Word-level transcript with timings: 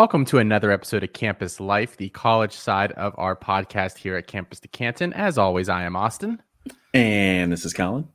Welcome 0.00 0.26
to 0.26 0.38
another 0.38 0.70
episode 0.70 1.02
of 1.02 1.12
Campus 1.12 1.58
Life, 1.58 1.96
the 1.96 2.08
college 2.10 2.52
side 2.52 2.92
of 2.92 3.12
our 3.18 3.34
podcast 3.34 3.98
here 3.98 4.16
at 4.16 4.28
Campus 4.28 4.60
to 4.60 4.68
Canton. 4.68 5.12
As 5.12 5.38
always, 5.38 5.68
I 5.68 5.82
am 5.82 5.96
Austin. 5.96 6.40
And 6.94 7.50
this 7.50 7.64
is 7.64 7.72
Colin. 7.72 8.06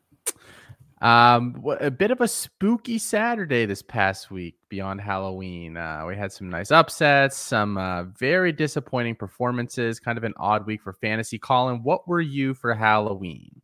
Um, 1.01 1.61
a 1.81 1.91
bit 1.91 2.11
of 2.11 2.21
a 2.21 2.27
spooky 2.29 2.97
Saturday 2.97 3.65
this 3.65 3.81
past 3.81 4.31
week 4.31 4.55
beyond 4.69 5.01
Halloween. 5.01 5.75
Uh, 5.75 6.05
we 6.07 6.15
had 6.15 6.31
some 6.31 6.49
nice 6.49 6.71
upsets, 6.71 7.35
some 7.35 7.77
uh, 7.77 8.03
very 8.03 8.53
disappointing 8.53 9.15
performances, 9.15 9.99
kind 9.99 10.17
of 10.17 10.23
an 10.23 10.35
odd 10.37 10.65
week 10.65 10.81
for 10.81 10.93
fantasy. 10.93 11.37
Colin, 11.37 11.83
what 11.83 12.07
were 12.07 12.21
you 12.21 12.53
for 12.53 12.73
Halloween? 12.73 13.61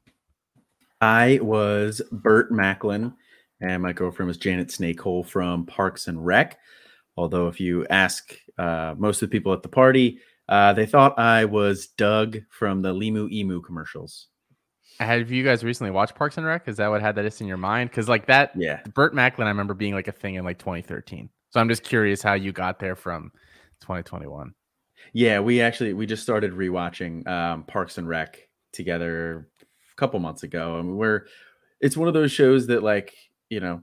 I 0.99 1.40
was 1.41 2.01
Burt 2.12 2.51
Macklin, 2.51 3.13
and 3.62 3.81
my 3.81 3.93
girlfriend 3.93 4.27
was 4.27 4.38
Janet 4.38 4.67
Snakehole 4.67 5.26
from 5.26 5.65
Parks 5.65 6.09
and 6.09 6.26
Rec. 6.26 6.59
Although, 7.19 7.49
if 7.49 7.59
you 7.59 7.85
ask 7.89 8.33
uh, 8.57 8.95
most 8.97 9.21
of 9.21 9.29
the 9.29 9.37
people 9.37 9.51
at 9.51 9.61
the 9.61 9.67
party, 9.67 10.19
uh, 10.47 10.71
they 10.71 10.85
thought 10.85 11.19
I 11.19 11.43
was 11.43 11.87
Doug 11.87 12.37
from 12.49 12.81
the 12.81 12.93
Limu 12.93 13.29
Emu 13.29 13.59
commercials. 13.61 14.27
Have 15.01 15.29
you 15.29 15.43
guys 15.43 15.61
recently 15.65 15.91
watched 15.91 16.15
Parks 16.15 16.37
and 16.37 16.45
Rec? 16.45 16.69
Is 16.69 16.77
that 16.77 16.87
what 16.87 17.01
had 17.01 17.15
that 17.15 17.25
in 17.41 17.47
your 17.47 17.57
mind? 17.57 17.89
Because 17.89 18.07
like 18.07 18.25
that, 18.27 18.53
yeah, 18.55 18.79
Burt 18.93 19.13
Macklin, 19.13 19.48
I 19.48 19.51
remember 19.51 19.73
being 19.73 19.93
like 19.93 20.07
a 20.07 20.13
thing 20.13 20.35
in 20.35 20.45
like 20.45 20.59
2013. 20.59 21.29
So 21.49 21.59
I'm 21.59 21.67
just 21.67 21.84
curious 21.84 22.21
how 22.21 22.35
you 22.35 22.53
got 22.53 22.79
there 22.79 22.95
from 22.95 23.33
2021. 23.81 24.54
Yeah, 25.11 25.41
we 25.41 25.59
actually 25.59 25.91
we 25.91 26.05
just 26.05 26.23
started 26.23 26.54
rewatching 26.54 27.27
um, 27.27 27.63
Parks 27.63 27.98
and 27.98 28.07
Rec 28.07 28.48
together 28.71 29.49
a 29.61 29.95
couple 29.98 30.21
months 30.21 30.43
ago, 30.43 30.77
I 30.77 30.79
and 30.79 30.98
we're 30.98 31.26
it's 31.81 31.98
one 31.98 32.07
of 32.07 32.13
those 32.13 32.31
shows 32.31 32.67
that 32.67 32.81
like 32.81 33.13
you 33.49 33.59
know 33.59 33.81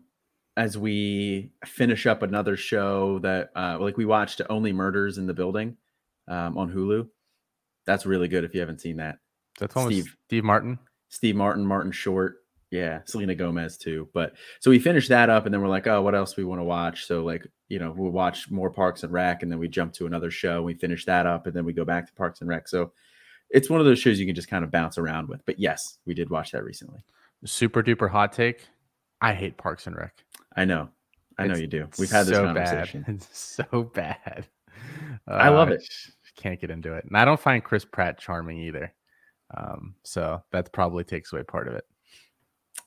as 0.57 0.79
we 0.79 1.51
finish 1.65 2.07
up 2.07 2.23
another 2.23 2.57
show 2.57 3.19
that 3.21 3.51
uh, 3.55 3.79
like 3.81 3.97
we 3.97 4.07
watched 4.07 4.41
Only 4.49 4.73
Murders 4.73 5.19
in 5.19 5.27
the 5.27 5.35
Building 5.35 5.77
um, 6.29 6.57
on 6.57 6.73
Hulu. 6.73 7.09
That's 7.87 8.07
really 8.07 8.29
good 8.29 8.45
if 8.45 8.55
you 8.55 8.61
haven't 8.61 8.81
seen 8.81 8.97
that. 8.97 9.19
That's 9.59 9.75
one 9.75 9.87
Steve 9.87 10.17
Steve 10.27 10.45
Martin. 10.45 10.79
Steve 11.09 11.37
Martin, 11.37 11.65
Martin 11.65 11.93
Short, 11.93 12.39
yeah, 12.71 13.01
Selena 13.05 13.35
Gomez 13.35 13.77
too. 13.77 14.09
But 14.13 14.35
so 14.61 14.71
we 14.71 14.79
finished 14.79 15.09
that 15.11 15.31
up, 15.31 15.47
and 15.47 15.55
then 15.55 15.63
we're 15.63 15.69
like, 15.69 15.87
oh, 15.87 16.03
what 16.03 16.15
else 16.15 16.37
we 16.37 16.45
want 16.45 16.61
to 16.61 16.65
watch? 16.65 17.07
So 17.07 17.25
like, 17.25 17.47
you 17.69 17.79
know, 17.79 17.95
we'll 17.97 18.11
watch 18.11 18.51
more 18.51 18.71
Parks 18.71 19.03
and 19.03 19.13
Rec, 19.13 19.43
and 19.43 19.53
then 19.53 19.59
we 19.59 19.69
jump 19.69 19.93
to 19.95 20.07
another 20.07 20.31
show. 20.31 20.63
We 20.63 20.75
finish 20.75 21.05
that 21.05 21.27
up, 21.27 21.47
and 21.47 21.55
then 21.55 21.65
we 21.65 21.73
go 21.73 21.85
back 21.85 22.07
to 22.07 22.15
Parks 22.15 22.41
and 22.41 22.49
Rec. 22.49 22.69
So 22.69 22.93
it's 23.51 23.71
one 23.71 23.81
of 23.81 23.87
those 23.87 23.99
shows 23.99 24.19
you 24.19 24.27
can 24.27 24.35
just 24.35 24.49
kind 24.49 24.65
of 24.65 24.71
bounce 24.71 24.99
around 24.99 25.29
with. 25.29 25.45
But 25.47 25.61
yes, 25.61 25.99
we 26.07 26.15
did 26.15 26.31
watch 26.31 26.53
that 26.53 26.65
recently. 26.65 27.05
Super 27.45 27.83
duper 27.83 28.11
hot 28.11 28.33
take. 28.33 28.67
I 29.21 29.33
hate 29.33 29.57
Parks 29.57 29.87
and 29.87 29.97
Rec. 29.97 30.13
I 30.57 30.65
know. 30.65 30.89
I 31.39 31.47
know 31.47 31.57
you 31.57 31.67
do. 31.67 31.89
We've 31.99 32.11
had 32.11 32.27
this 32.27 32.37
so 32.37 32.45
conversation. 32.45 33.03
Bad. 33.03 33.15
It's 33.17 33.39
so 33.73 33.83
bad. 33.95 34.47
Uh, 35.29 35.35
I 35.35 35.49
love 35.51 35.71
it. 35.71 35.87
Can't 36.37 36.61
get 36.61 36.71
into 36.71 36.95
it. 36.95 37.05
And 37.05 37.17
I 37.17 37.25
don't 37.25 37.41
find 37.41 37.63
Chris 37.63 37.85
Pratt 37.85 38.19
charming 38.19 38.59
either. 38.59 38.93
Um, 39.57 39.95
so 40.03 40.43
that 40.53 40.73
probably 40.73 41.05
takes 41.05 41.33
away 41.33 41.43
part 41.43 41.69
of 41.69 41.75
it. 41.75 41.85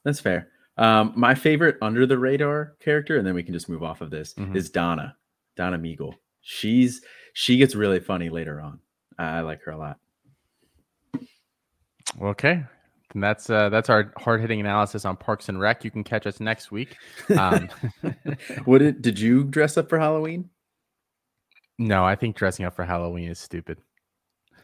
That's 0.04 0.20
fair. 0.20 0.50
Um, 0.78 1.14
my 1.16 1.36
favorite 1.36 1.78
under 1.82 2.06
the 2.06 2.18
radar 2.18 2.76
character, 2.80 3.18
and 3.18 3.28
then 3.28 3.34
we 3.34 3.44
can 3.44 3.54
just 3.54 3.70
move 3.70 3.84
off 3.84 4.02
of 4.02 4.10
this, 4.10 4.34
mm-hmm. 4.34 4.56
is 4.56 4.70
Donna. 4.70 5.16
Donna 5.56 5.78
Meagle. 5.78 6.14
She's 6.42 7.02
she 7.34 7.58
gets 7.58 7.76
really 7.76 8.00
funny 8.00 8.30
later 8.30 8.62
on. 8.62 8.80
I 9.18 9.42
like 9.42 9.62
her 9.64 9.72
a 9.72 9.78
lot. 9.78 9.98
Okay, 12.22 12.64
and 13.14 13.24
that's 13.24 13.50
uh, 13.50 13.70
that's 13.70 13.90
our 13.90 14.14
hard 14.18 14.42
hitting 14.42 14.60
analysis 14.60 15.06
on 15.06 15.18
Parks 15.18 15.50
and 15.50 15.60
Rec. 15.60 15.84
You 15.84 15.92
can 15.92 16.04
catch 16.04 16.28
us 16.28 16.40
next 16.40 16.72
week. 16.72 16.96
Um, 17.36 17.70
what 18.66 18.80
did 18.80 19.02
did 19.02 19.20
you 19.20 19.44
dress 19.44 19.78
up 19.78 19.90
for 19.90 20.00
Halloween? 20.00 20.50
No, 21.78 22.06
I 22.06 22.16
think 22.16 22.36
dressing 22.36 22.66
up 22.66 22.76
for 22.76 22.86
Halloween 22.86 23.30
is 23.30 23.40
stupid. 23.40 23.80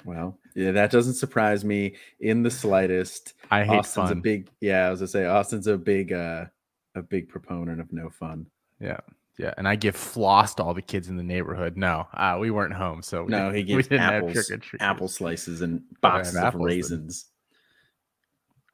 Well, 0.03 0.38
yeah, 0.55 0.72
that 0.72 0.91
doesn't 0.91 1.16
surprise 1.16 1.66
me 1.66 1.95
in 2.19 2.44
the 2.44 2.51
slightest. 2.51 3.34
I 3.50 3.63
hate 3.63 3.79
Austin's 3.79 4.09
fun. 4.09 4.17
a 4.17 4.22
big 4.22 4.50
yeah. 4.61 4.88
I 4.88 4.91
was 4.91 5.00
gonna 5.00 5.07
say 5.07 5.25
Austin's 5.25 5.67
a 5.67 5.78
big 5.78 6.13
uh 6.13 6.45
a 6.94 7.01
big 7.01 7.29
proponent 7.29 7.81
of 7.81 7.91
no 7.91 8.09
fun. 8.09 8.45
Yeah. 8.79 9.00
Yeah, 9.38 9.53
and 9.57 9.67
I 9.67 9.75
give 9.75 9.97
floss 9.97 10.55
to 10.55 10.63
all 10.63 10.73
the 10.73 10.81
kids 10.81 11.09
in 11.09 11.17
the 11.17 11.23
neighborhood. 11.23 11.75
No, 11.75 12.07
uh, 12.13 12.38
we 12.39 12.51
weren't 12.51 12.73
home, 12.73 13.01
so 13.01 13.25
no, 13.25 13.51
he 13.51 13.63
gives 13.63 13.91
apples, 13.91 14.50
apple 14.79 15.09
slices 15.09 15.59
and 15.59 15.81
boxes 16.00 16.38
of 16.38 16.55
raisins. 16.55 17.25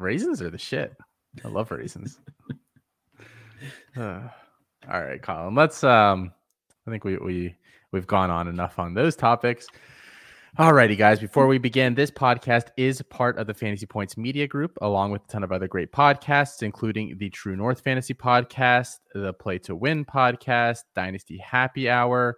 Raisins 0.01 0.41
are 0.41 0.49
the 0.49 0.57
shit. 0.57 0.95
I 1.45 1.47
love 1.47 1.71
raisins. 1.71 2.19
uh, 3.97 4.21
all 4.91 5.01
right, 5.01 5.21
Colin. 5.21 5.55
Let's. 5.55 5.83
Um, 5.83 6.33
I 6.87 6.91
think 6.91 7.03
we 7.03 7.17
we 7.17 7.55
we've 7.91 8.07
gone 8.07 8.29
on 8.29 8.47
enough 8.47 8.79
on 8.79 8.93
those 8.93 9.15
topics. 9.15 9.67
Alrighty, 10.59 10.97
guys. 10.97 11.19
Before 11.19 11.47
we 11.47 11.59
begin, 11.59 11.95
this 11.95 12.11
podcast 12.11 12.71
is 12.75 13.01
part 13.03 13.37
of 13.37 13.47
the 13.47 13.53
Fantasy 13.53 13.85
Points 13.85 14.17
Media 14.17 14.47
Group, 14.47 14.77
along 14.81 15.11
with 15.11 15.23
a 15.23 15.27
ton 15.27 15.43
of 15.43 15.53
other 15.53 15.67
great 15.67 15.93
podcasts, 15.93 16.61
including 16.61 17.17
the 17.17 17.29
True 17.29 17.55
North 17.55 17.79
Fantasy 17.79 18.13
Podcast, 18.13 18.97
the 19.13 19.31
Play 19.31 19.59
to 19.59 19.77
Win 19.77 20.03
Podcast, 20.03 20.79
Dynasty 20.93 21.37
Happy 21.37 21.89
Hour, 21.89 22.37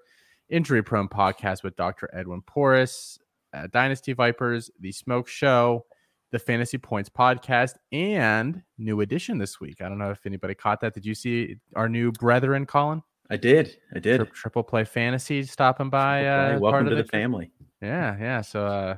Injury 0.49 0.83
Prone 0.83 1.09
Podcast 1.09 1.63
with 1.63 1.75
Dr. 1.75 2.07
Edwin 2.13 2.43
Porras, 2.43 3.17
uh, 3.51 3.65
Dynasty 3.71 4.13
Vipers, 4.13 4.69
The 4.79 4.91
Smoke 4.91 5.27
Show, 5.27 5.85
the 6.33 6.39
Fantasy 6.39 6.79
Points 6.79 7.09
podcast 7.09 7.75
and 7.91 8.63
new 8.79 9.01
edition 9.01 9.37
this 9.37 9.61
week. 9.61 9.81
I 9.81 9.87
don't 9.87 9.99
know 9.99 10.09
if 10.09 10.25
anybody 10.25 10.55
caught 10.55 10.81
that. 10.81 10.95
Did 10.95 11.05
you 11.05 11.13
see 11.13 11.57
our 11.75 11.87
new 11.87 12.11
brethren, 12.11 12.65
Colin? 12.65 13.03
I 13.29 13.37
did. 13.37 13.77
I 13.95 13.99
did. 13.99 14.17
Tri- 14.17 14.29
Triple 14.33 14.63
Play 14.63 14.83
Fantasy 14.83 15.43
stopping 15.43 15.91
by. 15.91 16.25
Uh, 16.25 16.59
Welcome 16.59 16.85
to 16.85 16.95
the, 16.95 17.03
the 17.03 17.07
family. 17.07 17.51
Yeah, 17.81 18.17
yeah. 18.19 18.41
So, 18.41 18.65
uh, 18.65 18.95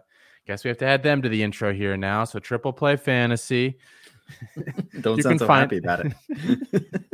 guess 0.47 0.63
we 0.63 0.69
have 0.69 0.77
to 0.77 0.85
add 0.85 1.03
them 1.03 1.21
to 1.23 1.29
the 1.29 1.43
intro 1.43 1.73
here 1.73 1.97
now. 1.97 2.23
So, 2.23 2.39
Triple 2.39 2.71
Play 2.71 2.95
Fantasy. 2.95 3.79
don't 5.01 5.21
sound 5.21 5.39
so 5.39 5.45
find... 5.45 5.61
happy 5.61 5.77
about 5.77 6.05
it. 6.05 7.03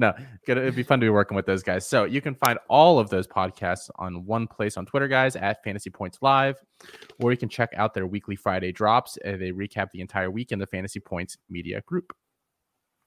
no, 0.00 0.14
it'd 0.46 0.74
be 0.74 0.82
fun 0.82 0.98
to 0.98 1.04
be 1.04 1.10
working 1.10 1.36
with 1.36 1.46
those 1.46 1.62
guys. 1.62 1.86
So 1.86 2.04
you 2.04 2.20
can 2.20 2.34
find 2.34 2.58
all 2.68 2.98
of 2.98 3.10
those 3.10 3.26
podcasts 3.26 3.90
on 3.96 4.24
one 4.24 4.46
place 4.46 4.76
on 4.76 4.86
Twitter, 4.86 5.08
guys, 5.08 5.36
at 5.36 5.62
Fantasy 5.62 5.90
Points 5.90 6.18
Live, 6.22 6.56
or 7.20 7.30
you 7.30 7.36
can 7.36 7.50
check 7.50 7.70
out 7.76 7.92
their 7.92 8.06
weekly 8.06 8.34
Friday 8.34 8.72
drops. 8.72 9.18
They 9.22 9.52
recap 9.52 9.90
the 9.90 10.00
entire 10.00 10.30
week 10.30 10.52
in 10.52 10.58
the 10.58 10.66
Fantasy 10.66 11.00
Points 11.00 11.36
Media 11.50 11.82
Group. 11.82 12.14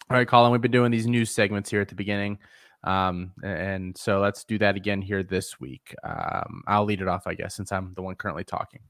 All 0.10 0.18
right, 0.18 0.28
Colin, 0.28 0.52
we've 0.52 0.62
been 0.62 0.72
doing 0.72 0.92
these 0.92 1.08
news 1.08 1.32
segments 1.32 1.70
here 1.70 1.82
at 1.82 1.90
the 1.90 1.96
beginning. 1.96 2.38
Um, 2.84 3.32
and 3.44 3.98
so 3.98 4.20
let's 4.20 4.44
do 4.44 4.58
that 4.60 4.76
again 4.76 5.02
here 5.02 5.24
this 5.24 5.60
week. 5.60 5.96
Um, 6.04 6.62
I'll 6.68 6.86
lead 6.86 7.02
it 7.02 7.08
off, 7.08 7.26
I 7.26 7.34
guess, 7.34 7.56
since 7.56 7.72
I'm 7.72 7.94
the 7.96 8.02
one 8.04 8.16
currently 8.16 8.44
talking. 8.44 8.82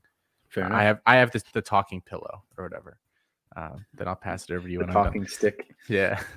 Fair 0.50 0.72
I 0.72 0.84
have 0.84 1.00
I 1.06 1.16
have 1.16 1.32
this, 1.32 1.44
the 1.54 1.62
talking 1.62 2.02
pillow 2.02 2.44
or 2.58 2.66
whatever. 2.66 3.00
Uh, 3.56 3.78
then 3.94 4.08
I'll 4.08 4.16
pass 4.16 4.50
it 4.50 4.54
over 4.54 4.66
to 4.66 4.72
you. 4.72 4.80
The 4.80 4.88
talking 4.88 5.28
stick. 5.28 5.76
Yeah. 5.90 6.22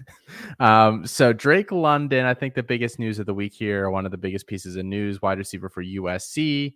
Um, 0.59 1.06
so 1.06 1.32
Drake 1.32 1.71
London, 1.71 2.25
I 2.25 2.34
think 2.34 2.54
the 2.54 2.62
biggest 2.62 2.99
news 2.99 3.19
of 3.19 3.27
the 3.27 3.34
week 3.34 3.54
here, 3.54 3.91
one 3.91 4.04
of 4.04 4.10
the 4.10 4.19
biggest 4.19 4.47
pieces 4.47 4.77
of 4.77 4.84
news, 4.84 5.22
wide 5.22 5.38
receiver 5.38 5.69
for 5.69 5.84
USC, 5.84 6.75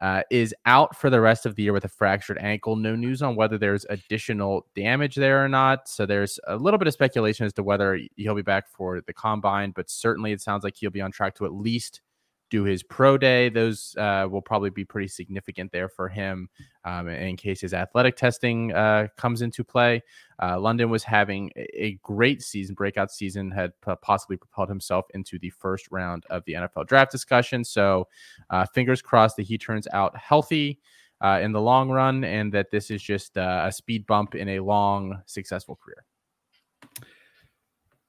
uh, 0.00 0.22
is 0.30 0.54
out 0.66 0.96
for 0.96 1.10
the 1.10 1.20
rest 1.20 1.46
of 1.46 1.54
the 1.54 1.62
year 1.62 1.72
with 1.72 1.84
a 1.84 1.88
fractured 1.88 2.38
ankle. 2.38 2.74
No 2.74 2.96
news 2.96 3.22
on 3.22 3.36
whether 3.36 3.56
there's 3.56 3.86
additional 3.88 4.66
damage 4.74 5.14
there 5.14 5.44
or 5.44 5.48
not. 5.48 5.88
So 5.88 6.06
there's 6.06 6.40
a 6.48 6.56
little 6.56 6.78
bit 6.78 6.88
of 6.88 6.94
speculation 6.94 7.46
as 7.46 7.52
to 7.54 7.62
whether 7.62 8.00
he'll 8.16 8.34
be 8.34 8.42
back 8.42 8.68
for 8.68 9.00
the 9.00 9.12
combine, 9.12 9.70
but 9.70 9.88
certainly 9.88 10.32
it 10.32 10.40
sounds 10.40 10.64
like 10.64 10.74
he'll 10.76 10.90
be 10.90 11.00
on 11.00 11.12
track 11.12 11.36
to 11.36 11.44
at 11.44 11.52
least 11.52 12.00
do 12.52 12.64
his 12.64 12.82
pro 12.82 13.16
day. 13.16 13.48
Those 13.48 13.96
uh, 13.96 14.28
will 14.30 14.42
probably 14.42 14.68
be 14.68 14.84
pretty 14.84 15.08
significant 15.08 15.72
there 15.72 15.88
for 15.88 16.06
him 16.06 16.50
um, 16.84 17.08
in 17.08 17.34
case 17.34 17.62
his 17.62 17.72
athletic 17.72 18.14
testing 18.14 18.74
uh, 18.74 19.06
comes 19.16 19.40
into 19.40 19.64
play. 19.64 20.02
Uh, 20.40 20.60
London 20.60 20.90
was 20.90 21.02
having 21.02 21.50
a 21.56 21.98
great 22.02 22.42
season, 22.42 22.74
breakout 22.74 23.10
season, 23.10 23.50
had 23.50 23.72
possibly 24.02 24.36
propelled 24.36 24.68
himself 24.68 25.06
into 25.14 25.38
the 25.38 25.48
first 25.48 25.90
round 25.90 26.24
of 26.28 26.44
the 26.44 26.52
NFL 26.52 26.86
draft 26.86 27.10
discussion. 27.10 27.64
So, 27.64 28.06
uh, 28.50 28.66
fingers 28.74 29.00
crossed 29.00 29.36
that 29.36 29.44
he 29.44 29.56
turns 29.56 29.88
out 29.92 30.16
healthy. 30.16 30.78
Uh, 31.24 31.38
in 31.38 31.52
the 31.52 31.60
long 31.60 31.88
run, 31.88 32.24
and 32.24 32.52
that 32.52 32.72
this 32.72 32.90
is 32.90 33.00
just 33.00 33.38
uh, 33.38 33.62
a 33.66 33.70
speed 33.70 34.04
bump 34.08 34.34
in 34.34 34.48
a 34.48 34.58
long, 34.58 35.22
successful 35.26 35.78
career. 35.80 36.02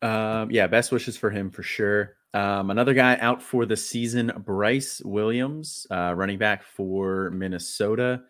Um, 0.01 0.49
yeah, 0.49 0.65
best 0.65 0.91
wishes 0.91 1.15
for 1.15 1.29
him 1.29 1.51
for 1.51 1.61
sure. 1.61 2.15
Um, 2.33 2.71
another 2.71 2.93
guy 2.93 3.17
out 3.17 3.43
for 3.43 3.65
the 3.65 3.77
season, 3.77 4.31
Bryce 4.43 5.01
Williams, 5.05 5.85
uh, 5.91 6.13
running 6.15 6.39
back 6.39 6.63
for 6.63 7.29
Minnesota. 7.29 8.23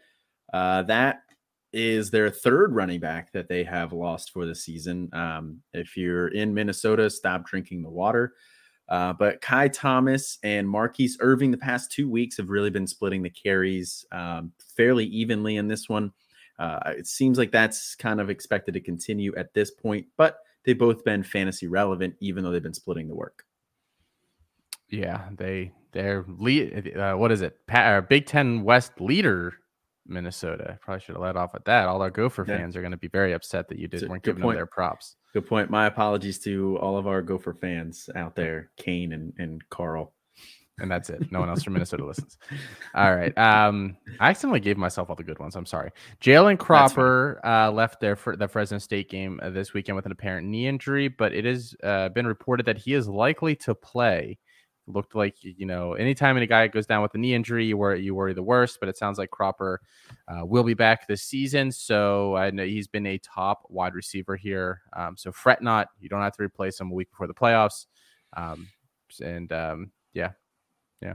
Uh, 0.52 0.84
that 0.84 1.22
is 1.72 2.12
their 2.12 2.30
third 2.30 2.76
running 2.76 3.00
back 3.00 3.32
that 3.32 3.48
they 3.48 3.64
have 3.64 3.94
lost 3.94 4.32
for 4.32 4.46
the 4.46 4.54
season. 4.54 5.10
Um, 5.14 5.62
if 5.74 5.96
you're 5.98 6.28
in 6.28 6.54
Minnesota, 6.54 7.10
stop 7.10 7.46
drinking 7.46 7.82
the 7.82 7.90
water. 7.90 8.34
Uh, 8.90 9.14
but 9.14 9.42
Ky 9.42 9.70
Thomas 9.70 10.38
and 10.44 10.68
Mar'Keise 10.68 11.14
Irving, 11.22 11.52
the 11.52 11.58
past 11.58 11.92
two 11.92 12.10
weeks, 12.10 12.38
have 12.38 12.50
really 12.50 12.70
been 12.70 12.86
splitting 12.86 13.24
the 13.24 13.30
carries 13.30 14.06
um, 14.12 14.52
fairly 14.76 15.06
evenly 15.06 15.56
in 15.56 15.68
this 15.68 15.88
one. 15.88 16.12
Uh, 16.60 16.80
it 16.98 17.08
seems 17.08 17.38
like 17.38 17.52
that's 17.52 17.96
kind 17.96 18.22
of 18.22 18.30
expected 18.30 18.74
to 18.74 18.80
continue 18.80 19.34
at 19.36 19.54
this 19.54 19.72
point, 19.72 20.06
but 20.18 20.40
they've 20.66 20.78
both 20.78 21.04
been 21.04 21.24
fantasy 21.24 21.68
relevant, 21.68 22.14
even 22.20 22.44
though 22.44 22.52
they've 22.52 22.62
been 22.62 22.74
splitting 22.74 23.08
the 23.08 23.16
work. 23.16 23.46
Yeah, 24.94 25.28
they 25.36 25.72
their 25.92 26.24
lead. 26.28 26.96
Uh, 26.96 27.16
what 27.16 27.32
is 27.32 27.42
it? 27.42 27.58
Pa- 27.68 28.02
Big 28.02 28.28
Ten 28.28 28.64
West 28.64 29.02
leader, 29.02 29.54
Minnesota. 30.06 30.78
Probably 30.82 31.02
should 31.02 31.16
have 31.16 31.24
let 31.24 31.36
off 31.36 31.54
with 31.54 31.66
that. 31.66 31.88
All 31.88 32.02
our 32.02 32.12
Gopher 32.12 32.46
yeah. 32.48 32.58
fans 32.58 32.76
are 32.76 32.82
going 32.82 32.92
to 32.92 32.98
be 32.98 33.08
very 33.08 33.34
upset 33.34 33.68
that 33.70 33.80
you 33.80 33.88
did, 33.88 34.08
weren't 34.08 34.24
giving 34.24 34.44
point. 34.44 34.54
them 34.54 34.60
their 34.60 34.66
props. 34.68 35.16
Good 35.34 35.48
point. 35.48 35.72
My 35.72 35.88
apologies 35.88 36.38
to 36.40 36.78
all 36.78 36.98
of 36.98 37.08
our 37.08 37.24
Gopher 37.24 37.56
fans 37.60 38.08
out 38.16 38.36
there, 38.36 38.70
Kane 38.78 39.14
and, 39.14 39.34
and 39.40 39.68
Carl 39.70 40.14
and 40.80 40.90
that's 40.90 41.10
it. 41.10 41.32
No 41.32 41.40
one 41.40 41.50
else 41.50 41.64
from 41.64 41.74
Minnesota 41.74 42.06
listens. 42.08 42.38
All 42.96 43.16
right. 43.16 43.36
Um, 43.38 43.96
I 44.20 44.30
accidentally 44.30 44.60
gave 44.60 44.78
myself 44.78 45.10
all 45.10 45.16
the 45.16 45.24
good 45.24 45.40
ones. 45.40 45.56
I'm 45.56 45.66
sorry. 45.66 45.92
Jalen 46.20 46.58
Cropper 46.58 47.40
uh, 47.46 47.72
left 47.72 48.00
there 48.00 48.16
for 48.16 48.36
the 48.36 48.48
Fresno 48.48 48.80
State 48.80 49.10
game 49.10 49.40
uh, 49.44 49.52
this 49.52 49.74
weekend 49.74 49.96
with 49.96 50.06
an 50.06 50.12
apparent 50.12 50.48
knee 50.48 50.68
injury, 50.68 51.08
but 51.10 51.34
it 51.34 51.46
has 51.46 51.76
uh, 51.84 52.10
been 52.10 52.26
reported 52.26 52.66
that 52.66 52.78
he 52.78 52.94
is 52.94 53.08
likely 53.08 53.56
to 53.58 53.76
play. 53.76 54.40
Looked 54.88 55.16
like 55.16 55.36
you 55.42 55.66
know, 55.66 55.94
anytime 55.94 56.38
any 56.38 56.48
guy 56.48 56.68
goes 56.68 56.86
down 56.86 57.02
with 57.02 57.14
a 57.16 57.18
knee 57.18 57.34
injury, 57.34 57.66
you 57.66 57.78
worry 57.78 58.02
you 58.02 58.16
worry 58.16 58.34
the 58.34 58.44
worst. 58.44 58.80
But 58.80 58.90
it 58.90 58.98
sounds 58.98 59.18
like 59.18 59.32
Cropper 59.32 59.82
uh, 60.28 60.46
will 60.46 60.64
be 60.64 60.74
back 60.74 61.08
this 61.08 61.24
season. 61.24 61.72
So 61.72 62.36
I 62.36 62.52
know 62.52 62.66
he's 62.66 62.88
been 62.88 63.06
a 63.08 63.18
top 63.20 63.64
wide 63.70 63.96
receiver 63.96 64.36
here. 64.36 64.82
Um, 64.94 65.16
so 65.18 65.32
fret 65.32 65.62
not. 65.62 65.90
You 66.00 66.10
don't 66.10 66.22
have 66.22 66.36
to 66.38 66.44
replace 66.44 66.80
him 66.80 66.92
a 66.92 66.94
week 66.94 67.10
before 67.10 67.28
the 67.28 67.34
playoffs. 67.34 67.86
Um, 68.36 68.68
and 69.24 69.52
um, 69.52 69.92
yeah, 70.14 70.32
Yeah. 71.02 71.14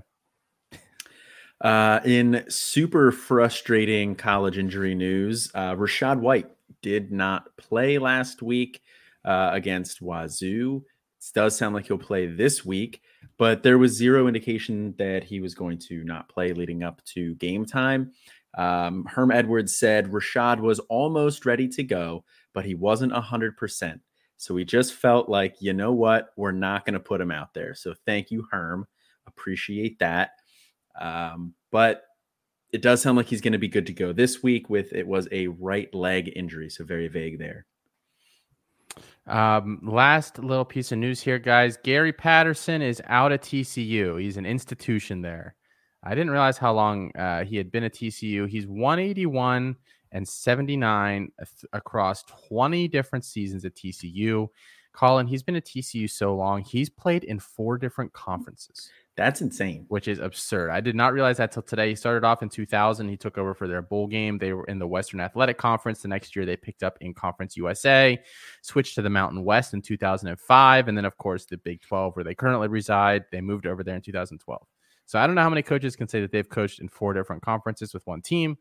uh, 1.60 2.00
in 2.04 2.44
super 2.48 3.12
frustrating 3.12 4.14
college 4.14 4.58
injury 4.58 4.94
news, 4.94 5.50
uh, 5.54 5.74
Rachaad 5.74 6.20
White 6.20 6.50
did 6.82 7.10
not 7.10 7.56
play 7.56 7.98
last 7.98 8.42
week 8.42 8.82
uh, 9.24 9.50
against 9.52 10.00
Wazoo. 10.00 10.84
It 11.18 11.34
does 11.34 11.56
sound 11.56 11.74
like 11.74 11.86
he'll 11.86 11.98
play 11.98 12.26
this 12.26 12.64
week, 12.64 13.02
but 13.36 13.62
there 13.62 13.78
was 13.78 13.92
zero 13.92 14.26
indication 14.26 14.94
that 14.98 15.24
he 15.24 15.40
was 15.40 15.54
going 15.54 15.78
to 15.78 16.02
not 16.04 16.28
play 16.28 16.52
leading 16.52 16.82
up 16.82 17.04
to 17.04 17.34
game 17.36 17.64
time. 17.64 18.12
Um, 18.56 19.04
Herm 19.04 19.30
Edwards 19.30 19.76
said 19.76 20.10
Rachaad 20.10 20.60
was 20.60 20.78
almost 20.80 21.46
ready 21.46 21.68
to 21.68 21.82
go, 21.82 22.24
but 22.54 22.64
he 22.64 22.74
wasn't 22.74 23.12
100%. 23.12 24.00
So 24.36 24.54
we 24.54 24.64
just 24.64 24.94
felt 24.94 25.28
like, 25.28 25.56
you 25.60 25.72
know 25.72 25.92
what? 25.92 26.30
We're 26.36 26.52
not 26.52 26.84
going 26.84 26.94
to 26.94 27.00
put 27.00 27.20
him 27.20 27.30
out 27.30 27.54
there. 27.54 27.74
So 27.74 27.94
thank 28.06 28.30
you, 28.30 28.46
Herm. 28.50 28.86
Appreciate 29.26 29.98
that. 29.98 30.30
Um, 30.98 31.54
but 31.70 32.04
it 32.72 32.82
does 32.82 33.02
sound 33.02 33.16
like 33.16 33.26
he's 33.26 33.40
going 33.40 33.52
to 33.52 33.58
be 33.58 33.68
good 33.68 33.86
to 33.86 33.92
go 33.92 34.12
this 34.12 34.42
week 34.42 34.68
with 34.68 34.92
it 34.92 35.06
was 35.06 35.28
a 35.32 35.48
right 35.48 35.92
leg 35.94 36.32
injury. 36.36 36.70
So 36.70 36.84
very 36.84 37.08
vague 37.08 37.38
there. 37.38 37.66
Um, 39.28 39.80
last 39.82 40.38
little 40.38 40.64
piece 40.64 40.90
of 40.90 40.98
news 40.98 41.20
here, 41.20 41.38
guys. 41.38 41.76
Gary 41.76 42.12
Patterson 42.12 42.80
is 42.80 43.02
out 43.06 43.30
at 43.30 43.42
TCU. 43.42 44.20
He's 44.20 44.38
an 44.38 44.46
institution 44.46 45.20
there. 45.20 45.54
I 46.02 46.10
didn't 46.14 46.30
realize 46.30 46.56
how 46.56 46.72
long 46.72 47.14
uh, 47.16 47.44
he 47.44 47.56
had 47.56 47.70
been 47.70 47.84
at 47.84 47.94
TCU. 47.94 48.48
He's 48.48 48.66
181 48.66 49.76
and 50.12 50.26
79 50.26 51.30
across 51.74 52.22
20 52.48 52.88
different 52.88 53.24
seasons 53.24 53.64
at 53.66 53.74
TCU. 53.74 54.48
Colin, 54.92 55.26
he's 55.26 55.42
been 55.42 55.56
at 55.56 55.66
TCU 55.66 56.08
so 56.08 56.34
long. 56.34 56.62
He's 56.62 56.88
played 56.88 57.24
in 57.24 57.38
four 57.38 57.76
different 57.76 58.12
conferences. 58.14 58.90
That's 59.18 59.40
insane. 59.40 59.84
Which 59.88 60.06
is 60.06 60.20
absurd. 60.20 60.70
I 60.70 60.80
did 60.80 60.94
not 60.94 61.12
realize 61.12 61.38
that 61.38 61.50
till 61.50 61.62
today. 61.62 61.88
He 61.88 61.96
started 61.96 62.24
off 62.24 62.40
in 62.44 62.48
2000. 62.48 63.08
He 63.08 63.16
took 63.16 63.36
over 63.36 63.52
for 63.52 63.66
their 63.66 63.82
bowl 63.82 64.06
game. 64.06 64.38
They 64.38 64.52
were 64.52 64.64
in 64.66 64.78
the 64.78 64.86
Western 64.86 65.18
Athletic 65.18 65.58
Conference. 65.58 66.00
The 66.00 66.06
next 66.06 66.36
year, 66.36 66.46
they 66.46 66.56
picked 66.56 66.84
up 66.84 66.96
in 67.00 67.12
Conference 67.12 67.56
USA, 67.56 68.16
switched 68.62 68.94
to 68.94 69.02
the 69.02 69.10
Mountain 69.10 69.42
West 69.42 69.74
in 69.74 69.82
2005. 69.82 70.86
And 70.86 70.96
then, 70.96 71.04
of 71.04 71.18
course, 71.18 71.46
the 71.46 71.56
Big 71.56 71.82
12, 71.82 72.14
where 72.14 72.24
they 72.24 72.36
currently 72.36 72.68
reside. 72.68 73.24
They 73.32 73.40
moved 73.40 73.66
over 73.66 73.82
there 73.82 73.96
in 73.96 74.02
2012. 74.02 74.62
So 75.06 75.18
I 75.18 75.26
don't 75.26 75.34
know 75.34 75.42
how 75.42 75.50
many 75.50 75.62
coaches 75.62 75.96
can 75.96 76.06
say 76.06 76.20
that 76.20 76.30
they've 76.30 76.48
coached 76.48 76.78
in 76.78 76.88
four 76.88 77.12
different 77.12 77.42
conferences 77.42 77.92
with 77.92 78.06
one 78.06 78.22
team. 78.22 78.56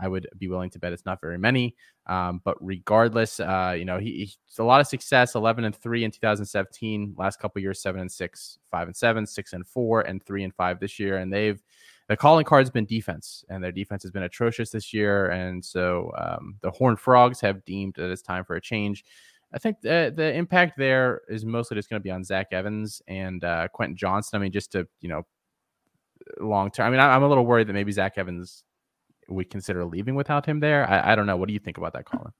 I 0.00 0.08
would 0.08 0.28
be 0.38 0.48
willing 0.48 0.70
to 0.70 0.78
bet 0.78 0.92
it's 0.92 1.04
not 1.04 1.20
very 1.20 1.38
many. 1.38 1.76
Um, 2.06 2.40
but 2.44 2.56
regardless, 2.60 3.38
uh, 3.38 3.74
you 3.76 3.84
know, 3.84 3.98
he, 3.98 4.34
he's 4.48 4.58
a 4.58 4.64
lot 4.64 4.80
of 4.80 4.86
success 4.86 5.34
11 5.34 5.64
and 5.64 5.76
3 5.76 6.04
in 6.04 6.10
2017, 6.10 7.14
last 7.16 7.38
couple 7.38 7.60
years, 7.60 7.80
7 7.82 8.00
and 8.00 8.10
6, 8.10 8.58
5 8.70 8.88
and 8.88 8.96
7, 8.96 9.26
6 9.26 9.52
and 9.52 9.66
4, 9.66 10.00
and 10.02 10.24
3 10.24 10.44
and 10.44 10.54
5 10.54 10.80
this 10.80 10.98
year. 10.98 11.18
And 11.18 11.32
they've, 11.32 11.62
the 12.08 12.16
calling 12.16 12.44
card's 12.44 12.70
been 12.70 12.86
defense, 12.86 13.44
and 13.48 13.62
their 13.62 13.72
defense 13.72 14.02
has 14.02 14.10
been 14.10 14.24
atrocious 14.24 14.70
this 14.70 14.92
year. 14.92 15.28
And 15.30 15.64
so 15.64 16.10
um, 16.18 16.56
the 16.62 16.70
Horned 16.70 16.98
Frogs 16.98 17.40
have 17.42 17.64
deemed 17.64 17.94
that 17.96 18.10
it's 18.10 18.22
time 18.22 18.44
for 18.44 18.56
a 18.56 18.60
change. 18.60 19.04
I 19.52 19.58
think 19.58 19.80
the, 19.80 20.12
the 20.14 20.32
impact 20.32 20.78
there 20.78 21.22
is 21.28 21.44
mostly 21.44 21.76
just 21.76 21.90
going 21.90 22.00
to 22.00 22.04
be 22.04 22.10
on 22.10 22.24
Zach 22.24 22.48
Evans 22.52 23.02
and 23.08 23.42
uh, 23.44 23.68
Quentin 23.68 23.96
Johnson. 23.96 24.38
I 24.38 24.42
mean, 24.42 24.52
just 24.52 24.72
to, 24.72 24.86
you 25.00 25.08
know, 25.08 25.26
long 26.40 26.70
term. 26.70 26.86
I 26.86 26.90
mean, 26.90 27.00
I, 27.00 27.14
I'm 27.14 27.22
a 27.22 27.28
little 27.28 27.46
worried 27.46 27.66
that 27.68 27.72
maybe 27.72 27.92
Zach 27.92 28.16
Evans 28.16 28.64
we 29.30 29.44
consider 29.44 29.84
leaving 29.84 30.14
without 30.14 30.46
him 30.46 30.60
there. 30.60 30.88
I, 30.88 31.12
I 31.12 31.14
don't 31.14 31.26
know. 31.26 31.36
What 31.36 31.48
do 31.48 31.54
you 31.54 31.60
think 31.60 31.78
about 31.78 31.92
that, 31.94 32.04
Colin? 32.04 32.32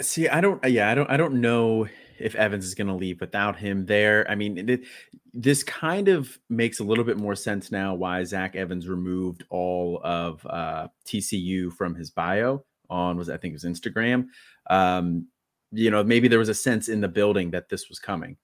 See, 0.00 0.28
I 0.28 0.40
don't. 0.40 0.62
Yeah, 0.64 0.90
I 0.90 0.94
don't. 0.94 1.10
I 1.10 1.16
don't 1.16 1.40
know 1.40 1.88
if 2.18 2.34
Evans 2.34 2.64
is 2.64 2.74
going 2.74 2.86
to 2.86 2.94
leave 2.94 3.20
without 3.20 3.56
him 3.56 3.86
there. 3.86 4.28
I 4.30 4.34
mean, 4.34 4.68
it, 4.68 4.84
this 5.32 5.62
kind 5.62 6.08
of 6.08 6.38
makes 6.48 6.80
a 6.80 6.84
little 6.84 7.04
bit 7.04 7.16
more 7.16 7.34
sense 7.34 7.70
now 7.70 7.94
why 7.94 8.22
Zach 8.24 8.56
Evans 8.56 8.88
removed 8.88 9.44
all 9.50 10.00
of 10.02 10.44
uh, 10.46 10.88
TCU 11.06 11.72
from 11.72 11.94
his 11.94 12.10
bio 12.10 12.64
on 12.90 13.16
was 13.16 13.28
I 13.28 13.36
think 13.36 13.52
it 13.52 13.62
was 13.62 13.64
Instagram. 13.64 14.26
Um, 14.70 15.26
you 15.72 15.90
know, 15.90 16.02
maybe 16.02 16.28
there 16.28 16.38
was 16.38 16.48
a 16.48 16.54
sense 16.54 16.88
in 16.88 17.00
the 17.00 17.08
building 17.08 17.50
that 17.50 17.68
this 17.68 17.88
was 17.88 17.98
coming. 17.98 18.36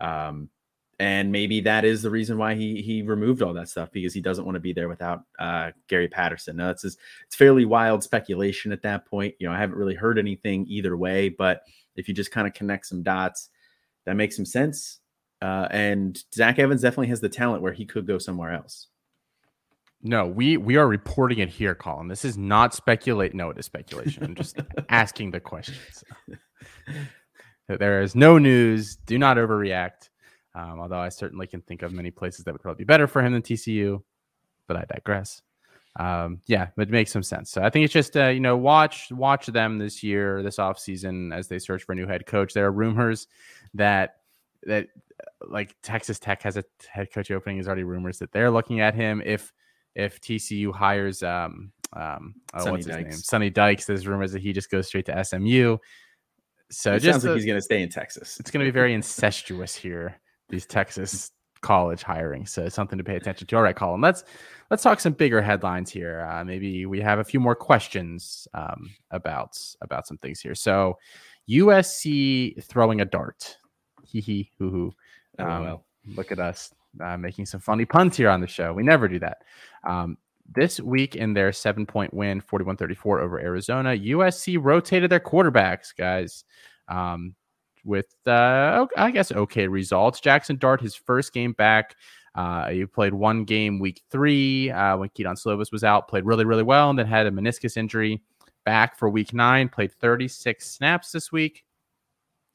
Um, 0.00 0.48
and 1.00 1.32
maybe 1.32 1.62
that 1.62 1.86
is 1.86 2.02
the 2.02 2.10
reason 2.10 2.36
why 2.36 2.54
he 2.54 2.82
he 2.82 3.00
removed 3.00 3.40
all 3.40 3.54
that 3.54 3.70
stuff 3.70 3.90
because 3.90 4.12
he 4.12 4.20
doesn't 4.20 4.44
want 4.44 4.54
to 4.54 4.60
be 4.60 4.74
there 4.74 4.88
without 4.88 5.22
uh, 5.38 5.70
Gary 5.88 6.08
Patterson. 6.08 6.56
Now 6.56 6.68
it's 6.68 6.82
just, 6.82 6.98
it's 7.26 7.34
fairly 7.34 7.64
wild 7.64 8.04
speculation 8.04 8.70
at 8.70 8.82
that 8.82 9.06
point. 9.06 9.34
You 9.38 9.48
know, 9.48 9.54
I 9.54 9.58
haven't 9.58 9.78
really 9.78 9.94
heard 9.94 10.18
anything 10.18 10.66
either 10.68 10.98
way, 10.98 11.30
but 11.30 11.62
if 11.96 12.06
you 12.06 12.12
just 12.12 12.30
kind 12.30 12.46
of 12.46 12.52
connect 12.52 12.84
some 12.84 13.02
dots, 13.02 13.48
that 14.04 14.14
makes 14.14 14.36
some 14.36 14.44
sense. 14.44 15.00
Uh, 15.40 15.68
and 15.70 16.22
Zach 16.34 16.58
Evans 16.58 16.82
definitely 16.82 17.06
has 17.08 17.22
the 17.22 17.30
talent 17.30 17.62
where 17.62 17.72
he 17.72 17.86
could 17.86 18.06
go 18.06 18.18
somewhere 18.18 18.52
else. 18.52 18.88
No, 20.02 20.26
we 20.26 20.58
we 20.58 20.76
are 20.76 20.86
reporting 20.86 21.38
it 21.38 21.48
here, 21.48 21.74
Colin. 21.74 22.08
This 22.08 22.26
is 22.26 22.36
not 22.36 22.74
speculate. 22.74 23.34
No, 23.34 23.48
it 23.48 23.58
is 23.58 23.64
speculation. 23.64 24.22
I'm 24.22 24.34
just 24.34 24.58
asking 24.90 25.30
the 25.30 25.40
questions. 25.40 26.04
there 27.68 28.02
is 28.02 28.14
no 28.14 28.36
news. 28.36 28.98
Do 29.06 29.18
not 29.18 29.38
overreact. 29.38 30.09
Um, 30.54 30.80
although 30.80 30.98
I 30.98 31.08
certainly 31.08 31.46
can 31.46 31.60
think 31.62 31.82
of 31.82 31.92
many 31.92 32.10
places 32.10 32.44
that 32.44 32.52
would 32.52 32.60
probably 32.60 32.84
be 32.84 32.86
better 32.86 33.06
for 33.06 33.22
him 33.22 33.32
than 33.32 33.42
TCU, 33.42 34.02
but 34.66 34.76
I 34.76 34.84
digress. 34.84 35.42
Um, 35.98 36.40
yeah, 36.46 36.68
but 36.76 36.88
it 36.88 36.90
makes 36.90 37.10
some 37.10 37.22
sense. 37.22 37.50
So 37.50 37.62
I 37.62 37.70
think 37.70 37.84
it's 37.84 37.92
just 37.92 38.16
uh, 38.16 38.28
you 38.28 38.40
know 38.40 38.56
watch 38.56 39.10
watch 39.10 39.46
them 39.46 39.78
this 39.78 40.02
year, 40.02 40.42
this 40.42 40.58
off 40.58 40.78
season 40.78 41.32
as 41.32 41.48
they 41.48 41.58
search 41.58 41.84
for 41.84 41.92
a 41.92 41.96
new 41.96 42.06
head 42.06 42.26
coach. 42.26 42.52
There 42.52 42.66
are 42.66 42.72
rumors 42.72 43.26
that 43.74 44.16
that 44.64 44.88
like 45.48 45.74
Texas 45.82 46.18
Tech 46.18 46.42
has 46.42 46.56
a 46.56 46.64
head 46.88 47.12
coach 47.12 47.30
opening. 47.30 47.56
There's 47.56 47.66
already 47.66 47.84
rumors 47.84 48.18
that 48.18 48.32
they're 48.32 48.50
looking 48.50 48.80
at 48.80 48.94
him. 48.94 49.22
If 49.24 49.52
if 49.94 50.20
TCU 50.20 50.72
hires 50.72 51.22
um 51.22 51.72
um 51.92 52.34
oh, 52.54 52.70
what's 52.70 52.86
his 52.86 52.96
name 52.96 53.12
Sonny 53.12 53.50
Dykes, 53.50 53.86
there's 53.86 54.06
rumors 54.06 54.32
that 54.32 54.42
he 54.42 54.52
just 54.52 54.70
goes 54.70 54.86
straight 54.86 55.06
to 55.06 55.24
SMU. 55.24 55.76
So 56.70 56.94
it 56.94 57.00
just 57.00 57.14
sounds 57.14 57.24
like 57.24 57.34
he's 57.34 57.46
going 57.46 57.58
to 57.58 57.62
stay 57.62 57.82
in 57.82 57.88
Texas. 57.88 58.38
It's 58.38 58.52
going 58.52 58.64
to 58.64 58.70
be 58.70 58.72
very 58.72 58.94
incestuous 58.94 59.74
here 59.74 60.20
these 60.50 60.66
Texas 60.66 61.30
college 61.60 62.02
hiring. 62.02 62.46
So 62.46 62.68
something 62.68 62.98
to 62.98 63.04
pay 63.04 63.16
attention 63.16 63.46
to. 63.46 63.56
All 63.56 63.62
right, 63.62 63.76
Colin, 63.76 64.00
let's 64.00 64.24
let's 64.70 64.82
talk 64.82 65.00
some 65.00 65.12
bigger 65.12 65.42
headlines 65.42 65.90
here. 65.90 66.28
Uh, 66.30 66.44
maybe 66.44 66.86
we 66.86 67.00
have 67.00 67.18
a 67.18 67.24
few 67.24 67.40
more 67.40 67.54
questions 67.54 68.48
um, 68.54 68.90
about 69.10 69.58
about 69.82 70.06
some 70.06 70.18
things 70.18 70.40
here. 70.40 70.54
So 70.54 70.98
USC 71.48 72.62
throwing 72.64 73.00
a 73.00 73.04
dart. 73.04 73.56
Hee 74.04 74.20
hee 74.20 74.50
hoo 74.58 74.70
hoo. 74.70 74.92
Oh, 75.38 75.44
um, 75.44 75.62
well. 75.62 75.84
Look 76.16 76.32
at 76.32 76.38
us 76.38 76.72
uh, 77.02 77.16
making 77.16 77.46
some 77.46 77.60
funny 77.60 77.84
puns 77.84 78.16
here 78.16 78.30
on 78.30 78.40
the 78.40 78.46
show. 78.46 78.72
We 78.72 78.82
never 78.82 79.06
do 79.06 79.18
that. 79.18 79.38
Um, 79.86 80.16
this 80.52 80.80
week 80.80 81.14
in 81.14 81.34
their 81.34 81.52
seven 81.52 81.86
point 81.86 82.12
win, 82.12 82.40
41 82.40 82.76
34 82.76 83.20
over 83.20 83.38
Arizona, 83.38 83.90
USC 83.90 84.58
rotated 84.60 85.10
their 85.10 85.20
quarterbacks, 85.20 85.94
guys. 85.96 86.44
Um, 86.88 87.36
with 87.84 88.14
uh, 88.26 88.86
I 88.96 89.10
guess 89.10 89.32
okay 89.32 89.66
results. 89.68 90.20
Jackson 90.20 90.56
Dart, 90.56 90.80
his 90.80 90.94
first 90.94 91.32
game 91.32 91.52
back. 91.52 91.96
Uh, 92.34 92.70
he 92.70 92.86
played 92.86 93.12
one 93.12 93.44
game 93.44 93.78
week 93.78 94.02
three 94.10 94.70
uh, 94.70 94.96
when 94.96 95.08
Kedon 95.10 95.34
Slovis 95.34 95.72
was 95.72 95.82
out, 95.82 96.08
played 96.08 96.24
really, 96.24 96.44
really 96.44 96.62
well, 96.62 96.90
and 96.90 96.98
then 96.98 97.06
had 97.06 97.26
a 97.26 97.30
meniscus 97.30 97.76
injury. 97.76 98.22
Back 98.64 98.98
for 98.98 99.08
week 99.08 99.32
nine, 99.32 99.68
played 99.68 99.92
36 99.92 100.70
snaps 100.70 101.12
this 101.12 101.32
week. 101.32 101.64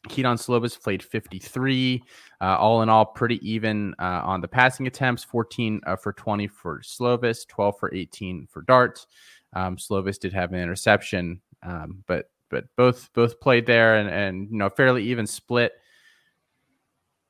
Kedon 0.08 0.38
Slovis 0.38 0.82
played 0.82 1.04
53. 1.04 2.04
Uh, 2.40 2.44
all 2.58 2.82
in 2.84 2.90
all, 2.90 3.06
pretty 3.06 3.40
even 3.48 3.96
uh, 4.00 4.22
on 4.24 4.40
the 4.40 4.48
passing 4.48 4.88
attempts 4.88 5.24
14 5.24 5.82
uh, 5.86 5.96
for 5.96 6.14
20 6.14 6.48
for 6.48 6.80
Slovis, 6.82 7.48
12 7.48 7.80
for 7.80 7.94
18 7.94 8.48
for 8.48 8.62
Dart. 8.62 9.06
Um, 9.54 9.78
Slovis 9.78 10.20
did 10.20 10.34
have 10.34 10.54
an 10.54 10.60
interception, 10.60 11.42
um, 11.64 12.04
but 12.08 12.30
but 12.56 12.64
both 12.78 13.12
both 13.12 13.42
played 13.42 13.66
there 13.66 13.98
and 13.98 14.10
and 14.10 14.50
you 14.50 14.58
know 14.58 14.70
fairly 14.70 15.04
even 15.04 15.28
split. 15.28 15.74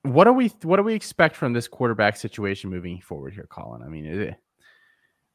what 0.04 0.26
do 0.26 0.34
we 0.34 0.50
what 0.62 0.78
do 0.78 0.84
we 0.84 0.94
expect 0.94 1.36
from 1.36 1.52
this 1.52 1.68
quarterback 1.68 2.16
situation 2.16 2.70
moving 2.70 3.02
forward 3.02 3.34
here, 3.34 3.48
Colin? 3.50 3.82
I 3.82 3.88
mean, 3.88 4.06
it, 4.06 4.36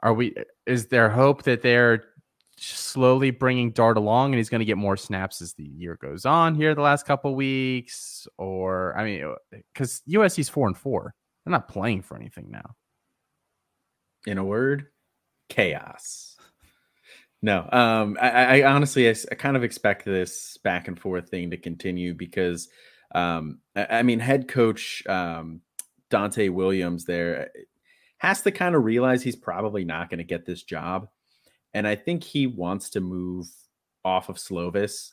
are 0.01 0.15
we 0.15 0.35
is 0.65 0.87
there 0.87 1.11
hope 1.11 1.43
that 1.43 1.63
they're 1.63 2.05
slowly 2.57 3.33
bringing 3.33 3.73
Dart 3.73 3.97
along 3.97 4.31
and 4.33 4.39
he's 4.39 4.49
going 4.49 4.61
to 4.61 4.65
get 4.65 4.77
more 4.77 4.97
snaps 4.97 5.43
as 5.43 5.55
the 5.55 5.65
year 5.65 5.99
goes 6.01 6.25
on 6.25 6.55
here 6.55 6.75
the 6.75 6.83
last 6.83 7.05
couple 7.05 7.35
weeks 7.35 8.29
or 8.37 8.97
I 8.97 9.05
mean 9.05 9.35
cuz 9.75 10.03
USC's 10.09 10.49
4 10.49 10.69
and 10.69 10.77
4. 10.79 11.15
They're 11.45 11.51
not 11.51 11.69
playing 11.69 12.03
for 12.03 12.17
anything 12.17 12.49
now. 12.51 12.77
In 14.25 14.39
a 14.39 14.45
word, 14.45 14.89
chaos. 15.49 16.30
No, 17.43 17.67
um, 17.73 18.19
I, 18.21 18.61
I 18.61 18.71
honestly, 18.71 19.09
I, 19.09 19.15
I, 19.31 19.35
kind 19.35 19.57
of 19.57 19.65
expect 19.65 20.05
this 20.05 20.59
back 20.59 20.89
and 20.89 20.99
forth 20.99 21.31
thing 21.31 21.51
to 21.51 21.57
continue 21.57 22.13
because, 22.13 22.69
um, 23.15 23.61
I, 23.75 23.87
I 23.91 24.03
mean, 24.03 24.21
head 24.21 24.47
coach 24.47 25.03
um, 25.09 25.63
Donte 26.11 26.51
Williams 26.51 27.07
there 27.07 27.45
eh, 27.45 27.61
has 28.19 28.43
to 28.43 28.51
kind 28.51 28.75
of 28.75 28.85
realize 28.85 29.23
he's 29.23 29.37
probably 29.37 29.87
not 29.87 30.11
going 30.11 30.19
to 30.19 30.25
get 30.25 30.45
this 30.45 30.63
job, 30.63 31.09
and 31.73 31.89
I 31.89 31.97
think 31.97 32.25
he 32.25 32.47
wants 32.47 32.91
to 32.91 33.01
move 33.01 33.47
off 34.05 34.29
of 34.29 34.37
Slovis 34.37 35.13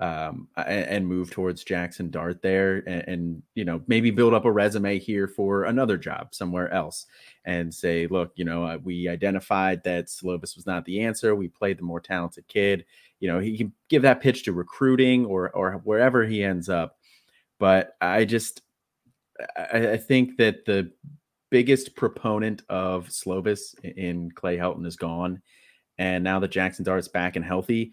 um, 0.00 0.46
and, 0.56 0.86
and, 0.86 1.06
move 1.06 1.30
towards 1.30 1.64
Jackson 1.64 2.08
Dart 2.08 2.40
there, 2.40 2.84
and, 2.86 3.08
and, 3.08 3.42
you 3.54 3.64
know 3.64 3.82
maybe 3.88 4.12
build 4.12 4.32
up 4.32 4.44
a 4.44 4.52
resume 4.52 4.98
here 4.98 5.26
for 5.26 5.64
another 5.64 5.96
job 5.96 6.34
somewhere 6.34 6.72
else, 6.72 7.06
and 7.44 7.74
say, 7.74 8.06
look, 8.06 8.32
you 8.36 8.44
know, 8.44 8.64
uh, 8.64 8.78
we 8.82 9.08
identified 9.08 9.82
that 9.82 10.06
Slovis 10.06 10.54
was 10.54 10.66
not 10.66 10.84
the 10.84 11.00
answer. 11.00 11.34
We 11.34 11.48
played 11.48 11.78
the 11.78 11.82
more 11.82 12.00
talented 12.00 12.46
kid. 12.46 12.84
You 13.18 13.28
know, 13.28 13.40
he 13.40 13.58
can 13.58 13.72
give 13.88 14.02
that 14.02 14.20
pitch 14.20 14.44
to 14.44 14.52
recruiting 14.52 15.26
or 15.26 15.50
or 15.50 15.72
wherever 15.84 16.24
he 16.24 16.44
ends 16.44 16.68
up. 16.68 16.96
But 17.58 17.96
I 18.00 18.24
just 18.24 18.62
I, 19.56 19.92
I 19.92 19.96
think 19.96 20.36
that 20.36 20.64
the 20.64 20.92
biggest 21.50 21.96
proponent 21.96 22.62
of 22.68 23.08
Slovis 23.08 23.74
in 23.82 24.30
Clay 24.30 24.58
Helton 24.58 24.86
is 24.86 24.96
gone, 24.96 25.42
and 25.98 26.22
now 26.22 26.38
that 26.38 26.52
Jackson 26.52 26.84
Dart's 26.84 27.08
back 27.08 27.34
and 27.34 27.44
healthy 27.44 27.92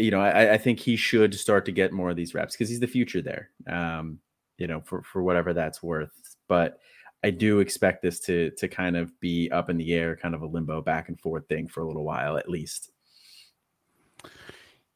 you 0.00 0.10
know, 0.10 0.20
I, 0.20 0.54
I, 0.54 0.58
think 0.58 0.80
he 0.80 0.96
should 0.96 1.34
start 1.34 1.64
to 1.66 1.72
get 1.72 1.92
more 1.92 2.10
of 2.10 2.16
these 2.16 2.34
reps 2.34 2.54
because 2.54 2.68
he's 2.68 2.80
the 2.80 2.86
future 2.86 3.22
there. 3.22 3.50
Um, 3.66 4.18
you 4.58 4.66
know, 4.66 4.80
for 4.80 5.02
for 5.02 5.22
whatever 5.22 5.52
that's 5.52 5.82
worth. 5.82 6.12
But 6.48 6.78
I 7.22 7.30
do 7.30 7.60
expect 7.60 8.02
this 8.02 8.20
to 8.20 8.50
to 8.52 8.68
kind 8.68 8.96
of 8.96 9.18
be 9.20 9.50
up 9.50 9.70
in 9.70 9.76
the 9.76 9.92
air, 9.92 10.16
kind 10.16 10.34
of 10.34 10.42
a 10.42 10.46
limbo 10.46 10.82
back 10.82 11.08
and 11.08 11.20
forth 11.20 11.46
thing 11.48 11.68
for 11.68 11.82
a 11.82 11.86
little 11.86 12.04
while 12.04 12.36
at 12.36 12.48
least. 12.48 12.90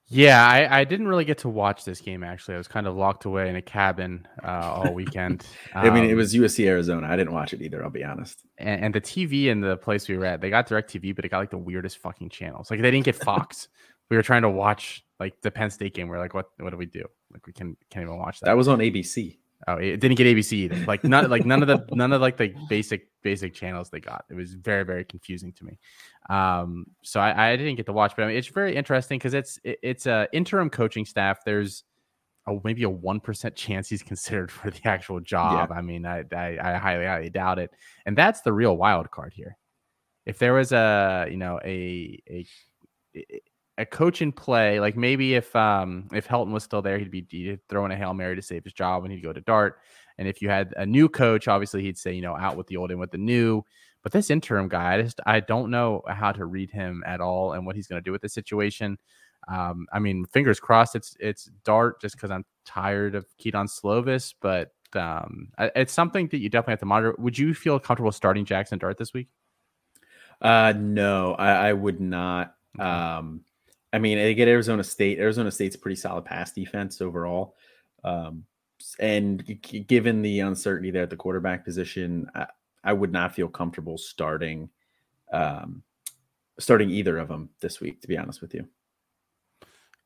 Yeah, 0.09 0.47
I, 0.47 0.81
I 0.81 0.85
didn't 0.85 1.09
really 1.09 1.25
get 1.25 1.39
to 1.39 1.49
watch 1.49 1.85
this 1.85 2.01
game 2.01 2.23
actually. 2.23 2.55
I 2.55 2.59
was 2.59 2.69
kind 2.69 2.87
of 2.87 2.95
locked 2.95 3.25
away 3.25 3.49
in 3.49 3.57
a 3.57 3.63
cabin 3.63 4.29
uh, 4.45 4.73
all 4.75 4.93
weekend. 4.93 5.47
I 5.75 5.89
mean, 5.89 6.05
it 6.05 6.13
um, 6.13 6.19
was 6.19 6.35
USC 6.35 6.67
Arizona. 6.67 7.09
I 7.09 7.17
didn't 7.17 7.33
watch 7.33 7.55
it 7.55 7.63
either. 7.63 7.83
I'll 7.83 7.91
be 7.91 8.05
honest. 8.05 8.41
And, 8.59 8.85
and 8.85 8.95
the 8.95 9.01
TV 9.01 9.47
in 9.47 9.61
the 9.61 9.79
place 9.79 10.07
we 10.07 10.19
were 10.19 10.27
at, 10.27 10.43
they 10.43 10.51
got 10.51 10.69
DirecTV, 10.69 11.17
but 11.17 11.25
it 11.25 11.31
got 11.31 11.39
like 11.39 11.51
the 11.51 11.59
weirdest 11.59 11.99
fucking 11.99 12.29
channels. 12.29 12.71
Like 12.71 12.83
they 12.83 12.91
didn't 12.91 13.07
get 13.07 13.17
Fox 13.17 13.69
we 14.11 14.17
were 14.17 14.23
trying 14.23 14.43
to 14.43 14.51
watch 14.51 15.05
like 15.21 15.41
the 15.41 15.51
Penn 15.51 15.71
State 15.71 15.95
game. 15.95 16.09
We 16.09 16.17
are 16.17 16.21
like, 16.21 16.35
what 16.35 16.51
what 16.59 16.71
do 16.71 16.77
we 16.77 16.87
do? 16.87 17.05
Like 17.33 17.47
we 17.47 17.53
can 17.53 17.77
can't 17.91 18.05
even 18.05 18.19
watch 18.19 18.41
that. 18.41 18.47
That 18.47 18.57
was 18.57 18.69
on 18.69 18.79
ABC. 18.79 19.39
Oh, 19.67 19.77
it 19.77 19.99
didn't 19.99 20.17
get 20.17 20.27
ABC 20.27 20.53
either. 20.53 20.77
Like 20.87 21.05
none 21.05 21.31
like 21.31 21.47
none 21.47 21.63
of 21.63 21.69
the 21.69 21.87
none 21.95 22.13
of 22.13 22.21
like 22.21 22.37
the 22.37 22.55
basic 22.69 23.09
basic 23.23 23.55
channels 23.55 23.89
they 23.89 24.01
got. 24.01 24.25
It 24.29 24.35
was 24.35 24.55
very 24.55 24.85
very 24.85 25.05
confusing 25.05 25.53
to 25.53 25.65
me. 25.65 25.79
Um, 26.29 26.87
so 27.03 27.21
I, 27.21 27.53
I 27.53 27.57
didn't 27.57 27.77
get 27.77 27.87
to 27.87 27.93
watch, 27.93 28.15
but 28.17 28.25
I 28.25 28.29
mean 28.29 28.37
it's 28.37 28.49
very 28.49 28.77
interesting 28.77 29.19
because 29.19 29.35
it's 29.35 29.59
it, 29.65 29.79
it's 29.83 30.07
a 30.07 30.29
interim 30.33 30.69
coaching 30.69 31.07
staff. 31.07 31.45
There's 31.45 31.85
a, 32.47 32.59
maybe 32.63 32.83
a 32.83 32.91
one 32.91 33.21
percent 33.21 33.57
chance 33.57 33.89
he's 33.89 34.03
considered 34.03 34.51
for 34.51 34.71
the 34.71 34.81
actual 34.85 35.21
job. 35.21 35.71
Yeah. 35.71 35.77
I 35.77 35.81
mean, 35.81 36.05
I, 36.05 36.25
I 36.33 36.59
I 36.61 36.75
highly 36.75 37.07
highly 37.07 37.31
doubt 37.31 37.59
it, 37.59 37.71
and 38.05 38.19
that's 38.19 38.43
the 38.43 38.53
real 38.53 38.77
wild 38.77 39.11
card 39.11 39.33
here. 39.35 39.57
If 40.27 40.39
there 40.39 40.53
was 40.53 40.73
a 40.73 41.27
you 41.31 41.39
know 41.39 41.59
a 41.65 42.23
a 42.29 42.47
a 43.79 43.87
coach 43.87 44.23
in 44.23 44.33
play, 44.33 44.81
like 44.81 44.97
maybe 44.97 45.35
if 45.35 45.55
um 45.57 46.09
if 46.13 46.29
Helton 46.29 46.53
was 46.53 46.63
still 46.63 46.83
there, 46.83 46.99
he'd 46.99 47.11
be 47.11 47.27
he'd 47.31 47.61
throwing 47.69 47.93
a 47.93 47.97
hail 47.97 48.15
mary 48.15 48.37
to 48.37 48.43
save 48.43 48.65
his 48.65 48.73
job, 48.73 49.05
and 49.05 49.13
he'd 49.13 49.23
go 49.23 49.33
to 49.33 49.41
Dart. 49.41 49.79
And 50.19 50.29
if 50.29 50.41
you 50.41 50.49
had 50.49 50.75
a 50.77 50.87
new 50.87 51.09
coach, 51.09 51.49
obviously 51.49 51.83
he'd 51.83 51.99
say 51.99 52.13
you 52.13 52.23
know 52.23 52.37
out 52.37 52.57
with 52.57 52.67
the 52.69 52.77
old 52.77 52.91
and 52.91 53.01
with 53.01 53.11
the 53.11 53.19
new. 53.19 53.63
But 54.03 54.13
this 54.13 54.31
interim 54.31 54.69
guy, 54.69 54.95
I 54.95 55.03
just 55.03 55.21
I 55.27 55.41
don't 55.41 55.71
know 55.71 56.03
how 56.07 56.33
to 56.33 56.45
read 56.45 56.71
him 56.71 57.03
at 57.07 57.21
all 57.21 57.53
and 57.53 57.67
what 57.67 57.75
he's 57.75 57.87
going 57.87 58.01
to 58.01 58.05
do 58.05 58.13
with 58.13 58.23
the 58.23 58.29
situation. 58.29 58.99
Um, 59.49 59.87
I 59.93 59.99
mean, 59.99 60.25
fingers 60.27 60.61
crossed 60.61 60.95
it's 60.95 61.17
it's 61.21 61.51
Dart 61.65 62.01
just 62.01 62.17
because 62.17 62.31
I'm 62.31 62.45
tired 62.65 63.15
of 63.15 63.27
Kedon 63.39 63.67
Slovis, 63.67 64.35
but 64.41 64.73
um, 64.95 65.49
it's 65.59 65.93
something 65.93 66.29
that 66.29 66.39
you 66.39 66.49
definitely 66.49 66.73
have 66.73 66.81
to 66.81 66.87
monitor. 66.87 67.15
Would 67.19 67.39
you 67.39 67.55
feel 67.55 67.79
comfortable 67.79 68.13
starting 68.13 68.45
Jackson 68.45 68.79
Dart 68.79 68.99
this 68.99 69.13
week? 69.13 69.29
Uh, 70.41 70.73
no, 70.77 71.35
I, 71.35 71.69
I 71.69 71.73
would 71.73 72.01
not. 72.01 72.55
Um, 72.79 73.45
I 73.95 73.99
mean, 73.99 74.19
they 74.19 74.35
get 74.35 74.49
Arizona 74.49 74.83
State. 74.83 75.21
Arizona 75.21 75.53
State's 75.53 75.77
pretty 75.77 75.95
solid 75.95 76.25
pass 76.25 76.51
defense 76.51 77.01
overall. 77.01 77.55
Um, 78.03 78.45
and 78.99 79.61
given 79.87 80.21
the 80.21 80.41
uncertainty 80.41 80.91
there 80.91 81.05
at 81.05 81.11
the 81.11 81.17
quarterback 81.17 81.65
position, 81.65 82.29
I, 82.35 82.47
I 82.83 82.93
would 82.93 83.13
not 83.13 83.35
feel 83.35 83.49
comfortable 83.49 83.97
starting 83.97 84.69
um, 85.33 85.85
starting 86.59 86.91
either 86.91 87.19
of 87.19 87.29
them 87.29 87.51
this 87.61 87.81
week. 87.81 88.01
To 88.01 88.09
be 88.09 88.19
honest 88.19 88.43
with 88.43 88.53
you, 88.53 88.67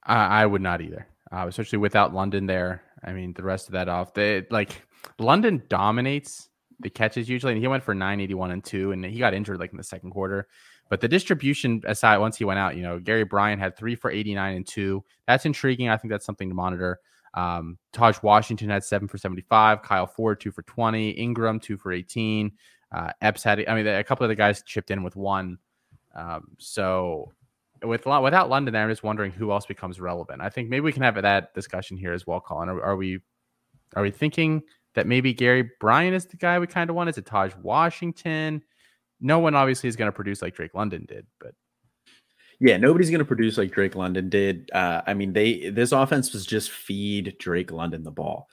I, 0.04 0.42
I 0.42 0.46
would 0.46 0.62
not 0.62 0.82
either, 0.82 1.08
uh, 1.32 1.46
especially 1.48 1.78
without 1.78 2.14
London 2.14 2.46
there. 2.46 2.82
I 3.02 3.12
mean, 3.12 3.32
the 3.32 3.42
rest 3.42 3.68
of 3.68 3.72
that 3.72 3.88
off, 3.88 4.12
they 4.12 4.46
like 4.50 4.82
London 5.18 5.62
dominates 5.68 6.50
the 6.78 6.90
catches 6.90 7.28
usually, 7.28 7.54
and 7.54 7.62
he 7.62 7.68
went 7.68 7.82
for 7.82 7.94
nine 7.94 8.20
eighty 8.20 8.34
one 8.34 8.50
and 8.50 8.62
two, 8.62 8.92
and 8.92 9.02
he 9.04 9.18
got 9.18 9.34
injured 9.34 9.60
like 9.60 9.72
in 9.72 9.78
the 9.78 9.82
second 9.82 10.10
quarter. 10.10 10.46
But 10.88 11.00
the 11.00 11.08
distribution 11.08 11.82
aside, 11.86 12.18
once 12.18 12.36
he 12.36 12.44
went 12.44 12.58
out, 12.58 12.76
you 12.76 12.82
know, 12.82 12.98
Gary 12.98 13.24
Bryant 13.24 13.60
had 13.60 13.76
three 13.76 13.94
for 13.94 14.10
89 14.10 14.56
and 14.56 14.66
two. 14.66 15.04
That's 15.26 15.44
intriguing. 15.44 15.88
I 15.88 15.96
think 15.96 16.10
that's 16.10 16.24
something 16.24 16.48
to 16.48 16.54
monitor. 16.54 17.00
Um, 17.34 17.78
Tahj 17.92 18.22
Washington 18.22 18.70
had 18.70 18.84
seven 18.84 19.06
for 19.06 19.18
75. 19.18 19.82
Kyle 19.82 20.06
Ford, 20.06 20.40
two 20.40 20.50
for 20.50 20.62
20. 20.62 21.10
Ingram, 21.10 21.60
two 21.60 21.76
for 21.76 21.92
18. 21.92 22.52
Uh, 22.90 23.10
Epps 23.20 23.42
had, 23.42 23.62
I 23.68 23.74
mean, 23.74 23.86
a 23.86 24.02
couple 24.02 24.24
of 24.24 24.28
the 24.28 24.34
guys 24.34 24.62
chipped 24.62 24.90
in 24.90 25.02
with 25.02 25.14
one. 25.14 25.58
Um, 26.14 26.48
so 26.58 27.32
with 27.84 28.06
without 28.06 28.48
London 28.48 28.74
I'm 28.74 28.88
just 28.88 29.02
wondering 29.02 29.30
who 29.30 29.52
else 29.52 29.66
becomes 29.66 30.00
relevant. 30.00 30.40
I 30.40 30.48
think 30.48 30.68
maybe 30.68 30.80
we 30.80 30.92
can 30.92 31.02
have 31.02 31.20
that 31.20 31.54
discussion 31.54 31.96
here 31.96 32.12
as 32.12 32.26
well, 32.26 32.40
Colin. 32.40 32.68
Are, 32.68 32.82
are 32.82 32.96
we 32.96 33.20
are 33.94 34.02
we 34.02 34.10
thinking 34.10 34.62
that 34.94 35.06
maybe 35.06 35.32
Gary 35.32 35.70
Bryant 35.80 36.14
is 36.14 36.26
the 36.26 36.36
guy 36.36 36.58
we 36.58 36.66
kind 36.66 36.90
of 36.90 36.96
want? 36.96 37.08
Is 37.08 37.18
it 37.18 37.26
Tahj 37.26 37.56
Washington? 37.62 38.62
No 39.20 39.38
one 39.38 39.54
obviously 39.54 39.88
is 39.88 39.96
going 39.96 40.08
to 40.08 40.14
produce 40.14 40.42
like 40.42 40.54
Drake 40.54 40.74
London 40.74 41.04
did, 41.08 41.26
but 41.40 41.54
yeah, 42.60 42.76
nobody's 42.76 43.10
going 43.10 43.20
to 43.20 43.24
produce 43.24 43.56
like 43.56 43.70
Drake 43.70 43.94
London 43.94 44.28
did. 44.28 44.70
Uh, 44.72 45.02
I 45.06 45.14
mean, 45.14 45.32
they 45.32 45.70
this 45.70 45.92
offense 45.92 46.32
was 46.32 46.44
just 46.44 46.70
feed 46.70 47.36
Drake 47.38 47.70
London 47.70 48.02
the 48.02 48.10
ball. 48.10 48.48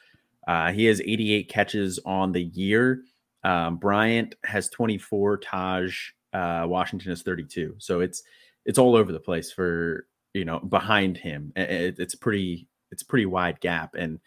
Uh, 0.47 0.71
he 0.71 0.85
has 0.85 1.01
88 1.01 1.49
catches 1.49 1.99
on 2.05 2.31
the 2.31 2.43
year. 2.43 3.01
Um, 3.43 3.77
Bryant 3.77 4.35
has 4.43 4.69
24. 4.69 5.39
Tahj 5.39 5.95
uh, 6.33 6.65
Washington 6.67 7.11
is 7.11 7.23
32. 7.23 7.75
So 7.79 8.01
it's 8.01 8.23
it's 8.65 8.77
all 8.77 8.95
over 8.95 9.11
the 9.11 9.19
place 9.19 9.51
for 9.51 10.07
you 10.33 10.45
know 10.45 10.59
behind 10.59 11.17
him. 11.17 11.51
It, 11.55 11.99
it's 11.99 12.15
pretty 12.15 12.67
it's 12.91 13.03
pretty 13.03 13.25
wide 13.25 13.59
gap, 13.59 13.95
and 13.95 14.19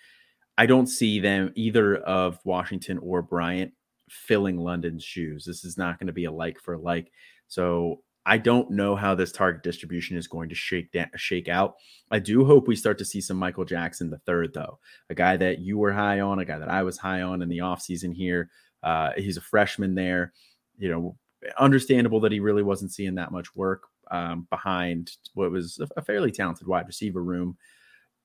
I 0.56 0.66
don't 0.66 0.88
see 0.88 1.20
them 1.20 1.52
either 1.54 1.96
of 1.96 2.40
Washington 2.44 2.98
or 2.98 3.22
Bryant 3.22 3.72
filling 4.10 4.58
London's 4.58 5.04
shoes. 5.04 5.44
This 5.44 5.64
is 5.64 5.78
not 5.78 5.98
going 5.98 6.06
to 6.08 6.12
be 6.12 6.24
a 6.24 6.32
like 6.32 6.60
for 6.60 6.76
like. 6.76 7.12
So 7.48 8.00
I 8.26 8.36
don't 8.36 8.70
know 8.70 8.94
how 8.94 9.14
this 9.14 9.32
target 9.32 9.62
distribution 9.62 10.16
is 10.16 10.26
going 10.26 10.50
to 10.50 10.54
shake 10.54 10.92
down, 10.92 11.08
shake 11.16 11.48
out. 11.48 11.76
I 12.10 12.18
do 12.18 12.44
hope 12.44 12.68
we 12.68 12.76
start 12.76 12.98
to 12.98 13.04
see 13.04 13.22
some 13.22 13.38
Michael 13.38 13.64
Jackson 13.64 14.10
the 14.10 14.18
third, 14.18 14.52
though, 14.52 14.78
a 15.08 15.14
guy 15.14 15.38
that 15.38 15.60
you 15.60 15.78
were 15.78 15.92
high 15.92 16.20
on, 16.20 16.38
a 16.38 16.44
guy 16.44 16.58
that 16.58 16.68
I 16.68 16.82
was 16.82 16.98
high 16.98 17.22
on 17.22 17.40
in 17.40 17.48
the 17.48 17.58
offseason 17.58 18.14
here. 18.14 18.50
Uh, 18.82 19.12
he's 19.16 19.38
a 19.38 19.40
freshman 19.42 19.94
there. 19.94 20.34
You 20.76 20.90
know, 20.90 21.16
understandable 21.58 22.20
that 22.20 22.32
he 22.32 22.40
really 22.40 22.62
wasn't 22.62 22.92
seeing 22.92 23.14
that 23.14 23.32
much 23.32 23.56
work 23.56 23.84
um, 24.10 24.46
behind 24.50 25.10
what 25.34 25.50
was 25.50 25.80
a, 25.80 25.88
a 25.96 26.02
fairly 26.02 26.30
talented 26.30 26.66
wide 26.66 26.86
receiver 26.86 27.22
room. 27.22 27.56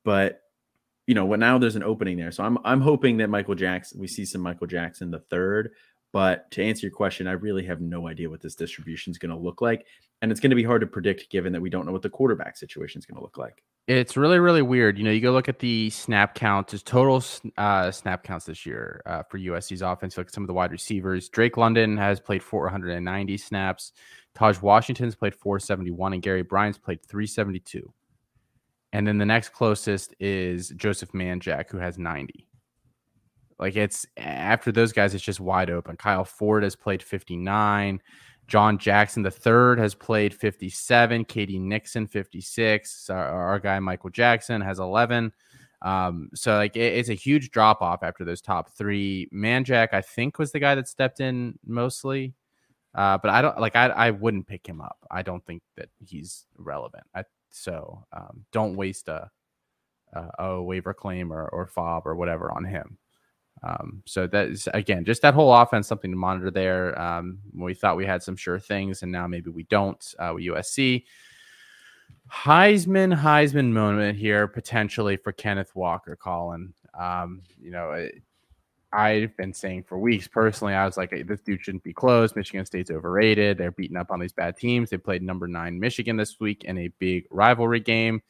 But 0.03 0.41
you 1.07 1.15
know, 1.15 1.25
what 1.25 1.39
now 1.39 1.57
there's 1.57 1.75
an 1.75 1.83
opening 1.83 2.17
there. 2.17 2.31
So 2.31 2.43
I'm 2.43 2.57
I'm 2.63 2.81
hoping 2.81 3.17
that 3.17 3.29
Michael 3.29 3.55
Jackson 3.55 4.00
we 4.00 4.07
see 4.07 4.25
some 4.25 4.41
Michael 4.41 4.67
Jackson 4.67 5.12
the 5.12 5.19
third. 5.19 5.72
But 6.12 6.50
to 6.51 6.63
answer 6.63 6.86
your 6.86 6.95
question, 6.95 7.25
I 7.25 7.31
really 7.31 7.65
have 7.65 7.81
no 7.81 8.07
idea 8.07 8.29
what 8.29 8.39
this 8.39 8.53
distribution 8.53 9.10
is 9.10 9.17
going 9.17 9.31
to 9.31 9.38
look 9.38 9.62
like, 9.62 9.88
and 10.22 10.31
it's 10.31 10.39
going 10.39 10.51
to 10.51 10.55
be 10.55 10.63
hard 10.63 10.81
to 10.81 10.88
predict 10.88 11.31
given 11.31 11.51
that 11.53 11.62
we 11.62 11.72
don't 11.72 11.88
know 11.88 11.91
what 11.91 12.03
the 12.03 12.10
quarterback 12.10 12.55
situation 12.55 13.00
is 13.00 13.05
going 13.07 13.17
to 13.17 13.24
look 13.24 13.38
like. 13.38 13.63
It's 13.88 14.15
really 14.15 14.39
really 14.39 14.62
weird. 14.62 14.98
You 14.98 15.03
know, 15.03 15.12
you 15.12 15.19
go 15.19 15.31
look 15.31 15.50
at 15.50 15.60
the 15.60 15.89
snap 15.89 16.36
counts, 16.36 16.72
just 16.72 16.86
total 16.86 17.22
uh, 17.57 17.91
snap 17.91 18.24
counts 18.24 18.45
this 18.45 18.65
year 18.65 19.01
uh, 19.05 19.24
for 19.24 19.39
USC's 19.39 19.81
offense. 19.81 20.15
Look 20.17 20.27
at 20.27 20.33
some 20.33 20.43
of 20.43 20.48
the 20.48 20.53
wide 20.53 20.72
receivers. 20.72 21.27
Drake 21.27 21.57
London 21.57 21.98
has 21.98 22.19
played 22.19 22.43
490 22.43 23.38
snaps. 23.38 23.91
Tahj 24.36 24.62
Washington's 24.62 25.15
played 25.15 25.36
471, 25.36 26.13
and 26.13 26.22
Gary 26.22 26.43
Bryant's 26.43 26.77
played 26.77 27.03
372. 27.05 27.93
And 28.93 29.07
then 29.07 29.17
the 29.17 29.25
next 29.25 29.50
closest 29.50 30.13
is 30.19 30.69
Joseph 30.69 31.12
Manjack, 31.12 31.69
who 31.69 31.79
has 31.79 31.97
90. 31.97 32.47
Like 33.59 33.75
it's 33.75 34.05
after 34.17 34.71
those 34.71 34.93
guys, 34.93 35.15
it's 35.15 35.23
just 35.23 35.39
wide 35.39 35.71
open. 35.71 35.97
Kyle 35.97 36.23
Ford 36.23 36.63
has 36.63 36.75
played 36.75 37.01
59. 37.01 38.00
John 38.47 38.77
Jackson 38.77 39.23
the 39.23 39.31
third 39.31 39.79
has 39.79 39.95
played 39.95 40.33
57. 40.33 41.25
K.D. 41.25 41.59
Nixon 41.59 42.05
56. 42.05 43.09
Our, 43.09 43.25
our 43.25 43.59
guy 43.59 43.79
Michael 43.79 44.12
Jackson 44.12 44.62
has 44.62 44.79
11. 44.79 45.33
Um, 45.81 46.29
so 46.35 46.55
like 46.55 46.75
it, 46.75 46.93
it's 46.93 47.09
a 47.09 47.13
huge 47.15 47.50
drop 47.50 47.81
off 47.81 48.03
after 48.03 48.23
those 48.23 48.41
top 48.41 48.69
three. 48.77 49.27
Manjack, 49.33 49.89
I 49.93 50.01
think, 50.01 50.38
was 50.38 50.51
the 50.51 50.59
guy 50.59 50.75
that 50.75 50.88
stepped 50.88 51.19
in 51.19 51.57
mostly. 51.65 52.35
Uh, 52.93 53.17
but 53.17 53.31
I 53.31 53.41
don't 53.41 53.59
like 53.59 53.75
I 53.75 53.88
I 53.88 54.12
wouldn't 54.12 54.45
pick 54.45 54.67
him 54.67 54.81
up. 54.81 55.00
I 55.09 55.23
don't 55.23 55.43
think 55.45 55.63
that 55.77 55.89
he's 56.05 56.45
relevant. 56.57 57.05
I, 57.15 57.23
so 57.53 58.05
um, 58.12 58.45
don't 58.51 58.75
waste 58.75 59.07
a, 59.07 59.29
a, 60.13 60.43
a 60.43 60.62
waiver 60.62 60.93
claim 60.93 61.31
or 61.31 61.48
or 61.48 61.67
fob 61.67 62.05
or 62.05 62.15
whatever 62.15 62.51
on 62.51 62.65
him. 62.65 62.98
Um, 63.63 64.03
so 64.05 64.27
that 64.27 64.50
is 64.50 64.67
again 64.74 65.05
just 65.05 65.22
that 65.22 65.33
whole 65.33 65.53
offense 65.53 65.88
something 65.88 66.12
to 66.12 66.17
monitor 66.17 66.51
there. 66.51 67.00
Um, 67.00 67.39
we 67.55 67.74
thought 67.74 67.95
we 67.95 68.05
had 68.05 68.24
some 68.24 68.36
sure 68.36 68.60
things, 68.60 69.03
and 69.03 69.12
now 69.12 69.27
maybe 69.27 69.51
we 69.51 69.63
don't 69.63 70.03
uh, 70.19 70.31
with 70.33 70.43
USC. 70.43 71.03
Heisman 72.31 73.15
Heisman 73.15 73.72
moment 73.72 74.17
here 74.17 74.48
potentially 74.48 75.17
for 75.17 75.31
Kenneth 75.31 75.75
Walker, 75.75 76.15
Colin. 76.15 76.74
Um, 76.98 77.41
you 77.62 77.72
know, 77.72 78.07
I've 78.93 79.35
been 79.38 79.53
saying 79.53 79.83
for 79.83 79.97
weeks 79.97 80.27
personally, 80.27 80.75
I 80.75 80.85
was 80.85 80.97
like, 80.97 81.09
hey, 81.09 81.23
this 81.23 81.41
dude 81.41 81.62
shouldn't 81.62 81.83
be 81.83 81.93
close. 81.93 82.35
Michigan 82.35 82.65
State's 82.65 82.91
overrated. 82.91 83.57
They're 83.57 83.71
beating 83.71 83.97
up 83.97 84.12
on 84.12 84.19
these 84.19 84.33
bad 84.33 84.55
teams. 84.55 84.91
They 84.91 84.97
played 84.97 85.23
number 85.23 85.47
nine 85.47 85.79
Michigan 85.79 86.15
this 86.15 86.39
week 86.39 86.63
in 86.63 86.77
a 86.77 86.89
big 87.00 87.25
rivalry 87.31 87.79
game. 87.79 88.21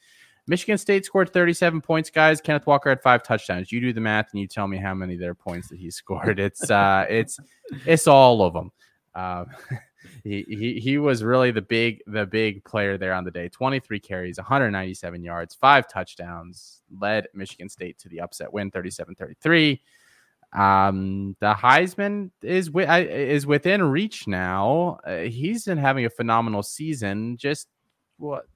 Michigan 0.46 0.78
State 0.78 1.04
scored 1.04 1.32
37 1.32 1.80
points, 1.80 2.10
guys. 2.10 2.40
Kenneth 2.40 2.66
Walker 2.66 2.88
had 2.88 3.02
five 3.02 3.22
touchdowns. 3.22 3.72
You 3.72 3.80
do 3.80 3.92
the 3.92 4.00
math 4.00 4.28
and 4.32 4.40
you 4.40 4.46
tell 4.46 4.66
me 4.66 4.76
how 4.78 4.94
many 4.94 5.16
their 5.16 5.34
points 5.34 5.68
that 5.68 5.78
he 5.78 5.90
scored. 5.90 6.38
It's 6.38 6.70
uh, 6.70 7.06
it's 7.08 7.38
it's 7.86 8.06
all 8.06 8.42
of 8.42 8.54
them. 8.54 8.72
Uh, 9.14 9.44
he, 10.24 10.44
he 10.48 10.80
he 10.80 10.98
was 10.98 11.22
really 11.22 11.50
the 11.50 11.62
big 11.62 12.02
the 12.06 12.26
big 12.26 12.64
player 12.64 12.98
there 12.98 13.14
on 13.14 13.24
the 13.24 13.30
day. 13.30 13.48
23 13.48 14.00
carries, 14.00 14.38
197 14.38 15.22
yards, 15.22 15.54
five 15.54 15.88
touchdowns, 15.88 16.82
led 17.00 17.28
Michigan 17.34 17.68
State 17.68 17.98
to 17.98 18.08
the 18.08 18.20
upset 18.20 18.52
win, 18.52 18.70
37-33. 18.70 19.80
Um, 20.54 21.36
the 21.40 21.52
Heisman 21.52 22.30
is 22.42 22.70
is 22.74 23.46
within 23.46 23.82
reach 23.82 24.28
now. 24.28 24.98
Uh, 25.04 25.22
he's 25.22 25.64
been 25.64 25.78
having 25.78 26.04
a 26.04 26.10
phenomenal 26.10 26.62
season. 26.62 27.36
Just 27.36 27.68
what? 28.18 28.46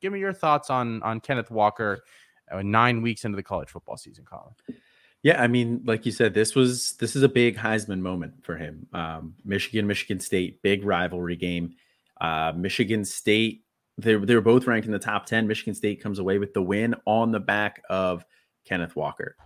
Give 0.00 0.12
me 0.12 0.18
your 0.18 0.32
thoughts 0.32 0.70
on 0.70 1.02
on 1.02 1.20
Kenneth 1.20 1.50
Walker. 1.50 2.02
Uh, 2.50 2.62
nine 2.62 3.02
weeks 3.02 3.24
into 3.24 3.36
the 3.36 3.42
college 3.42 3.70
football 3.70 3.96
season, 3.96 4.24
Colin. 4.24 4.54
Yeah, 5.22 5.40
I 5.40 5.46
mean, 5.46 5.82
like 5.84 6.04
you 6.04 6.10
said, 6.12 6.34
this 6.34 6.54
was 6.54 6.94
this 6.94 7.14
is 7.14 7.22
a 7.22 7.28
big 7.28 7.56
Heisman 7.56 8.00
moment 8.00 8.44
for 8.44 8.56
him. 8.56 8.86
Um, 8.92 9.34
Michigan, 9.44 9.86
Michigan 9.86 10.20
State, 10.20 10.62
big 10.62 10.84
rivalry 10.84 11.36
game. 11.36 11.74
Uh, 12.20 12.52
Michigan 12.56 13.04
State, 13.04 13.64
they 13.98 14.16
they 14.16 14.34
were 14.34 14.40
both 14.40 14.66
ranked 14.66 14.86
in 14.86 14.92
the 14.92 14.98
top 14.98 15.26
ten. 15.26 15.46
Michigan 15.46 15.74
State 15.74 16.02
comes 16.02 16.18
away 16.18 16.38
with 16.38 16.54
the 16.54 16.62
win 16.62 16.94
on 17.06 17.30
the 17.30 17.40
back 17.40 17.82
of 17.88 18.24
Kenneth 18.64 18.96
Walker. 18.96 19.36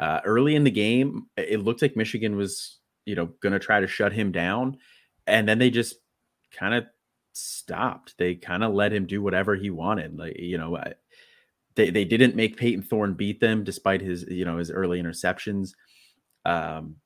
Uh, 0.00 0.20
early 0.24 0.56
in 0.56 0.64
the 0.64 0.70
game, 0.70 1.26
it 1.36 1.62
looked 1.62 1.82
like 1.82 1.94
Michigan 1.94 2.34
was, 2.34 2.78
you 3.04 3.14
know, 3.14 3.26
going 3.42 3.52
to 3.52 3.58
try 3.58 3.80
to 3.80 3.86
shut 3.86 4.14
him 4.14 4.32
down, 4.32 4.78
and 5.26 5.46
then 5.46 5.58
they 5.58 5.68
just 5.68 5.96
kind 6.52 6.72
of 6.72 6.86
stopped. 7.34 8.14
They 8.16 8.34
kind 8.34 8.64
of 8.64 8.72
let 8.72 8.94
him 8.94 9.04
do 9.04 9.20
whatever 9.20 9.54
he 9.54 9.68
wanted. 9.68 10.16
Like, 10.16 10.38
you 10.38 10.56
know, 10.56 10.82
they 11.74 11.90
they 11.90 12.06
didn't 12.06 12.34
make 12.34 12.56
Payton 12.56 12.84
Thorne 12.84 13.12
beat 13.12 13.40
them 13.40 13.62
despite 13.62 14.00
his, 14.00 14.24
you 14.26 14.46
know, 14.46 14.56
his 14.56 14.70
early 14.70 15.02
interceptions. 15.02 15.72
Um, 16.46 16.96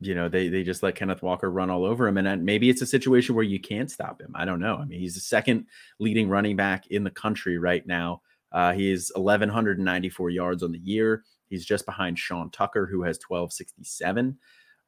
you 0.00 0.16
know, 0.16 0.28
they 0.28 0.48
they 0.48 0.64
just 0.64 0.82
let 0.82 0.96
Kenneth 0.96 1.22
Walker 1.22 1.48
run 1.48 1.70
all 1.70 1.84
over 1.84 2.08
him, 2.08 2.18
and 2.18 2.44
maybe 2.44 2.68
it's 2.68 2.82
a 2.82 2.86
situation 2.86 3.36
where 3.36 3.44
you 3.44 3.60
can't 3.60 3.92
stop 3.92 4.20
him. 4.20 4.32
I 4.34 4.44
don't 4.44 4.60
know. 4.60 4.76
I 4.76 4.86
mean, 4.86 4.98
he's 4.98 5.14
the 5.14 5.20
second 5.20 5.66
leading 6.00 6.28
running 6.28 6.56
back 6.56 6.88
in 6.88 7.04
the 7.04 7.10
country 7.10 7.58
right 7.58 7.86
now. 7.86 8.22
Uh, 8.50 8.72
he 8.72 8.90
is 8.90 9.12
1,194 9.14 10.30
yards 10.30 10.64
on 10.64 10.72
the 10.72 10.78
year. 10.78 11.22
He's 11.50 11.66
just 11.66 11.84
behind 11.84 12.18
Sean 12.18 12.50
Tucker, 12.50 12.86
who 12.86 13.02
has 13.02 13.18
1267. 13.26 14.38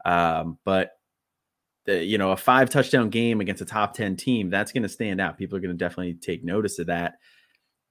Um, 0.04 0.58
but 0.64 0.92
the, 1.84 2.02
you 2.02 2.16
know, 2.16 2.30
a 2.30 2.36
five 2.36 2.70
touchdown 2.70 3.10
game 3.10 3.40
against 3.40 3.60
a 3.60 3.66
top 3.66 3.94
10 3.94 4.16
team, 4.16 4.48
that's 4.48 4.72
going 4.72 4.84
to 4.84 4.88
stand 4.88 5.20
out. 5.20 5.36
People 5.36 5.58
are 5.58 5.60
going 5.60 5.76
to 5.76 5.84
definitely 5.84 6.14
take 6.14 6.44
notice 6.44 6.78
of 6.78 6.86
that. 6.86 7.14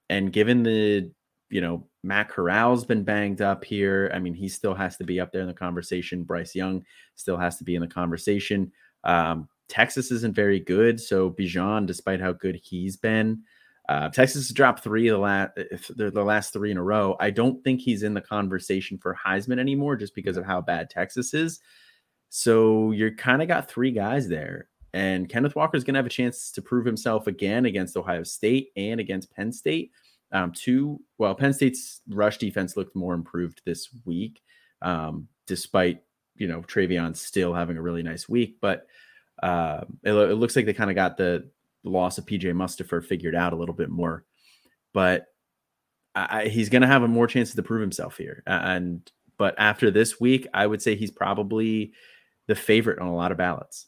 And 0.10 0.32
given 0.32 0.64
the, 0.64 1.12
you 1.50 1.62
know, 1.62 1.88
Matt 2.04 2.30
Corral's 2.30 2.86
been 2.86 3.04
banged 3.04 3.42
up 3.42 3.64
here. 3.64 4.10
I 4.14 4.20
mean, 4.20 4.34
he 4.34 4.48
still 4.48 4.74
has 4.74 4.98
to 4.98 5.04
be 5.04 5.20
up 5.20 5.32
there 5.32 5.42
in 5.42 5.48
the 5.48 5.54
conversation. 5.54 6.24
Bryce 6.24 6.56
Young 6.56 6.84
still 7.16 7.38
has 7.38 7.58
to 7.58 7.64
be 7.64 7.76
in 7.76 7.82
the 7.82 7.88
conversation. 7.88 8.72
Um, 9.04 9.50
Texas 9.68 10.12
isn't 10.12 10.36
very 10.36 10.60
good. 10.60 11.00
So 11.00 11.30
Bijan, 11.30 11.86
despite 11.86 12.22
how 12.22 12.32
good 12.34 12.56
he's 12.56 12.98
been, 12.98 13.44
uh, 13.92 14.08
Texas 14.08 14.48
has 14.48 14.54
dropped 14.54 14.82
three 14.82 15.10
the 15.10 15.18
last 15.18 15.52
the 15.56 16.24
last 16.24 16.54
three 16.54 16.72
in 16.72 16.78
a 16.78 16.84
row. 16.84 17.18
I 17.20 17.30
don't 17.30 17.62
think 17.62 17.82
he's 17.82 18.04
in 18.04 18.14
the 18.14 18.22
conversation 18.22 18.98
for 18.98 19.18
Heisman 19.26 19.60
anymore, 19.60 19.98
just 19.98 20.16
because 20.16 20.38
of 20.38 20.46
how 20.46 20.62
bad 20.62 20.90
Texas 20.90 21.34
is. 21.34 21.60
So 22.30 22.92
you're 22.92 23.14
kind 23.14 23.42
of 23.42 23.50
got 23.50 23.70
three 23.70 23.92
guys 23.92 24.30
there, 24.30 24.70
and 24.94 25.28
Kenneth 25.28 25.58
Walker 25.58 25.76
is 25.76 25.84
going 25.84 25.96
to 25.96 25.98
have 25.98 26.06
a 26.06 26.10
chance 26.10 26.52
to 26.54 26.62
prove 26.62 26.86
himself 26.86 27.28
again 27.28 27.66
against 27.66 27.98
Ohio 27.98 28.24
State 28.24 28.70
and 28.78 29.02
against 29.02 29.34
Penn 29.36 29.52
State. 29.52 29.92
Um, 30.32 30.54
two, 30.54 31.02
well, 31.18 31.36
Penn 31.36 31.52
State's 31.52 32.00
rush 32.08 32.38
defense 32.38 32.78
looked 32.78 32.96
more 32.96 33.14
improved 33.14 33.62
this 33.66 33.90
week, 34.06 34.42
um, 34.82 35.28
despite 35.48 36.02
you 36.38 36.48
know 36.48 36.62
TreVeyon 36.62 37.18
still 37.18 37.54
having 37.54 37.76
a 37.76 37.82
really 37.82 38.04
nice 38.04 38.30
week, 38.30 38.56
but 38.62 38.88
uh, 39.44 39.82
it, 40.02 40.14
it 40.14 40.36
looks 40.36 40.56
like 40.56 40.66
they 40.66 40.74
kind 40.74 40.92
of 40.92 40.96
got 40.96 41.18
the 41.18 41.50
the 41.84 41.90
loss 41.90 42.18
of 42.18 42.26
PJ 42.26 42.44
Mustipher 42.44 43.04
figured 43.04 43.36
out 43.36 43.54
a 43.54 43.56
little 43.56 43.76
bit 43.76 43.90
more. 43.90 44.26
But 44.94 45.26
I, 46.14 46.48
he's 46.48 46.70
going 46.70 46.82
to 46.82 46.88
have 46.88 47.04
a 47.04 47.08
more 47.08 47.28
chance 47.28 47.54
to 47.54 47.64
prove 47.64 47.82
himself 47.82 48.18
here. 48.18 48.44
And 48.46 49.10
but 49.38 49.56
after 49.58 49.90
this 49.90 50.20
week, 50.20 50.48
I 50.54 50.68
would 50.68 50.82
say 50.82 50.96
he's 50.96 51.12
probably 51.12 51.94
the 52.48 52.56
favorite 52.56 53.00
on 53.00 53.08
a 53.08 53.16
lot 53.16 53.32
of 53.32 53.38
ballots. 53.38 53.88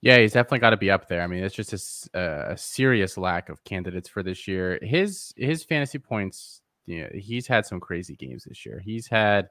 Yeah, 0.00 0.18
he's 0.18 0.32
definitely 0.32 0.58
got 0.58 0.70
to 0.70 0.76
be 0.76 0.90
up 0.90 1.08
there. 1.08 1.22
I 1.22 1.26
mean, 1.26 1.42
it's 1.42 1.54
just 1.54 1.72
a, 2.14 2.52
a, 2.52 2.56
serious 2.56 3.16
lack 3.16 3.48
of 3.48 3.62
candidates 3.64 4.08
for 4.08 4.22
this 4.22 4.46
year. 4.48 4.78
His 4.82 5.32
his 5.36 5.64
fantasy 5.64 5.98
points, 5.98 6.60
you 6.86 7.02
know, 7.02 7.08
he's 7.14 7.46
had 7.46 7.66
some 7.66 7.80
crazy 7.80 8.16
games 8.16 8.44
this 8.44 8.66
year. 8.66 8.80
He's 8.84 9.06
had 9.06 9.48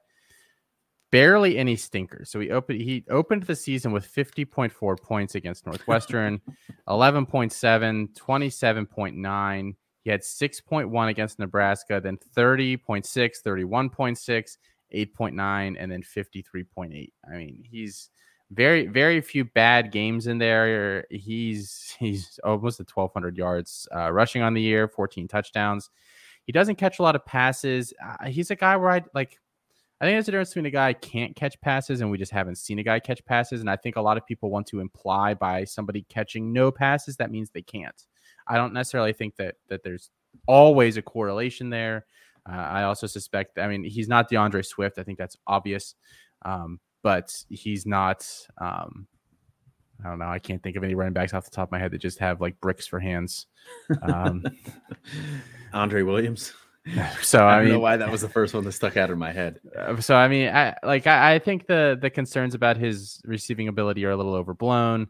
barely 1.12 1.58
any 1.58 1.76
stinkers. 1.76 2.30
So 2.30 2.40
he 2.40 2.52
opened 2.52 2.82
he 2.82 3.04
opened 3.10 3.44
the 3.44 3.56
season 3.56 3.92
with 3.92 4.08
50.4 4.14 5.02
points 5.02 5.36
against 5.36 5.66
Northwestern, 5.66 6.42
11.7, 6.88 8.14
27.9. 8.14 9.76
He 10.04 10.10
had 10.12 10.22
6.1 10.22 11.10
against 11.10 11.40
Nebraska, 11.40 12.00
then 12.00 12.18
30.6, 12.36 13.06
31.6, 13.44 14.58
8.9, 14.94 15.76
and 15.80 15.92
then 15.92 16.04
53.8. 16.04 17.12
I 17.28 17.38
mean, 17.38 17.64
he's 17.64 18.10
very, 18.52 18.86
very 18.86 19.22
few 19.22 19.46
bad 19.46 19.92
games 19.92 20.28
in 20.28 20.38
there. 20.38 21.06
He's 21.10 21.96
he's 22.00 22.40
almost 22.44 22.80
at 22.80 22.96
1,200 22.96 23.38
yards 23.38 23.88
uh, 23.96 24.12
rushing 24.12 24.42
on 24.42 24.54
the 24.54 24.62
year, 24.62 24.88
14 24.88 25.28
touchdowns. 25.28 25.90
He 26.44 26.52
doesn't 26.52 26.76
catch 26.76 27.00
a 27.00 27.02
lot 27.02 27.16
of 27.16 27.26
passes. 27.26 27.92
Uh, 28.04 28.28
he's 28.28 28.52
a 28.52 28.56
guy 28.56 28.76
where 28.76 28.92
I 28.92 29.02
like 29.16 29.40
I 30.02 30.06
think 30.06 30.16
there's 30.16 30.28
a 30.28 30.32
difference 30.32 30.50
between 30.50 30.66
a 30.66 30.72
guy 30.72 30.94
can't 30.94 31.36
catch 31.36 31.60
passes 31.62 32.02
and 32.02 32.12
we 32.12 32.18
just 32.18 32.32
haven't 32.32 32.58
seen 32.58 32.80
a 32.80 32.84
guy 32.84 33.00
catch 33.00 33.24
passes. 33.26 33.62
And 33.62 33.70
I 33.70 33.78
think 33.78 33.96
a 33.96 34.02
lot 34.02 34.18
of 34.18 34.26
people 34.26 34.50
want 34.50 34.68
to 34.68 34.82
imply 34.82 35.34
by 35.34 35.64
somebody 35.64 36.06
catching 36.10 36.52
no 36.52 36.70
passes 36.70 37.16
that 37.18 37.32
means 37.32 37.50
they 37.50 37.62
can't. 37.62 38.04
I 38.48 38.58
don't 38.58 38.74
necessarily 38.74 39.14
think 39.14 39.38
that 39.38 39.56
that 39.70 39.84
there's 39.84 40.12
always 40.48 40.98
a 40.98 41.02
correlation 41.02 41.70
there. 41.70 42.06
Uh, 42.48 42.56
I 42.56 42.84
also 42.84 43.08
suspect. 43.08 43.58
I 43.58 43.68
mean, 43.68 43.84
he's 43.84 44.08
not 44.08 44.30
D'Andre 44.30 44.62
Swift. 44.62 45.00
I 45.00 45.04
think 45.04 45.18
that's 45.18 45.38
obvious. 45.48 45.96
Um, 46.44 46.80
but 47.02 47.34
he's 47.50 47.86
not. 47.86 48.28
Um, 48.60 49.08
I 50.04 50.10
don't 50.10 50.20
know. 50.20 50.28
I 50.28 50.40
can't 50.40 50.62
think 50.62 50.76
of 50.76 50.84
any 50.84 50.94
running 50.94 51.14
backs 51.14 51.34
off 51.34 51.46
the 51.46 51.52
top 51.52 51.70
of 51.70 51.72
my 51.72 51.80
head 51.80 51.92
that 51.92 52.00
just 52.00 52.20
have 52.20 52.42
like 52.42 52.60
bricks 52.60 52.86
for 52.86 53.00
hands. 53.00 53.48
Um, 54.02 54.44
Andre 55.74 56.02
Williams. 56.02 56.54
So 57.22 57.46
I, 57.46 57.58
I, 57.58 57.64
mean, 57.64 57.74
know 57.74 57.80
why 57.80 57.98
that 57.98 58.12
was 58.12 58.22
the 58.22 58.30
first 58.30 58.54
one 58.54 58.64
that 58.64 58.72
stuck 58.72 58.96
out 58.98 59.10
in 59.10 59.18
my 59.18 59.32
head. 59.32 59.60
Uh, 59.76 60.00
so 60.00 60.16
I 60.16 60.28
mean, 60.28 60.50
I 60.50 60.76
like 60.84 61.08
I, 61.08 61.36
I, 61.36 61.40
think 61.40 61.68
the 61.68 61.98
the 62.00 62.10
concerns 62.10 62.56
about 62.56 62.78
his 62.78 63.22
receiving 63.26 63.68
ability 63.68 64.06
are 64.06 64.12
a 64.12 64.16
little 64.16 64.36
overblown. 64.36 65.08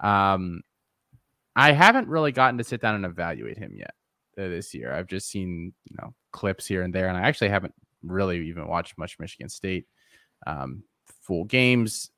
Um, 0.00 0.62
I 1.56 1.72
haven't 1.72 2.08
really 2.08 2.32
gotten 2.32 2.58
to 2.58 2.64
sit 2.64 2.80
down 2.80 2.94
and 2.94 3.04
evaluate 3.04 3.58
him 3.58 3.74
yet 3.74 3.94
uh, 4.38 4.48
this 4.48 4.72
year. 4.74 4.92
I've 4.92 5.08
just 5.08 5.28
seen 5.28 5.72
you 5.84 5.96
know 6.00 6.14
clips 6.30 6.66
here 6.66 6.82
and 6.82 6.94
there, 6.94 7.08
and 7.08 7.16
I 7.16 7.22
actually 7.22 7.48
haven't 7.48 7.74
really 8.02 8.48
even 8.48 8.68
watched 8.68 8.98
much 8.98 9.18
Michigan 9.18 9.48
State 9.48 9.86
um, 10.46 10.84
full 11.22 11.44
games. 11.44 12.10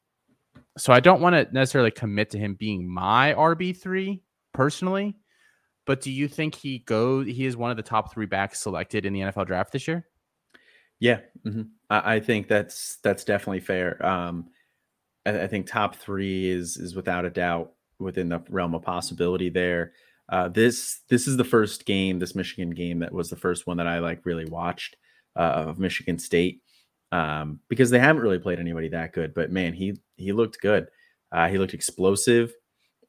So 0.79 0.92
I 0.92 1.01
don't 1.01 1.21
want 1.21 1.35
to 1.35 1.49
necessarily 1.53 1.90
commit 1.90 2.31
to 2.31 2.38
him 2.38 2.55
being 2.55 2.88
my 2.88 3.35
RB 3.35 3.77
three 3.77 4.23
personally. 4.53 5.16
But 5.87 6.01
do 6.01 6.11
you 6.11 6.29
think 6.29 6.55
he 6.55 6.81
go 6.81 7.22
he 7.22 7.46
is 7.46 7.57
one 7.57 7.70
of 7.70 7.77
the 7.77 7.83
top 7.83 8.12
three 8.12 8.27
backs 8.27 8.61
selected 8.61 9.07
in 9.07 9.12
the 9.12 9.20
NFL 9.20 9.46
draft 9.46 9.72
this 9.72 9.88
year? 9.88 10.07
Yeah, 10.99 11.20
mm-hmm. 11.44 11.62
I, 11.90 12.14
I, 12.16 12.20
think 12.20 12.49
that's 12.49 12.96
that's 13.03 13.25
definitely 13.25 13.61
fair. 13.61 14.05
Um, 14.05 14.49
I, 15.27 15.42
I, 15.42 15.46
think 15.46 15.66
top 15.66 15.96
three 15.96 16.49
is 16.49 16.77
is 16.79 16.94
without 16.94 17.27
a 17.27 17.31
doubt 17.31 17.72
within 17.99 18.31
the 18.31 18.42
realm 18.49 18.75
of 18.75 18.83
possibility 18.83 19.51
there. 19.51 19.92
Uh, 20.29 20.49
this 20.49 21.01
this 21.09 21.29
is 21.29 21.37
the 21.37 21.44
first 21.44 21.85
game, 21.85 22.18
this 22.18 22.35
Michigan 22.35 22.70
game 22.70 23.01
that 23.01 23.12
was 23.12 23.31
the 23.31 23.37
first 23.37 23.66
one 23.66 23.77
that 23.77 23.87
I 23.87 23.99
like 23.99 24.25
really 24.25 24.46
watched 24.46 24.96
uh, 25.37 25.66
of 25.68 25.79
Michigan 25.79 26.18
State 26.18 26.62
um, 27.12 27.61
because 27.68 27.90
they 27.90 27.99
haven't 27.99 28.22
really 28.22 28.38
played 28.38 28.59
anybody 28.59 28.88
that 28.88 29.12
good. 29.12 29.35
But 29.35 29.53
man, 29.53 29.72
he 29.72 30.01
he 30.16 30.33
looked 30.33 30.61
good. 30.61 30.88
Uh, 31.31 31.49
he 31.49 31.59
looked 31.59 31.75
explosive. 31.75 32.55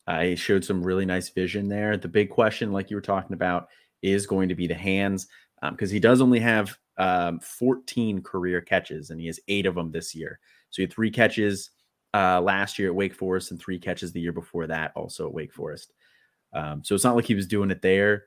Uh, 0.08 0.22
he 0.22 0.36
showed 0.36 0.64
some 0.64 0.82
really 0.82 1.06
nice 1.06 1.30
vision 1.30 1.68
there. 1.68 1.98
The 1.98 2.08
big 2.08 2.30
question, 2.30 2.72
like 2.72 2.90
you 2.90 2.96
were 2.96 3.02
talking 3.02 3.34
about, 3.34 3.68
is 4.02 4.26
going 4.26 4.50
to 4.50 4.56
be 4.56 4.68
the 4.68 4.74
hands 4.74 5.28
because 5.72 5.90
um, 5.90 5.94
he 5.94 6.00
does 6.00 6.22
only 6.22 6.40
have 6.40 6.78
um, 6.98 7.40
14 7.40 8.22
career 8.22 8.62
catches 8.62 9.10
and 9.10 9.20
he 9.20 9.28
has 9.28 9.40
eight 9.48 9.66
of 9.66 9.76
them 9.76 9.92
this 9.92 10.16
year. 10.16 10.40
So 10.70 10.78
he 10.78 10.84
had 10.84 10.94
three 10.94 11.12
catches 11.12 11.72
uh, 12.14 12.42
last 12.42 12.80
year 12.80 12.90
at 12.90 12.96
Wake 12.96 13.14
Forest 13.14 13.52
and 13.52 13.60
three 13.60 13.80
catches 13.80 14.12
the 14.12 14.22
year 14.22 14.32
before 14.32 14.68
that, 14.68 14.92
also 14.96 15.28
at 15.28 15.34
Wake 15.34 15.54
Forest. 15.54 15.94
Um, 16.54 16.84
so 16.84 16.96
it's 16.96 17.04
not 17.04 17.16
like 17.16 17.26
he 17.26 17.36
was 17.36 17.48
doing 17.48 17.72
it 17.72 17.82
there. 17.82 18.26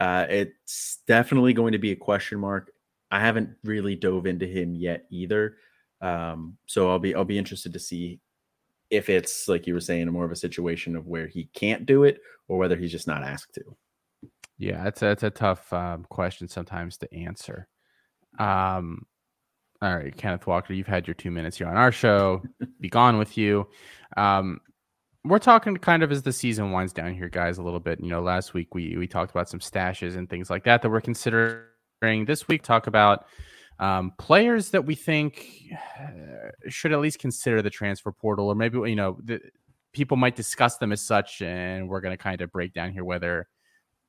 Uh, 0.00 0.26
it's 0.28 0.98
definitely 1.06 1.52
going 1.52 1.72
to 1.72 1.78
be 1.78 1.92
a 1.92 1.96
question 1.96 2.40
mark. 2.40 2.72
I 3.10 3.20
haven't 3.20 3.50
really 3.62 3.94
dove 3.94 4.26
into 4.26 4.46
him 4.46 4.74
yet 4.74 5.06
either. 5.10 5.56
Um, 6.00 6.58
so 6.66 6.90
I'll 6.90 6.98
be 6.98 7.14
I'll 7.14 7.24
be 7.24 7.38
interested 7.38 7.72
to 7.72 7.78
see 7.78 8.20
if 8.90 9.08
it's 9.08 9.48
like 9.48 9.66
you 9.66 9.74
were 9.74 9.80
saying, 9.80 10.10
more 10.10 10.24
of 10.24 10.32
a 10.32 10.36
situation 10.36 10.96
of 10.96 11.06
where 11.06 11.26
he 11.26 11.48
can't 11.54 11.86
do 11.86 12.04
it 12.04 12.20
or 12.48 12.58
whether 12.58 12.76
he's 12.76 12.92
just 12.92 13.06
not 13.06 13.22
asked 13.22 13.54
to. 13.54 13.62
Yeah, 14.58 14.86
it's 14.86 15.02
a, 15.02 15.16
a 15.20 15.30
tough 15.30 15.72
um, 15.72 16.06
question 16.08 16.48
sometimes 16.48 16.96
to 16.98 17.12
answer. 17.14 17.68
Um, 18.38 19.06
all 19.82 19.96
right, 19.96 20.16
Kenneth 20.16 20.46
Walker, 20.46 20.72
you've 20.72 20.86
had 20.86 21.06
your 21.06 21.14
two 21.14 21.30
minutes 21.30 21.58
here 21.58 21.66
on 21.66 21.76
our 21.76 21.92
show. 21.92 22.42
Be 22.80 22.88
gone 22.88 23.18
with 23.18 23.36
you. 23.36 23.68
Um, 24.16 24.60
we're 25.24 25.38
talking 25.38 25.76
kind 25.76 26.02
of 26.02 26.12
as 26.12 26.22
the 26.22 26.32
season 26.32 26.70
winds 26.70 26.92
down 26.92 27.14
here, 27.14 27.28
guys, 27.28 27.58
a 27.58 27.62
little 27.62 27.80
bit. 27.80 28.00
You 28.00 28.10
know, 28.10 28.20
last 28.20 28.54
week 28.54 28.74
we 28.74 28.96
we 28.96 29.06
talked 29.06 29.30
about 29.30 29.48
some 29.48 29.60
stashes 29.60 30.16
and 30.16 30.28
things 30.28 30.50
like 30.50 30.64
that 30.64 30.82
that 30.82 30.90
we're 30.90 31.00
considering. 31.00 31.64
This 32.26 32.46
week, 32.48 32.62
talk 32.62 32.86
about 32.86 33.24
um, 33.78 34.12
players 34.18 34.70
that 34.70 34.84
we 34.84 34.94
think 34.94 35.46
uh, 35.72 36.50
should 36.68 36.92
at 36.92 37.00
least 37.00 37.18
consider 37.18 37.62
the 37.62 37.70
transfer 37.70 38.12
portal, 38.12 38.48
or 38.48 38.54
maybe 38.54 38.78
you 38.78 38.96
know 38.96 39.18
the, 39.22 39.40
people 39.92 40.16
might 40.16 40.36
discuss 40.36 40.76
them 40.76 40.92
as 40.92 41.00
such, 41.00 41.42
and 41.42 41.88
we're 41.88 42.00
going 42.00 42.16
to 42.16 42.22
kind 42.22 42.40
of 42.40 42.52
break 42.52 42.72
down 42.72 42.92
here 42.92 43.04
whether 43.04 43.48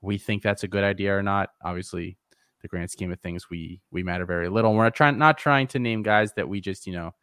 we 0.02 0.18
think 0.18 0.44
that's 0.44 0.64
a 0.64 0.68
good 0.68 0.84
idea 0.84 1.16
or 1.16 1.24
not. 1.24 1.50
Obviously, 1.64 2.18
the 2.62 2.68
grand 2.68 2.92
scheme 2.92 3.12
of 3.12 3.20
things, 3.20 3.50
we 3.50 3.82
we 3.92 4.04
matter 4.04 4.26
very 4.26 4.50
little. 4.50 4.72
And 4.72 4.78
we're 4.78 4.86
not 4.86 4.96
trying 4.96 5.18
not 5.18 5.38
trying 5.38 5.68
to 5.68 5.80
name 5.80 6.04
guys 6.04 6.34
that 6.34 6.50
we 6.50 6.62
just 6.62 6.86
you 6.86 6.94
know 6.94 7.14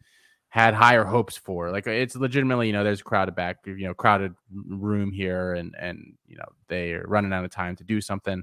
had 0.49 0.75
higher 0.75 1.05
hopes 1.05 1.37
for. 1.37 1.71
Like 1.71 1.87
it's 1.87 2.15
legitimately, 2.15 2.67
you 2.67 2.75
know, 2.75 2.85
there's 2.85 3.01
a 3.01 3.05
crowded 3.05 3.35
back, 3.35 3.59
you 3.65 3.87
know, 3.87 3.95
crowded 3.95 4.35
room 4.53 5.11
here, 5.11 5.55
and 5.55 5.75
and 5.81 6.15
you 6.27 6.37
know 6.37 6.45
they're 6.69 7.05
running 7.07 7.33
out 7.33 7.45
of 7.45 7.51
time 7.51 7.77
to 7.77 7.85
do 7.85 8.01
something. 8.01 8.43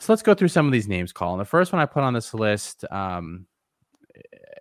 So 0.00 0.12
let's 0.12 0.22
go 0.22 0.34
through 0.34 0.48
some 0.48 0.66
of 0.66 0.72
these 0.72 0.88
names, 0.88 1.12
Colin. 1.12 1.38
The 1.38 1.44
first 1.44 1.72
one 1.72 1.80
I 1.80 1.86
put 1.86 2.02
on 2.02 2.14
this 2.14 2.34
list 2.34 2.84
um, 2.90 3.46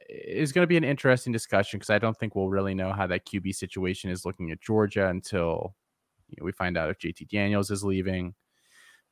is 0.10 0.52
going 0.52 0.64
to 0.64 0.68
be 0.68 0.78
an 0.78 0.84
interesting 0.84 1.34
discussion 1.34 1.80
because 1.80 1.90
I 1.90 2.00
don't 2.00 2.18
think 2.18 2.36
we'll 2.36 2.50
really 2.50 2.74
know 2.74 2.94
how 2.94 3.08
that 3.08 3.26
QB 3.26 3.56
situation 3.56 4.10
is 4.10 4.26
looking 4.26 4.52
at 4.52 4.62
Georgia 4.62 5.08
until 5.08 5.76
you 6.30 6.38
know, 6.40 6.46
we 6.46 6.52
find 6.52 6.78
out 6.78 6.90
if 6.90 7.00
JT 7.00 7.30
Daniels 7.30 7.72
is 7.72 7.84
leaving, 7.84 8.34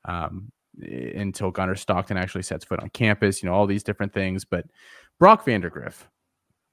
um, 0.05 0.51
until 0.79 1.51
Gunnar 1.51 1.75
Stockton 1.75 2.17
actually 2.17 2.43
sets 2.43 2.65
foot 2.65 2.79
on 2.79 2.89
campus. 2.89 3.41
You 3.41 3.49
know 3.49 3.55
all 3.55 3.67
these 3.67 3.84
different 3.84 4.13
things, 4.13 4.45
but 4.45 4.65
Brock 5.19 5.45
Vandagriff, 5.45 6.05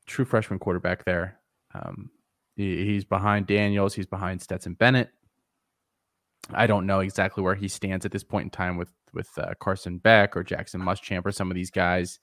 true 0.06 0.24
freshman 0.24 0.58
quarterback 0.58 1.04
there. 1.04 1.40
Um, 1.74 2.10
he, 2.56 2.84
he's 2.84 3.04
behind 3.04 3.46
Daniels. 3.46 3.94
He's 3.94 4.06
behind 4.06 4.40
Stetson 4.40 4.74
Bennett. 4.74 5.10
I 6.50 6.66
don't 6.66 6.86
know 6.86 7.00
exactly 7.00 7.42
where 7.42 7.54
he 7.54 7.68
stands 7.68 8.06
at 8.06 8.12
this 8.12 8.24
point 8.24 8.44
in 8.44 8.50
time 8.50 8.76
with 8.76 8.90
with 9.12 9.30
uh, 9.38 9.54
Carson 9.60 9.98
Beck 9.98 10.36
or 10.36 10.42
Jackson 10.42 10.80
Muschamp 10.80 11.24
or 11.24 11.32
some 11.32 11.50
of 11.50 11.54
these 11.54 11.70
guys. 11.70 12.18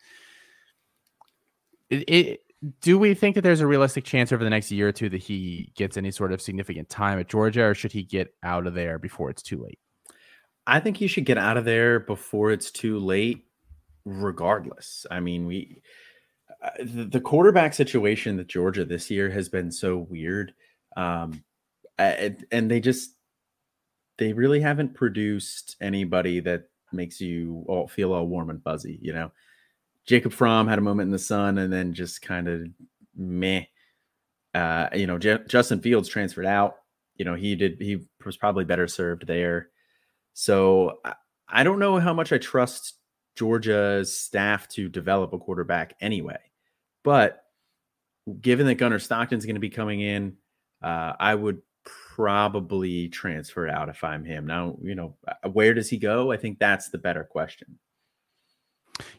It, 1.90 2.10
it, 2.10 2.40
do 2.82 2.98
we 2.98 3.14
think 3.14 3.36
that 3.36 3.42
there's 3.42 3.62
a 3.62 3.68
realistic 3.68 4.04
chance 4.04 4.32
over 4.32 4.44
the 4.44 4.50
next 4.50 4.72
year 4.72 4.88
or 4.88 4.92
two 4.92 5.10
that 5.10 5.22
he 5.22 5.72
gets 5.76 5.98
any 5.98 6.12
sort 6.12 6.32
of 6.32 6.42
significant 6.42 6.90
time 6.90 7.20
at 7.20 7.30
Georgia, 7.30 7.66
or 7.66 7.76
should 7.76 7.92
he 7.92 8.04
get 8.04 8.34
out 8.44 8.66
of 8.66 8.74
there 8.74 8.98
before 8.98 9.30
it's 9.30 9.44
too 9.44 9.62
late? 9.62 9.80
I 10.66 10.80
think 10.80 10.98
he 10.98 11.08
should 11.08 11.26
get 11.26 11.38
out 11.38 11.58
of 11.58 11.66
there 11.66 12.00
before 12.00 12.52
it's 12.52 12.72
too 12.72 12.98
late, 12.98 13.46
regardless. 14.04 15.06
I 15.12 15.20
mean, 15.20 15.46
we 15.46 15.82
uh, 16.62 16.70
the, 16.80 17.20
quarterback 17.20 17.74
situation 17.74 18.38
that 18.38 18.48
Georgia 18.48 18.86
this 18.86 19.12
year 19.12 19.30
has 19.30 19.50
been 19.50 19.72
so 19.72 19.98
weird. 19.98 20.54
Um, 20.98 21.44
and 21.98 22.72
they 22.72 22.80
just 22.80 23.16
they 24.18 24.34
really 24.34 24.62
haven't 24.62 24.94
produced 24.94 25.76
anybody 25.82 26.40
that 26.42 26.64
makes 26.96 27.22
you 27.22 27.66
all 27.68 27.88
feel 27.88 28.14
all 28.14 28.28
warm 28.28 28.50
and 28.50 28.64
fuzzy. 28.64 29.00
You 29.02 29.14
know, 29.14 29.32
Jacob 30.06 30.34
Fromm 30.34 30.68
had 30.68 30.80
a 30.80 30.84
moment 30.84 31.08
in 31.08 31.12
the 31.12 31.20
sun 31.20 31.58
and 31.58 31.72
then 31.72 31.94
just 31.94 32.22
kind 32.22 32.48
of 32.48 32.68
meh. 33.16 33.64
Uh, 34.54 34.88
you 34.94 35.08
know, 35.08 35.18
J- 35.18 35.44
Justin 35.48 35.82
Fields 35.82 36.08
transferred 36.08 36.46
out. 36.46 36.76
You 37.18 37.26
know, 37.26 37.36
he 37.36 37.56
did. 37.56 37.78
He 37.80 38.06
was 38.26 38.38
probably 38.38 38.66
better 38.66 38.88
served 38.88 39.28
there. 39.28 39.70
So 40.34 41.00
I, 41.04 41.14
I 41.48 41.64
don't 41.64 41.80
know 41.80 42.00
how 42.00 42.14
much 42.14 42.32
I 42.32 42.38
trust 42.38 42.98
Georgia's 43.36 44.18
staff 44.18 44.68
to 44.70 44.90
develop 44.90 45.34
a 45.34 45.40
quarterback 45.40 45.96
anyway. 46.02 46.40
But 47.04 47.44
given 48.42 48.66
that 48.68 48.76
Gunnar 48.76 49.00
Stockton's 49.00 49.46
going 49.46 49.56
to 49.56 49.62
be 49.62 49.70
coming 49.70 50.02
in, 50.02 50.38
uh, 50.82 51.14
I 51.20 51.36
would 51.36 51.62
probably 52.16 53.10
transfer 53.10 53.68
out 53.68 53.90
if 53.90 54.02
I'm 54.02 54.24
him. 54.24 54.48
Now, 54.48 54.78
you 54.82 54.96
know, 54.96 55.16
uh, 55.28 55.50
where 55.50 55.74
does 55.74 55.90
he 55.90 55.98
go? 55.98 56.32
I 56.32 56.38
think 56.38 56.60
that's 56.60 56.88
the 56.88 56.98
better 56.98 57.26
question. 57.26 57.78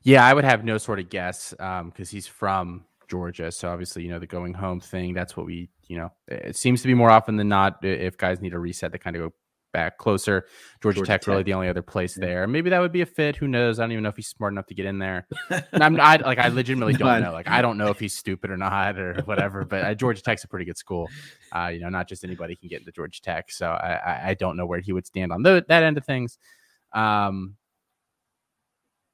Yeah, 0.03 0.25
I 0.25 0.33
would 0.33 0.45
have 0.45 0.65
no 0.65 0.79
sort 0.79 0.99
of 0.99 1.11
guess 1.11 1.51
because 1.51 1.81
um, 1.81 1.93
he's 2.09 2.27
from 2.27 2.87
Georgia. 3.07 3.53
So 3.53 3.69
obviously, 3.69 4.03
you 4.03 4.09
know, 4.09 4.19
the 4.19 4.27
going 4.27 4.55
home 4.55 4.81
thing, 4.81 5.13
that's 5.13 5.37
what 5.37 5.45
we, 5.45 5.69
you 5.89 5.99
know, 5.99 6.11
it 6.27 6.57
seems 6.57 6.81
to 6.81 6.87
be 6.87 6.95
more 6.95 7.11
often 7.11 7.37
than 7.37 7.51
not 7.51 7.85
if 7.85 8.17
guys 8.17 8.41
need 8.41 8.55
a 8.55 8.59
reset, 8.59 8.93
they 8.93 8.99
kind 8.99 9.15
of 9.15 9.23
go 9.23 9.35
back 9.77 9.99
closer. 9.99 10.47
Georgia, 10.83 10.97
Georgia 10.97 11.13
Tech, 11.13 11.21
Tech, 11.21 11.27
really 11.29 11.43
the 11.43 11.53
only 11.53 11.69
other 11.69 11.83
place 11.83 12.17
yeah. 12.17 12.27
there. 12.27 12.47
Maybe 12.47 12.71
that 12.71 12.81
would 12.81 12.93
be 12.93 13.03
a 13.03 13.07
fit. 13.07 13.37
Who 13.37 13.47
knows? 13.47 13.79
I 13.79 13.83
don't 13.83 13.93
even 13.93 14.05
know 14.05 14.09
if 14.09 14.17
he's 14.17 14.29
smart 14.29 14.55
enough 14.55 14.67
to 14.69 14.75
get 14.75 14.87
in 14.87 14.99
there. 14.99 15.27
I'm 15.73 15.95
not 15.95 16.23
like 16.23 16.39
I 16.39 16.49
legitimately 16.49 16.95
don't 16.95 17.21
know. 17.21 17.33
Like 17.33 17.47
I 17.47 17.61
don't 17.61 17.77
know 17.77 17.89
if 17.89 18.01
he's 18.01 18.15
stupid 18.15 18.51
or 18.51 18.57
not 18.57 18.99
or 18.99 19.21
whatever. 19.27 19.67
But 19.67 19.85
uh, 19.85 19.95
Georgia 19.95 20.23
Tech's 20.23 20.45
a 20.45 20.49
pretty 20.49 20.65
good 20.65 20.79
school. 20.79 21.11
Uh, 21.53 21.67
you 21.67 21.81
know, 21.81 21.91
not 21.91 22.09
just 22.09 22.25
anybody 22.25 22.57
can 22.57 22.71
get 22.71 22.81
into 22.81 22.91
Georgia 22.91 23.21
Tech. 23.21 23.51
So 23.51 23.69
I, 23.69 23.93
I, 23.93 24.29
I 24.31 24.35
don't 24.35 24.57
know 24.57 24.65
where 24.65 24.81
he 24.81 24.95
would 24.95 25.07
stand 25.07 25.31
on 25.31 25.43
the, 25.43 25.63
that 25.69 25.83
end 25.83 25.99
of 25.99 26.07
things. 26.07 26.39
Um, 26.95 27.57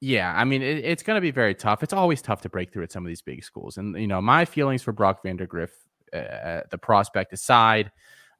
yeah, 0.00 0.32
I 0.32 0.44
mean, 0.44 0.62
it, 0.62 0.84
it's 0.84 1.02
going 1.02 1.16
to 1.16 1.20
be 1.20 1.32
very 1.32 1.56
tough. 1.56 1.82
It's 1.82 1.92
always 1.92 2.22
tough 2.22 2.42
to 2.42 2.48
break 2.48 2.72
through 2.72 2.84
at 2.84 2.92
some 2.92 3.04
of 3.04 3.08
these 3.08 3.22
big 3.22 3.42
schools. 3.42 3.78
And, 3.78 3.96
you 4.00 4.06
know, 4.06 4.22
my 4.22 4.44
feelings 4.44 4.82
for 4.82 4.92
Brock 4.92 5.24
Vandagriff, 5.24 5.70
uh, 6.12 6.60
the 6.70 6.78
prospect 6.80 7.32
aside, 7.32 7.90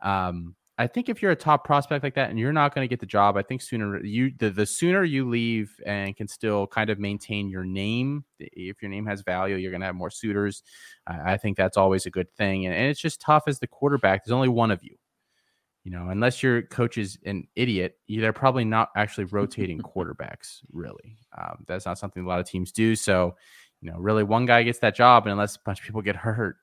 um, 0.02 0.54
I 0.78 0.87
think 0.87 1.08
if 1.08 1.20
you're 1.20 1.32
a 1.32 1.37
top 1.37 1.64
prospect 1.64 2.02
like 2.02 2.14
that 2.14 2.30
and 2.30 2.38
you're 2.38 2.52
not 2.52 2.74
going 2.74 2.85
to 2.85 2.88
get 2.88 2.98
the 2.98 3.06
job, 3.06 3.37
I 3.37 3.42
think 3.42 3.61
sooner 3.61 4.02
you 4.02 4.32
the, 4.38 4.50
the 4.50 4.64
sooner 4.64 5.04
you 5.04 5.28
leave 5.28 5.70
and 5.85 6.16
can 6.16 6.26
still 6.26 6.66
kind 6.66 6.88
of 6.88 6.98
maintain 6.98 7.48
your 7.48 7.64
name. 7.64 8.24
If 8.38 8.80
your 8.80 8.90
name 8.90 9.04
has 9.06 9.20
value, 9.20 9.56
you're 9.56 9.70
going 9.70 9.82
to 9.82 9.87
have 9.87 9.94
more 9.94 10.11
suitors. 10.11 10.62
Uh, 11.06 11.18
I 11.24 11.37
think 11.37 11.58
that's 11.58 11.76
always 11.76 12.06
a 12.06 12.11
good 12.11 12.32
thing. 12.37 12.64
And, 12.66 12.74
and, 12.74 12.87
it's 12.87 13.00
just 13.00 13.20
tough 13.20 13.44
as 13.46 13.58
the 13.58 13.66
quarterback. 13.66 14.24
There's 14.24 14.32
only 14.32 14.48
one 14.48 14.70
of 14.70 14.82
you. 14.82 14.96
You 15.85 15.90
know, 15.90 16.08
unless 16.08 16.42
your 16.42 16.62
coach 16.62 16.96
is 16.96 17.18
an 17.26 17.48
idiot, 17.54 17.96
they're 18.08 18.32
probably 18.32 18.64
not 18.64 18.90
actually 18.96 19.24
rotating 19.24 19.78
quarterbacks. 19.82 20.61
Really, 20.72 21.18
um, 21.37 21.64
that's 21.66 21.85
not 21.85 21.98
something 21.98 22.24
a 22.24 22.28
lot 22.28 22.40
of 22.40 22.48
teams 22.48 22.72
do. 22.72 22.96
So, 22.96 23.35
you 23.82 23.90
know, 23.90 23.98
really, 23.98 24.22
one 24.22 24.46
guy 24.46 24.62
gets 24.62 24.78
that 24.78 24.94
job, 24.94 25.26
and 25.26 25.32
unless 25.32 25.56
a 25.56 25.61
bunch 25.64 25.80
of 25.80 25.85
people 25.85 26.00
get 26.00 26.16
hurt, 26.16 26.56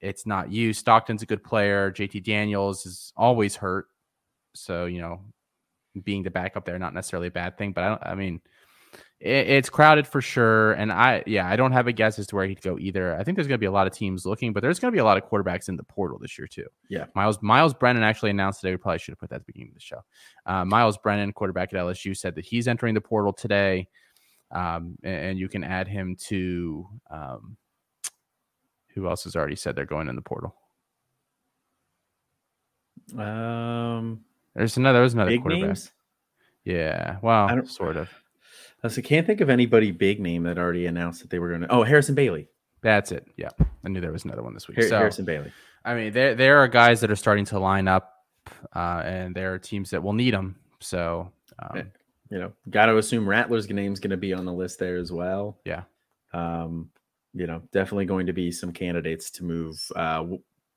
it's 0.00 0.26
not 0.26 0.50
you. 0.50 0.72
Stockton's 0.72 1.22
a 1.22 1.26
good 1.26 1.42
player. 1.42 1.90
JT 1.90 2.24
Daniels 2.24 2.86
is 2.86 3.12
always 3.16 3.56
hurt. 3.56 3.86
So, 4.54 4.86
you 4.86 5.00
know, 5.00 5.20
being 6.04 6.22
the 6.22 6.30
backup 6.30 6.64
there, 6.64 6.78
not 6.78 6.94
necessarily 6.94 7.28
a 7.28 7.32
bad 7.32 7.56
thing. 7.58 7.72
But 7.72 7.84
I 7.84 7.88
don't, 7.88 8.02
I 8.02 8.14
mean, 8.14 8.40
it, 9.20 9.48
it's 9.48 9.70
crowded 9.70 10.06
for 10.06 10.20
sure. 10.20 10.72
And 10.72 10.92
I, 10.92 11.22
yeah, 11.26 11.48
I 11.48 11.56
don't 11.56 11.72
have 11.72 11.86
a 11.86 11.92
guess 11.92 12.18
as 12.18 12.26
to 12.28 12.36
where 12.36 12.46
he'd 12.46 12.60
go 12.60 12.78
either. 12.78 13.16
I 13.16 13.24
think 13.24 13.36
there's 13.36 13.46
going 13.46 13.58
to 13.58 13.60
be 13.60 13.66
a 13.66 13.72
lot 13.72 13.86
of 13.86 13.92
teams 13.92 14.26
looking, 14.26 14.52
but 14.52 14.62
there's 14.62 14.78
going 14.78 14.92
to 14.92 14.96
be 14.96 15.00
a 15.00 15.04
lot 15.04 15.16
of 15.16 15.28
quarterbacks 15.28 15.68
in 15.68 15.76
the 15.76 15.82
portal 15.82 16.18
this 16.18 16.38
year, 16.38 16.46
too. 16.46 16.66
Yeah. 16.88 17.06
Myles, 17.14 17.38
Myles 17.40 17.74
Brennan 17.74 18.02
actually 18.02 18.30
announced 18.30 18.60
today. 18.60 18.72
We 18.72 18.78
probably 18.78 18.98
should 18.98 19.12
have 19.12 19.18
put 19.18 19.30
that 19.30 19.36
at 19.36 19.46
the 19.46 19.52
beginning 19.52 19.70
of 19.70 19.74
the 19.74 19.80
show. 19.80 20.02
Uh, 20.44 20.64
Myles 20.64 20.98
Brennan, 20.98 21.32
quarterback 21.32 21.72
at 21.72 21.80
LSU, 21.80 22.16
said 22.16 22.34
that 22.34 22.44
he's 22.44 22.68
entering 22.68 22.94
the 22.94 23.00
portal 23.00 23.32
today. 23.32 23.88
Um, 24.52 24.96
and, 25.02 25.30
and, 25.30 25.38
you 25.40 25.48
can 25.48 25.64
add 25.64 25.88
him 25.88 26.16
to, 26.28 26.86
um, 27.10 27.56
who 28.96 29.08
else 29.08 29.22
has 29.22 29.36
already 29.36 29.54
said 29.54 29.76
they're 29.76 29.84
going 29.84 30.08
in 30.08 30.16
the 30.16 30.22
portal? 30.22 30.56
Um, 33.16 34.24
there's 34.54 34.76
another. 34.76 34.98
There's 34.98 35.14
another 35.14 35.30
big 35.30 35.42
quarterback. 35.42 35.66
Names? 35.66 35.92
Yeah. 36.64 37.18
Well, 37.22 37.64
sort 37.66 37.96
of. 37.96 38.08
I 38.82 38.88
can't 38.88 39.26
think 39.26 39.40
of 39.40 39.50
anybody 39.50 39.90
big 39.90 40.20
name 40.20 40.44
that 40.44 40.58
already 40.58 40.86
announced 40.86 41.20
that 41.20 41.30
they 41.30 41.38
were 41.38 41.48
going 41.48 41.62
to. 41.62 41.72
Oh, 41.72 41.82
Harrison 41.82 42.14
Bailey. 42.14 42.48
That's 42.82 43.12
it. 43.12 43.26
Yeah, 43.36 43.50
I 43.84 43.88
knew 43.88 44.00
there 44.00 44.12
was 44.12 44.24
another 44.24 44.42
one 44.42 44.54
this 44.54 44.68
week. 44.68 44.78
Har- 44.78 44.88
so, 44.88 44.98
Harrison 44.98 45.24
Bailey. 45.24 45.52
I 45.84 45.94
mean, 45.94 46.12
there 46.12 46.34
there 46.34 46.58
are 46.58 46.68
guys 46.68 47.00
that 47.00 47.10
are 47.10 47.16
starting 47.16 47.44
to 47.46 47.58
line 47.58 47.88
up, 47.88 48.24
uh, 48.74 49.02
and 49.04 49.34
there 49.34 49.54
are 49.54 49.58
teams 49.58 49.90
that 49.90 50.02
will 50.02 50.12
need 50.12 50.34
them. 50.34 50.56
So, 50.80 51.32
um, 51.58 51.90
you 52.30 52.38
know, 52.38 52.52
got 52.70 52.86
to 52.86 52.96
assume 52.98 53.28
Rattler's 53.28 53.68
name's 53.68 54.00
going 54.00 54.10
to 54.10 54.16
be 54.16 54.32
on 54.32 54.44
the 54.44 54.52
list 54.52 54.78
there 54.78 54.98
as 54.98 55.10
well. 55.10 55.58
Yeah. 55.64 55.82
Um, 56.32 56.90
you 57.36 57.46
know, 57.46 57.62
definitely 57.70 58.06
going 58.06 58.26
to 58.26 58.32
be 58.32 58.50
some 58.50 58.72
candidates 58.72 59.30
to 59.32 59.44
move. 59.44 59.78
Uh, 59.94 60.24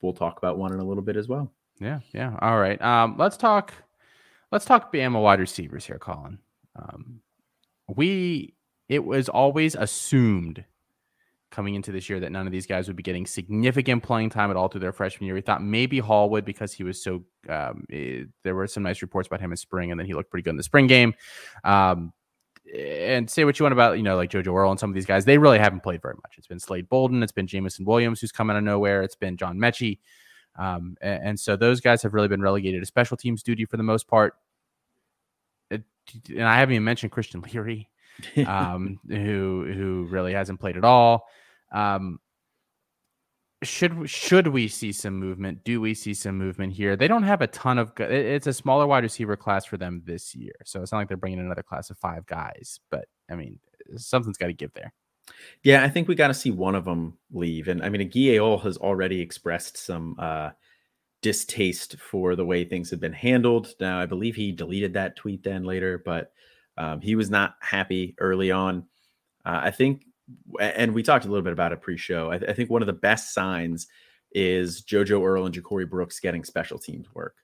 we'll, 0.02 0.13
talk 0.13 0.38
about 0.38 0.58
one 0.58 0.74
in 0.74 0.80
a 0.80 0.84
little 0.84 1.04
bit 1.04 1.15
as 1.15 1.28
well. 1.28 1.52
Yeah, 1.80 2.00
yeah. 2.13 2.36
All 2.41 2.60
right. 2.60 2.80
Um, 2.82 3.15
let's 3.17 3.38
talk. 3.38 3.74
Let's 4.52 4.65
talk 4.65 4.91
Bama 4.91 5.22
wide 5.22 5.39
receivers 5.39 5.86
here, 5.86 6.00
Colin. 6.00 6.39
Um, 6.76 7.22
we 7.88 8.56
it 8.89 9.04
was 9.04 9.30
always 9.30 9.76
assumed 9.76 10.65
coming 11.52 11.76
into 11.76 11.91
this 11.91 12.10
year 12.10 12.19
that 12.19 12.32
none 12.32 12.45
of 12.45 12.52
these 12.52 12.67
guys 12.67 12.88
would 12.88 12.95
be 12.95 13.04
getting 13.04 13.26
significant 13.26 14.04
playing 14.04 14.30
time 14.30 14.52
at 14.52 14.58
all 14.58 14.67
through 14.67 14.82
their 14.82 14.91
freshman 14.91 15.26
year. 15.26 15.36
We 15.36 15.41
thought 15.41 15.63
maybe 15.63 16.00
Hall 16.00 16.30
would 16.32 16.43
because 16.43 16.74
he 16.74 16.84
was 16.84 17.02
so. 17.02 17.24
Um, 17.48 17.86
it, 17.89 18.28
there 18.43 18.56
were 18.56 18.67
some 18.67 18.84
nice 18.84 19.02
reports 19.02 19.28
about 19.28 19.39
him 19.39 19.52
in 19.52 19.58
spring, 19.58 19.91
and 19.91 20.00
then 20.00 20.08
he 20.08 20.13
looked 20.13 20.30
pretty 20.30 20.43
good 20.43 20.52
in 20.52 20.58
the 20.58 20.63
spring 20.63 20.88
game. 20.88 21.13
Um, 21.63 22.12
and 22.75 23.29
say 23.29 23.45
what 23.45 23.60
you 23.60 23.63
want 23.63 23.73
about 23.73 23.97
you 23.97 24.03
know 24.03 24.15
like 24.15 24.32
JoJo 24.32 24.53
Earle 24.53 24.71
and 24.71 24.79
some 24.79 24.89
of 24.89 24.93
these 24.93 25.05
guys, 25.05 25.25
they 25.25 25.38
really 25.38 25.60
haven't 25.60 25.82
played 25.82 26.01
very 26.01 26.15
much. 26.15 26.36
It's 26.38 26.47
been 26.47 26.60
Slade 26.60 26.89
Bolden, 26.89 27.23
it's 27.23 27.32
been 27.32 27.47
Jameson 27.47 27.86
Williams 27.86 28.21
who's 28.21 28.32
come 28.32 28.49
out 28.49 28.58
of 28.58 28.63
nowhere, 28.63 29.01
it's 29.01 29.15
been 29.15 29.38
John 29.38 29.58
Metchie, 29.58 29.99
um, 30.58 30.97
and, 31.01 31.23
and, 31.23 31.39
so 31.39 31.55
those 31.55 31.79
guys 31.79 32.01
have 32.03 32.13
really 32.13 32.27
been 32.27 32.41
relegated 32.41 32.82
to 32.82 32.86
special 32.86 33.17
teams 33.17 33.43
duty 33.43 33.65
for 33.65 33.77
the 33.77 33.84
most 33.84 34.08
part. 34.08 34.36
It, 35.71 35.84
and 36.29 36.43
I 36.43 36.58
haven't 36.58 36.75
even 36.75 36.84
mentioned 36.84 37.12
Christian 37.12 37.41
Leary, 37.41 37.89
um, 38.47 38.99
who 39.08 39.71
who 39.73 40.08
really 40.10 40.34
hasn't 40.34 40.60
played 40.60 40.77
at 40.77 40.84
all. 40.84 41.27
Um, 41.71 42.19
should 43.63 44.10
should 44.10 44.48
we 44.48 44.67
see 44.67 44.91
some 44.91 45.15
movement? 45.15 45.63
Do 45.63 45.82
we 45.82 45.93
see 45.93 46.13
some 46.13 46.38
movement 46.38 46.74
here? 46.74 46.95
They 46.95 47.08
don't 47.08 47.24
have 47.24 47.41
a 47.41 47.48
ton 47.48 47.78
of. 47.78 47.91
It's 48.00 48.48
a 48.48 48.54
smaller 48.54 48.88
wide 48.88 49.04
receiver 49.04 49.36
class 49.36 49.65
for 49.65 49.78
them 49.78 50.02
this 50.06 50.34
year, 50.34 50.54
so 50.65 50.82
it's 50.82 50.91
not 50.91 51.00
like 51.00 51.08
they're 51.10 51.17
bringing 51.17 51.39
another 51.39 51.63
class 51.63 51.89
of 51.89 51.98
five 51.98 52.26
guys. 52.26 52.80
But 52.89 53.06
I 53.30 53.36
mean, 53.36 53.60
something's 53.98 54.38
got 54.38 54.48
to 54.48 54.54
give 54.54 54.74
there. 54.74 54.93
Yeah, 55.63 55.84
I 55.84 55.89
think 55.89 56.08
we 56.08 56.15
got 56.15 56.30
to 56.30 56.34
see 56.34 56.52
one 56.52 56.76
of 56.76 56.86
them 56.86 57.17
leave, 57.32 57.67
and 57.67 57.84
I 57.84 57.89
mean, 57.89 58.02
Aguilar 58.02 58.60
has 58.60 58.78
already 58.78 59.19
expressed 59.19 59.78
some 59.78 60.15
uh, 60.17 60.52
distaste 61.22 61.98
for 62.00 62.36
the 62.36 62.45
way 62.45 62.63
things 62.63 62.89
have 62.91 63.02
been 63.02 63.13
handled. 63.13 63.76
Now, 63.80 64.00
I 64.00 64.06
believe 64.06 64.36
he 64.36 64.52
deleted 64.54 64.93
that 64.93 65.17
tweet 65.17 65.43
then 65.43 65.65
later, 65.65 66.02
but 66.04 66.32
um, 66.78 67.02
he 67.02 67.15
was 67.15 67.30
not 67.30 67.56
happy 67.60 68.15
early 68.19 68.52
on. 68.52 68.86
Uh, 69.45 69.60
I 69.63 69.72
think 69.72 70.06
and 70.60 70.94
we 70.94 71.04
talked 71.04 71.26
a 71.26 71.28
little 71.28 71.44
bit 71.44 71.54
about 71.54 71.72
it 71.72 71.82
pre-show. 71.82 72.32
I, 72.32 72.38
th- 72.38 72.50
I, 72.50 72.54
think 72.54 72.70
one 72.70 72.82
of 72.82 72.88
the 72.88 72.94
best 72.94 73.34
signs 73.34 73.88
is 74.32 74.84
JoJo 74.84 75.24
Earle 75.24 75.46
and 75.46 75.56
Ja'Corey 75.56 75.89
Brooks 75.89 76.20
getting 76.20 76.44
special 76.44 76.78
teams 76.78 77.08
work. 77.13 77.36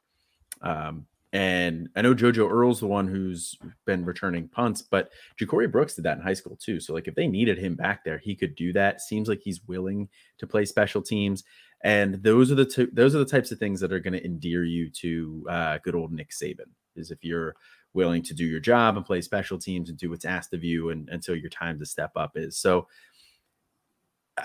Um, 0.62 1.06
and 1.34 1.90
I 1.96 2.02
know 2.02 2.16
JoJo 2.16 2.50
Earle's 2.50 2.80
the 2.80 2.88
one 2.88 3.08
who's 3.08 3.58
been 3.86 4.06
returning 4.06 4.48
punts, 4.48 4.82
but 4.82 5.10
Ja'Corey 5.40 5.70
Brooks 5.70 5.96
did 5.96 6.06
that 6.06 6.18
in 6.18 6.24
high 6.24 6.34
school 6.34 6.56
too. 6.56 6.80
So 6.80 6.94
like 6.94 7.08
if 7.08 7.16
they 7.16 7.28
needed 7.28 7.58
him 7.58 7.76
back 7.76 8.06
there, 8.06 8.18
he 8.18 8.36
could 8.36 8.56
do 8.56 8.72
that. 8.74 9.02
Seems 9.02 9.28
like 9.28 9.42
he's 9.42 9.62
willing 9.68 10.08
to 10.38 10.48
play 10.48 10.64
special 10.64 11.02
teams. 11.02 11.44
And 11.84 12.16
those 12.24 12.52
are 12.52 12.56
the 12.56 12.66
t- 12.66 12.88
those 12.94 13.14
are 13.14 13.20
the 13.20 13.26
types 13.26 13.52
of 13.52 13.60
things 13.60 13.82
that 13.82 13.92
are 13.92 14.00
going 14.00 14.14
to 14.14 14.26
endear 14.26 14.64
you 14.64 14.90
to 14.92 15.46
uh, 15.50 15.78
good 15.84 15.94
old 15.94 16.14
Nick 16.14 16.30
Saban. 16.30 16.72
Is 16.96 17.12
if 17.12 17.24
you're 17.24 17.56
willing 17.96 18.22
to 18.24 18.34
do 18.34 18.46
your 18.46 18.60
job 18.60 18.98
and 18.98 19.06
play 19.06 19.22
special 19.22 19.58
teams 19.58 19.90
and 19.90 19.98
do 19.98 20.10
what's 20.10 20.26
asked 20.26 20.54
of 20.54 20.64
you 20.64 20.90
and 20.90 21.10
until 21.10 21.36
your 21.36 21.50
time 21.50 21.80
to 21.80 21.86
step 21.86 22.12
up 22.16 22.34
is. 22.36 22.58
So 22.58 22.88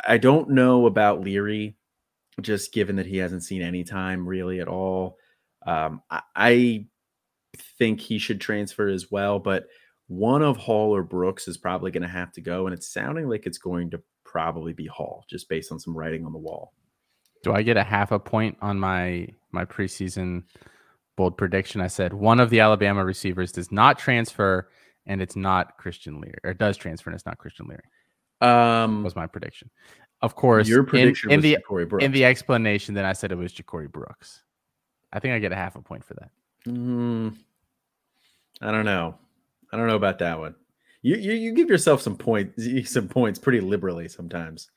I 0.07 0.19
don't 0.19 0.51
know 0.51 0.87
about 0.87 1.21
Leary, 1.21 1.77
just 2.41 2.73
given 2.73 2.97
that 2.97 3.07
he 3.07 3.19
hasn't 3.19 3.45
seen 3.45 3.61
any 3.61 3.85
time 3.85 4.27
really 4.27 4.61
at 4.61 4.69
all. 4.69 5.19
Um, 5.67 6.01
I, 6.11 6.23
I 6.37 6.87
think 7.79 8.01
he 8.01 8.19
should 8.19 8.41
transfer 8.41 8.89
as 8.89 9.11
well, 9.11 9.39
but 9.39 9.67
one 10.07 10.43
of 10.43 10.57
Hall 10.57 10.95
or 10.95 11.03
Brooks 11.03 11.49
is 11.49 11.59
probably 11.59 11.91
going 11.91 12.03
to 12.03 12.09
have 12.09 12.33
to 12.33 12.41
go, 12.41 12.67
and 12.67 12.75
it's 12.75 12.93
sounding 12.93 13.29
like 13.29 13.47
it's 13.47 13.59
going 13.59 13.91
to 13.91 14.03
probably 14.25 14.73
be 14.73 14.87
Hall, 14.87 15.25
just 15.29 15.49
based 15.49 15.71
on 15.71 15.79
some 15.79 15.97
writing 15.97 16.25
on 16.25 16.33
the 16.33 16.39
wall. 16.39 16.73
Do 17.43 17.53
I 17.53 17.63
get 17.63 17.77
a 17.77 17.85
half 17.85 18.13
a 18.13 18.19
point 18.19 18.57
on 18.61 18.79
my 18.79 19.29
my 19.53 19.65
preseason 19.65 20.45
bold 21.21 21.37
prediction. 21.37 21.83
I 21.83 21.89
said 21.89 22.15
one 22.15 22.41
of 22.41 22.49
the 22.49 22.61
Alabama 22.61 23.05
receivers 23.05 23.53
does 23.53 23.71
not 23.71 23.99
transfer, 23.99 24.71
and 25.05 25.21
it's 25.21 25.37
not 25.37 25.77
Christian 25.77 26.19
Leary, 26.19 26.39
or 26.43 26.55
does 26.55 26.79
transfer, 26.79 27.11
and 27.11 27.15
it's 27.15 27.27
not 27.27 27.37
Christian 27.37 27.67
Leary. 27.67 27.83
Um, 28.41 29.05
was 29.05 29.15
my 29.15 29.27
prediction. 29.27 29.69
Of 30.23 30.35
course, 30.35 30.67
your 30.67 30.83
prediction 30.83 31.31
in, 31.31 31.35
in 31.35 31.43
the 31.43 31.59
in 32.01 32.13
the 32.13 32.25
explanation, 32.25 32.95
then 32.95 33.05
I 33.05 33.13
said 33.13 33.33
it 33.33 33.35
was 33.35 33.53
Ja'Corey 33.53 33.93
Brooks. 33.93 34.45
I 35.13 35.19
think 35.19 35.35
I 35.35 35.41
get 35.41 35.53
a 35.53 35.57
half 35.57 35.77
a 35.77 35.83
point 35.83 36.05
for 36.05 36.15
that. 36.15 36.31
Mm, 36.67 37.37
I 38.63 38.71
don't 38.71 38.87
know. 38.87 39.15
I 39.71 39.77
don't 39.77 39.89
know 39.89 39.97
about 39.97 40.21
that 40.21 40.39
one. 40.39 40.55
You, 41.03 41.17
you 41.17 41.33
you 41.35 41.53
give 41.53 41.69
yourself 41.69 42.01
some 42.01 42.17
points 42.17 42.67
some 42.91 43.09
points 43.09 43.39
pretty 43.39 43.61
liberally 43.61 44.09
sometimes. 44.09 44.71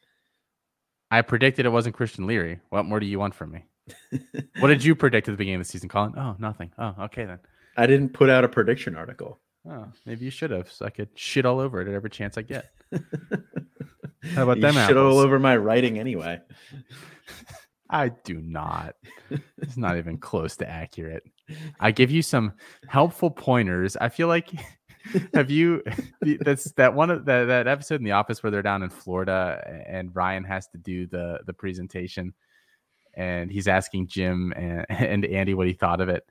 I 1.09 1.21
predicted 1.21 1.65
it 1.65 1.69
wasn't 1.69 1.95
Christian 1.95 2.27
Leary. 2.27 2.59
What 2.67 2.83
more 2.83 2.99
do 2.99 3.05
you 3.05 3.17
want 3.17 3.33
from 3.33 3.51
me? 3.51 3.63
What 4.59 4.67
did 4.67 4.83
you 4.83 4.95
predict 4.95 5.27
at 5.27 5.31
the 5.31 5.37
beginning 5.37 5.61
of 5.61 5.67
the 5.67 5.71
season, 5.71 5.89
Colin? 5.89 6.13
Oh, 6.17 6.35
nothing. 6.39 6.71
Oh, 6.77 6.95
okay 7.01 7.25
then. 7.25 7.39
I 7.77 7.87
didn't 7.87 8.09
put 8.09 8.29
out 8.29 8.43
a 8.43 8.49
prediction 8.49 8.95
article. 8.95 9.39
Oh, 9.69 9.87
maybe 10.05 10.25
you 10.25 10.31
should 10.31 10.51
have, 10.51 10.71
so 10.71 10.85
I 10.85 10.89
could 10.89 11.09
shit 11.15 11.45
all 11.45 11.59
over 11.59 11.81
it 11.81 11.87
at 11.87 11.93
every 11.93 12.09
chance 12.09 12.37
I 12.37 12.41
get. 12.41 12.71
How 14.35 14.43
about 14.43 14.57
you 14.57 14.61
them? 14.61 14.73
Shit 14.73 14.91
apples? 14.91 14.97
all 14.97 15.19
over 15.19 15.39
my 15.39 15.55
writing 15.57 15.99
anyway. 15.99 16.39
I 17.89 18.09
do 18.09 18.41
not. 18.41 18.95
It's 19.57 19.77
not 19.77 19.97
even 19.97 20.17
close 20.17 20.57
to 20.57 20.69
accurate. 20.69 21.23
I 21.79 21.91
give 21.91 22.09
you 22.09 22.21
some 22.21 22.53
helpful 22.87 23.29
pointers. 23.29 23.95
I 23.97 24.09
feel 24.09 24.27
like 24.27 24.49
have 25.33 25.51
you 25.51 25.83
that's 26.39 26.71
that 26.73 26.93
one 26.93 27.11
of 27.11 27.25
that, 27.25 27.45
that 27.45 27.67
episode 27.67 27.95
in 27.95 28.03
the 28.03 28.13
office 28.13 28.41
where 28.41 28.49
they're 28.51 28.61
down 28.61 28.83
in 28.83 28.89
Florida 28.89 29.83
and 29.87 30.15
Ryan 30.15 30.43
has 30.45 30.67
to 30.69 30.77
do 30.77 31.05
the 31.07 31.39
the 31.45 31.53
presentation 31.53 32.33
and 33.13 33.51
he's 33.51 33.67
asking 33.67 34.07
Jim 34.07 34.53
and, 34.55 34.85
and 34.89 35.25
Andy 35.25 35.53
what 35.53 35.67
he 35.67 35.73
thought 35.73 36.01
of 36.01 36.09
it. 36.09 36.25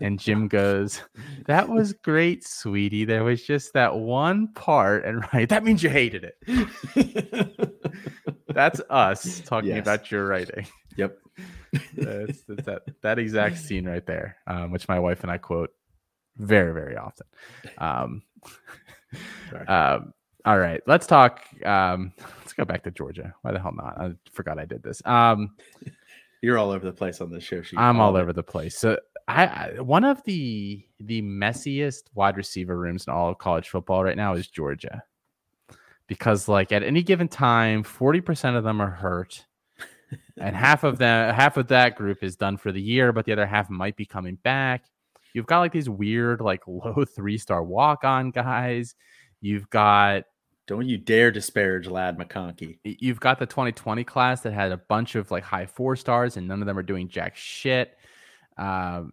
And 0.00 0.18
Jim 0.18 0.48
goes, 0.48 1.02
That 1.46 1.68
was 1.68 1.92
great, 1.92 2.46
sweetie. 2.46 3.04
There 3.04 3.24
was 3.24 3.42
just 3.42 3.72
that 3.74 3.96
one 3.96 4.48
part. 4.48 5.04
And 5.04 5.24
right, 5.32 5.48
that 5.48 5.64
means 5.64 5.82
you 5.82 5.90
hated 5.90 6.32
it. 6.44 7.78
that's 8.48 8.80
us 8.90 9.40
talking 9.40 9.70
yes. 9.70 9.80
about 9.80 10.10
your 10.10 10.26
writing. 10.26 10.66
Yep. 10.96 11.18
that's, 11.96 12.42
that's, 12.42 12.66
that, 12.66 12.82
that 13.02 13.18
exact 13.18 13.58
scene 13.58 13.88
right 13.88 14.04
there, 14.04 14.36
um, 14.46 14.72
which 14.72 14.88
my 14.88 14.98
wife 14.98 15.22
and 15.22 15.30
I 15.30 15.38
quote 15.38 15.70
very, 16.36 16.72
very 16.72 16.96
often. 16.96 17.26
Um, 17.78 18.22
um, 19.68 20.12
all 20.44 20.58
right, 20.58 20.82
let's 20.86 21.06
talk. 21.06 21.44
Um, 21.64 22.12
let's 22.40 22.52
go 22.52 22.64
back 22.64 22.82
to 22.84 22.90
Georgia. 22.90 23.34
Why 23.42 23.52
the 23.52 23.60
hell 23.60 23.72
not? 23.74 24.00
I 24.00 24.12
forgot 24.32 24.58
I 24.58 24.64
did 24.64 24.82
this. 24.82 25.00
You're 26.42 26.58
all 26.58 26.72
over 26.72 26.84
the 26.84 26.92
place 26.92 27.20
on 27.20 27.30
this 27.30 27.44
show. 27.44 27.62
I'm 27.76 28.00
all 28.00 28.16
over 28.16 28.32
the 28.32 28.42
place. 28.42 28.76
So 28.76 28.98
I, 29.28 29.46
I, 29.46 29.80
one 29.80 30.04
of 30.04 30.22
the 30.24 30.84
the 30.98 31.22
messiest 31.22 32.02
wide 32.14 32.36
receiver 32.36 32.76
rooms 32.76 33.06
in 33.06 33.12
all 33.12 33.30
of 33.30 33.38
college 33.38 33.68
football 33.68 34.02
right 34.02 34.16
now 34.16 34.34
is 34.34 34.48
Georgia. 34.48 35.04
Because 36.08 36.48
like 36.48 36.72
at 36.72 36.82
any 36.82 37.02
given 37.02 37.28
time, 37.28 37.84
40% 37.84 38.56
of 38.56 38.64
them 38.64 38.82
are 38.82 38.90
hurt. 38.90 39.46
and 40.36 40.56
half 40.56 40.82
of 40.82 40.98
them 40.98 41.32
half 41.32 41.56
of 41.56 41.68
that 41.68 41.94
group 41.94 42.24
is 42.24 42.36
done 42.36 42.56
for 42.56 42.72
the 42.72 42.82
year, 42.82 43.12
but 43.12 43.24
the 43.24 43.32
other 43.32 43.46
half 43.46 43.70
might 43.70 43.96
be 43.96 44.04
coming 44.04 44.34
back. 44.42 44.84
You've 45.34 45.46
got 45.46 45.60
like 45.60 45.72
these 45.72 45.88
weird, 45.88 46.40
like 46.40 46.62
low 46.66 47.04
three-star 47.04 47.62
walk-on 47.62 48.32
guys. 48.32 48.96
You've 49.40 49.70
got 49.70 50.24
don't 50.66 50.88
you 50.88 50.96
dare 50.96 51.30
disparage 51.30 51.88
Ladd 51.88 52.18
McConkey. 52.18 52.78
You've 52.84 53.20
got 53.20 53.38
the 53.38 53.46
2020 53.46 54.04
class 54.04 54.42
that 54.42 54.52
had 54.52 54.72
a 54.72 54.76
bunch 54.76 55.14
of 55.16 55.30
like 55.30 55.42
high 55.42 55.66
four 55.66 55.96
stars, 55.96 56.36
and 56.36 56.46
none 56.46 56.60
of 56.60 56.66
them 56.66 56.78
are 56.78 56.84
doing 56.84 57.08
jack 57.08 57.36
shit. 57.36 57.96
Um, 58.56 59.12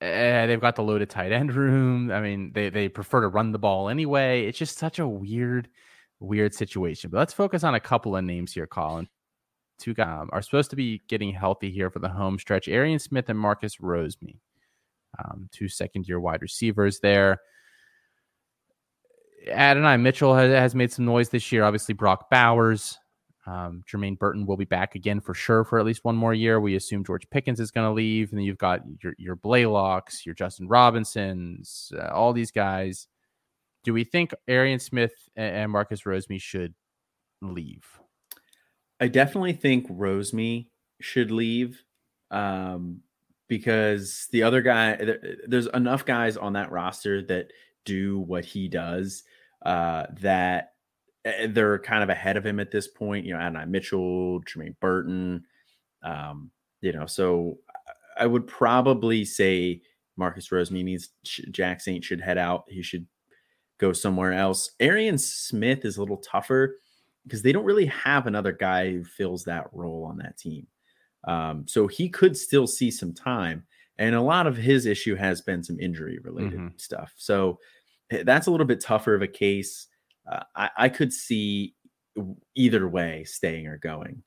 eh, 0.00 0.46
they've 0.46 0.60
got 0.60 0.76
the 0.76 0.82
loaded 0.82 1.08
tight 1.08 1.32
end 1.32 1.54
room. 1.54 2.10
I 2.10 2.20
mean, 2.20 2.52
they 2.54 2.68
they 2.68 2.88
prefer 2.88 3.22
to 3.22 3.28
run 3.28 3.52
the 3.52 3.58
ball 3.58 3.88
anyway. 3.88 4.46
It's 4.46 4.58
just 4.58 4.78
such 4.78 4.98
a 4.98 5.08
weird, 5.08 5.68
weird 6.20 6.54
situation. 6.54 7.10
But 7.10 7.18
let's 7.18 7.34
focus 7.34 7.64
on 7.64 7.74
a 7.74 7.80
couple 7.80 8.14
of 8.16 8.24
names 8.24 8.52
here, 8.52 8.66
Colin. 8.66 9.08
Two 9.78 9.94
guys 9.94 10.22
um, 10.22 10.28
are 10.32 10.42
supposed 10.42 10.70
to 10.70 10.76
be 10.76 11.02
getting 11.08 11.32
healthy 11.32 11.70
here 11.70 11.88
for 11.88 12.00
the 12.00 12.08
home 12.08 12.38
stretch. 12.38 12.68
Arian 12.68 12.98
Smith 12.98 13.28
and 13.28 13.38
Marcus 13.38 13.76
Rosemy, 13.76 14.36
um, 15.24 15.48
two 15.52 15.68
second 15.68 16.08
year 16.08 16.20
wide 16.20 16.42
receivers 16.42 16.98
there. 17.00 17.38
Adonai 19.46 19.96
Mitchell 19.96 20.34
has, 20.34 20.50
has 20.50 20.74
made 20.74 20.92
some 20.92 21.04
noise 21.04 21.28
this 21.28 21.52
year. 21.52 21.64
Obviously, 21.64 21.94
Brock 21.94 22.28
Bowers, 22.30 22.98
um, 23.46 23.82
Jermaine 23.90 24.18
Burton 24.18 24.44
will 24.44 24.56
be 24.56 24.64
back 24.64 24.94
again 24.94 25.20
for 25.20 25.32
sure 25.32 25.64
for 25.64 25.78
at 25.78 25.86
least 25.86 26.04
one 26.04 26.16
more 26.16 26.34
year. 26.34 26.60
We 26.60 26.76
assume 26.76 27.04
George 27.04 27.28
Pickens 27.30 27.60
is 27.60 27.70
going 27.70 27.86
to 27.86 27.92
leave, 27.92 28.30
and 28.30 28.38
then 28.38 28.44
you've 28.44 28.58
got 28.58 28.82
your 29.02 29.14
your 29.18 29.36
Blaylocks, 29.36 30.26
your 30.26 30.34
Justin 30.34 30.68
Robinsons, 30.68 31.92
uh, 31.96 32.08
all 32.12 32.32
these 32.32 32.50
guys. 32.50 33.06
do 33.84 33.94
we 33.94 34.04
think 34.04 34.34
Arian 34.48 34.78
Smith 34.78 35.12
and 35.36 35.72
Marcus 35.72 36.02
Rosemy 36.02 36.40
should 36.40 36.74
leave? 37.40 37.84
I 39.00 39.08
definitely 39.08 39.52
think 39.54 39.88
Rosemy 39.88 40.66
should 41.00 41.30
leave 41.30 41.82
um, 42.30 43.00
because 43.48 44.28
the 44.32 44.42
other 44.42 44.60
guy, 44.60 45.16
there's 45.46 45.68
enough 45.68 46.04
guys 46.04 46.36
on 46.36 46.54
that 46.54 46.70
roster 46.70 47.22
that 47.22 47.52
do 47.88 48.18
what 48.20 48.44
he 48.44 48.68
does 48.68 49.24
uh, 49.64 50.04
that 50.20 50.72
eh, 51.24 51.48
they're 51.50 51.78
kind 51.78 52.02
of 52.02 52.10
ahead 52.10 52.36
of 52.36 52.44
him 52.44 52.60
at 52.60 52.70
this 52.70 52.88
point. 52.88 53.24
You 53.24 53.34
know, 53.34 53.40
Adonai 53.40 53.66
Mitchell, 53.66 54.42
Jermaine 54.42 54.78
Burton, 54.80 55.44
um, 56.02 56.50
you 56.80 56.92
know, 56.92 57.06
so 57.06 57.58
I 58.18 58.26
would 58.26 58.46
probably 58.46 59.24
say 59.24 59.82
Marcus 60.16 60.48
Rosemy 60.48 60.84
needs 60.84 61.10
Jack 61.24 61.80
Saint 61.80 62.04
should 62.04 62.20
head 62.20 62.38
out. 62.38 62.64
He 62.68 62.82
should 62.82 63.06
go 63.78 63.92
somewhere 63.92 64.32
else. 64.32 64.72
Arian 64.80 65.18
Smith 65.18 65.84
is 65.84 65.96
a 65.96 66.00
little 66.00 66.18
tougher 66.18 66.76
because 67.24 67.42
they 67.42 67.52
don't 67.52 67.64
really 67.64 67.86
have 67.86 68.26
another 68.26 68.52
guy 68.52 68.90
who 68.90 69.04
fills 69.04 69.44
that 69.44 69.66
role 69.72 70.04
on 70.04 70.18
that 70.18 70.36
team. 70.36 70.66
Um, 71.24 71.64
so 71.66 71.86
he 71.86 72.08
could 72.08 72.36
still 72.36 72.66
see 72.66 72.90
some 72.90 73.12
time. 73.12 73.64
And 73.98 74.14
a 74.14 74.22
lot 74.22 74.46
of 74.46 74.56
his 74.56 74.86
issue 74.86 75.16
has 75.16 75.40
been 75.40 75.62
some 75.62 75.78
injury 75.80 76.18
related 76.22 76.58
mm-hmm. 76.58 76.76
stuff. 76.76 77.12
So 77.16 77.58
that's 78.10 78.46
a 78.46 78.50
little 78.50 78.66
bit 78.66 78.80
tougher 78.80 79.14
of 79.14 79.22
a 79.22 79.28
case. 79.28 79.86
Uh, 80.30 80.42
I, 80.54 80.70
I 80.76 80.88
could 80.88 81.12
see 81.12 81.74
either 82.54 82.88
way 82.88 83.24
staying 83.24 83.66
or 83.66 83.78
going. 83.78 84.22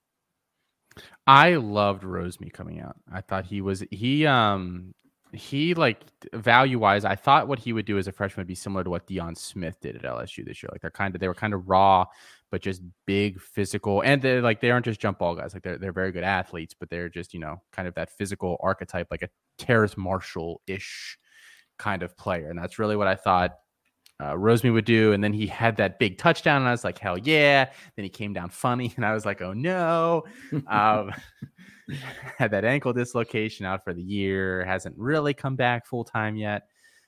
I 1.26 1.56
loved 1.56 2.04
Rosemy 2.04 2.52
coming 2.52 2.82
out. 2.82 2.96
I 3.12 3.22
thought 3.22 3.46
he 3.46 3.62
was 3.62 3.84
he 3.91 4.26
um 4.26 4.94
he 5.34 5.74
like 5.74 6.02
value 6.34 6.80
wise, 6.80 7.06
I 7.06 7.15
thought 7.15 7.48
what 7.48 7.60
he 7.60 7.74
would 7.74 7.86
do 7.86 7.98
as 7.98 8.08
a 8.08 8.12
freshman 8.12 8.41
would 8.41 8.48
be 8.48 8.56
similar 8.56 8.84
to 8.84 8.89
what 8.89 9.08
Deion 9.08 9.38
Smith 9.38 9.80
did 9.80 9.96
at 9.96 10.04
LSU 10.04 10.46
this 10.46 10.62
year. 10.62 10.70
Like 10.72 10.82
they're 10.82 10.91
kind 10.91 11.15
of 11.15 11.22
they 11.22 11.28
were 11.28 11.34
kind 11.34 11.54
of 11.54 11.70
raw, 11.70 12.06
but 12.50 12.62
just 12.62 12.82
big 13.06 13.39
physical, 13.39 14.02
and 14.02 14.22
they're 14.22 14.41
like 14.41 14.60
they 14.60 14.72
aren't 14.72 14.86
just 14.86 15.00
jump 15.00 15.20
ball 15.20 15.36
guys. 15.36 15.54
Like 15.54 15.63
they're 15.63 15.78
they're 15.78 15.94
very 15.94 16.12
good 16.12 16.24
athletes, 16.24 16.76
but 16.78 16.89
they're 16.89 17.10
just 17.10 17.34
you 17.34 17.39
know 17.39 17.62
kind 17.72 17.88
of 17.88 17.96
that 17.96 18.10
physical 18.10 18.58
archetype, 18.62 19.08
like 19.10 19.22
a 19.22 19.30
Terrace 19.58 19.98
Marshall 19.98 20.62
ish 20.67 21.17
kind 21.78 22.04
of 22.04 22.17
player, 22.17 22.50
and 22.50 22.60
that's 22.60 22.80
really 22.80 22.98
what 22.98 23.08
I 23.08 23.15
thought 23.15 23.52
uh, 24.21 24.34
Rosemy 24.34 24.71
would 24.71 24.86
do. 24.86 25.13
And 25.13 25.23
then 25.23 25.34
he 25.34 25.47
had 25.47 25.77
that 25.77 25.97
big 25.97 26.17
touchdown, 26.17 26.62
and 26.62 26.67
I 26.67 26.71
was 26.71 26.84
like, 26.84 26.99
hell 26.99 27.17
yeah. 27.17 27.69
Then 27.95 28.03
he 28.03 28.10
came 28.10 28.34
down 28.34 28.49
funny, 28.49 28.93
and 28.97 29.05
I 29.05 29.13
was 29.13 29.25
like, 29.25 29.41
oh 29.41 29.53
no. 29.53 30.23
um, 30.67 31.12
had 32.38 32.51
that 32.51 32.63
ankle 32.63 32.93
dislocation 32.93 33.65
out 33.65 33.84
for 33.84 33.93
the 33.93 34.01
year, 34.01 34.63
hasn't 34.63 34.97
really 34.97 35.34
come 35.34 35.55
back 35.55 35.88
full 35.88 36.03
time 36.03 36.36
yet. 36.36 36.67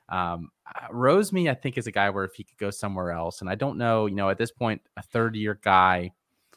Um, 0.09 0.49
uh, 0.67 0.87
Rosemy, 0.91 1.49
I 1.49 1.53
think, 1.53 1.77
is 1.77 1.87
a 1.87 1.91
guy 1.91 2.09
where 2.09 2.25
if 2.25 2.33
he 2.33 2.43
could 2.43 2.57
go 2.57 2.71
somewhere 2.71 3.11
else, 3.11 3.41
and 3.41 3.49
I 3.49 3.55
don't 3.55 3.77
know, 3.77 4.07
you 4.07 4.15
know, 4.15 4.29
at 4.29 4.37
this 4.37 4.51
point, 4.51 4.81
a 4.97 5.01
third 5.01 5.35
year 5.35 5.59
guy 5.61 6.11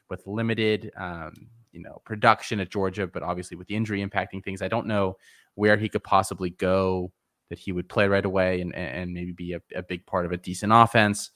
with 0.08 0.26
limited, 0.26 0.90
um, 0.96 1.34
you 1.72 1.82
know, 1.82 2.00
production 2.04 2.60
at 2.60 2.70
Georgia, 2.70 3.06
but 3.06 3.22
obviously 3.22 3.56
with 3.56 3.66
the 3.68 3.76
injury 3.76 4.04
impacting 4.04 4.42
things, 4.42 4.62
I 4.62 4.68
don't 4.68 4.86
know 4.86 5.16
where 5.54 5.76
he 5.76 5.88
could 5.88 6.04
possibly 6.04 6.50
go 6.50 7.12
that 7.50 7.58
he 7.58 7.72
would 7.72 7.88
play 7.88 8.08
right 8.08 8.24
away 8.24 8.60
and, 8.60 8.74
and 8.74 9.12
maybe 9.12 9.32
be 9.32 9.52
a, 9.52 9.60
a 9.74 9.82
big 9.82 10.06
part 10.06 10.26
of 10.26 10.32
a 10.32 10.36
decent 10.36 10.72
offense. 10.72 11.30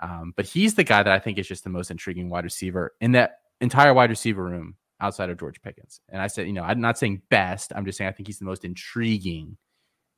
Um, 0.00 0.32
but 0.36 0.46
he's 0.46 0.74
the 0.74 0.84
guy 0.84 1.02
that 1.02 1.12
I 1.12 1.18
think 1.18 1.38
is 1.38 1.46
just 1.46 1.64
the 1.64 1.70
most 1.70 1.90
intriguing 1.90 2.28
wide 2.28 2.44
receiver 2.44 2.94
in 3.00 3.12
that 3.12 3.38
entire 3.60 3.94
wide 3.94 4.10
receiver 4.10 4.42
room 4.42 4.76
outside 5.00 5.30
of 5.30 5.38
George 5.38 5.62
Pickens. 5.62 6.00
And 6.08 6.20
I 6.20 6.26
said, 6.26 6.46
you 6.46 6.52
know, 6.52 6.64
I'm 6.64 6.80
not 6.80 6.98
saying 6.98 7.22
best. 7.30 7.72
I'm 7.74 7.84
just 7.84 7.98
saying 7.98 8.08
I 8.08 8.12
think 8.12 8.26
he's 8.26 8.38
the 8.38 8.44
most 8.44 8.64
intriguing 8.64 9.56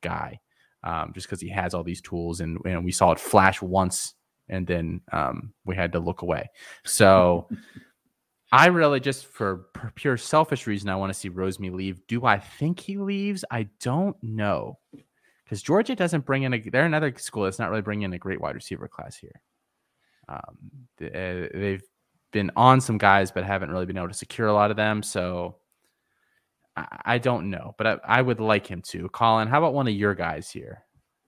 guy, 0.02 0.40
um, 0.83 1.12
just 1.14 1.26
because 1.26 1.40
he 1.40 1.50
has 1.50 1.74
all 1.74 1.85
these 1.85 2.00
tools, 2.00 2.40
and, 2.40 2.59
and 2.64 2.85
we 2.85 2.92
saw 2.92 3.12
it 3.12 3.20
flash 3.20 3.61
once, 3.61 4.14
and 4.48 4.66
then 4.66 5.02
um, 5.12 5.52
we 5.66 5.76
had 5.76 5.92
to 5.92 6.00
look 6.00 6.22
away. 6.22 6.50
So. 6.85 7.48
I 8.52 8.66
really 8.66 9.00
just 9.00 9.26
for 9.26 9.66
pure 9.96 10.16
selfish 10.16 10.68
reason, 10.68 10.88
I 10.88 10.94
want 10.94 11.12
to 11.12 11.18
see 11.18 11.28
Rosemy 11.28 11.74
leave. 11.74 12.07
Do 12.07 12.24
I 12.24 12.38
think 12.38 12.78
he 12.78 12.98
leaves? 12.98 13.44
I 13.50 13.66
don't 13.80 14.16
know 14.22 14.78
because 15.44 15.62
Georgia 15.62 15.94
doesn't 15.94 16.24
bring 16.24 16.42
in 16.42 16.54
a. 16.54 16.59
They're 16.59 16.87
another 16.87 17.14
school 17.18 17.44
that's 17.44 17.59
not 17.59 17.70
really 17.70 17.83
bringing 17.83 18.04
in 18.04 18.12
a 18.12 18.18
great 18.18 18.40
wide 18.40 18.54
receiver 18.54 18.88
class 18.88 19.16
here. 19.16 19.42
Um, 20.28 20.59
they, 20.98 21.48
they've 21.52 21.83
been 22.33 22.50
on 22.57 22.80
some 22.80 22.98
guys, 22.98 23.30
but 23.30 23.44
haven't 23.44 23.70
really 23.70 23.87
been 23.87 23.96
able 23.96 24.09
to 24.09 24.14
secure 24.14 24.48
a 24.48 24.52
lot 24.52 24.70
of 24.70 24.76
them. 24.76 25.02
So 25.02 25.57
I, 26.76 27.18
don't 27.18 27.50
know, 27.50 27.74
but 27.78 27.87
I, 27.87 27.98
I, 28.04 28.22
would 28.22 28.40
like 28.40 28.66
him 28.66 28.83
to. 28.83 29.09
Colin, 29.11 29.46
how 29.46 29.59
about 29.59 29.74
one 29.74 29.87
of 29.87 29.94
your 29.94 30.14
guys 30.14 30.50
here? 30.50 30.85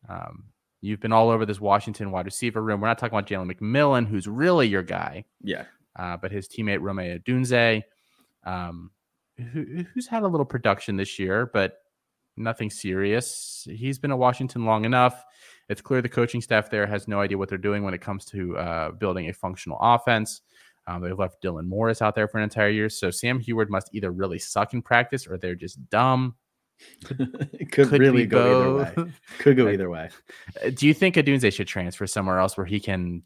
Um, 0.08 0.46
you've 0.80 0.98
been 0.98 1.12
all 1.12 1.30
over 1.30 1.46
this 1.46 1.60
Washington 1.60 2.10
wide 2.10 2.24
receiver 2.24 2.60
room. 2.60 2.80
We're 2.80 2.88
not 2.88 2.98
talking 2.98 3.16
about 3.16 3.28
Jalen 3.28 3.52
McMillan, 3.52 4.08
who's 4.08 4.26
really 4.26 4.66
your 4.66 4.82
guy. 4.82 5.24
Yeah. 5.42 5.64
Uh, 5.96 6.16
but 6.16 6.32
his 6.32 6.48
teammate 6.48 6.80
Rome 6.80 6.96
Odunze, 6.96 7.84
um, 8.44 8.90
who, 9.52 9.84
who's 9.94 10.08
had 10.08 10.24
a 10.24 10.28
little 10.28 10.44
production 10.44 10.96
this 10.96 11.18
year, 11.18 11.46
but 11.46 11.78
nothing 12.36 12.70
serious. 12.70 13.66
He's 13.70 13.98
been 13.98 14.10
at 14.10 14.18
Washington 14.18 14.64
long 14.64 14.84
enough. 14.84 15.24
It's 15.68 15.80
clear 15.80 16.00
the 16.00 16.08
coaching 16.08 16.40
staff 16.40 16.70
there 16.70 16.86
has 16.86 17.08
no 17.08 17.20
idea 17.20 17.38
what 17.38 17.48
they're 17.48 17.58
doing 17.58 17.82
when 17.82 17.94
it 17.94 18.00
comes 18.00 18.24
to 18.26 18.56
uh, 18.56 18.90
building 18.92 19.28
a 19.28 19.32
functional 19.32 19.78
offense. 19.80 20.42
Um, 20.86 21.02
they've 21.02 21.18
left 21.18 21.42
Dylan 21.42 21.66
Morris 21.66 22.00
out 22.00 22.14
there 22.14 22.28
for 22.28 22.38
an 22.38 22.44
entire 22.44 22.68
year. 22.68 22.88
So 22.88 23.10
Sam 23.10 23.40
Huard 23.40 23.70
must 23.70 23.90
either 23.92 24.12
really 24.12 24.38
suck 24.38 24.72
in 24.72 24.82
practice 24.82 25.26
or 25.26 25.36
they're 25.36 25.56
just 25.56 25.88
dumb. 25.90 26.36
Could, 27.06 27.88
could, 27.88 28.00
really 28.00 28.26
go 28.26 28.84
either 28.84 29.04
way. 29.04 29.12
Could 29.38 29.56
go 29.56 29.68
either 29.70 29.88
way. 29.88 30.10
Do 30.74 30.86
you 30.86 30.92
think 30.92 31.14
Odunze 31.14 31.50
should 31.50 31.66
transfer 31.66 32.06
somewhere 32.06 32.38
else 32.38 32.54
where 32.54 32.66
he 32.66 32.80
can 32.80 33.22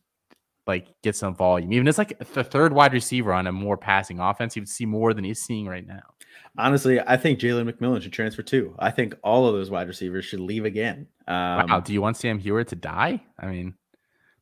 like 0.68 0.86
get 1.02 1.16
some 1.16 1.34
volume? 1.34 1.72
Even 1.72 1.88
as 1.88 1.98
like 1.98 2.16
the 2.32 2.44
third 2.44 2.72
wide 2.72 2.92
receiver 2.92 3.32
on 3.32 3.48
a 3.48 3.52
more 3.52 3.76
passing 3.76 4.20
offense, 4.20 4.54
he 4.54 4.60
would 4.60 4.68
see 4.68 4.86
more 4.86 5.12
than 5.14 5.24
he's 5.24 5.40
seeing 5.40 5.66
right 5.66 5.84
now. 5.84 6.14
Honestly, 6.58 7.00
I 7.00 7.16
think 7.16 7.38
Jalen 7.38 7.70
McMillan 7.70 8.02
should 8.02 8.12
transfer 8.12 8.42
too. 8.42 8.74
I 8.78 8.90
think 8.90 9.14
all 9.22 9.46
of 9.46 9.54
those 9.54 9.70
wide 9.70 9.88
receivers 9.88 10.24
should 10.24 10.40
leave 10.40 10.64
again. 10.64 11.06
Um, 11.28 11.68
wow. 11.68 11.80
Do 11.80 11.92
you 11.92 12.02
want 12.02 12.16
Sam 12.16 12.40
Huard 12.40 12.68
to 12.68 12.76
die? 12.76 13.22
I 13.38 13.46
mean, 13.46 13.74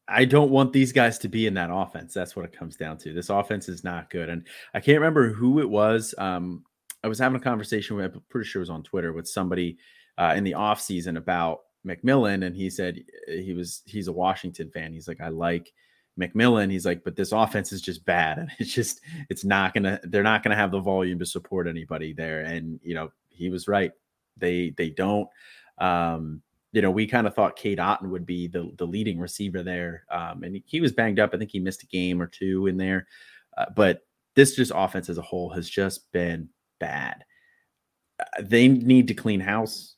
I 0.08 0.24
don't 0.24 0.50
want 0.50 0.72
these 0.72 0.90
guys 0.90 1.18
to 1.18 1.28
be 1.28 1.46
in 1.46 1.54
that 1.54 1.68
offense. 1.70 2.14
That's 2.14 2.34
what 2.34 2.46
it 2.46 2.52
comes 2.52 2.76
down 2.76 2.96
to. 2.98 3.12
This 3.12 3.28
offense 3.28 3.68
is 3.68 3.84
not 3.84 4.08
good. 4.08 4.30
And 4.30 4.46
I 4.72 4.80
can't 4.80 4.98
remember 4.98 5.32
who 5.32 5.60
it 5.60 5.68
was. 5.68 6.14
Um, 6.16 6.64
I 7.04 7.08
was 7.08 7.18
having 7.18 7.36
a 7.36 7.42
conversation 7.42 7.94
with, 7.94 8.14
I'm 8.14 8.22
pretty 8.30 8.48
sure 8.48 8.60
it 8.60 8.62
was 8.62 8.70
on 8.70 8.82
Twitter 8.82 9.12
with 9.12 9.28
somebody 9.28 9.76
uh, 10.16 10.32
in 10.34 10.44
the 10.44 10.52
offseason 10.52 11.18
about 11.18 11.60
McMillan. 11.86 12.46
And 12.46 12.56
he 12.56 12.70
said 12.70 13.04
he 13.28 13.52
was, 13.52 13.82
he's 13.84 14.08
a 14.08 14.12
Washington 14.12 14.70
fan. 14.70 14.94
He's 14.94 15.08
like, 15.08 15.20
I 15.20 15.28
like 15.28 15.72
McMillan. 16.18 16.70
He's 16.70 16.87
like, 16.87 17.04
but 17.04 17.16
this 17.16 17.33
offense 17.33 17.72
is 17.72 17.81
just 17.81 18.04
bad. 18.04 18.38
And 18.38 18.50
it's 18.59 18.72
just, 18.72 19.00
it's 19.31 19.44
not 19.44 19.74
to, 19.74 20.00
they're 20.04 20.22
not 20.22 20.42
to 20.42 20.54
have 20.54 20.70
the 20.70 20.81
volume 20.81 21.18
to 21.18 21.26
support 21.26 21.66
anybody 21.68 22.12
there. 22.12 22.40
And, 22.40 22.81
you 22.83 22.94
know, 22.94 23.11
he 23.28 23.50
was 23.50 23.68
right. 23.68 23.92
They, 24.37 24.74
they 24.76 24.90
don't. 24.90 25.28
Um, 25.78 26.42
you 26.72 26.83
know, 26.83 26.90
we 26.90 27.07
kind 27.07 27.26
of 27.26 27.35
thought 27.35 27.57
Cade 27.57 27.78
Otton 27.78 28.11
would 28.11 28.26
be 28.26 28.46
the, 28.46 28.70
the 28.76 28.87
leading 28.87 29.18
receiver 29.18 29.62
there. 29.62 30.04
Um, 30.11 30.42
and 30.42 30.62
he 30.66 30.81
was 30.81 30.92
banged 30.92 31.18
up. 31.18 31.31
I 31.33 31.38
think 31.38 31.50
he 31.50 31.61
missed 31.61 31.83
a 31.83 31.87
game 31.87 32.20
or 32.20 32.26
two 32.26 32.66
in 32.66 32.76
there. 32.76 33.07
Uh, 33.57 33.66
but 33.74 34.07
this 34.35 34.54
just 34.54 34.72
offense 34.74 35.09
as 35.09 35.18
a 35.18 35.22
whole 35.22 35.50
has 35.50 35.68
just 35.68 36.11
been 36.12 36.48
bad. 36.78 37.24
Uh, 38.20 38.42
they 38.42 38.68
need 38.68 39.09
to 39.09 39.14
clean 39.14 39.40
house 39.40 39.97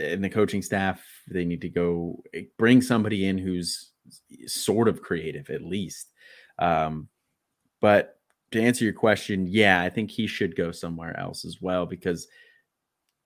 and 0.00 0.24
the 0.24 0.28
coaching 0.28 0.62
staff. 0.62 1.02
They 1.28 1.44
need 1.44 1.60
to 1.62 1.68
go 1.68 2.22
eh, 2.34 2.42
bring 2.58 2.82
somebody 2.82 3.26
in 3.26 3.38
who's 3.38 3.91
sort 4.46 4.88
of 4.88 5.02
creative 5.02 5.50
at 5.50 5.62
least. 5.62 6.12
Um, 6.58 7.08
but 7.80 8.18
to 8.52 8.62
answer 8.62 8.84
your 8.84 8.92
question, 8.92 9.46
yeah, 9.48 9.80
I 9.80 9.90
think 9.90 10.10
he 10.10 10.26
should 10.26 10.56
go 10.56 10.72
somewhere 10.72 11.18
else 11.18 11.44
as 11.44 11.60
well 11.60 11.86
because 11.86 12.28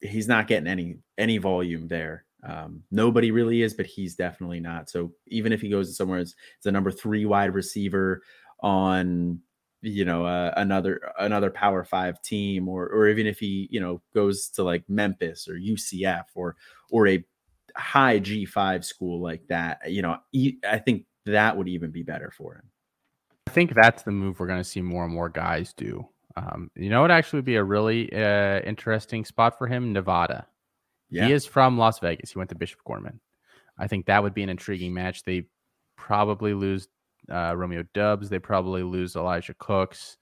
he's 0.00 0.28
not 0.28 0.46
getting 0.46 0.68
any 0.68 0.98
any 1.18 1.38
volume 1.38 1.88
there. 1.88 2.24
Um, 2.46 2.82
nobody 2.90 3.30
really 3.30 3.62
is, 3.62 3.74
but 3.74 3.86
he's 3.86 4.14
definitely 4.14 4.60
not. 4.60 4.88
So 4.88 5.12
even 5.26 5.52
if 5.52 5.60
he 5.60 5.68
goes 5.68 5.96
somewhere 5.96 6.20
it's, 6.20 6.34
as 6.60 6.66
a 6.66 6.72
number 6.72 6.90
three 6.90 7.26
wide 7.26 7.54
receiver 7.54 8.22
on 8.60 9.40
you 9.82 10.04
know 10.04 10.24
uh, 10.24 10.52
another 10.56 11.00
another 11.18 11.50
power 11.50 11.84
five 11.84 12.20
team 12.22 12.68
or 12.68 12.88
or 12.88 13.08
even 13.08 13.26
if 13.26 13.38
he 13.38 13.68
you 13.70 13.80
know 13.80 14.00
goes 14.14 14.48
to 14.48 14.62
like 14.62 14.82
memphis 14.88 15.46
or 15.48 15.54
ucf 15.54 16.24
or 16.34 16.56
or 16.90 17.06
a 17.06 17.24
high 17.76 18.18
g5 18.18 18.84
school 18.84 19.20
like 19.20 19.46
that 19.48 19.78
you 19.90 20.02
know 20.02 20.16
i 20.68 20.78
think 20.78 21.04
that 21.26 21.56
would 21.56 21.68
even 21.68 21.90
be 21.90 22.02
better 22.02 22.32
for 22.36 22.54
him 22.54 22.62
i 23.46 23.50
think 23.50 23.74
that's 23.74 24.02
the 24.02 24.10
move 24.10 24.40
we're 24.40 24.46
going 24.46 24.60
to 24.60 24.64
see 24.64 24.80
more 24.80 25.04
and 25.04 25.12
more 25.14 25.28
guys 25.28 25.72
do 25.74 26.06
um, 26.38 26.70
you 26.74 26.90
know 26.90 27.04
it 27.04 27.10
actually 27.10 27.38
would 27.38 27.46
be 27.46 27.56
a 27.56 27.64
really 27.64 28.12
uh, 28.12 28.60
interesting 28.60 29.24
spot 29.24 29.56
for 29.56 29.66
him 29.66 29.92
nevada 29.92 30.46
yeah. 31.10 31.26
He 31.26 31.32
is 31.32 31.46
from 31.46 31.78
Las 31.78 31.98
Vegas. 31.98 32.32
He 32.32 32.38
went 32.38 32.50
to 32.50 32.56
Bishop 32.56 32.80
Gorman. 32.84 33.20
I 33.78 33.86
think 33.86 34.06
that 34.06 34.22
would 34.22 34.34
be 34.34 34.42
an 34.42 34.48
intriguing 34.48 34.94
match. 34.94 35.22
They 35.22 35.46
probably 35.96 36.54
lose 36.54 36.88
uh, 37.30 37.54
Romeo 37.56 37.84
Doubs. 37.94 38.28
They 38.28 38.38
probably 38.38 38.82
lose 38.82 39.16
Elijah 39.16 39.54
Cooks, 39.58 40.16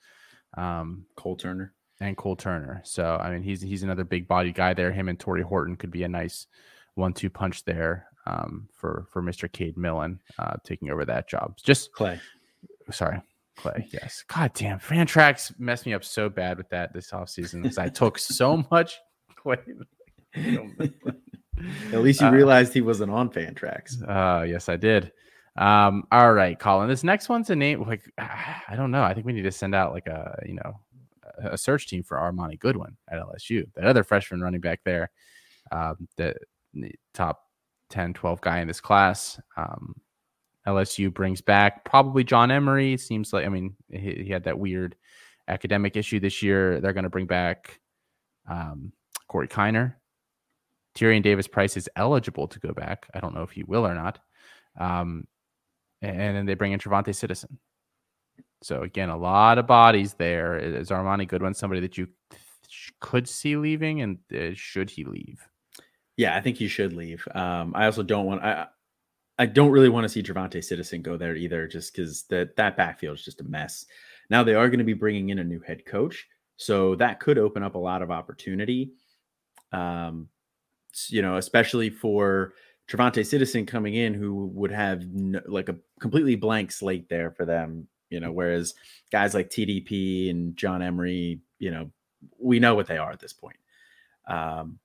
um, 0.57 1.07
Cole 1.17 1.37
Turner, 1.37 1.73
and 2.01 2.17
Cole 2.17 2.37
Turner. 2.37 2.83
So 2.85 3.17
I 3.17 3.31
mean, 3.31 3.43
he's 3.43 3.61
he's 3.63 3.83
another 3.83 4.05
big 4.05 4.29
body 4.29 4.53
guy 4.53 4.75
there. 4.75 4.93
Him 4.93 5.09
and 5.09 5.19
Tory 5.19 5.43
Horton 5.43 5.77
could 5.77 5.91
be 5.91 6.03
a 6.03 6.09
nice 6.09 6.47
one-two 6.95 7.31
punch 7.31 7.65
there. 7.65 8.07
um, 8.27 8.69
for 8.73 9.07
for 9.11 9.23
Mr. 9.23 9.51
Cade 9.51 9.77
Millen 9.77 10.21
uh, 10.39 10.55
taking 10.65 10.91
over 10.91 11.05
that 11.05 11.29
job. 11.29 11.57
Just 11.63 11.93
Clay. 11.93 12.21
Sorry, 12.91 13.21
Clay. 13.57 13.89
Yes. 13.93 14.25
God 14.29 14.53
damn, 14.55 14.79
Fantrax 14.79 15.59
messed 15.59 15.87
me 15.87 15.95
up 15.95 16.05
so 16.05 16.29
bad 16.29 16.57
with 16.59 16.69
that 16.71 16.93
this 16.93 17.11
offseason 17.11 17.63
because 17.63 17.79
I 17.79 17.89
took 17.89 18.19
so 18.19 18.65
much 18.71 18.99
Clay. 19.37 19.59
At 21.93 22.03
least 22.03 22.21
you 22.21 22.27
uh, 22.27 22.33
realized 22.33 22.73
he 22.73 22.81
wasn't 22.81 23.13
on 23.13 23.31
Fantrax. 23.31 24.03
Uh, 24.09 24.43
yes, 24.45 24.69
I 24.69 24.77
did. 24.77 25.13
Um, 25.57 26.05
all 26.11 26.33
right, 26.33 26.59
Colin. 26.59 26.89
This 26.89 27.05
next 27.05 27.29
one's 27.29 27.51
a 27.51 27.57
name 27.57 27.87
like 27.87 28.03
I 28.19 28.75
don't 28.77 28.91
know. 28.91 29.03
I 29.03 29.15
think 29.15 29.27
we 29.27 29.33
need 29.33 29.43
to 29.43 29.53
send 29.53 29.75
out 29.75 29.93
like 29.93 30.07
a 30.07 30.43
you 30.47 30.55
know 30.55 30.81
a 31.39 31.59
search 31.59 31.89
team 31.89 32.03
for 32.03 32.17
Armoni 32.17 32.59
Goodwin 32.59 32.97
at 33.09 33.21
LSU, 33.21 33.67
that 33.75 33.85
other 33.85 34.05
freshman 34.05 34.41
running 34.41 34.61
back 34.61 34.81
there, 34.85 35.11
um, 35.73 36.09
the, 36.17 36.35
top 37.13 37.45
10, 37.91 38.15
12 38.15 38.41
guy 38.41 38.61
in 38.61 38.69
this 38.69 38.81
class. 38.81 39.41
Um, 39.57 39.95
LSU 40.67 41.13
brings 41.13 41.41
back 41.41 41.85
probably 41.85 42.25
John 42.25 42.51
Emery. 42.51 42.97
Seems 42.97 43.33
like 43.33 43.45
I 43.45 43.49
mean 43.49 43.77
he, 43.91 44.25
he 44.25 44.31
had 44.31 44.45
that 44.45 44.59
weird 44.59 44.97
academic 45.49 45.97
issue 45.97 46.21
this 46.21 46.43
year. 46.43 46.81
They're 46.81 46.93
going 46.93 47.05
to 47.05 47.11
bring 47.11 47.27
back 47.27 47.81
um, 48.49 48.93
Corey 49.29 49.49
Kiner. 49.49 49.95
Tyrion 50.97 51.23
Davis 51.23 51.49
Price 51.49 51.77
is 51.77 51.89
eligible 51.97 52.49
to 52.49 52.61
go 52.61 52.73
back. 52.73 53.11
I 53.13 53.21
don't 53.21 53.35
know 53.35 53.43
if 53.43 53.51
he 53.51 53.65
will 53.65 53.87
or 53.87 53.95
not. 53.95 54.21
Um, 54.79 55.27
and 56.03 56.37
then 56.37 56.47
they 56.47 56.55
bring 56.55 56.73
in 56.73 56.79
Trevonte 56.79 57.15
Citizen. 57.15 57.59
So 58.63 58.83
again, 58.83 59.11
a 59.11 59.17
lot 59.17 59.59
of 59.59 59.67
bodies 59.67 60.15
there. 60.15 60.57
Is 60.57 60.91
Armoni 60.91 61.29
Goodwin 61.29 61.55
somebody 61.55 61.81
that 61.81 61.99
you 61.99 62.09
could 63.01 63.29
see 63.29 63.57
leaving, 63.57 64.01
and 64.01 64.19
uh, 64.35 64.55
should 64.55 64.91
he 64.91 65.05
leave? 65.05 65.47
Yeah, 66.17 66.37
I 66.37 66.41
think 66.41 66.57
he 66.57 66.69
should 66.69 66.93
leave. 66.93 67.27
Um, 67.35 67.73
I 67.75 67.87
also 67.87 68.03
don't 68.03 68.27
want. 68.27 68.43
I 68.43 68.67
I 69.39 69.47
don't 69.47 69.73
really 69.73 69.89
want 69.89 70.05
to 70.05 70.09
see 70.09 70.23
Trevonte 70.23 70.63
Citizen 70.63 71.03
go 71.03 71.17
there 71.17 71.35
either, 71.35 71.67
just 71.67 71.93
because 71.93 72.25
that 72.25 72.57
that 72.57 72.77
backfield 72.77 73.19
is 73.19 73.25
just 73.25 73.41
a 73.41 73.45
mess. 73.45 73.85
Now 74.31 74.45
they 74.45 74.55
are 74.55 74.69
going 74.69 74.79
to 74.79 74.85
be 74.85 74.93
bringing 74.93 75.31
in 75.31 75.41
a 75.41 75.45
new 75.45 75.61
head 75.61 75.85
coach, 75.85 76.27
so 76.57 76.95
that 76.97 77.21
could 77.21 77.39
open 77.39 77.63
up 77.63 77.75
a 77.75 77.79
lot 77.79 78.03
of 78.03 78.11
opportunity. 78.11 78.93
Um, 79.73 80.29
you 81.09 81.23
know, 81.23 81.37
especially 81.37 81.91
for 81.91 82.55
Trevonte 82.89 83.27
Citizen 83.27 83.67
coming 83.67 83.95
in, 83.95 84.15
who 84.15 84.47
would 84.55 84.71
have 84.71 85.03
like 85.47 85.69
a 85.69 85.77
completely 86.01 86.37
blank 86.37 86.71
slate 86.71 87.09
there 87.09 87.33
for 87.33 87.45
them. 87.45 87.89
You 88.11 88.21
know, 88.21 88.31
whereas 88.31 88.75
guys 89.11 89.35
like 89.35 89.51
TDP 89.51 90.31
and 90.31 90.57
John 90.57 90.83
Emery, 90.83 91.41
you 91.59 91.73
know, 91.73 91.91
we 92.39 92.61
know 92.61 92.77
what 92.77 92.87
they 92.87 92.99
are 92.99 93.11
at 93.11 93.19
this 93.19 93.33
point. 93.33 93.57
Um, 94.29 94.79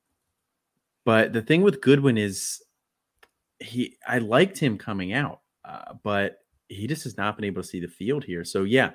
but 1.09 1.33
the 1.33 1.41
thing 1.41 1.63
with 1.63 1.81
Goodwin 1.81 2.19
is 2.19 2.61
he, 3.59 3.97
I 4.07 4.19
liked 4.19 4.59
him 4.59 4.77
coming 4.77 5.11
out, 5.11 5.41
uh, 5.65 5.95
but 6.03 6.37
he 6.67 6.85
just 6.85 7.03
has 7.05 7.17
not 7.17 7.35
been 7.35 7.45
able 7.45 7.63
to 7.63 7.67
see 7.67 7.79
the 7.79 7.87
field 7.87 8.23
here. 8.23 8.45
So 8.45 8.61
yeah, 8.61 8.91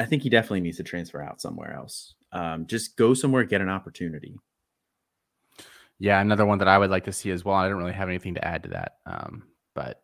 I 0.00 0.06
think 0.06 0.22
he 0.22 0.30
definitely 0.30 0.62
needs 0.62 0.78
to 0.78 0.84
transfer 0.84 1.20
out 1.20 1.42
somewhere 1.42 1.74
else. 1.74 2.14
Um, 2.32 2.66
just 2.66 2.96
go 2.96 3.12
somewhere, 3.12 3.44
get 3.44 3.60
an 3.60 3.68
opportunity. 3.68 4.38
Yeah, 5.98 6.18
another 6.18 6.46
one 6.46 6.60
that 6.60 6.68
I 6.68 6.78
would 6.78 6.88
like 6.88 7.04
to 7.04 7.12
see 7.12 7.30
as 7.30 7.44
well. 7.44 7.56
I 7.56 7.68
don't 7.68 7.76
really 7.76 7.92
have 7.92 8.08
anything 8.08 8.36
to 8.36 8.42
add 8.42 8.62
to 8.62 8.70
that, 8.70 8.92
um, 9.04 9.42
but 9.74 10.00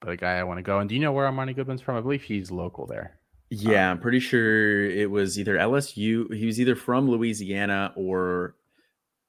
but 0.00 0.10
a 0.10 0.16
guy 0.16 0.34
I 0.34 0.44
want 0.44 0.58
to 0.58 0.62
go. 0.62 0.78
And 0.78 0.88
do 0.88 0.94
you 0.94 1.00
know 1.00 1.10
where 1.10 1.28
Armoni 1.28 1.56
Goodwin's 1.56 1.82
from? 1.82 1.96
I 1.96 2.02
believe 2.02 2.22
he's 2.22 2.52
local 2.52 2.86
there. 2.86 3.18
Yeah, 3.50 3.90
um, 3.90 3.96
I'm 3.96 4.00
pretty 4.00 4.20
sure 4.20 4.88
it 4.88 5.10
was 5.10 5.40
either 5.40 5.56
LSU. 5.56 6.32
He 6.32 6.46
was 6.46 6.60
either 6.60 6.76
from 6.76 7.10
Louisiana 7.10 7.92
or 7.96 8.54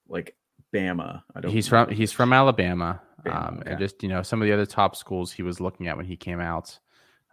like 0.08 0.36
Bama. 0.74 1.22
I 1.36 1.42
don't. 1.42 1.52
He's 1.52 1.68
from 1.68 1.90
he's 1.90 2.12
from 2.12 2.34
Alabama. 2.34 3.02
Bama, 3.26 3.48
um, 3.48 3.64
and 3.66 3.80
just 3.80 4.04
you 4.04 4.10
know 4.10 4.22
some 4.22 4.42
of 4.42 4.48
the 4.48 4.54
other 4.54 4.66
top 4.66 4.96
schools 4.96 5.32
he 5.32 5.44
was 5.44 5.60
looking 5.60 5.88
at 5.88 5.98
when 5.98 6.06
he 6.06 6.16
came 6.16 6.40
out, 6.40 6.78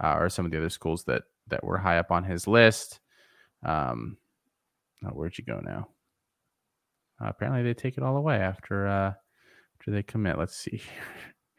uh, 0.03 0.17
or 0.19 0.29
some 0.29 0.45
of 0.45 0.51
the 0.51 0.59
other 0.59 0.71
schools 0.71 1.05
that 1.05 1.25
that 1.49 1.65
were 1.65 1.79
high 1.79 1.99
up 1.99 2.11
on 2.11 2.25
his 2.25 2.47
list. 2.47 3.01
Um, 3.65 4.17
oh, 5.05 5.11
where'd 5.11 5.37
you 5.39 5.45
go 5.45 5.61
now? 5.61 5.89
Uh, 7.21 7.29
apparently, 7.29 7.63
they 7.63 7.75
take 7.75 7.97
it 7.97 8.03
all 8.03 8.17
away 8.17 8.37
after 8.37 8.87
uh, 8.87 9.13
after 9.79 9.91
they 9.91 10.03
commit. 10.03 10.39
Let's 10.39 10.57
see. 10.57 10.83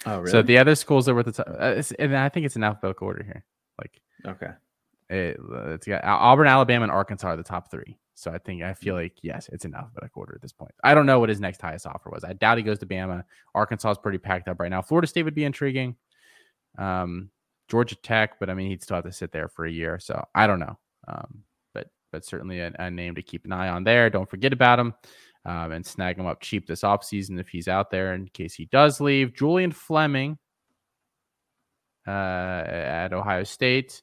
Oh, 0.06 0.20
really? 0.20 0.32
So 0.32 0.42
the 0.42 0.58
other 0.58 0.76
schools 0.76 1.06
that 1.06 1.14
were 1.14 1.22
at 1.22 1.28
the 1.28 1.32
top, 1.32 1.48
uh, 1.48 1.82
and 1.98 2.18
I 2.18 2.28
think 2.28 2.46
it's 2.46 2.58
in 2.58 2.64
alphabetical 2.64 3.08
order 3.08 3.24
here. 3.24 3.46
Like, 3.80 4.02
okay, 4.28 4.52
it, 5.10 5.38
has 5.66 5.80
got 5.80 6.04
Auburn, 6.04 6.48
Alabama, 6.48 6.84
and 6.84 6.92
Arkansas 6.92 7.30
are 7.30 7.38
the 7.38 7.44
top 7.44 7.70
three. 7.72 7.98
So 8.16 8.32
I 8.32 8.38
think 8.38 8.62
I 8.62 8.74
feel 8.74 8.96
like 8.96 9.14
yes, 9.22 9.50
it's 9.52 9.66
in 9.66 9.74
a 9.74 10.10
quarter 10.10 10.36
at 10.36 10.42
this 10.42 10.54
point. 10.54 10.72
I 10.84 10.94
don't 10.94 11.06
know 11.06 11.20
what 11.20 11.30
his 11.30 11.40
next 11.40 11.62
highest 11.62 11.88
offer 11.88 12.10
was. 12.10 12.24
I 12.24 12.34
doubt 12.34 12.58
he 12.58 12.64
goes 12.64 12.80
to 12.80 12.86
Bama. 12.86 13.24
Arkansas 13.56 13.92
is 13.92 13.98
pretty 13.98 14.20
packed 14.20 14.48
up 14.48 14.60
right 14.60 14.70
now. 14.70 14.82
Florida 14.82 15.08
State 15.08 15.24
would 15.24 15.36
be 15.36 15.46
intriguing. 15.46 15.96
Um, 16.78 17.30
Georgia 17.70 17.96
Tech, 17.96 18.40
but 18.40 18.50
I 18.50 18.54
mean 18.54 18.70
he'd 18.70 18.84
still 18.84 18.96
have 18.96 19.06
to 19.06 19.12
sit 19.12 19.32
there 19.32 19.48
for 19.48 19.66
a 19.66 19.72
year. 19.72 20.00
So 20.00 20.24
I 20.36 20.48
don't 20.48 20.60
know. 20.60 20.78
Um, 21.08 21.44
but 21.74 21.88
but 22.12 22.24
certainly 22.24 22.60
a, 22.60 22.72
a, 22.78 22.92
name 22.92 23.16
to 23.16 23.24
keep 23.24 23.46
an 23.46 23.52
eye 23.52 23.70
on 23.70 23.84
there. 23.84 24.10
Don't 24.10 24.30
forget 24.30 24.54
about 24.54 24.80
him 24.80 24.94
um, 25.46 25.72
and 25.72 25.86
snag 25.86 26.18
him 26.18 26.28
up 26.28 26.40
cheap 26.40 26.68
this 26.68 26.82
offseason 26.82 27.40
if 27.40 27.50
he's 27.50 27.68
out 27.68 27.90
there 27.90 28.14
in 28.14 28.28
case 28.28 28.54
he 28.54 28.66
does 28.66 29.02
leave. 29.02 29.36
Julian 29.36 29.72
Fleming 29.72 30.38
uh, 32.08 32.12
at 32.12 33.14
Ohio 33.14 33.44
State. 33.44 34.02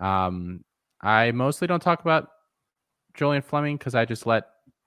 Um, 0.00 0.64
I 1.02 1.30
mostly 1.32 1.66
don't 1.66 1.82
talk 1.82 2.00
about 2.00 2.28
Julian 3.14 3.42
Fleming 3.42 3.76
because 3.76 3.94
I 3.94 4.04
just 4.04 4.26
let 4.26 4.44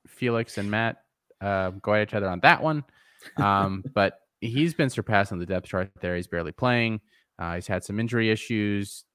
Felix 0.08 0.58
and 0.58 0.70
Matt 0.70 0.98
uh, 1.42 1.72
go 1.72 1.94
at 1.94 2.04
each 2.04 2.14
other 2.14 2.30
on 2.30 2.40
that 2.42 2.62
one. 2.62 2.84
Um, 3.38 3.84
but 3.94 4.20
he's 4.42 4.74
been 4.74 4.90
surpassing 4.90 5.40
the 5.40 5.46
depth 5.46 5.68
chart 5.68 5.92
there. 6.02 6.16
He's 6.16 6.28
barely 6.28 6.52
playing. 6.52 7.02
Uh, 7.40 7.56
he's 7.56 7.68
had 7.68 7.84
some 7.84 8.00
injury 8.00 8.30
issues. 8.30 9.06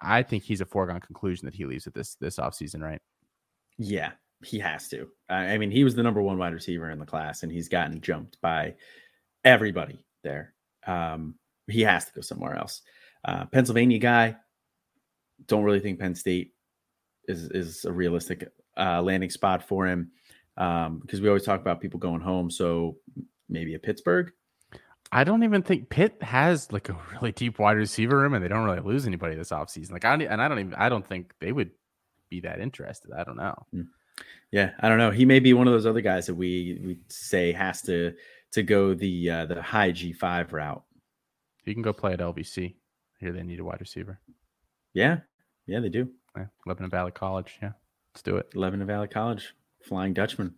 I 0.00 0.22
think 0.22 0.42
he's 0.42 0.60
a 0.60 0.66
foregone 0.66 1.00
conclusion 1.00 1.46
that 1.46 1.54
he 1.54 1.64
leaves 1.64 1.86
at 1.86 1.94
this 1.94 2.16
this 2.16 2.36
offseason, 2.38 2.82
right? 2.82 3.00
Yeah, 3.78 4.12
he 4.44 4.58
has 4.58 4.88
to. 4.88 5.08
I 5.28 5.58
mean, 5.58 5.70
he 5.70 5.84
was 5.84 5.94
the 5.94 6.02
number 6.02 6.20
one 6.20 6.38
wide 6.38 6.52
receiver 6.52 6.90
in 6.90 6.98
the 6.98 7.06
class, 7.06 7.42
and 7.42 7.52
he's 7.52 7.68
gotten 7.68 8.00
jumped 8.00 8.40
by 8.40 8.74
everybody 9.44 10.04
there. 10.24 10.54
Um, 10.86 11.36
he 11.68 11.82
has 11.82 12.06
to 12.06 12.12
go 12.12 12.20
somewhere 12.20 12.56
else. 12.56 12.82
Uh, 13.24 13.44
Pennsylvania 13.46 13.98
guy. 13.98 14.36
Don't 15.46 15.64
really 15.64 15.80
think 15.80 16.00
Penn 16.00 16.14
State 16.14 16.54
is 17.28 17.44
is 17.50 17.84
a 17.84 17.92
realistic 17.92 18.48
uh, 18.76 19.02
landing 19.02 19.30
spot 19.30 19.62
for 19.62 19.86
him 19.86 20.10
um, 20.56 20.98
because 20.98 21.20
we 21.20 21.28
always 21.28 21.44
talk 21.44 21.60
about 21.60 21.80
people 21.80 22.00
going 22.00 22.20
home. 22.20 22.50
So 22.50 22.96
maybe 23.48 23.74
a 23.74 23.78
Pittsburgh. 23.78 24.32
I 25.12 25.24
don't 25.24 25.44
even 25.44 25.62
think 25.62 25.88
Pitt 25.88 26.20
has 26.22 26.72
like 26.72 26.88
a 26.88 26.98
really 27.12 27.32
deep 27.32 27.58
wide 27.58 27.76
receiver 27.76 28.18
room, 28.18 28.34
and 28.34 28.44
they 28.44 28.48
don't 28.48 28.64
really 28.64 28.80
lose 28.80 29.06
anybody 29.06 29.36
this 29.36 29.50
offseason. 29.50 29.92
Like 29.92 30.04
I 30.04 30.14
and 30.14 30.42
I 30.42 30.48
don't 30.48 30.58
even 30.58 30.74
I 30.74 30.88
don't 30.88 31.06
think 31.06 31.32
they 31.40 31.52
would 31.52 31.70
be 32.28 32.40
that 32.40 32.60
interested. 32.60 33.12
I 33.16 33.24
don't 33.24 33.36
know. 33.36 33.54
Mm. 33.74 33.88
Yeah, 34.50 34.70
I 34.80 34.88
don't 34.88 34.98
know. 34.98 35.10
He 35.10 35.24
may 35.24 35.40
be 35.40 35.52
one 35.52 35.66
of 35.66 35.72
those 35.72 35.86
other 35.86 36.00
guys 36.00 36.26
that 36.26 36.34
we 36.34 36.80
we 36.84 36.98
say 37.08 37.52
has 37.52 37.82
to 37.82 38.14
to 38.52 38.62
go 38.62 38.94
the 38.94 39.30
uh, 39.30 39.46
the 39.46 39.62
high 39.62 39.92
G 39.92 40.12
five 40.12 40.52
route. 40.52 40.82
You 41.64 41.74
can 41.74 41.82
go 41.82 41.92
play 41.92 42.12
at 42.12 42.20
LVC. 42.20 42.74
Here 43.18 43.32
they 43.32 43.42
need 43.42 43.60
a 43.60 43.64
wide 43.64 43.80
receiver. 43.80 44.20
Yeah, 44.96 45.18
yeah, 45.66 45.80
they 45.80 45.90
do. 45.90 46.08
Yeah, 46.36 46.46
Lebanon 46.64 46.90
Valley 46.90 47.12
College. 47.12 47.58
Yeah, 47.60 47.72
let's 48.14 48.22
do 48.22 48.36
it. 48.36 48.56
Lebanon 48.56 48.86
Valley 48.86 49.08
College, 49.08 49.54
Flying 49.82 50.14
Dutchman. 50.14 50.54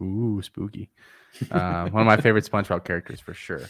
Ooh, 0.00 0.40
spooky. 0.42 0.90
Uh, 1.50 1.88
one 1.88 2.02
of 2.02 2.06
my 2.06 2.16
favorite 2.16 2.44
SpongeBob 2.44 2.84
characters 2.84 3.18
for 3.20 3.34
sure. 3.34 3.62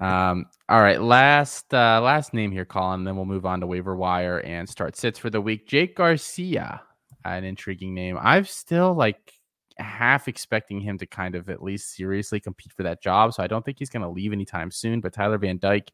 Um, 0.00 0.46
all 0.68 0.80
right, 0.80 1.00
last 1.00 1.72
uh, 1.72 2.00
last 2.02 2.34
name 2.34 2.50
here, 2.50 2.64
Colin. 2.64 3.04
Then 3.04 3.16
we'll 3.16 3.24
move 3.24 3.46
on 3.46 3.60
to 3.60 3.66
waiver 3.66 3.96
wire 3.96 4.40
and 4.40 4.68
start 4.68 4.96
sits 4.96 5.18
for 5.18 5.30
the 5.30 5.40
week. 5.40 5.66
Jake 5.66 5.96
Garcia 5.96 6.82
an 7.24 7.44
intriguing 7.44 7.94
name. 7.94 8.18
I'm 8.20 8.44
still 8.44 8.94
like 8.94 9.32
half 9.78 10.28
expecting 10.28 10.80
him 10.80 10.98
to 10.98 11.06
kind 11.06 11.34
of 11.34 11.48
at 11.48 11.62
least 11.62 11.94
seriously 11.94 12.40
compete 12.40 12.72
for 12.72 12.82
that 12.84 13.02
job. 13.02 13.34
So 13.34 13.42
I 13.42 13.46
don't 13.46 13.64
think 13.64 13.78
he's 13.78 13.90
going 13.90 14.02
to 14.02 14.08
leave 14.08 14.32
anytime 14.32 14.70
soon. 14.70 15.00
But 15.00 15.12
Tyler 15.12 15.38
Van 15.38 15.58
Dyke 15.58 15.90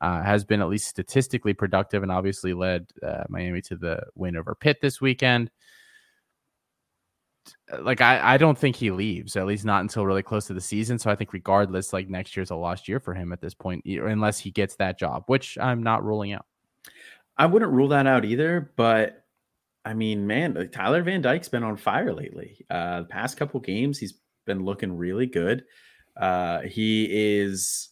uh, 0.00 0.22
has 0.22 0.44
been 0.44 0.60
at 0.60 0.68
least 0.68 0.86
statistically 0.86 1.54
productive 1.54 2.02
and 2.02 2.12
obviously 2.12 2.54
led 2.54 2.86
uh, 3.02 3.24
Miami 3.28 3.60
to 3.62 3.76
the 3.76 4.02
win 4.14 4.36
over 4.36 4.54
Pitt 4.54 4.78
this 4.80 5.00
weekend. 5.00 5.50
Like 7.80 8.00
I, 8.00 8.34
I 8.34 8.36
don't 8.36 8.58
think 8.58 8.76
he 8.76 8.90
leaves 8.90 9.36
at 9.36 9.46
least 9.46 9.64
not 9.64 9.80
until 9.80 10.06
really 10.06 10.22
close 10.22 10.46
to 10.46 10.54
the 10.54 10.60
season. 10.60 10.98
So 10.98 11.10
I 11.10 11.14
think 11.14 11.32
regardless, 11.32 11.92
like 11.92 12.08
next 12.08 12.36
year's 12.36 12.50
a 12.50 12.56
lost 12.56 12.88
year 12.88 13.00
for 13.00 13.14
him 13.14 13.32
at 13.32 13.40
this 13.40 13.54
point, 13.54 13.84
unless 13.86 14.38
he 14.38 14.50
gets 14.50 14.76
that 14.76 14.98
job, 14.98 15.24
which 15.26 15.56
I'm 15.58 15.82
not 15.82 16.04
ruling 16.04 16.32
out. 16.32 16.46
I 17.36 17.46
wouldn't 17.46 17.72
rule 17.72 17.88
that 17.88 18.06
out 18.06 18.24
either, 18.24 18.72
but 18.76 19.24
I 19.84 19.94
mean, 19.94 20.26
man, 20.26 20.68
Tyler 20.72 21.02
Van 21.02 21.22
Dyke's 21.22 21.48
been 21.48 21.62
on 21.62 21.76
fire 21.76 22.12
lately. 22.12 22.66
Uh, 22.68 23.00
the 23.00 23.06
past 23.06 23.36
couple 23.36 23.60
games, 23.60 23.98
he's 23.98 24.14
been 24.44 24.64
looking 24.64 24.96
really 24.96 25.26
good. 25.26 25.64
Uh, 26.16 26.60
he 26.62 27.08
is 27.10 27.90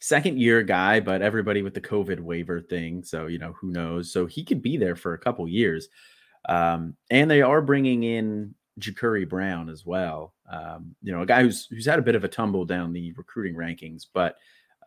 second 0.00 0.38
year 0.38 0.62
guy, 0.62 1.00
but 1.00 1.22
everybody 1.22 1.62
with 1.62 1.74
the 1.74 1.80
COVID 1.80 2.20
waiver 2.20 2.60
thing. 2.60 3.02
So, 3.02 3.26
you 3.26 3.38
know, 3.38 3.52
who 3.52 3.70
knows? 3.70 4.12
So 4.12 4.26
he 4.26 4.44
could 4.44 4.62
be 4.62 4.76
there 4.76 4.96
for 4.96 5.14
a 5.14 5.18
couple 5.18 5.46
years. 5.48 5.88
Um, 6.48 6.96
and 7.10 7.30
they 7.30 7.42
are 7.42 7.60
bringing 7.60 8.04
in 8.04 8.54
Jacurri 8.78 9.28
Brown 9.28 9.68
as 9.68 9.84
well. 9.84 10.34
Um, 10.50 10.94
you 11.02 11.12
know, 11.12 11.22
a 11.22 11.26
guy 11.26 11.42
who's 11.42 11.66
who's 11.66 11.86
had 11.86 11.98
a 11.98 12.02
bit 12.02 12.14
of 12.14 12.24
a 12.24 12.28
tumble 12.28 12.64
down 12.64 12.92
the 12.92 13.12
recruiting 13.12 13.54
rankings, 13.54 14.06
but 14.12 14.36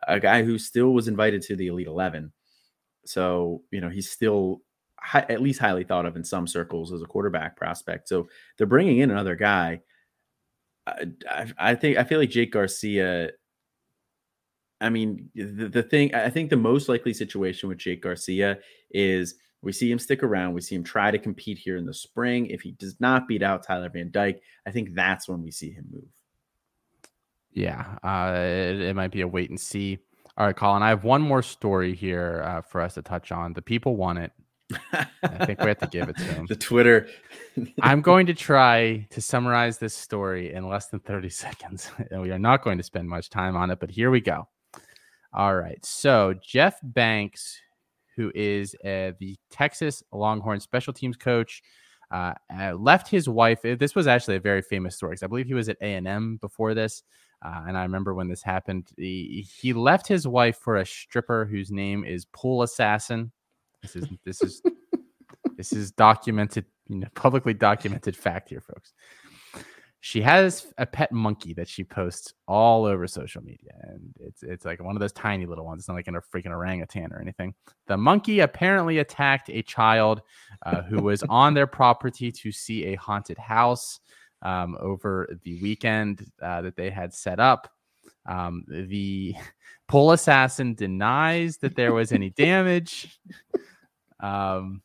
a 0.08 0.18
guy 0.18 0.42
who 0.42 0.58
still 0.58 0.92
was 0.92 1.08
invited 1.08 1.42
to 1.42 1.56
the 1.56 1.68
Elite 1.68 1.86
Eleven. 1.86 2.32
So 3.04 3.62
you 3.70 3.80
know, 3.80 3.88
he's 3.88 4.10
still 4.10 4.62
high, 4.98 5.26
at 5.28 5.42
least 5.42 5.60
highly 5.60 5.84
thought 5.84 6.06
of 6.06 6.16
in 6.16 6.24
some 6.24 6.46
circles 6.46 6.92
as 6.92 7.02
a 7.02 7.06
quarterback 7.06 7.56
prospect. 7.56 8.08
So 8.08 8.28
they're 8.56 8.66
bringing 8.66 8.98
in 8.98 9.10
another 9.10 9.36
guy. 9.36 9.82
I, 10.86 11.52
I 11.58 11.74
think 11.74 11.98
I 11.98 12.04
feel 12.04 12.18
like 12.18 12.30
Jake 12.30 12.52
Garcia. 12.52 13.30
I 14.82 14.90
mean, 14.90 15.30
the, 15.34 15.68
the 15.68 15.82
thing 15.82 16.14
I 16.14 16.30
think 16.30 16.50
the 16.50 16.56
most 16.56 16.88
likely 16.88 17.14
situation 17.14 17.68
with 17.68 17.78
Jake 17.78 18.02
Garcia 18.02 18.58
is 18.90 19.36
we 19.62 19.72
see 19.72 19.90
him 19.90 19.98
stick 19.98 20.22
around. 20.22 20.54
We 20.54 20.60
see 20.60 20.74
him 20.74 20.84
try 20.84 21.10
to 21.10 21.18
compete 21.18 21.58
here 21.58 21.76
in 21.76 21.86
the 21.86 21.94
spring. 21.94 22.46
If 22.46 22.62
he 22.62 22.72
does 22.72 23.00
not 23.00 23.28
beat 23.28 23.42
out 23.42 23.64
Tyler 23.64 23.88
Van 23.88 24.10
Dyke, 24.10 24.42
I 24.66 24.72
think 24.72 24.94
that's 24.94 25.28
when 25.28 25.42
we 25.42 25.50
see 25.50 25.70
him 25.70 25.86
move. 25.92 26.10
Yeah, 27.52 27.98
uh, 28.02 28.34
it, 28.34 28.80
it, 28.80 28.96
might 28.96 29.12
be 29.12 29.20
a 29.20 29.28
wait 29.28 29.50
and 29.50 29.60
see. 29.60 29.98
All 30.36 30.46
right, 30.46 30.56
Colin, 30.56 30.82
I 30.82 30.88
have 30.88 31.04
one 31.04 31.20
more 31.20 31.42
story 31.42 31.94
here 31.94 32.42
uh, 32.46 32.62
for 32.62 32.80
us 32.80 32.94
to 32.94 33.02
touch 33.02 33.30
on. 33.30 33.52
The 33.52 33.62
people 33.62 33.96
want 33.96 34.18
it. 34.18 34.32
I 35.22 35.44
think 35.44 35.60
we 35.60 35.68
have 35.68 35.78
to 35.78 35.86
give 35.86 36.08
it 36.08 36.16
to 36.16 36.24
them. 36.34 36.46
the 36.46 36.56
Twitter. 36.56 37.08
I'm 37.82 38.00
going 38.00 38.26
to 38.26 38.34
try 38.34 39.06
to 39.10 39.20
summarize 39.20 39.78
this 39.78 39.94
story 39.94 40.54
in 40.54 40.66
less 40.66 40.86
than 40.86 41.00
30 41.00 41.28
seconds. 41.30 41.90
And 42.10 42.22
we 42.22 42.30
are 42.30 42.38
not 42.38 42.64
going 42.64 42.78
to 42.78 42.84
spend 42.84 43.08
much 43.08 43.28
time 43.30 43.54
on 43.54 43.70
it, 43.70 43.80
but 43.80 43.90
here 43.90 44.10
we 44.10 44.20
go. 44.20 44.48
All 45.34 45.54
right. 45.56 45.84
So, 45.84 46.34
Jeff 46.42 46.78
Banks, 46.82 47.58
who 48.16 48.30
is 48.34 48.74
uh, 48.84 49.12
the 49.18 49.36
Texas 49.50 50.02
Longhorn 50.12 50.60
special 50.60 50.92
teams 50.92 51.16
coach, 51.16 51.62
uh, 52.10 52.34
uh, 52.54 52.74
left 52.74 53.08
his 53.08 53.28
wife. 53.28 53.60
This 53.62 53.94
was 53.94 54.06
actually 54.06 54.36
a 54.36 54.40
very 54.40 54.60
famous 54.60 54.94
story 54.94 55.12
because 55.12 55.22
I 55.22 55.28
believe 55.28 55.46
he 55.46 55.54
was 55.54 55.70
at 55.70 55.78
A&M 55.80 56.36
before 56.42 56.74
this. 56.74 57.02
Uh, 57.44 57.62
and 57.66 57.76
I 57.76 57.82
remember 57.82 58.14
when 58.14 58.28
this 58.28 58.42
happened, 58.42 58.90
he, 58.96 59.46
he 59.60 59.72
left 59.72 60.06
his 60.06 60.28
wife 60.28 60.58
for 60.58 60.76
a 60.76 60.86
stripper 60.86 61.46
whose 61.46 61.70
name 61.70 62.04
is 62.04 62.26
Pool 62.26 62.62
Assassin. 62.62 63.32
This 63.80 63.96
is 63.96 64.08
this 64.24 64.42
is 64.42 64.62
this 65.56 65.72
is 65.72 65.90
documented, 65.90 66.66
you 66.88 66.98
know, 66.98 67.08
publicly 67.14 67.54
documented 67.54 68.16
fact 68.16 68.50
here, 68.50 68.60
folks. 68.60 68.92
She 70.04 70.20
has 70.22 70.66
a 70.78 70.84
pet 70.84 71.12
monkey 71.12 71.54
that 71.54 71.68
she 71.68 71.84
posts 71.84 72.34
all 72.48 72.86
over 72.86 73.06
social 73.06 73.40
media, 73.40 73.70
and 73.82 74.12
it's 74.18 74.42
it's 74.42 74.64
like 74.64 74.82
one 74.82 74.96
of 74.96 75.00
those 75.00 75.12
tiny 75.12 75.46
little 75.46 75.64
ones. 75.64 75.82
It's 75.82 75.88
not 75.88 75.94
like 75.94 76.08
in 76.08 76.16
a 76.16 76.20
freaking 76.20 76.50
orangutan 76.50 77.12
or 77.12 77.20
anything. 77.20 77.54
The 77.86 77.96
monkey 77.96 78.40
apparently 78.40 78.98
attacked 78.98 79.48
a 79.48 79.62
child 79.62 80.22
uh, 80.66 80.82
who 80.82 81.00
was 81.00 81.22
on 81.28 81.54
their 81.54 81.68
property 81.68 82.32
to 82.32 82.50
see 82.50 82.86
a 82.86 82.96
haunted 82.96 83.38
house 83.38 84.00
um, 84.42 84.76
over 84.80 85.38
the 85.44 85.62
weekend 85.62 86.26
uh, 86.42 86.62
that 86.62 86.74
they 86.74 86.90
had 86.90 87.14
set 87.14 87.38
up. 87.38 87.70
Um, 88.26 88.64
the 88.66 89.36
pole 89.86 90.10
assassin 90.10 90.74
denies 90.74 91.58
that 91.58 91.76
there 91.76 91.94
was 91.94 92.10
any 92.10 92.30
damage. 92.30 93.20
Um, 94.20 94.82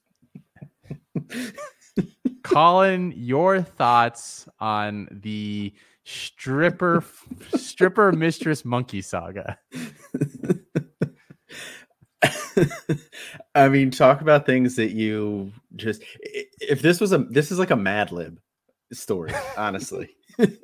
Colin, 2.43 3.13
your 3.15 3.61
thoughts 3.61 4.47
on 4.59 5.07
the 5.11 5.73
stripper 6.03 7.03
stripper 7.55 8.11
mistress 8.11 8.63
monkey 8.63 9.01
saga? 9.01 9.57
I 13.55 13.69
mean, 13.69 13.91
talk 13.91 14.21
about 14.21 14.45
things 14.45 14.75
that 14.77 14.91
you 14.91 15.51
just 15.75 16.03
if 16.59 16.81
this 16.81 16.99
was 16.99 17.13
a 17.13 17.19
this 17.19 17.51
is 17.51 17.59
like 17.59 17.71
a 17.71 17.75
Mad 17.75 18.11
Lib 18.11 18.39
story, 18.93 19.33
honestly. 19.57 20.09
that's 20.37 20.57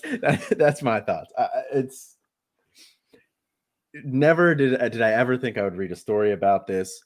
that, 0.00 0.54
that's 0.56 0.82
my 0.82 1.00
thoughts. 1.00 1.32
Uh, 1.36 1.48
it's 1.72 2.16
never 4.04 4.54
did 4.54 4.78
did 4.92 5.02
I 5.02 5.12
ever 5.12 5.36
think 5.36 5.58
I 5.58 5.62
would 5.62 5.76
read 5.76 5.92
a 5.92 5.96
story 5.96 6.32
about 6.32 6.66
this. 6.66 7.02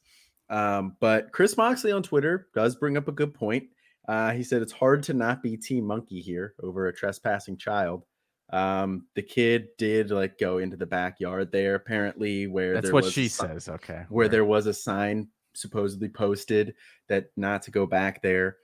Um, 0.51 0.97
but 1.01 1.33
Chris 1.33 1.57
Moxley 1.57 1.93
on 1.93 2.03
Twitter 2.03 2.49
does 2.55 2.75
bring 2.75 2.97
up 2.97 3.09
a 3.09 3.13
good 3.13 3.33
point. 3.33 3.65
Uh, 4.09 4.33
he 4.33 4.43
said 4.43 4.61
it's 4.61 4.73
hard 4.73 5.03
to 5.05 5.15
not 5.15 5.43
be 5.43 5.57
Team 5.57 5.87
Monkey 5.87 6.21
here 6.21 6.55
over 6.63 6.89
a 6.89 6.93
trespassing 6.93 7.57
child. 7.57 8.05
Um, 8.53 9.07
the 9.15 9.23
kid 9.23 9.69
did 9.79 10.11
like 10.11 10.37
go 10.39 10.59
into 10.59 10.77
the 10.77 10.87
backyard 10.87 11.53
there, 11.53 11.77
apparently, 11.77 12.49
where 12.49 12.75
that's 12.75 12.91
what 12.91 13.05
she 13.05 13.29
says. 13.29 13.69
Okay, 13.69 14.05
where 14.09 14.29
there 14.29 14.45
was 14.45 14.67
a 14.67 14.75
sign 14.75 15.29
supposedly 15.55 16.09
posted 16.09 16.75
that 17.09 17.27
not 17.37 17.63
to 17.63 17.71
go 17.71 17.87
back 17.87 18.21
there. 18.23 18.57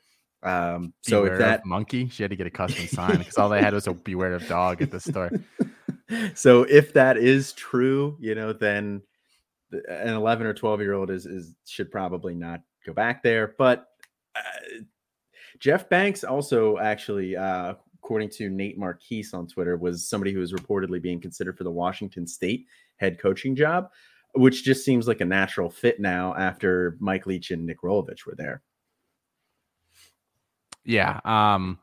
Um, 0.42 0.92
so 1.02 1.22
beware 1.22 1.34
if 1.34 1.38
that 1.38 1.66
monkey, 1.66 2.08
she 2.08 2.24
had 2.24 2.30
to 2.30 2.36
get 2.36 2.48
a 2.48 2.50
custom 2.50 2.86
sign 2.88 3.18
because 3.18 3.38
all 3.38 3.48
they 3.48 3.62
had 3.62 3.74
was 3.74 3.86
a 3.86 3.94
beware 3.94 4.34
of 4.34 4.46
dog 4.48 4.82
at 4.82 4.90
the 4.90 5.00
store. 5.00 5.30
so 6.34 6.64
if 6.64 6.92
that 6.94 7.16
is 7.16 7.52
true, 7.52 8.16
you 8.20 8.34
know, 8.34 8.52
then 8.52 9.02
an 9.72 10.14
11 10.14 10.46
or 10.46 10.54
12 10.54 10.80
year 10.80 10.92
old 10.94 11.10
is, 11.10 11.26
is 11.26 11.54
should 11.66 11.90
probably 11.90 12.34
not 12.34 12.60
go 12.84 12.92
back 12.92 13.22
there. 13.22 13.54
But 13.58 13.88
uh, 14.34 14.80
Jeff 15.58 15.88
Banks 15.88 16.24
also 16.24 16.78
actually, 16.78 17.36
uh, 17.36 17.74
according 18.02 18.30
to 18.30 18.48
Nate 18.48 18.78
Marquise 18.78 19.34
on 19.34 19.46
Twitter, 19.46 19.76
was 19.76 20.08
somebody 20.08 20.32
who 20.32 20.40
was 20.40 20.52
reportedly 20.52 21.00
being 21.00 21.20
considered 21.20 21.56
for 21.56 21.64
the 21.64 21.70
Washington 21.70 22.26
State 22.26 22.66
head 22.96 23.18
coaching 23.18 23.56
job, 23.56 23.90
which 24.34 24.64
just 24.64 24.84
seems 24.84 25.08
like 25.08 25.20
a 25.20 25.24
natural 25.24 25.70
fit 25.70 26.00
now 26.00 26.34
after 26.34 26.96
Mike 27.00 27.26
Leach 27.26 27.50
and 27.50 27.66
Nick 27.66 27.82
Rolovich 27.82 28.26
were 28.26 28.34
there. 28.36 28.62
Yeah. 30.84 31.20
Um, 31.24 31.80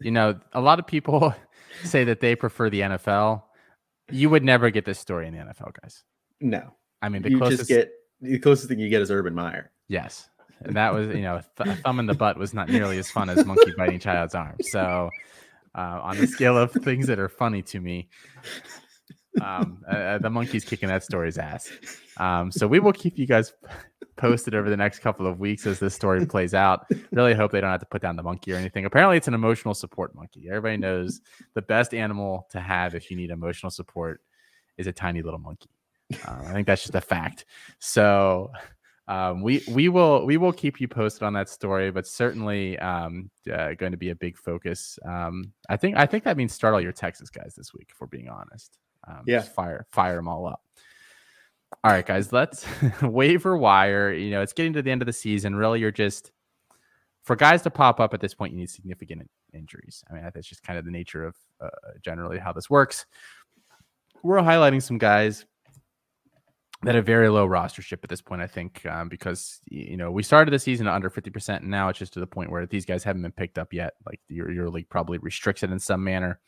you 0.00 0.10
know, 0.10 0.38
a 0.52 0.60
lot 0.60 0.78
of 0.78 0.86
people 0.86 1.34
say 1.84 2.04
that 2.04 2.20
they 2.20 2.36
prefer 2.36 2.68
the 2.68 2.80
NFL 2.80 3.42
you 4.12 4.30
would 4.30 4.44
never 4.44 4.70
get 4.70 4.84
this 4.84 4.98
story 4.98 5.26
in 5.26 5.34
the 5.34 5.40
NFL, 5.40 5.74
guys. 5.80 6.04
No, 6.40 6.74
I 7.02 7.08
mean 7.08 7.22
the 7.22 7.30
you 7.30 7.38
closest 7.38 7.58
just 7.60 7.68
get 7.68 7.92
the 8.20 8.38
closest 8.38 8.68
thing 8.68 8.78
you 8.78 8.88
get 8.88 9.02
is 9.02 9.10
Urban 9.10 9.34
Meyer. 9.34 9.70
Yes, 9.88 10.28
and 10.60 10.76
that 10.76 10.94
was 10.94 11.08
you 11.08 11.22
know 11.22 11.42
th- 11.56 11.68
a 11.68 11.76
thumb 11.82 11.98
in 11.98 12.06
the 12.06 12.14
butt 12.14 12.38
was 12.38 12.54
not 12.54 12.68
nearly 12.68 12.98
as 12.98 13.10
fun 13.10 13.28
as 13.28 13.44
monkey 13.44 13.72
biting 13.76 13.98
child's 13.98 14.34
arm. 14.34 14.56
So 14.62 15.10
uh, 15.74 16.00
on 16.02 16.16
the 16.16 16.26
scale 16.26 16.56
of 16.56 16.72
things 16.72 17.06
that 17.08 17.18
are 17.18 17.28
funny 17.28 17.62
to 17.62 17.80
me, 17.80 18.08
um, 19.42 19.82
uh, 19.90 19.96
uh, 19.96 20.18
the 20.18 20.30
monkey's 20.30 20.64
kicking 20.64 20.88
that 20.88 21.02
story's 21.02 21.38
ass. 21.38 21.70
Um, 22.18 22.52
so 22.52 22.66
we 22.66 22.78
will 22.78 22.92
keep 22.92 23.18
you 23.18 23.26
guys 23.26 23.52
posted 24.16 24.54
over 24.54 24.68
the 24.68 24.76
next 24.76 24.98
couple 25.00 25.26
of 25.26 25.40
weeks 25.40 25.66
as 25.66 25.78
this 25.78 25.94
story 25.94 26.26
plays 26.26 26.54
out. 26.54 26.86
Really 27.10 27.34
hope 27.34 27.50
they 27.50 27.60
don't 27.60 27.70
have 27.70 27.80
to 27.80 27.86
put 27.86 28.02
down 28.02 28.16
the 28.16 28.22
monkey 28.22 28.52
or 28.52 28.56
anything. 28.56 28.84
Apparently, 28.84 29.16
it's 29.16 29.28
an 29.28 29.34
emotional 29.34 29.74
support 29.74 30.14
monkey. 30.14 30.46
Everybody 30.48 30.76
knows 30.76 31.20
the 31.54 31.62
best 31.62 31.94
animal 31.94 32.46
to 32.50 32.60
have 32.60 32.94
if 32.94 33.10
you 33.10 33.16
need 33.16 33.30
emotional 33.30 33.70
support 33.70 34.20
is 34.76 34.86
a 34.86 34.92
tiny 34.92 35.22
little 35.22 35.40
monkey. 35.40 35.70
Um, 36.26 36.46
I 36.46 36.52
think 36.52 36.66
that's 36.66 36.82
just 36.82 36.94
a 36.94 37.00
fact. 37.00 37.44
So 37.78 38.50
um, 39.08 39.42
we 39.42 39.62
we 39.68 39.88
will 39.88 40.24
we 40.24 40.36
will 40.36 40.52
keep 40.52 40.80
you 40.80 40.88
posted 40.88 41.22
on 41.22 41.32
that 41.34 41.48
story, 41.48 41.90
but 41.90 42.06
certainly 42.06 42.78
um, 42.78 43.30
uh, 43.52 43.74
going 43.74 43.92
to 43.92 43.98
be 43.98 44.10
a 44.10 44.14
big 44.14 44.36
focus. 44.36 44.98
Um, 45.04 45.52
I 45.68 45.76
think 45.76 45.96
I 45.96 46.06
think 46.06 46.24
that 46.24 46.36
means 46.36 46.52
start 46.52 46.74
all 46.74 46.80
your 46.80 46.92
Texas 46.92 47.28
guys 47.28 47.54
this 47.56 47.74
week. 47.74 47.88
If 47.90 48.00
we're 48.00 48.06
being 48.06 48.28
honest, 48.28 48.78
um, 49.08 49.22
yeah, 49.26 49.42
fire 49.42 49.86
fire 49.92 50.16
them 50.16 50.28
all 50.28 50.46
up. 50.46 50.62
All 51.82 51.90
right, 51.90 52.06
guys, 52.06 52.32
let's 52.32 52.64
waiver 53.02 53.56
wire. 53.56 54.12
You 54.12 54.30
know, 54.30 54.42
it's 54.42 54.52
getting 54.52 54.74
to 54.74 54.82
the 54.82 54.90
end 54.90 55.02
of 55.02 55.06
the 55.06 55.12
season. 55.12 55.56
Really, 55.56 55.80
you're 55.80 55.90
just 55.90 56.30
for 57.24 57.36
guys 57.36 57.62
to 57.62 57.70
pop 57.70 58.00
up 58.00 58.14
at 58.14 58.20
this 58.20 58.34
point, 58.34 58.52
you 58.52 58.58
need 58.58 58.70
significant 58.70 59.28
injuries. 59.52 60.04
I 60.10 60.14
mean, 60.14 60.30
that's 60.34 60.48
just 60.48 60.62
kind 60.62 60.78
of 60.78 60.84
the 60.84 60.90
nature 60.90 61.24
of 61.24 61.36
uh, 61.60 61.68
generally 62.02 62.38
how 62.38 62.52
this 62.52 62.68
works. 62.68 63.06
We're 64.22 64.38
highlighting 64.38 64.82
some 64.82 64.98
guys 64.98 65.44
that 66.82 66.96
a 66.96 67.02
very 67.02 67.28
low 67.28 67.46
rostership 67.46 67.98
at 68.02 68.08
this 68.08 68.20
point, 68.20 68.42
I 68.42 68.46
think, 68.46 68.84
um, 68.86 69.08
because 69.08 69.60
you 69.66 69.96
know 69.96 70.10
we 70.10 70.22
started 70.22 70.50
the 70.52 70.58
season 70.58 70.88
under 70.88 71.10
fifty 71.10 71.30
percent, 71.30 71.62
and 71.62 71.70
now 71.70 71.88
it's 71.88 71.98
just 71.98 72.12
to 72.14 72.20
the 72.20 72.26
point 72.26 72.50
where 72.50 72.66
these 72.66 72.84
guys 72.84 73.04
haven't 73.04 73.22
been 73.22 73.32
picked 73.32 73.58
up 73.58 73.72
yet. 73.72 73.94
Like 74.06 74.20
your 74.28 74.50
your 74.50 74.68
league 74.68 74.88
probably 74.88 75.18
restricts 75.18 75.62
it 75.62 75.70
in 75.70 75.78
some 75.78 76.02
manner. 76.02 76.40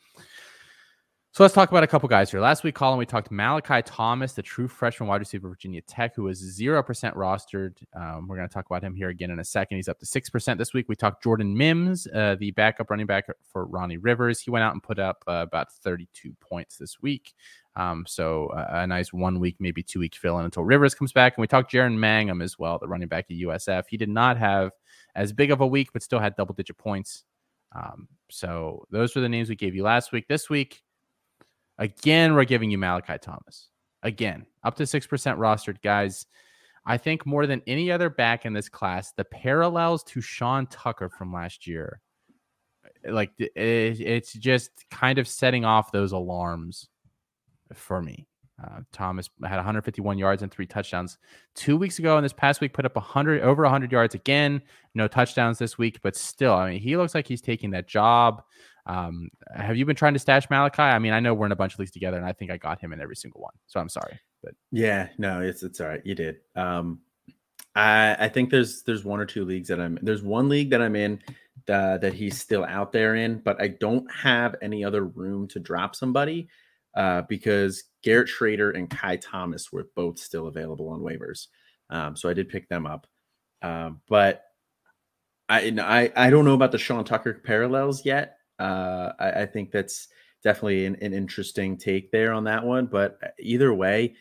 So 1.35 1.43
let's 1.43 1.53
talk 1.53 1.69
about 1.69 1.83
a 1.83 1.87
couple 1.87 2.07
guys 2.07 2.31
here. 2.31 2.39
Last 2.39 2.63
week, 2.63 2.75
Colin, 2.75 2.97
we 2.97 3.05
talked 3.05 3.29
Malachi 3.29 3.81
Thomas, 3.81 4.31
the 4.31 4.41
true 4.41 4.69
freshman 4.69 5.09
wide 5.09 5.19
receiver 5.19 5.49
Virginia 5.49 5.81
Tech, 5.81 6.15
who 6.15 6.29
is 6.29 6.57
0% 6.57 6.81
rostered. 7.13 7.75
Um, 7.93 8.25
we're 8.25 8.37
going 8.37 8.47
to 8.47 8.53
talk 8.53 8.65
about 8.67 8.81
him 8.81 8.95
here 8.95 9.09
again 9.09 9.31
in 9.31 9.39
a 9.39 9.43
second. 9.43 9.75
He's 9.75 9.89
up 9.89 9.99
to 9.99 10.05
6% 10.05 10.57
this 10.57 10.73
week. 10.73 10.85
We 10.87 10.95
talked 10.95 11.21
Jordan 11.21 11.57
Mims, 11.57 12.07
uh, 12.07 12.37
the 12.39 12.51
backup 12.51 12.89
running 12.89 13.05
back 13.05 13.25
for 13.51 13.65
Ronnie 13.65 13.97
Rivers. 13.97 14.39
He 14.39 14.49
went 14.49 14.63
out 14.63 14.71
and 14.71 14.81
put 14.81 14.97
up 14.97 15.25
uh, 15.27 15.43
about 15.45 15.73
32 15.73 16.33
points 16.39 16.77
this 16.77 17.01
week. 17.01 17.33
Um, 17.75 18.05
so 18.07 18.47
uh, 18.47 18.67
a 18.69 18.87
nice 18.87 19.11
one 19.11 19.39
week, 19.39 19.57
maybe 19.59 19.83
two 19.83 19.99
week 19.99 20.15
fill 20.15 20.39
in 20.39 20.45
until 20.45 20.63
Rivers 20.63 20.95
comes 20.95 21.11
back. 21.11 21.35
And 21.35 21.41
we 21.41 21.47
talked 21.47 21.71
Jaren 21.71 21.97
Mangham 21.97 22.41
as 22.41 22.57
well, 22.57 22.79
the 22.79 22.87
running 22.87 23.07
back 23.07 23.25
at 23.29 23.37
USF. 23.37 23.83
He 23.89 23.97
did 23.97 24.09
not 24.09 24.37
have 24.37 24.71
as 25.15 25.33
big 25.33 25.51
of 25.51 25.61
a 25.61 25.67
week, 25.67 25.89
but 25.91 26.01
still 26.01 26.19
had 26.19 26.35
double 26.35 26.55
digit 26.55 26.77
points. 26.77 27.25
Um, 27.73 28.07
so 28.29 28.85
those 28.91 29.13
were 29.13 29.21
the 29.21 29.29
names 29.29 29.49
we 29.49 29.55
gave 29.55 29.75
you 29.75 29.83
last 29.83 30.11
week. 30.11 30.27
This 30.27 30.49
week, 30.49 30.83
Again, 31.77 32.33
we're 32.35 32.45
giving 32.45 32.71
you 32.71 32.77
Malachi 32.77 33.17
Thomas. 33.21 33.69
Again, 34.03 34.45
up 34.63 34.75
to 34.75 34.83
6% 34.83 35.07
rostered 35.37 35.81
guys. 35.81 36.25
I 36.85 36.97
think 36.97 37.25
more 37.25 37.47
than 37.47 37.61
any 37.67 37.91
other 37.91 38.09
back 38.09 38.45
in 38.45 38.53
this 38.53 38.69
class, 38.69 39.11
the 39.11 39.25
parallels 39.25 40.03
to 40.05 40.21
Sean 40.21 40.67
Tucker 40.67 41.09
from 41.09 41.33
last 41.33 41.67
year 41.67 42.01
like 43.07 43.31
it, 43.37 43.51
it's 43.55 44.33
just 44.33 44.71
kind 44.89 45.19
of 45.19 45.27
setting 45.27 45.65
off 45.65 45.91
those 45.91 46.11
alarms 46.11 46.87
for 47.73 48.01
me. 48.01 48.27
Uh, 48.63 48.79
Thomas 48.93 49.29
had 49.43 49.57
151 49.57 50.17
yards 50.17 50.41
and 50.41 50.51
three 50.51 50.65
touchdowns 50.65 51.17
two 51.55 51.75
weeks 51.75 51.99
ago, 51.99 52.15
and 52.15 52.23
this 52.23 52.33
past 52.33 52.61
week 52.61 52.73
put 52.73 52.85
up 52.85 52.95
100 52.95 53.41
over 53.41 53.63
100 53.63 53.91
yards 53.91 54.15
again. 54.15 54.61
No 54.93 55.07
touchdowns 55.07 55.57
this 55.59 55.77
week, 55.77 55.99
but 56.01 56.15
still, 56.15 56.53
I 56.53 56.71
mean, 56.71 56.79
he 56.79 56.95
looks 56.95 57.13
like 57.13 57.27
he's 57.27 57.41
taking 57.41 57.71
that 57.71 57.87
job. 57.87 58.43
Um, 58.85 59.29
have 59.53 59.75
you 59.75 59.85
been 59.85 59.95
trying 59.95 60.13
to 60.13 60.19
stash 60.19 60.49
Malachi? 60.49 60.83
I 60.83 60.99
mean, 60.99 61.11
I 61.11 61.19
know 61.19 61.33
we're 61.33 61.47
in 61.47 61.51
a 61.51 61.57
bunch 61.57 61.73
of 61.73 61.79
leagues 61.79 61.91
together, 61.91 62.17
and 62.17 62.25
I 62.25 62.31
think 62.31 62.49
I 62.49 62.57
got 62.57 62.79
him 62.79 62.93
in 62.93 63.01
every 63.01 63.15
single 63.15 63.41
one. 63.41 63.53
So 63.67 63.79
I'm 63.79 63.89
sorry, 63.89 64.19
but 64.41 64.53
yeah, 64.71 65.09
no, 65.17 65.41
it's 65.41 65.63
it's 65.63 65.81
all 65.81 65.87
right. 65.87 66.01
You 66.05 66.15
did. 66.15 66.37
Um, 66.55 67.01
I 67.75 68.15
I 68.17 68.29
think 68.29 68.51
there's 68.51 68.83
there's 68.83 69.03
one 69.03 69.19
or 69.19 69.25
two 69.25 69.43
leagues 69.43 69.67
that 69.67 69.81
I'm 69.81 69.99
there's 70.01 70.23
one 70.23 70.47
league 70.47 70.69
that 70.69 70.81
I'm 70.81 70.95
in 70.95 71.19
uh, 71.67 71.97
that 71.97 72.13
he's 72.13 72.39
still 72.39 72.63
out 72.63 72.93
there 72.93 73.15
in, 73.15 73.39
but 73.39 73.61
I 73.61 73.69
don't 73.69 74.09
have 74.11 74.55
any 74.61 74.85
other 74.85 75.03
room 75.03 75.47
to 75.49 75.59
drop 75.59 75.95
somebody 75.95 76.47
uh, 76.95 77.23
because 77.23 77.83
Garrett 78.03 78.29
Shrader 78.29 78.75
and 78.75 78.89
Ky 78.89 79.17
Thomas 79.17 79.71
were 79.71 79.87
both 79.95 80.17
still 80.19 80.47
available 80.47 80.89
on 80.89 81.01
waivers. 81.01 81.47
Um, 81.89 82.15
so 82.15 82.29
I 82.29 82.33
did 82.33 82.49
pick 82.49 82.67
them 82.69 82.85
up. 82.85 83.07
Um, 83.61 84.01
but 84.07 84.43
I, 85.49 85.73
I 85.79 86.27
I 86.27 86.29
don't 86.29 86.45
know 86.45 86.53
about 86.53 86.71
the 86.71 86.77
Sean 86.77 87.03
Tucker 87.03 87.41
parallels 87.43 88.05
yet. 88.05 88.37
Uh, 88.59 89.11
I, 89.19 89.31
I, 89.41 89.45
think 89.45 89.71
that's 89.71 90.07
definitely 90.43 90.85
an, 90.85 90.95
an, 91.01 91.13
interesting 91.13 91.77
take 91.77 92.09
there 92.11 92.31
on 92.31 92.45
that 92.45 92.63
one. 92.63 92.85
But 92.85 93.17
uh, 93.21 93.27
either 93.39 93.73
way, 93.73 94.15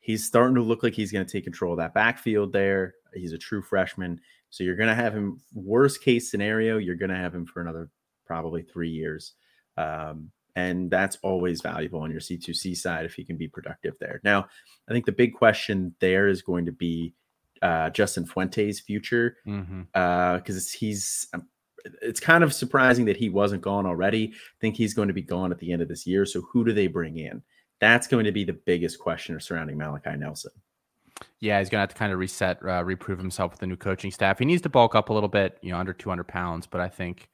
he's 0.00 0.26
starting 0.26 0.56
to 0.56 0.62
look 0.62 0.82
like 0.82 0.94
he's 0.94 1.12
going 1.12 1.24
to 1.24 1.30
take 1.30 1.44
control 1.44 1.74
of 1.74 1.78
that 1.78 1.94
backfield 1.94 2.52
there. 2.52 2.94
He's 3.14 3.32
a 3.32 3.38
true 3.38 3.62
freshman. 3.62 4.20
So 4.50 4.64
you're 4.64 4.76
going 4.76 4.88
to 4.88 4.94
have 4.94 5.14
him, 5.14 5.40
worst 5.54 6.02
case 6.02 6.30
scenario, 6.30 6.78
you're 6.78 6.96
going 6.96 7.10
to 7.10 7.16
have 7.16 7.34
him 7.34 7.46
for 7.46 7.60
another 7.60 7.90
probably 8.26 8.62
three 8.62 8.90
years. 8.90 9.34
Um, 9.76 10.32
and 10.56 10.90
that's 10.90 11.18
always 11.22 11.60
valuable 11.60 12.00
on 12.00 12.10
your 12.10 12.20
C2C 12.20 12.76
side 12.76 13.06
if 13.06 13.14
he 13.14 13.24
can 13.24 13.36
be 13.36 13.48
productive 13.48 13.94
there. 14.00 14.20
Now, 14.24 14.46
I 14.88 14.92
think 14.92 15.06
the 15.06 15.12
big 15.12 15.34
question 15.34 15.94
there 16.00 16.28
is 16.28 16.42
going 16.42 16.66
to 16.66 16.72
be 16.72 17.14
uh, 17.62 17.90
Justin 17.90 18.24
Fuente's 18.24 18.80
future 18.80 19.36
because 19.44 19.66
mm-hmm. 19.66 19.82
uh, 19.94 20.60
he's 20.78 21.28
um, 21.34 21.46
it's 22.02 22.20
kind 22.20 22.44
of 22.44 22.52
surprising 22.52 23.04
that 23.06 23.16
he 23.16 23.28
wasn't 23.28 23.62
gone 23.62 23.86
already. 23.86 24.32
I 24.34 24.58
think 24.60 24.76
he's 24.76 24.94
going 24.94 25.08
to 25.08 25.14
be 25.14 25.22
gone 25.22 25.50
at 25.50 25.58
the 25.58 25.72
end 25.72 25.82
of 25.82 25.88
this 25.88 26.06
year. 26.06 26.26
So 26.26 26.42
who 26.42 26.64
do 26.64 26.72
they 26.72 26.86
bring 26.86 27.18
in? 27.18 27.42
That's 27.80 28.06
going 28.06 28.24
to 28.26 28.32
be 28.32 28.44
the 28.44 28.52
biggest 28.52 28.98
question 28.98 29.38
surrounding 29.40 29.78
Malachi 29.78 30.16
Nelson. 30.16 30.52
Yeah, 31.40 31.58
he's 31.58 31.68
gonna 31.68 31.80
have 31.80 31.90
to 31.90 31.94
kind 31.94 32.12
of 32.12 32.18
reset, 32.18 32.58
uh, 32.64 32.84
reprove 32.84 33.18
himself 33.18 33.52
with 33.52 33.60
the 33.60 33.66
new 33.66 33.76
coaching 33.76 34.10
staff. 34.10 34.38
He 34.38 34.44
needs 34.44 34.62
to 34.62 34.68
bulk 34.68 34.94
up 34.94 35.08
a 35.08 35.12
little 35.12 35.28
bit, 35.28 35.58
you 35.62 35.70
know, 35.70 35.78
under 35.78 35.92
200 35.92 36.24
pounds. 36.24 36.66
But 36.66 36.80
I 36.80 36.88
think 36.88 37.28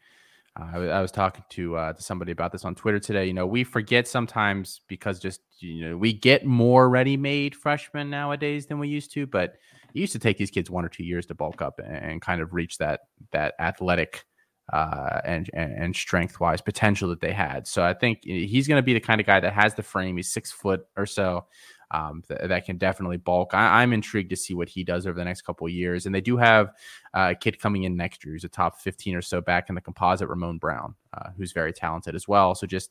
I, 0.56 0.78
I, 0.78 1.02
was 1.02 1.12
talking 1.12 1.44
to 1.50 1.76
uh, 1.76 1.92
to 1.92 2.02
somebody 2.02 2.32
about 2.32 2.52
this 2.52 2.64
on 2.64 2.74
Twitter 2.74 2.98
today. 2.98 3.26
You 3.26 3.34
know, 3.34 3.46
we 3.46 3.64
forget 3.64 4.08
sometimes 4.08 4.80
because 4.88 5.18
just 5.18 5.40
you 5.58 5.88
know 5.88 5.96
we 5.96 6.12
get 6.12 6.46
more 6.46 6.88
ready-made 6.88 7.54
freshmen 7.54 8.10
nowadays 8.10 8.66
than 8.66 8.78
we 8.78 8.88
used 8.88 9.12
to. 9.12 9.26
But 9.26 9.56
it 9.94 9.98
used 10.00 10.12
to 10.12 10.18
take 10.18 10.38
these 10.38 10.50
kids 10.50 10.70
one 10.70 10.84
or 10.84 10.88
two 10.88 11.04
years 11.04 11.26
to 11.26 11.34
bulk 11.34 11.60
up 11.60 11.78
and, 11.78 11.96
and 11.96 12.22
kind 12.22 12.40
of 12.40 12.54
reach 12.54 12.78
that 12.78 13.00
that 13.32 13.54
athletic 13.58 14.24
uh, 14.72 15.20
and, 15.24 15.48
and, 15.54 15.72
and 15.72 15.96
strength 15.96 16.40
wise 16.40 16.60
potential 16.60 17.08
that 17.10 17.20
they 17.20 17.32
had. 17.32 17.66
So 17.66 17.84
I 17.84 17.94
think 17.94 18.20
he's 18.24 18.66
going 18.66 18.78
to 18.78 18.84
be 18.84 18.94
the 18.94 19.00
kind 19.00 19.20
of 19.20 19.26
guy 19.26 19.40
that 19.40 19.52
has 19.52 19.74
the 19.74 19.82
frame. 19.82 20.16
He's 20.16 20.32
six 20.32 20.50
foot 20.50 20.86
or 20.96 21.06
so. 21.06 21.46
Um, 21.90 22.22
th- 22.26 22.40
that 22.48 22.66
can 22.66 22.78
definitely 22.78 23.16
bulk. 23.16 23.54
I- 23.54 23.82
am 23.82 23.92
intrigued 23.92 24.30
to 24.30 24.36
see 24.36 24.54
what 24.54 24.68
he 24.68 24.82
does 24.82 25.06
over 25.06 25.16
the 25.16 25.24
next 25.24 25.42
couple 25.42 25.68
years. 25.68 26.06
And 26.06 26.14
they 26.14 26.20
do 26.20 26.36
have 26.36 26.68
uh, 27.14 27.28
a 27.30 27.34
kid 27.34 27.60
coming 27.60 27.84
in 27.84 27.96
next 27.96 28.24
year 28.24 28.34
who's 28.34 28.44
a 28.44 28.48
top 28.48 28.80
15 28.80 29.14
or 29.14 29.22
so 29.22 29.40
back 29.40 29.68
in 29.68 29.74
the 29.74 29.80
composite, 29.80 30.28
Ramon 30.28 30.58
Brown, 30.58 30.94
uh, 31.14 31.30
who's 31.36 31.52
very 31.52 31.72
talented 31.72 32.14
as 32.14 32.26
well. 32.26 32.54
So 32.54 32.66
just 32.66 32.90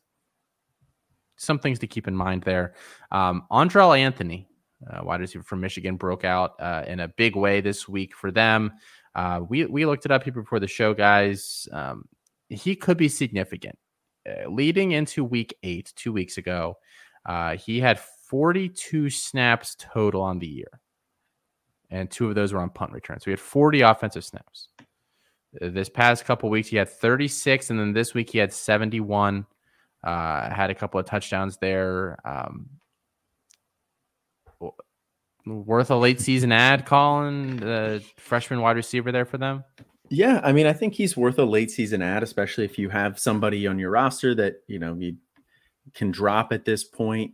some 1.38 1.60
things 1.60 1.80
to 1.80 1.88
keep 1.88 2.08
in 2.08 2.16
mind 2.16 2.44
there. 2.44 2.76
Um, 3.12 3.44
Andrel 3.52 3.98
Anthony, 3.98 4.48
uh, 4.90 5.04
wide 5.04 5.20
receiver 5.20 5.44
from 5.44 5.62
Michigan, 5.62 5.98
broke 5.98 6.24
out 6.24 6.54
uh, 6.60 6.84
in 6.88 7.02
a 7.02 7.08
big 7.08 7.36
way 7.36 7.62
this 7.62 7.88
week 7.88 8.16
for 8.16 8.32
them. 8.32 8.74
Uh, 9.14 9.42
we 9.48 9.66
we 9.66 9.86
looked 9.86 10.06
it 10.06 10.12
up 10.12 10.24
here 10.24 10.34
before 10.34 10.60
the 10.60 10.68
show, 10.68 10.94
guys. 10.94 11.68
Um, 11.72 12.06
he 12.50 12.76
could 12.76 12.98
be 12.98 13.10
significant. 13.10 13.78
Uh, 14.28 14.50
leading 14.50 14.92
into 14.92 15.24
week 15.24 15.56
eight, 15.64 15.94
two 15.96 16.12
weeks 16.12 16.38
ago, 16.38 16.78
uh, 17.26 17.56
he 17.56 17.80
had 17.80 18.00
42 18.30 19.10
snaps 19.10 19.76
total 19.80 20.22
on 20.22 20.40
the 20.40 20.48
year, 20.48 20.80
and 21.90 22.10
two 22.10 22.30
of 22.30 22.36
those 22.36 22.54
were 22.54 22.60
on 22.60 22.70
punt 22.70 22.92
returns. 22.92 23.24
So 23.24 23.26
he 23.26 23.32
had 23.32 23.40
40 23.40 23.82
offensive 23.82 24.26
snaps. 24.26 24.70
Uh, 25.62 25.70
this 25.70 25.90
past 25.90 26.26
couple 26.26 26.50
weeks, 26.50 26.68
he 26.68 26.78
had 26.78 26.90
36, 26.90 27.70
and 27.70 27.80
then 27.80 27.94
this 27.94 28.14
week 28.14 28.30
he 28.30 28.38
had 28.38 28.54
71. 28.54 29.46
Uh, 30.04 30.54
had 30.54 30.70
a 30.70 30.76
couple 30.76 31.00
of 31.00 31.06
touchdowns 31.06 31.58
there. 31.58 32.18
Um, 32.26 32.70
worth 35.46 35.92
a 35.92 35.96
late 35.96 36.20
season 36.20 36.52
ad, 36.52 36.86
Colin, 36.86 37.58
the 37.58 38.04
freshman 38.18 38.62
wide 38.62 38.76
receiver 38.76 39.12
there 39.12 39.26
for 39.26 39.38
them? 39.38 39.64
Yeah, 40.10 40.40
I 40.44 40.52
mean, 40.52 40.68
I 40.68 40.74
think 40.74 40.94
he's 40.94 41.18
worth 41.18 41.40
a 41.40 41.46
late 41.46 41.72
season 41.72 42.02
ad, 42.02 42.24
especially 42.24 42.66
if 42.66 42.78
you 42.78 42.90
have 42.90 43.18
somebody 43.18 43.66
on 43.66 43.80
your 43.80 43.90
roster 43.92 44.36
that 44.36 44.58
you 44.68 44.80
know 44.80 44.96
you 44.96 45.18
can 45.94 46.12
drop 46.12 46.52
at 46.52 46.66
this 46.66 46.84
point. 46.84 47.34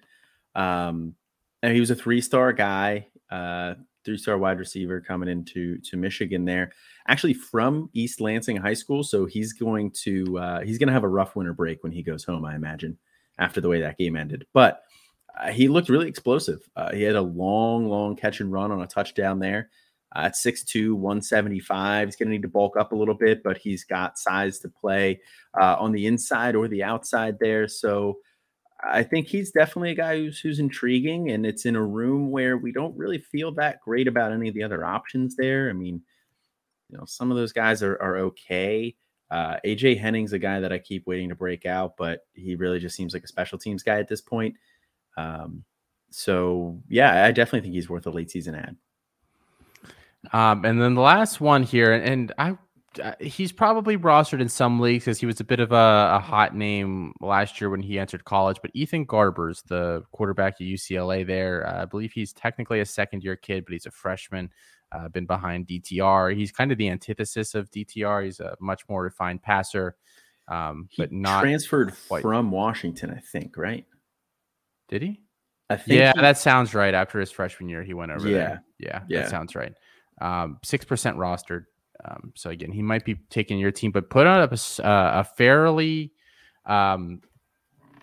Um, 0.55 1.15
and 1.63 1.73
he 1.73 1.79
was 1.79 1.91
a 1.91 1.95
three 1.95 2.21
star 2.21 2.53
guy, 2.53 3.07
uh, 3.29 3.75
three 4.03 4.17
star 4.17 4.37
wide 4.37 4.59
receiver 4.59 5.01
coming 5.01 5.29
into 5.29 5.77
to 5.79 5.97
Michigan 5.97 6.45
there, 6.45 6.71
actually 7.07 7.33
from 7.33 7.89
East 7.93 8.21
Lansing 8.21 8.57
High 8.57 8.73
School. 8.73 9.03
So 9.03 9.25
he's 9.25 9.53
going 9.53 9.91
to 10.03 10.37
uh, 10.37 10.61
he's 10.61 10.77
going 10.77 10.87
to 10.87 10.93
have 10.93 11.03
a 11.03 11.09
rough 11.09 11.35
winter 11.35 11.53
break 11.53 11.83
when 11.83 11.91
he 11.91 12.03
goes 12.03 12.23
home, 12.23 12.45
I 12.45 12.55
imagine, 12.55 12.97
after 13.37 13.61
the 13.61 13.69
way 13.69 13.81
that 13.81 13.97
game 13.97 14.15
ended. 14.15 14.45
But 14.53 14.81
uh, 15.39 15.51
he 15.51 15.67
looked 15.67 15.89
really 15.89 16.07
explosive. 16.07 16.67
Uh, 16.75 16.93
he 16.93 17.03
had 17.03 17.15
a 17.15 17.21
long, 17.21 17.87
long 17.87 18.15
catch 18.15 18.39
and 18.39 18.51
run 18.51 18.71
on 18.71 18.81
a 18.81 18.87
touchdown 18.87 19.39
there. 19.39 19.69
Uh, 20.13 20.23
at 20.23 20.33
6'2, 20.33 20.93
175. 20.93 22.07
He's 22.07 22.15
going 22.17 22.27
to 22.27 22.33
need 22.33 22.41
to 22.41 22.49
bulk 22.49 22.75
up 22.75 22.91
a 22.91 22.95
little 22.95 23.13
bit, 23.13 23.43
but 23.43 23.57
he's 23.57 23.85
got 23.85 24.19
size 24.19 24.59
to 24.59 24.67
play 24.67 25.21
uh, 25.59 25.77
on 25.79 25.93
the 25.93 26.05
inside 26.05 26.53
or 26.53 26.67
the 26.67 26.83
outside 26.83 27.37
there. 27.39 27.65
So 27.69 28.17
I 28.83 29.03
think 29.03 29.27
he's 29.27 29.51
definitely 29.51 29.91
a 29.91 29.95
guy 29.95 30.17
who's, 30.17 30.39
who's 30.39 30.59
intriguing. 30.59 31.31
And 31.31 31.45
it's 31.45 31.65
in 31.65 31.75
a 31.75 31.83
room 31.83 32.31
where 32.31 32.57
we 32.57 32.71
don't 32.71 32.97
really 32.97 33.19
feel 33.19 33.51
that 33.53 33.81
great 33.81 34.07
about 34.07 34.31
any 34.31 34.47
of 34.47 34.53
the 34.55 34.63
other 34.63 34.85
options 34.85 35.35
there. 35.35 35.69
I 35.69 35.73
mean, 35.73 36.01
you 36.89 36.97
know, 36.97 37.05
some 37.05 37.31
of 37.31 37.37
those 37.37 37.53
guys 37.53 37.83
are, 37.83 38.01
are 38.01 38.17
okay. 38.17 38.95
Uh, 39.29 39.57
AJ 39.65 39.99
Henning's 39.99 40.33
a 40.33 40.39
guy 40.39 40.59
that 40.59 40.73
I 40.73 40.77
keep 40.77 41.07
waiting 41.07 41.29
to 41.29 41.35
break 41.35 41.65
out, 41.65 41.95
but 41.97 42.25
he 42.33 42.55
really 42.55 42.79
just 42.79 42.95
seems 42.95 43.13
like 43.13 43.23
a 43.23 43.27
special 43.27 43.57
teams 43.57 43.83
guy 43.83 43.99
at 43.99 44.09
this 44.09 44.21
point. 44.21 44.55
Um, 45.15 45.63
so 46.09 46.81
yeah, 46.89 47.23
I 47.23 47.31
definitely 47.31 47.61
think 47.61 47.75
he's 47.75 47.89
worth 47.89 48.05
a 48.07 48.11
late 48.11 48.29
season 48.29 48.55
ad. 48.55 48.75
Um, 50.33 50.65
and 50.65 50.81
then 50.81 50.93
the 50.95 51.01
last 51.01 51.41
one 51.41 51.63
here, 51.63 51.93
and 51.93 52.31
I, 52.37 52.51
uh, 52.51 52.55
he's 53.19 53.51
probably 53.51 53.97
rostered 53.97 54.41
in 54.41 54.49
some 54.49 54.79
leagues 54.79 55.05
because 55.05 55.19
he 55.19 55.25
was 55.25 55.39
a 55.39 55.43
bit 55.43 55.59
of 55.59 55.71
a, 55.71 56.11
a, 56.15 56.19
hot 56.19 56.55
name 56.55 57.13
last 57.21 57.61
year 57.61 57.69
when 57.69 57.81
he 57.81 57.97
entered 57.97 58.25
college. 58.25 58.57
But 58.61 58.71
Ethan 58.73 59.05
Garbers, 59.05 59.63
the 59.65 60.03
quarterback 60.11 60.55
at 60.55 60.67
UCLA, 60.67 61.25
there, 61.25 61.65
uh, 61.65 61.83
I 61.83 61.85
believe 61.85 62.11
he's 62.11 62.33
technically 62.33 62.81
a 62.81 62.85
second 62.85 63.23
year 63.23 63.35
kid, 63.35 63.65
but 63.65 63.73
he's 63.73 63.85
a 63.85 63.91
freshman. 63.91 64.49
Uh, 64.91 65.07
been 65.07 65.25
behind 65.25 65.67
DTR. 65.67 66.35
He's 66.35 66.51
kind 66.51 66.69
of 66.69 66.77
the 66.77 66.89
antithesis 66.89 67.55
of 67.55 67.71
DTR. 67.71 68.25
He's 68.25 68.41
a 68.41 68.57
much 68.59 68.81
more 68.89 69.03
refined 69.03 69.41
passer, 69.41 69.95
um, 70.49 70.89
but 70.97 71.13
not 71.13 71.41
transferred 71.41 71.93
quite. 72.09 72.21
from 72.21 72.51
Washington, 72.51 73.11
I 73.11 73.21
think. 73.21 73.55
Right? 73.55 73.85
Did 74.89 75.01
he? 75.01 75.21
I 75.69 75.77
think. 75.77 75.97
Yeah, 75.97 76.11
he, 76.13 76.19
that 76.19 76.37
sounds 76.37 76.73
right. 76.73 76.93
After 76.93 77.21
his 77.21 77.31
freshman 77.31 77.69
year, 77.69 77.83
he 77.83 77.93
went 77.93 78.11
over 78.11 78.27
yeah, 78.27 78.35
there. 78.35 78.63
Yeah, 78.79 79.01
yeah, 79.07 79.21
that 79.21 79.29
sounds 79.29 79.55
right. 79.55 79.71
Um, 80.19 80.59
six 80.61 80.83
percent 80.83 81.15
rostered. 81.15 81.63
Um, 82.03 82.33
so 82.35 82.49
again, 82.49 82.71
he 82.71 82.81
might 82.81 83.05
be 83.05 83.15
taking 83.29 83.59
your 83.59 83.71
team, 83.71 83.91
but 83.91 84.09
put 84.09 84.27
on 84.27 84.39
a, 84.39 84.83
uh, 84.83 85.19
a 85.19 85.23
fairly 85.23 86.13
um, 86.65 87.21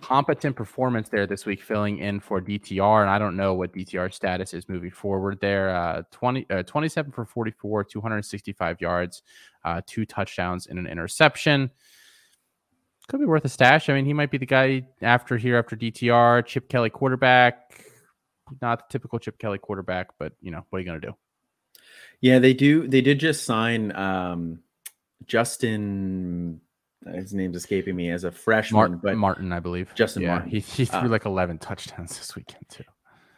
competent 0.01 0.55
performance 0.55 1.09
there 1.09 1.27
this 1.27 1.45
week, 1.45 1.61
filling 1.61 1.97
in 1.99 2.19
for 2.19 2.41
DTR. 2.41 3.01
And 3.01 3.09
I 3.09 3.19
don't 3.19 3.35
know 3.35 3.53
what 3.53 3.73
DTR 3.73 4.13
status 4.13 4.53
is 4.53 4.69
moving 4.69 4.91
forward 4.91 5.39
there. 5.41 5.75
Uh, 5.75 6.03
20, 6.11 6.45
uh, 6.49 6.63
27 6.63 7.11
for 7.11 7.25
44, 7.25 7.83
265 7.83 8.81
yards, 8.81 9.23
uh, 9.65 9.81
two 9.85 10.05
touchdowns, 10.05 10.67
and 10.67 10.79
an 10.79 10.87
interception 10.87 11.71
could 13.09 13.19
be 13.19 13.25
worth 13.25 13.43
a 13.43 13.49
stash. 13.49 13.89
I 13.89 13.93
mean, 13.93 14.05
he 14.05 14.13
might 14.13 14.31
be 14.31 14.37
the 14.37 14.45
guy 14.45 14.85
after 15.01 15.35
here 15.35 15.57
after 15.57 15.75
DTR, 15.75 16.45
Chip 16.45 16.69
Kelly 16.69 16.91
quarterback. 16.91 17.83
Not 18.61 18.79
the 18.79 18.85
typical 18.91 19.19
Chip 19.19 19.37
Kelly 19.39 19.57
quarterback, 19.57 20.09
but 20.17 20.33
you 20.41 20.51
know, 20.51 20.63
what 20.69 20.77
are 20.77 20.81
you 20.81 20.85
gonna 20.85 20.99
do? 21.01 21.15
Yeah, 22.21 22.39
they 22.39 22.53
do. 22.53 22.87
They 22.87 23.01
did 23.01 23.19
just 23.19 23.45
sign 23.45 23.95
um, 23.95 24.59
Justyn. 25.25 26.59
His 27.13 27.33
name's 27.33 27.55
escaping 27.55 27.95
me 27.95 28.09
as 28.11 28.25
a 28.25 28.31
freshman, 28.31 28.77
Martin, 28.77 28.99
but 29.01 29.15
Martin, 29.15 29.53
I 29.53 29.59
believe. 29.59 29.93
Justyn 29.95 30.21
yeah, 30.21 30.33
Martin. 30.33 30.49
He, 30.49 30.59
he 30.59 30.85
threw 30.85 30.99
uh, 30.99 31.07
like 31.07 31.25
eleven 31.25 31.57
touchdowns 31.57 32.17
this 32.17 32.35
weekend 32.35 32.65
too. 32.69 32.83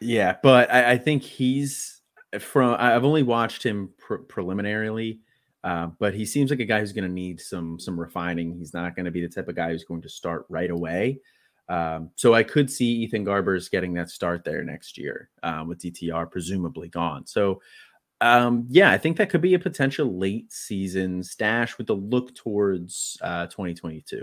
Yeah, 0.00 0.36
but 0.42 0.68
I, 0.72 0.92
I 0.92 0.98
think 0.98 1.22
he's 1.22 2.00
from. 2.40 2.76
I've 2.78 3.04
only 3.04 3.22
watched 3.22 3.62
him 3.62 3.90
pre- 3.98 4.24
preliminarily 4.28 5.20
Uh, 5.64 5.88
but 5.98 6.14
he 6.14 6.26
seems 6.26 6.50
like 6.50 6.60
a 6.60 6.64
guy 6.64 6.80
who's 6.80 6.92
going 6.92 7.06
to 7.06 7.12
need 7.12 7.40
some 7.40 7.78
some 7.78 7.98
refining. 7.98 8.52
He's 8.58 8.74
not 8.74 8.96
going 8.96 9.04
to 9.04 9.12
be 9.12 9.22
the 9.22 9.28
type 9.28 9.48
of 9.48 9.54
guy 9.54 9.70
who's 9.70 9.84
going 9.84 10.02
to 10.02 10.08
start 10.08 10.44
right 10.48 10.70
away. 10.70 11.20
Um, 11.68 12.10
so 12.16 12.34
I 12.34 12.42
could 12.42 12.68
see 12.70 12.86
Ethan 12.86 13.24
Garbers 13.24 13.70
getting 13.70 13.94
that 13.94 14.10
start 14.10 14.42
there 14.44 14.64
next 14.64 14.98
year 14.98 15.30
uh, 15.42 15.64
with 15.66 15.78
DTR 15.78 16.30
presumably 16.30 16.88
gone. 16.88 17.26
So 17.26 17.62
um, 18.22 18.66
yeah, 18.68 18.92
I 18.92 18.98
think 18.98 19.16
that 19.16 19.30
could 19.30 19.40
be 19.40 19.54
a 19.54 19.58
potential 19.58 20.16
late 20.16 20.52
season 20.52 21.24
stash 21.24 21.76
with 21.76 21.90
a 21.90 21.94
look 21.94 22.34
towards 22.36 23.18
uh, 23.20 23.48
2022. 23.48 24.22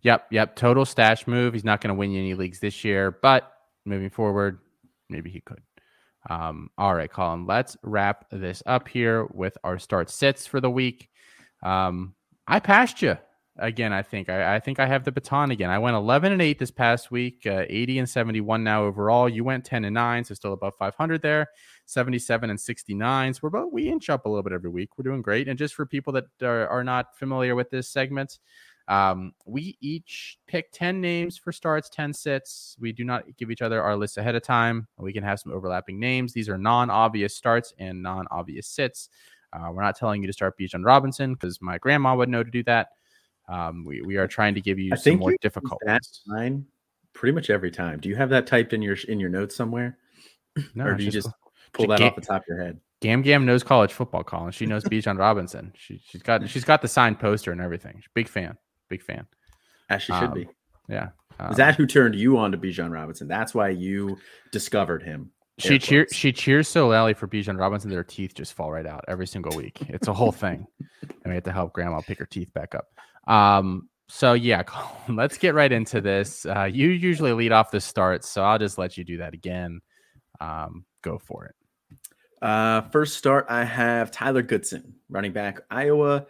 Yep, 0.00 0.26
yep. 0.30 0.56
Total 0.56 0.86
stash 0.86 1.26
move. 1.26 1.52
He's 1.52 1.62
not 1.62 1.82
going 1.82 1.88
to 1.88 1.94
win 1.94 2.10
you 2.10 2.20
any 2.20 2.32
leagues 2.32 2.58
this 2.58 2.84
year, 2.84 3.10
but 3.10 3.52
moving 3.84 4.08
forward, 4.08 4.60
maybe 5.10 5.28
he 5.28 5.42
could. 5.42 5.60
Um, 6.30 6.70
all 6.78 6.94
right, 6.94 7.12
Colin, 7.12 7.44
let's 7.44 7.76
wrap 7.82 8.24
this 8.30 8.62
up 8.64 8.88
here 8.88 9.26
with 9.32 9.58
our 9.62 9.78
start 9.78 10.08
sits 10.08 10.46
for 10.46 10.60
the 10.60 10.70
week. 10.70 11.10
Um, 11.62 12.14
I 12.48 12.60
passed 12.60 13.02
you 13.02 13.18
again. 13.58 13.92
I 13.92 14.02
think 14.02 14.28
I, 14.28 14.56
I, 14.56 14.60
think 14.60 14.80
I 14.80 14.86
have 14.86 15.04
the 15.04 15.12
baton 15.12 15.50
again. 15.50 15.70
I 15.70 15.78
went 15.78 15.96
11 15.96 16.32
and 16.32 16.42
8 16.42 16.58
this 16.58 16.70
past 16.70 17.10
week, 17.10 17.46
uh, 17.46 17.64
80 17.68 18.00
and 18.00 18.08
71 18.08 18.64
now 18.64 18.84
overall. 18.84 19.28
You 19.28 19.44
went 19.44 19.64
10 19.64 19.84
and 19.84 19.94
9, 19.94 20.24
so 20.24 20.34
still 20.34 20.52
above 20.52 20.74
500 20.78 21.22
there. 21.22 21.48
77 21.86 22.50
and 22.50 22.60
69. 22.60 23.34
So 23.34 23.40
we're 23.42 23.48
about 23.48 23.72
we 23.72 23.88
inch 23.88 24.08
up 24.08 24.26
a 24.26 24.28
little 24.28 24.42
bit 24.42 24.52
every 24.52 24.70
week. 24.70 24.96
We're 24.96 25.04
doing 25.04 25.22
great. 25.22 25.48
And 25.48 25.58
just 25.58 25.74
for 25.74 25.86
people 25.86 26.12
that 26.14 26.24
are, 26.42 26.66
are 26.68 26.84
not 26.84 27.16
familiar 27.16 27.54
with 27.54 27.70
this 27.70 27.88
segment, 27.88 28.38
um, 28.88 29.32
we 29.46 29.76
each 29.80 30.38
pick 30.46 30.72
10 30.72 31.00
names 31.00 31.38
for 31.38 31.52
starts, 31.52 31.88
10 31.88 32.12
sits. 32.12 32.76
We 32.80 32.92
do 32.92 33.04
not 33.04 33.24
give 33.36 33.50
each 33.50 33.62
other 33.62 33.82
our 33.82 33.96
list 33.96 34.18
ahead 34.18 34.34
of 34.34 34.42
time. 34.42 34.88
We 34.98 35.12
can 35.12 35.22
have 35.22 35.40
some 35.40 35.52
overlapping 35.52 36.00
names. 36.00 36.32
These 36.32 36.48
are 36.48 36.58
non 36.58 36.90
obvious 36.90 37.36
starts 37.36 37.72
and 37.78 38.02
non 38.02 38.26
obvious 38.30 38.66
sits. 38.66 39.08
Uh, 39.52 39.70
we're 39.70 39.82
not 39.82 39.96
telling 39.96 40.22
you 40.22 40.26
to 40.26 40.32
start 40.32 40.58
Bijan 40.58 40.84
Robinson 40.84 41.34
because 41.34 41.60
my 41.60 41.76
grandma 41.78 42.16
would 42.16 42.28
know 42.28 42.42
to 42.42 42.50
do 42.50 42.62
that. 42.64 42.88
Um, 43.52 43.84
we, 43.84 44.00
we 44.00 44.16
are 44.16 44.26
trying 44.26 44.54
to 44.54 44.60
give 44.60 44.78
you 44.78 44.92
I 44.92 44.96
some 44.96 45.18
more 45.18 45.34
difficult 45.42 45.80
ones. 45.84 46.22
Line 46.26 46.64
pretty 47.12 47.34
much 47.34 47.50
every 47.50 47.70
time. 47.70 48.00
Do 48.00 48.08
you 48.08 48.16
have 48.16 48.30
that 48.30 48.46
typed 48.46 48.72
in 48.72 48.80
your 48.80 48.96
in 49.08 49.20
your 49.20 49.28
notes 49.28 49.54
somewhere? 49.54 49.98
No, 50.74 50.86
or 50.86 50.94
do 50.94 51.04
you 51.04 51.10
just 51.10 51.28
pull 51.72 51.86
that 51.88 51.98
Gam, 51.98 52.08
off 52.08 52.14
the 52.16 52.22
top 52.22 52.42
of 52.42 52.44
your 52.48 52.62
head? 52.62 52.80
Gam 53.00 53.20
Gam 53.20 53.44
knows 53.44 53.62
college 53.62 53.92
football, 53.92 54.24
Colin. 54.24 54.52
She 54.52 54.64
knows 54.64 54.84
Bijan 54.84 55.18
Robinson. 55.18 55.72
She, 55.76 56.00
she's 56.04 56.22
got 56.22 56.48
she's 56.48 56.64
got 56.64 56.80
the 56.80 56.88
signed 56.88 57.18
poster 57.18 57.52
and 57.52 57.60
everything. 57.60 58.02
big 58.14 58.28
fan. 58.28 58.56
Big 58.88 59.02
fan. 59.02 59.26
As 59.90 60.02
she 60.02 60.12
should 60.12 60.24
um, 60.24 60.34
be. 60.34 60.48
Yeah. 60.88 61.08
Um, 61.38 61.50
Is 61.50 61.56
that 61.58 61.76
who 61.76 61.86
turned 61.86 62.14
you 62.14 62.38
on 62.38 62.52
to 62.52 62.58
Bijan 62.58 62.90
Robinson? 62.90 63.28
That's 63.28 63.54
why 63.54 63.70
you 63.70 64.18
discovered 64.50 65.02
him. 65.02 65.30
She 65.58 65.78
cheers. 65.78 66.08
She 66.12 66.32
cheers 66.32 66.68
so 66.68 66.88
loudly 66.88 67.14
for 67.14 67.28
Bijan 67.28 67.58
Robinson 67.58 67.90
that 67.90 67.96
her 67.96 68.04
teeth 68.04 68.34
just 68.34 68.54
fall 68.54 68.72
right 68.72 68.86
out 68.86 69.04
every 69.08 69.26
single 69.26 69.54
week. 69.54 69.82
It's 69.88 70.08
a 70.08 70.14
whole 70.14 70.32
thing, 70.32 70.66
and 71.02 71.26
we 71.26 71.34
have 71.34 71.44
to 71.44 71.52
help 71.52 71.72
Grandma 71.74 72.00
pick 72.00 72.18
her 72.18 72.26
teeth 72.26 72.52
back 72.54 72.74
up. 72.74 72.86
Um, 73.26 73.88
so 74.08 74.34
yeah, 74.34 74.62
let's 75.08 75.38
get 75.38 75.54
right 75.54 75.72
into 75.72 76.00
this. 76.00 76.44
Uh, 76.46 76.64
you 76.64 76.88
usually 76.88 77.32
lead 77.32 77.52
off 77.52 77.70
the 77.70 77.80
starts, 77.80 78.28
so 78.28 78.42
I'll 78.42 78.58
just 78.58 78.78
let 78.78 78.96
you 78.96 79.04
do 79.04 79.18
that 79.18 79.34
again. 79.34 79.80
Um, 80.40 80.84
go 81.02 81.18
for 81.18 81.46
it. 81.46 81.54
Uh, 82.42 82.82
first 82.90 83.16
start, 83.16 83.46
I 83.48 83.64
have 83.64 84.10
Tyler 84.10 84.42
Goodson, 84.42 84.94
running 85.08 85.32
back, 85.32 85.60
Iowa. 85.70 86.26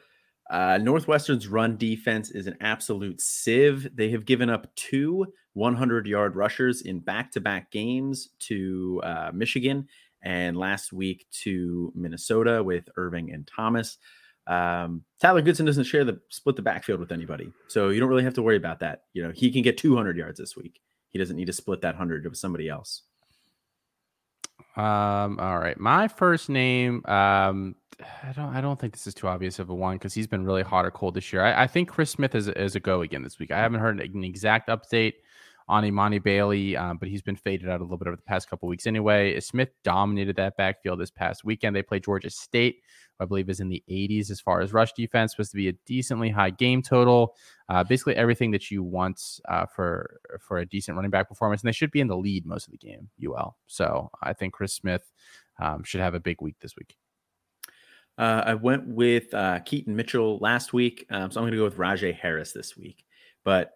Uh, 0.51 0.79
Northwestern's 0.79 1.49
run 1.49 1.79
defense 1.79 2.31
is 2.31 2.47
an 2.47 2.57
absolute 2.61 3.21
sieve. 3.21 3.89
They 3.95 4.11
have 4.11 4.27
given 4.27 4.51
up 4.51 4.73
two 4.77 5.27
100 5.55 6.07
yard 6.07 6.37
rushers 6.37 6.83
in 6.83 6.99
back 6.99 7.33
to 7.33 7.41
back 7.41 7.71
games 7.71 8.29
to 8.41 9.01
uh, 9.03 9.31
Michigan 9.33 9.87
and 10.23 10.57
last 10.57 10.93
week 10.93 11.27
to 11.31 11.91
Minnesota 11.95 12.63
with 12.63 12.89
Irving 12.97 13.33
and 13.33 13.47
Thomas. 13.47 13.99
Um, 14.47 15.05
Tyler 15.21 15.43
Goodson 15.43 15.67
doesn't 15.67 15.85
share 15.85 16.05
the 16.05 16.21
split 16.29 16.57
the 16.57 16.63
backfield 16.63 17.01
with 17.01 17.13
anybody, 17.13 17.53
so 17.69 17.91
you 17.91 18.01
don't 18.01 18.09
really 18.09 18.25
have 18.25 18.35
to 18.35 18.43
worry 18.43 18.57
about 18.57 18.81
that. 18.81 19.05
You 19.13 19.23
know, 19.23 19.31
he 19.31 19.51
can 19.51 19.63
get 19.63 19.79
200 19.79 20.17
yards 20.17 20.39
this 20.39 20.57
week. 20.57 20.81
He 21.11 21.19
doesn't 21.19 21.37
need 21.37 21.47
to 21.47 21.53
split 21.53 21.83
that 21.83 21.95
100 21.95 22.25
with 22.25 22.39
somebody 22.39 22.69
else. 22.69 23.03
Um, 24.77 25.39
all 25.39 25.59
right. 25.59 25.79
My 25.79 26.09
first 26.09 26.49
name, 26.49 27.05
um, 27.05 27.77
I 28.23 28.33
don't 28.33 28.57
I 28.57 28.61
don't 28.61 28.81
think 28.81 28.95
this 28.95 29.07
is 29.07 29.15
too 29.15 29.29
obvious 29.29 29.59
of 29.59 29.69
a 29.69 29.75
one 29.75 29.97
because 29.97 30.15
he's 30.15 30.27
been 30.27 30.45
really 30.45 30.63
hot 30.63 30.87
or 30.87 30.91
cold 30.91 31.15
this 31.15 31.33
year. 31.33 31.45
I, 31.45 31.65
I, 31.65 31.67
think 31.67 31.89
Chris 31.89 32.11
Smith 32.11 32.35
is, 32.35 32.49
is 32.49 32.75
a 32.75 32.81
go 32.81 33.03
again 33.03 33.23
this 33.23 33.39
week. 33.39 33.51
I 33.51 33.59
haven't 33.59 33.81
heard 33.81 34.01
an 34.01 34.25
exact 34.25 34.69
update 34.69 35.15
on 35.73 35.85
Emani 35.85 36.23
Bailey, 36.23 36.77
um, 36.77 36.99
but 36.99 37.09
he's 37.09 37.23
been 37.23 37.35
faded 37.35 37.67
out 37.67 37.81
a 37.81 37.83
little 37.83 37.97
bit 37.97 38.07
over 38.07 38.17
the 38.17 38.23
past 38.23 38.51
couple 38.51 38.69
weeks 38.69 38.87
anyway. 38.87 39.41
Smith 39.41 39.71
dominated 39.83 40.37
that 40.37 40.55
backfield 40.59 41.01
this 41.01 41.11
past 41.11 41.45
weekend. 41.45 41.75
They 41.75 41.81
played 41.83 42.05
Georgia 42.05 42.29
State, 42.29 42.83
I 43.19 43.25
believe 43.25 43.49
is 43.49 43.59
in 43.59 43.71
the 43.71 43.83
80s 43.91 44.31
as 44.31 44.39
far 44.39 44.61
as 44.61 44.75
rush 44.75 44.93
defense, 44.93 45.33
supposed 45.33 45.51
to 45.53 45.57
be 45.57 45.69
a 45.69 45.73
decently 45.87 46.29
high 46.29 46.51
game 46.51 46.83
total. 46.83 47.35
Uh, 47.71 47.83
basically 47.83 48.15
everything 48.17 48.51
that 48.51 48.71
you 48.71 48.83
want 48.83 49.19
uh, 49.49 49.65
for 49.65 50.21
for 50.41 50.59
a 50.59 50.67
decent 50.67 50.95
running 50.95 51.11
back 51.11 51.27
performance, 51.27 51.63
and 51.63 51.69
they 51.69 51.73
should 51.73 51.91
be 51.91 52.01
in 52.01 52.09
the 52.09 52.19
lead 52.19 52.45
most 52.45 52.67
of 52.67 52.73
the 52.73 52.77
game. 52.77 53.09
UL, 53.27 53.57
so 53.67 54.11
I 54.23 54.35
think 54.35 54.53
Chris 54.53 54.75
Smith 54.75 55.11
um, 55.59 55.85
should 55.85 56.03
have 56.03 56.15
a 56.15 56.21
big 56.21 56.43
week 56.43 56.57
this 56.61 56.77
week. 56.77 56.97
Uh, 58.19 58.43
I 58.45 58.55
went 58.55 58.89
with 58.89 59.33
uh, 59.33 59.61
Keaton 59.61 59.97
Mitchell 59.97 60.37
last 60.43 60.75
week, 60.75 61.07
um, 61.09 61.31
so 61.31 61.41
I'm 61.41 61.45
going 61.45 61.53
to 61.53 61.57
go 61.57 61.65
with 61.65 61.79
Rahjai 61.79 62.15
Harris 62.15 62.53
this 62.53 62.77
week. 62.77 63.07
But 63.45 63.73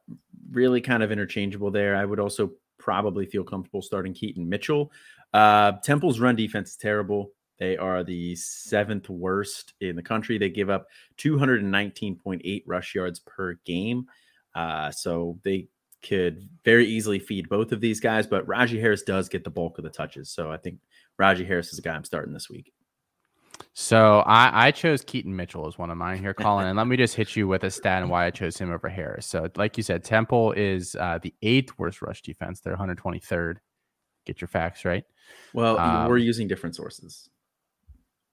really, 0.50 0.80
kind 0.80 1.02
of 1.02 1.12
interchangeable 1.12 1.70
there. 1.70 1.96
I 1.96 2.04
would 2.04 2.20
also 2.20 2.52
probably 2.78 3.26
feel 3.26 3.44
comfortable 3.44 3.82
starting 3.82 4.14
Keaton 4.14 4.48
Mitchell. 4.48 4.92
Uh, 5.32 5.72
Temple's 5.82 6.20
run 6.20 6.36
defense 6.36 6.70
is 6.70 6.76
terrible. 6.76 7.30
They 7.58 7.76
are 7.76 8.04
the 8.04 8.36
seventh 8.36 9.08
worst 9.08 9.74
in 9.80 9.96
the 9.96 10.02
country. 10.02 10.38
They 10.38 10.50
give 10.50 10.70
up 10.70 10.86
219.8 11.18 12.62
rush 12.66 12.94
yards 12.94 13.20
per 13.20 13.54
game. 13.64 14.06
Uh, 14.54 14.90
so 14.90 15.38
they 15.42 15.68
could 16.02 16.48
very 16.64 16.86
easily 16.86 17.18
feed 17.18 17.48
both 17.48 17.72
of 17.72 17.80
these 17.80 18.00
guys, 18.00 18.26
but 18.26 18.46
Rahjai 18.46 18.80
Harris 18.80 19.02
does 19.02 19.28
get 19.28 19.44
the 19.44 19.50
bulk 19.50 19.78
of 19.78 19.84
the 19.84 19.90
touches. 19.90 20.30
So 20.30 20.50
I 20.50 20.56
think 20.56 20.78
Rahjai 21.20 21.46
Harris 21.46 21.72
is 21.72 21.78
a 21.78 21.82
guy 21.82 21.94
I'm 21.94 22.04
starting 22.04 22.32
this 22.32 22.48
week. 22.50 22.72
So 23.72 24.20
I, 24.20 24.68
I 24.68 24.70
chose 24.70 25.02
Keaton 25.02 25.34
Mitchell 25.34 25.66
as 25.66 25.76
one 25.78 25.90
of 25.90 25.98
mine 25.98 26.18
here, 26.18 26.34
Colin. 26.34 26.66
and 26.66 26.76
let 26.76 26.86
me 26.86 26.96
just 26.96 27.14
hit 27.14 27.36
you 27.36 27.46
with 27.46 27.64
a 27.64 27.70
stat 27.70 28.02
and 28.02 28.10
why 28.10 28.24
I 28.26 28.30
chose 28.30 28.56
him 28.56 28.72
over 28.72 28.88
Harris. 28.88 29.26
So, 29.26 29.48
like 29.56 29.76
you 29.76 29.82
said, 29.82 30.02
Temple 30.02 30.52
is 30.52 30.96
uh, 30.96 31.18
the 31.22 31.34
eighth 31.42 31.72
worst 31.78 32.02
rush 32.02 32.22
defense. 32.22 32.60
They're 32.60 32.76
123rd. 32.76 33.56
Get 34.24 34.40
your 34.40 34.48
facts 34.48 34.84
right. 34.84 35.04
Well, 35.52 35.78
um, 35.78 36.08
we're 36.08 36.16
using 36.16 36.48
different 36.48 36.74
sources. 36.74 37.28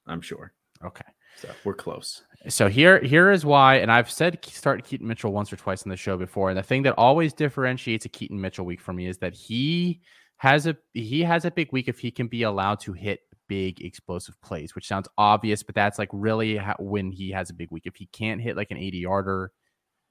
I'm 0.07 0.21
sure. 0.21 0.53
Okay. 0.83 1.05
So 1.37 1.49
we're 1.63 1.73
close. 1.73 2.23
So 2.47 2.67
here, 2.67 2.99
here 3.01 3.31
is 3.31 3.45
why, 3.45 3.75
and 3.75 3.91
I've 3.91 4.11
said 4.11 4.43
start 4.45 4.83
Keaton 4.83 5.07
Mitchell 5.07 5.31
once 5.31 5.51
or 5.51 5.55
twice 5.55 5.83
on 5.83 5.89
the 5.89 5.97
show 5.97 6.17
before, 6.17 6.49
and 6.49 6.57
the 6.57 6.63
thing 6.63 6.83
that 6.83 6.93
always 6.97 7.33
differentiates 7.33 8.05
a 8.05 8.09
Keaton 8.09 8.39
Mitchell 8.39 8.65
week 8.65 8.81
for 8.81 8.93
me 8.93 9.07
is 9.07 9.17
that 9.19 9.33
he 9.33 10.01
has 10.37 10.67
a 10.67 10.75
he 10.93 11.21
has 11.21 11.45
a 11.45 11.51
big 11.51 11.71
week 11.71 11.87
if 11.87 11.99
he 11.99 12.11
can 12.11 12.27
be 12.27 12.43
allowed 12.43 12.79
to 12.81 12.91
hit 12.93 13.21
big 13.53 13.81
explosive 13.81 14.41
plays, 14.41 14.73
which 14.73 14.87
sounds 14.87 15.07
obvious, 15.15 15.61
but 15.61 15.75
that's 15.75 15.99
like 15.99 16.09
really 16.11 16.59
when 16.79 17.11
he 17.11 17.29
has 17.29 17.51
a 17.51 17.53
big 17.53 17.69
week. 17.69 17.83
If 17.85 17.95
he 17.95 18.07
can't 18.07 18.41
hit 18.41 18.57
like 18.57 18.71
an 18.71 18.77
80 18.77 18.97
yarder, 18.97 19.51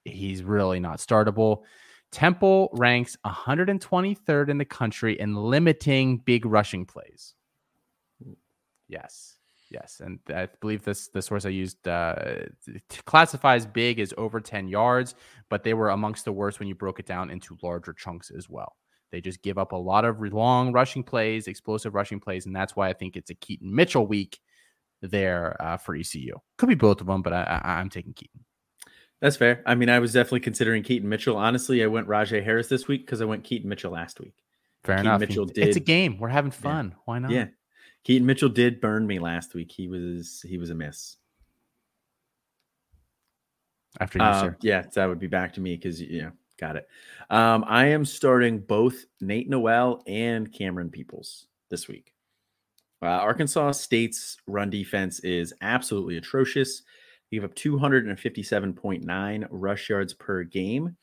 he's 0.05 0.45
really 0.45 0.79
not 0.79 0.99
startable. 0.99 1.63
Temple 2.13 2.71
ranks 2.75 3.17
123rd 3.27 4.49
in 4.49 4.59
the 4.59 4.65
country 4.65 5.19
in 5.19 5.35
limiting 5.35 6.19
big 6.19 6.47
rushing 6.47 6.87
plays. 6.87 7.35
Yes. 8.87 9.39
Yes, 9.71 10.03
and 10.05 10.21
I 10.29 10.49
believe 10.61 10.85
this 10.85 11.09
the 11.09 11.23
source 11.23 11.47
I 11.47 11.49
used 11.49 11.89
uh, 11.89 12.15
classifies 13.07 13.65
big 13.67 13.99
as 13.99 14.13
over 14.19 14.39
10 14.39 14.69
yards, 14.69 15.15
but 15.49 15.65
they 15.65 15.73
were 15.73 15.89
amongst 15.89 16.27
the 16.27 16.33
worst 16.33 16.61
when 16.61 16.69
you 16.69 16.75
broke 16.75 17.01
it 17.01 17.07
down 17.07 17.31
into 17.31 17.57
larger 17.63 17.95
chunks 17.95 18.31
as 18.31 18.51
well. 18.51 18.77
They 19.13 19.21
just 19.21 19.43
give 19.43 19.59
up 19.59 19.73
a 19.73 19.77
lot 19.77 20.05
of 20.05 20.21
long 20.21 20.73
rushing 20.73 21.05
plays, 21.05 21.47
explosive 21.47 21.95
rushing 21.95 22.19
plays, 22.19 22.47
and 22.47 22.57
that's 22.57 22.75
why 22.75 22.89
I 22.89 22.95
think 22.95 23.17
it's 23.17 23.31
a 23.31 23.35
Keaton 23.35 23.73
Mitchell 23.73 24.07
week 24.07 24.41
there 25.03 25.57
uh, 25.61 25.77
for 25.77 25.95
ECU. 25.95 26.41
Could 26.57 26.71
be 26.71 26.75
both 26.75 27.01
of 27.01 27.07
them, 27.07 27.23
but 27.23 27.35
I, 27.35 27.61
I, 27.63 27.73
I'm 27.75 27.91
taking 27.91 28.15
Keaton. 28.15 28.41
That's 29.21 29.37
fair. 29.37 29.63
I 29.67 29.75
mean, 29.77 29.89
I 29.89 30.01
was 30.01 30.15
definitely 30.15 30.41
considering 30.41 30.83
Keaton 30.83 31.09
Mitchell. 31.09 31.37
Honestly, 31.37 31.85
I 31.85 31.87
went 31.87 32.09
Rahjai 32.09 32.43
Harris 32.43 32.69
this 32.69 32.89
week 32.89 33.07
because 33.07 33.21
I 33.21 33.25
went 33.25 33.45
Keaton 33.45 33.69
Mitchell 33.69 33.93
last 33.93 34.19
week. 34.19 34.35
Fair 34.83 34.97
Keaton 34.97 35.07
enough. 35.07 35.21
Mitchell 35.21 35.45
did. 35.45 35.69
It's 35.69 35.77
a 35.77 35.81
game. 35.81 36.19
We're 36.19 36.29
having 36.29 36.51
fun. 36.51 36.89
Yeah. 36.89 36.97
Why 37.05 37.19
not? 37.21 37.31
Yeah. 37.31 37.47
Keaton 38.03 38.27
Mitchell 38.27 38.49
did 38.49 38.81
burn 38.81 39.07
me 39.07 39.19
last 39.19 39.55
week. 39.55 39.71
He 39.71 39.87
was 39.89 40.45
he 40.49 40.59
was 40.59 40.71
a 40.71 40.75
miss. 40.75 41.19
After 44.01 44.19
you, 44.19 44.25
uh, 44.25 44.41
sir. 44.41 44.57
Yeah, 44.63 44.83
that 44.95 45.07
would 45.07 45.21
be 45.21 45.27
back 45.27 45.53
to 45.55 45.61
me 45.61 45.77
because 45.77 46.01
you 46.01 46.23
know 46.23 46.33
Got 46.63 46.77
it. 46.77 46.89
Um, 47.29 47.65
I 47.67 47.87
am 47.87 48.05
starting 48.05 48.61
both 48.61 49.07
Nate 49.21 49.49
Noel 49.49 50.01
and 50.07 50.49
Camerun 50.53 50.93
Peoples 50.93 51.47
this 51.71 51.89
week. 51.89 52.15
Uh, 53.03 53.07
Arkansas 53.07 53.73
State's 53.73 54.37
run 54.47 54.71
defense 54.71 55.19
is 55.25 55.53
absolutely 55.61 56.19
atrocious. 56.19 56.83
They 57.29 57.39
give 57.39 57.43
up 57.43 57.57
257.9 57.57 59.49
rush 59.51 59.91
yards 59.91 60.15
per 60.15 60.45
game. 60.45 60.97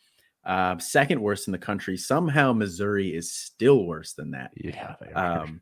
Uh, 0.46 0.78
second 0.78 1.22
worst 1.22 1.50
in 1.50 1.52
the 1.52 1.58
country. 1.58 1.98
Somehow 1.98 2.54
Missouri 2.54 3.14
is 3.14 3.30
still 3.30 3.84
worse 3.84 4.14
than 4.14 4.32
that. 4.32 4.52
Yeah. 4.56 4.96
Um, 5.14 5.60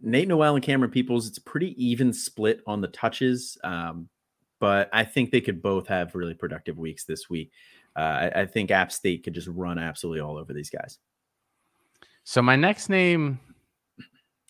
Nate 0.00 0.28
Noel 0.28 0.54
and 0.54 0.64
Camerun 0.64 0.92
Peoples, 0.92 1.26
it's 1.26 1.40
pretty 1.40 1.74
even 1.84 2.12
split 2.12 2.60
on 2.64 2.80
the 2.80 2.86
touches. 2.86 3.58
Um, 3.64 4.08
but 4.60 4.88
I 4.92 5.02
think 5.02 5.32
they 5.32 5.40
could 5.40 5.62
both 5.62 5.88
have 5.88 6.14
really 6.14 6.34
productive 6.34 6.78
weeks 6.78 7.04
this 7.04 7.28
week. 7.28 7.50
Uh, 7.96 8.00
I, 8.00 8.32
I, 8.42 8.46
think 8.46 8.70
App 8.70 8.92
State 8.92 9.24
could 9.24 9.34
just 9.34 9.48
run 9.48 9.78
absolutely 9.78 10.20
all 10.20 10.38
over 10.38 10.52
these 10.52 10.70
guys. 10.70 10.98
So 12.22 12.40
my 12.40 12.54
next 12.54 12.88
name, 12.88 13.40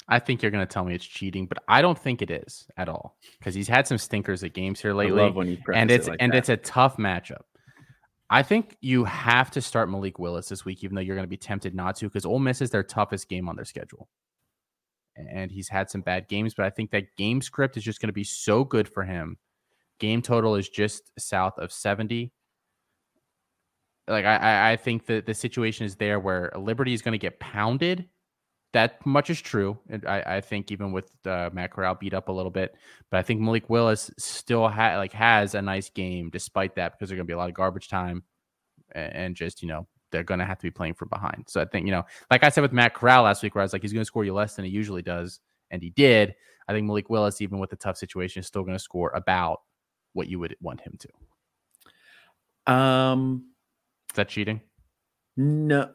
I 0.09 0.19
think 0.19 0.43
you're 0.43 0.51
going 0.51 0.67
to 0.67 0.73
tell 0.73 0.85
me 0.85 0.95
it's 0.95 1.07
cheating, 1.07 1.47
but 1.47 1.59
I 1.67 1.81
don't 1.81 1.99
think 1.99 2.21
it 2.21 2.31
is 2.31 2.67
at 2.77 2.89
all 2.89 3.17
because 3.39 3.55
he's 3.55 3.69
had 3.69 3.87
some 3.87 3.97
stinkers 3.97 4.45
at 4.45 4.53
games 4.53 4.81
here 4.81 4.93
lately, 4.93 5.23
and 5.73 5.91
it's 5.91 6.07
it 6.07 6.11
like 6.11 6.19
and 6.21 6.33
that. 6.33 6.39
it's 6.39 6.49
a 6.49 6.57
tough 6.57 6.97
matchup. 6.97 7.43
I 8.29 8.43
think 8.43 8.77
you 8.81 9.05
have 9.05 9.51
to 9.53 9.61
start 9.61 9.91
Malik 9.91 10.19
Willis 10.19 10.49
this 10.49 10.65
week, 10.65 10.85
even 10.85 10.95
though 10.95 11.01
you're 11.01 11.17
going 11.17 11.27
to 11.27 11.31
be 11.31 11.37
tempted 11.37 11.75
not 11.75 11.97
to, 11.97 12.07
because 12.07 12.25
Ole 12.25 12.39
Miss 12.39 12.61
is 12.61 12.71
their 12.71 12.85
toughest 12.85 13.29
game 13.29 13.49
on 13.49 13.57
their 13.57 13.65
schedule. 13.65 14.09
And 15.17 15.51
he's 15.51 15.69
had 15.69 15.91
some 15.91 16.01
bad 16.01 16.29
games, 16.29 16.55
but 16.55 16.65
I 16.65 16.71
think 16.71 16.93
that 16.93 17.17
game 17.17 17.43
script 17.43 17.77
is 17.77 17.83
just 17.83 18.01
going 18.01 18.09
to 18.09 18.13
be 18.13 18.25
so 18.25 18.63
good 18.63 18.89
for 18.89 19.03
him. 19.03 19.37
Game 19.99 20.23
total 20.23 20.55
is 20.55 20.69
just 20.69 21.11
south 21.19 21.59
of 21.59 21.73
70 21.73 22.33
like 24.11 24.25
I, 24.25 24.73
I 24.73 24.77
think 24.77 25.07
that 25.07 25.27
the 25.27 25.35
situation 25.35 25.87
is 25.87 25.97
there 25.97 26.21
where 26.21 26.53
Liberty 26.57 26.93
is 26.93 27.03
going 27.03 27.13
to 27.13 27.19
get 27.19 27.41
pounded. 27.41 28.09
That 28.73 29.05
much 29.05 29.31
is 29.31 29.41
true. 29.41 29.79
And 29.89 30.07
I, 30.07 30.23
I 30.27 30.41
think 30.41 30.71
even 30.71 30.93
with 30.93 31.11
uh, 31.27 31.51
Matt 31.53 31.73
Corral 31.73 31.97
beat 31.97 32.15
up 32.15 32.29
a 32.29 32.33
little 32.33 32.53
bit, 32.53 32.77
but 33.11 33.19
I 33.19 33.23
think 33.23 33.41
Malik 33.41 33.69
Willis 33.69 34.11
still 34.17 34.69
ha- 34.69 34.97
like 34.97 35.13
has 35.13 35.55
a 35.55 35.63
nice 35.63 35.91
game 35.91 36.31
despite 36.31 36.77
that 36.77 36.93
because 36.93 37.09
there's 37.09 37.17
going 37.17 37.27
to 37.27 37.31
be 37.31 37.35
a 37.35 37.39
lot 37.39 37.49
of 37.49 37.55
garbage 37.55 37.89
time 37.89 38.23
and, 38.93 39.13
and 39.15 39.37
just 39.37 39.63
you 39.63 39.69
know 39.69 39.87
they're 40.11 40.25
going 40.25 40.41
to 40.41 40.47
have 40.47 40.59
to 40.59 40.63
be 40.63 40.71
playing 40.71 40.95
from 40.95 41.09
behind. 41.09 41.45
So 41.49 41.61
I 41.61 41.65
think 41.65 41.87
you 41.87 41.93
know, 41.93 42.05
like 42.31 42.45
I 42.45 42.49
said 42.49 42.63
with 42.63 42.73
Matt 42.73 42.95
Corral 42.95 43.25
last 43.25 43.43
week, 43.43 43.55
where 43.55 43.63
I 43.63 43.65
was 43.65 43.73
like 43.73 43.83
he's 43.83 43.93
going 43.93 44.03
to 44.03 44.07
score 44.07 44.25
you 44.25 44.35
less 44.35 44.57
than 44.57 44.65
he 44.65 44.71
usually 44.71 45.03
does, 45.03 45.41
and 45.71 45.83
he 45.83 45.91
did. 45.91 46.35
I 46.69 46.73
think 46.73 46.87
Malik 46.87 47.11
Willis, 47.11 47.41
even 47.41 47.59
with 47.59 47.71
the 47.71 47.77
tough 47.77 47.97
situation, 47.97 48.41
is 48.41 48.47
still 48.47 48.63
going 48.63 48.77
to 48.77 48.83
score 48.83 49.11
about 49.11 49.63
what 50.13 50.29
you 50.29 50.39
would 50.39 50.57
want 50.61 50.81
him 50.81 50.97
to. 50.99 52.73
Um, 52.73 53.50
is 54.11 54.17
that 54.17 54.29
cheating? 54.29 54.61
No. 55.37 55.91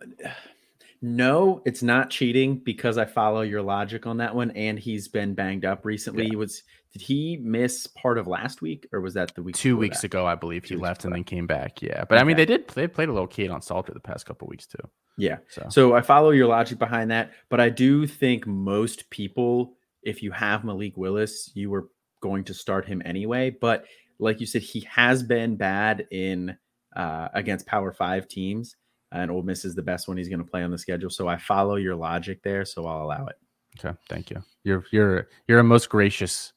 No, 1.02 1.62
it's 1.66 1.84
not 1.84 2.10
cheating 2.10 2.58
because 2.58 2.98
I 2.98 3.06
follow 3.06 3.42
your 3.42 3.62
logic 3.62 4.08
on 4.08 4.18
that 4.18 4.34
one. 4.34 4.52
And 4.52 4.80
he's 4.80 5.08
been 5.08 5.36
banged 5.36 5.66
up 5.66 5.86
recently. 5.86 6.24
Yeah. 6.24 6.30
He 6.30 6.36
was 6.36 6.64
did 6.94 7.02
he 7.02 7.38
miss 7.44 7.88
part 7.88 8.18
of 8.18 8.26
last 8.26 8.62
week 8.62 8.88
or 8.94 9.02
was 9.02 9.14
that 9.16 9.36
the 9.36 9.44
week? 9.44 9.56
Two 9.56 9.78
weeks 9.78 10.02
that? 10.02 10.08
ago, 10.08 10.26
I 10.26 10.36
believe 10.36 10.64
he 10.64 10.76
left 10.76 11.04
and 11.04 11.14
then 11.14 11.26
came 11.26 11.46
back. 11.46 11.82
Yeah. 11.82 12.06
But 12.08 12.16
okay. 12.16 12.22
I 12.22 12.24
mean 12.24 12.38
they 12.38 12.46
did 12.46 12.68
they 12.70 12.88
played 12.88 13.10
a 13.10 13.14
little 13.14 13.28
Kaidon 13.28 13.64
Salter 13.64 13.94
the 13.94 14.00
past 14.00 14.26
couple 14.26 14.48
weeks 14.48 14.66
too. 14.66 14.90
Yeah. 15.18 15.38
So. 15.50 15.68
so 15.70 15.96
I 15.96 16.02
follow 16.02 16.32
your 16.32 16.48
logic 16.48 16.80
behind 16.80 17.12
that. 17.12 17.32
But 17.50 17.60
I 17.60 17.70
do 17.70 18.08
think 18.08 18.48
most 18.48 19.10
people, 19.10 19.76
if 20.04 20.24
you 20.24 20.32
have 20.32 20.64
Malik 20.64 20.98
Willis, 20.98 21.52
you 21.54 21.70
were 21.70 21.90
going 22.22 22.46
to 22.46 22.54
start 22.54 22.88
him 22.88 23.02
anyway. 23.06 23.50
But 23.52 23.86
like 24.18 24.40
you 24.40 24.46
said, 24.46 24.62
he 24.62 24.82
has 24.90 25.22
been 25.22 25.56
bad 25.56 26.08
in 26.12 26.58
uh, 26.96 27.30
against 27.34 27.66
Power 27.66 27.92
Five 27.92 28.28
teams, 28.28 28.76
and 29.12 29.32
Ole 29.32 29.44
Miss 29.44 29.66
is 29.66 29.76
the 29.76 29.82
best 29.82 30.08
one 30.08 30.18
he's 30.18 30.30
going 30.30 30.40
to 30.40 30.50
play 30.50 30.64
on 30.64 30.72
the 30.72 30.78
schedule. 30.78 31.10
So 31.10 31.28
I 31.28 31.38
follow 31.38 31.76
your 31.76 31.96
logic 31.96 32.42
there, 32.44 32.66
so 32.66 32.86
I'll 32.86 33.04
allow 33.04 33.28
it. 33.28 33.36
Okay, 33.80 33.98
thank 34.10 34.30
you. 34.30 34.44
You're 34.64 34.86
you're 34.92 35.28
you're 35.48 35.60
a 35.60 35.64
most 35.64 35.90
gracious 35.90 36.54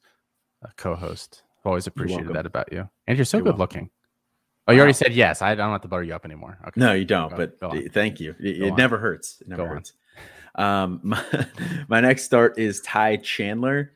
uh, 0.65 0.69
co-host. 0.77 1.43
I've 1.61 1.67
always 1.67 1.87
appreciated 1.87 2.33
that 2.35 2.47
about 2.47 2.73
you, 2.73 2.89
and 3.07 3.19
you're 3.19 3.25
so 3.25 3.39
you're 3.39 3.45
good 3.45 3.59
welcome. 3.59 3.77
looking. 3.81 3.91
Oh, 4.69 4.73
you 4.73 4.81
already 4.81 4.93
said 4.93 5.15
yes. 5.15 5.41
I 5.41 5.55
don't 5.55 5.73
have 5.73 5.81
to 5.81 5.89
butter 5.89 6.03
you 6.03 6.15
up 6.15 6.27
anymore. 6.27 6.59
Okay. 6.69 6.79
No, 6.79 6.93
you 6.93 7.07
don't. 7.07 7.31
Go, 7.31 7.37
but 7.37 7.59
go 7.59 7.73
thank 7.91 8.21
you. 8.21 8.35
It, 8.39 8.63
it 8.63 8.75
never 8.77 8.99
hurts. 8.99 9.41
It 9.41 9.49
never 9.49 9.63
go 9.63 9.69
hurts. 9.71 9.95
Um, 10.57 11.01
my, 11.05 11.25
my 11.89 12.01
next 12.01 12.25
start 12.25 12.59
is 12.59 12.83
Ty 12.83 13.17
Chandler. 13.17 13.95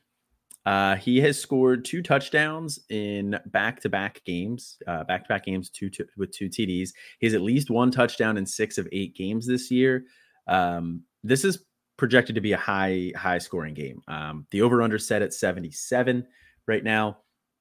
Uh, 0.65 0.97
he 0.97 1.21
has 1.21 1.41
scored 1.41 1.85
two 1.85 2.03
touchdowns 2.03 2.79
in 2.89 3.39
back-to-back 3.47 4.23
games, 4.25 4.79
uh, 4.87 5.03
back-to-back 5.05 5.45
games, 5.45 5.71
two, 5.71 5.91
with 6.17 6.31
two 6.31 6.49
TDs. 6.49 6.91
He 7.19 7.27
has 7.27 7.35
at 7.35 7.43
least 7.43 7.71
one 7.71 7.91
touchdown 7.91 8.37
in 8.37 8.47
six 8.47 8.79
of 8.79 8.89
eight 8.93 9.17
games 9.17 9.47
this 9.47 9.71
year. 9.71 10.05
Um, 10.47 11.03
this 11.25 11.45
is 11.45 11.65
projected 11.97 12.37
to 12.37 12.41
be 12.41 12.53
a 12.53 12.57
high, 12.59 13.13
high-scoring 13.17 13.75
game. 13.75 14.03
Um, 14.07 14.47
the 14.51 14.63
over/under 14.63 14.99
set 14.99 15.23
at 15.23 15.35
77 15.35 16.27
right 16.67 16.85
now. 16.85 17.19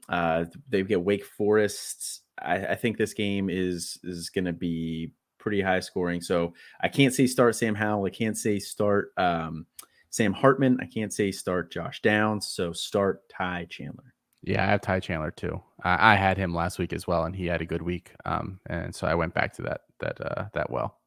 Uh, 0.08 0.46
they 0.70 0.84
get 0.84 1.02
Wake 1.02 1.26
Forest. 1.26 2.22
I, 2.40 2.68
I 2.68 2.76
think 2.76 2.98
this 2.98 3.14
game 3.14 3.50
is 3.50 3.98
is 4.04 4.30
going 4.30 4.46
to 4.46 4.54
be 4.54 5.14
pretty 5.40 5.62
high 5.62 5.80
scoring. 5.80 6.22
So 6.22 6.54
I 6.82 6.88
can't 6.88 7.14
say 7.14 7.28
start 7.28 7.56
Sam 7.56 7.76
Howell. 7.76 8.06
I 8.06 8.10
can't 8.10 8.38
say 8.38 8.60
start. 8.60 9.12
Um, 9.18 9.66
Sam 10.12 10.34
Hartman. 10.34 10.78
I 10.82 10.86
can't 10.86 11.14
say 11.14 11.32
start 11.32 11.72
Josh 11.72 12.02
Downs, 12.02 12.48
so 12.48 12.74
start 12.74 13.28
Ty 13.30 13.66
Chandler. 13.70 14.14
Yeah, 14.44 14.64
I 14.64 14.68
have 14.68 14.82
Ty 14.82 15.00
Chandler 15.00 15.32
too. 15.32 15.62
I, 15.84 16.14
I 16.14 16.16
had 16.16 16.38
him 16.38 16.54
last 16.54 16.80
week 16.80 16.94
as 16.94 17.08
well, 17.08 17.24
and 17.26 17.36
he 17.36 17.46
had 17.46 17.62
a 17.62 17.66
good 17.66 17.82
week. 17.82 18.12
Um, 18.26 18.60
and 18.68 18.94
so 18.94 19.08
I 19.08 19.16
went 19.16 19.34
back 19.34 19.54
to 19.54 19.62
that 19.64 19.82
that 20.00 20.22
uh, 20.22 20.46
that 20.54 20.70
well. 20.70 20.98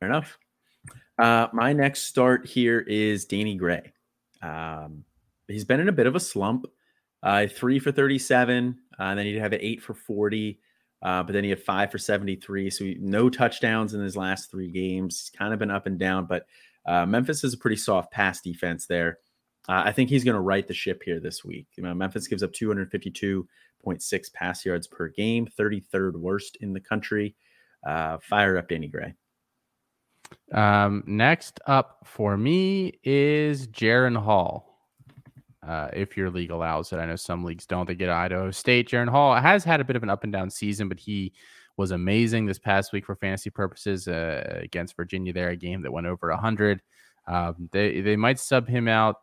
Fair 0.00 0.08
enough. 0.08 0.38
Uh, 1.18 1.48
my 1.52 1.72
next 1.72 2.02
start 2.04 2.46
here 2.46 2.80
is 2.80 3.24
Danny 3.24 3.56
Gray. 3.56 3.92
Um, 4.42 5.04
he's 5.48 5.64
been 5.64 5.80
in 5.80 5.88
a 5.88 5.92
bit 5.92 6.06
of 6.06 6.16
a 6.16 6.20
slump. 6.20 6.66
Uh, 7.22 7.46
three 7.46 7.78
for 7.78 7.90
37, 7.90 8.76
uh, 8.98 9.02
and 9.02 9.18
then 9.18 9.24
he'd 9.24 9.38
have 9.38 9.54
an 9.54 9.58
eight 9.62 9.82
for 9.82 9.94
40, 9.94 10.60
uh, 11.02 11.22
but 11.22 11.32
then 11.32 11.42
he 11.42 11.48
had 11.48 11.62
five 11.62 11.90
for 11.90 11.96
73. 11.96 12.68
So 12.68 12.84
he, 12.84 12.98
no 13.00 13.30
touchdowns 13.30 13.94
in 13.94 14.02
his 14.02 14.14
last 14.14 14.50
three 14.50 14.70
games. 14.70 15.20
He's 15.20 15.30
kind 15.30 15.54
of 15.54 15.58
been 15.58 15.70
up 15.70 15.86
and 15.86 15.98
down, 15.98 16.26
but 16.26 16.44
uh, 16.86 17.06
Memphis 17.06 17.44
is 17.44 17.54
a 17.54 17.58
pretty 17.58 17.76
soft 17.76 18.12
pass 18.12 18.40
defense 18.40 18.86
there. 18.86 19.18
Uh, 19.68 19.82
I 19.86 19.92
think 19.92 20.10
he's 20.10 20.24
going 20.24 20.34
to 20.34 20.40
right 20.40 20.66
the 20.66 20.74
ship 20.74 21.02
here 21.04 21.20
this 21.20 21.44
week. 21.44 21.68
You 21.76 21.82
know, 21.82 21.94
Memphis 21.94 22.28
gives 22.28 22.42
up 22.42 22.52
252.6 22.52 24.32
pass 24.32 24.64
yards 24.64 24.86
per 24.86 25.08
game, 25.08 25.48
33rd 25.58 26.16
worst 26.16 26.56
in 26.60 26.72
the 26.72 26.80
country. 26.80 27.34
Uh, 27.86 28.18
fire 28.18 28.58
up 28.58 28.68
Danny 28.68 28.88
Gray. 28.88 29.14
Um, 30.52 31.02
next 31.06 31.60
up 31.66 32.00
for 32.04 32.36
me 32.36 32.98
is 33.02 33.66
Jaren 33.68 34.16
Hall. 34.16 34.70
Uh, 35.66 35.88
if 35.94 36.16
your 36.16 36.30
league 36.30 36.50
allows 36.50 36.92
it, 36.92 36.98
I 36.98 37.06
know 37.06 37.16
some 37.16 37.42
leagues 37.42 37.64
don't. 37.64 37.86
They 37.86 37.94
get 37.94 38.10
Idaho 38.10 38.50
State. 38.50 38.90
Jaren 38.90 39.08
Hall 39.08 39.34
has 39.34 39.64
had 39.64 39.80
a 39.80 39.84
bit 39.84 39.96
of 39.96 40.02
an 40.02 40.10
up 40.10 40.24
and 40.24 40.32
down 40.32 40.50
season, 40.50 40.88
but 40.88 41.00
he 41.00 41.32
was 41.76 41.90
amazing 41.90 42.46
this 42.46 42.58
past 42.58 42.92
week 42.92 43.06
for 43.06 43.16
fantasy 43.16 43.50
purposes 43.50 44.06
uh, 44.08 44.60
against 44.62 44.96
Virginia. 44.96 45.32
There, 45.32 45.50
a 45.50 45.56
game 45.56 45.82
that 45.82 45.92
went 45.92 46.06
over 46.06 46.30
100. 46.30 46.80
Um, 47.26 47.68
they 47.72 48.00
they 48.00 48.16
might 48.16 48.38
sub 48.38 48.68
him 48.68 48.86
out, 48.86 49.16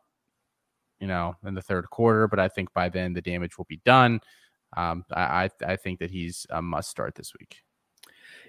you 1.00 1.08
know, 1.08 1.36
in 1.46 1.54
the 1.54 1.62
third 1.62 1.90
quarter, 1.90 2.28
but 2.28 2.40
I 2.40 2.48
think 2.48 2.74
by 2.74 2.90
then 2.90 3.14
the 3.14 3.22
damage 3.22 3.58
will 3.58 3.66
be 3.66 3.82
done. 3.86 4.20
Um, 4.76 5.06
I 5.12 5.50
I 5.66 5.76
think 5.76 6.00
that 6.00 6.12
he's 6.12 6.46
a 6.50 6.62
must 6.62 6.90
start 6.90 7.16
this 7.16 7.34
week. 7.40 7.58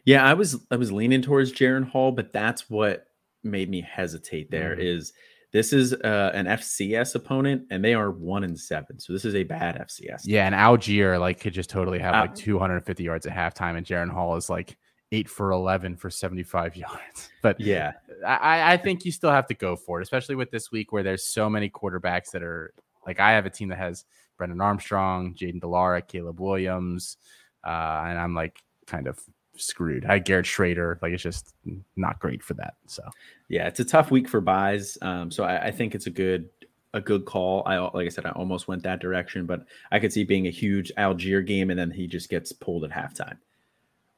Yeah, 0.05 0.25
I 0.25 0.35
was 0.35 0.65
I 0.71 0.77
was 0.77 0.91
leaning 0.91 1.23
towards 1.23 1.53
Jaren 1.53 1.89
Hall, 1.89 2.13
but 2.13 2.33
that's 2.33 2.69
what 2.71 3.07
made 3.45 3.71
me 3.71 3.81
hesitate. 3.81 4.51
There 4.51 4.73
mm-hmm. 4.73 4.81
is 4.81 5.13
this 5.53 5.73
is 5.73 5.93
uh, 5.93 6.31
an 6.35 6.47
FCS 6.47 7.15
opponent, 7.15 7.67
and 7.71 7.85
they 7.85 7.93
are 7.93 8.11
one 8.11 8.43
and 8.43 8.59
seven. 8.59 8.99
So 8.99 9.13
this 9.13 9.25
is 9.25 9.35
a 9.35 9.43
bad 9.45 9.77
FCS. 9.77 10.23
Yeah, 10.25 10.47
and 10.47 10.55
Allgeier 10.55 11.21
like 11.21 11.41
could 11.41 11.53
just 11.53 11.69
totally 11.69 11.99
have 11.99 12.15
uh, 12.15 12.21
like 12.23 12.35
250 12.35 13.03
yards 13.03 13.27
at 13.27 13.35
halftime, 13.35 13.77
and 13.77 13.87
Jaren 13.87 14.11
Hall 14.11 14.37
is 14.37 14.49
like 14.49 14.77
eight 15.13 15.29
for 15.29 15.51
11 15.53 15.97
for 15.97 16.09
75 16.09 16.77
yards. 16.77 17.29
But 17.43 17.61
yeah, 17.61 17.93
I, 18.27 18.73
I 18.73 18.77
think 18.79 19.05
you 19.05 19.13
still 19.13 19.31
have 19.31 19.47
to 19.49 19.55
go 19.55 19.77
for 19.77 20.01
it, 20.01 20.03
especially 20.03 20.37
with 20.37 20.51
this 20.51 20.73
week 20.73 20.91
where 20.91 21.03
there's 21.03 21.27
so 21.27 21.51
many 21.51 21.69
quarterbacks 21.69 22.31
that 22.33 22.43
are 22.43 22.73
like 23.07 23.21
I 23.21 23.33
have 23.33 23.45
a 23.45 23.51
team 23.51 23.69
that 23.69 23.79
has 23.79 24.05
Brennan 24.39 24.61
Armstrong, 24.61 25.35
Jayden 25.35 25.61
de 25.61 25.69
Laura, 25.69 26.01
Caleb 26.01 26.41
Williams, 26.41 27.19
uh, 27.63 28.05
and 28.07 28.19
I'm 28.19 28.35
like 28.35 28.59
kind 28.87 29.07
of 29.07 29.19
screwed. 29.57 30.05
I 30.05 30.15
had 30.15 30.25
Garrett 30.25 30.47
Shrader. 30.47 31.01
Like 31.03 31.13
it's 31.13 31.23
just 31.23 31.55
not 31.97 32.19
great 32.19 32.43
for 32.43 32.55
that. 32.55 32.75
So 32.87 33.03
yeah, 33.49 33.67
it's 33.67 33.81
a 33.81 33.85
tough 33.85 34.11
week 34.11 34.29
for 34.29 34.41
buys. 34.41 34.99
Um, 35.03 35.31
so 35.31 35.45
I, 35.45 35.67
I, 35.67 35.71
think 35.71 35.95
it's 35.95 36.07
a 36.07 36.11
good 36.11 36.49
a 36.95 37.01
good 37.01 37.25
call. 37.25 37.63
I 37.67 37.79
like 37.79 38.07
I 38.07 38.11
said, 38.11 38.27
I 38.27 38.31
almost 38.31 38.69
went 38.69 38.83
that 38.85 39.01
direction, 39.01 39.47
but 39.47 39.65
I 39.91 39.99
could 39.99 40.13
see 40.13 40.25
being 40.25 40.47
a 40.47 40.51
huge 40.51 40.93
Allgeier 40.97 41.47
game, 41.47 41.71
and 41.71 41.79
then 41.79 41.91
he 41.91 42.07
just 42.07 42.29
gets 42.29 42.53
pulled 42.53 42.85
at 42.85 42.91
halftime. 42.91 43.39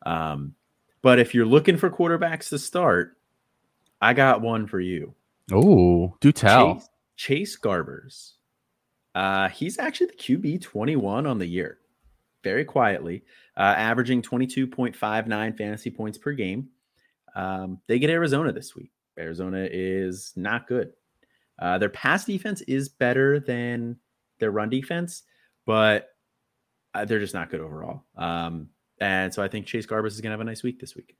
Um, 0.07 0.55
but 1.03 1.19
if 1.19 1.35
you're 1.35 1.47
looking 1.47 1.77
for 1.77 1.91
quarterbacks 1.91 2.49
to 2.51 2.59
start, 2.59 3.17
I 4.01 4.15
got 4.15 4.41
one 4.41 4.67
for 4.67 4.81
you. 4.81 5.15
Oh, 5.53 6.17
do 6.21 6.33
tell. 6.33 6.77
Chase, 6.77 6.89
Chase 7.17 7.59
Garbers. 7.59 8.33
Uh, 9.15 9.49
he's 9.49 9.79
actually 9.79 10.07
the 10.07 10.15
QB 10.15 10.63
21 10.63 11.27
on 11.27 11.39
the 11.39 11.47
year 11.47 11.79
very 12.45 12.65
quietly, 12.65 13.25
uh, 13.57 13.75
averaging 13.77 14.23
22.59 14.23 15.59
fantasy 15.59 15.91
points 15.91 16.19
per 16.19 16.33
game. 16.33 16.69
Um, 17.35 17.81
they 17.89 17.99
get 17.99 18.11
Arizona 18.11 18.53
this 18.53 18.77
week. 18.77 18.93
Arizona 19.19 19.67
is 19.71 20.33
not 20.37 20.69
good. 20.69 20.93
Uh, 21.59 21.79
their 21.79 21.89
pass 21.89 22.25
defense 22.25 22.61
is 22.63 22.89
better 22.89 23.41
than 23.41 23.97
their 24.39 24.51
run 24.51 24.69
defense, 24.71 25.23
but 25.67 26.11
uh, 26.95 27.05
they're 27.05 27.21
just 27.21 27.35
not 27.35 27.51
good 27.51 27.61
overall. 27.61 28.05
Um, 28.17 28.69
and 29.01 29.35
so 29.35 29.43
I 29.43 29.49
think 29.49 29.67
Chase 29.67 29.87
Garbers 29.87 30.09
is 30.13 30.21
going 30.21 30.31
to 30.31 30.35
have 30.35 30.41
a 30.41 30.45
nice 30.45 30.63
week 30.63 30.81
this 30.81 30.95
week. 30.95 31.17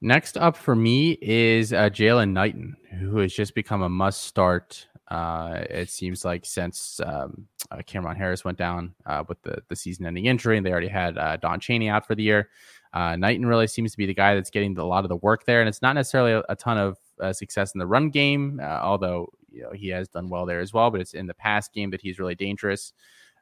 Next 0.00 0.36
up 0.36 0.56
for 0.56 0.74
me 0.74 1.12
is 1.22 1.72
uh, 1.72 1.88
Jaylan 1.88 2.32
Knighton, 2.32 2.76
who 2.98 3.18
has 3.18 3.32
just 3.32 3.54
become 3.54 3.82
a 3.82 3.88
must 3.88 4.24
start 4.24 4.86
Uh, 5.08 5.62
it 5.70 5.88
seems 5.88 6.24
like 6.24 6.44
since 6.44 7.00
um, 7.04 7.46
uh, 7.70 7.82
Cameron 7.86 8.16
Harris 8.16 8.44
went 8.44 8.58
down 8.58 8.94
uh, 9.06 9.24
with 9.28 9.40
the, 9.42 9.58
the 9.68 9.76
season 9.76 10.06
ending 10.06 10.26
injury, 10.26 10.56
and 10.56 10.64
they 10.64 10.70
already 10.70 10.88
had 10.88 11.18
uh, 11.18 11.36
Don 11.36 11.60
Chaney 11.60 11.88
out 11.88 12.06
for 12.06 12.14
the 12.14 12.22
year, 12.22 12.50
uh, 12.92 13.16
Knighton 13.16 13.46
really 13.46 13.66
seems 13.66 13.92
to 13.92 13.98
be 13.98 14.06
the 14.06 14.14
guy 14.14 14.34
that's 14.34 14.50
getting 14.50 14.74
the, 14.74 14.82
a 14.82 14.84
lot 14.84 15.04
of 15.04 15.08
the 15.08 15.16
work 15.16 15.44
there. 15.44 15.60
And 15.60 15.68
it's 15.68 15.82
not 15.82 15.94
necessarily 15.94 16.32
a, 16.32 16.42
a 16.48 16.56
ton 16.56 16.78
of 16.78 16.96
uh, 17.20 17.32
success 17.32 17.74
in 17.74 17.78
the 17.78 17.86
run 17.86 18.10
game, 18.10 18.60
although 18.62 19.30
you 19.56 19.62
know, 19.62 19.70
he 19.72 19.88
has 19.88 20.08
done 20.08 20.28
well 20.28 20.46
there 20.46 20.60
as 20.60 20.72
well, 20.72 20.90
but 20.90 21.00
it's 21.00 21.14
in 21.14 21.26
the 21.26 21.34
pass 21.34 21.68
game 21.68 21.90
that 21.90 22.00
he's 22.00 22.18
really 22.18 22.34
dangerous. 22.34 22.92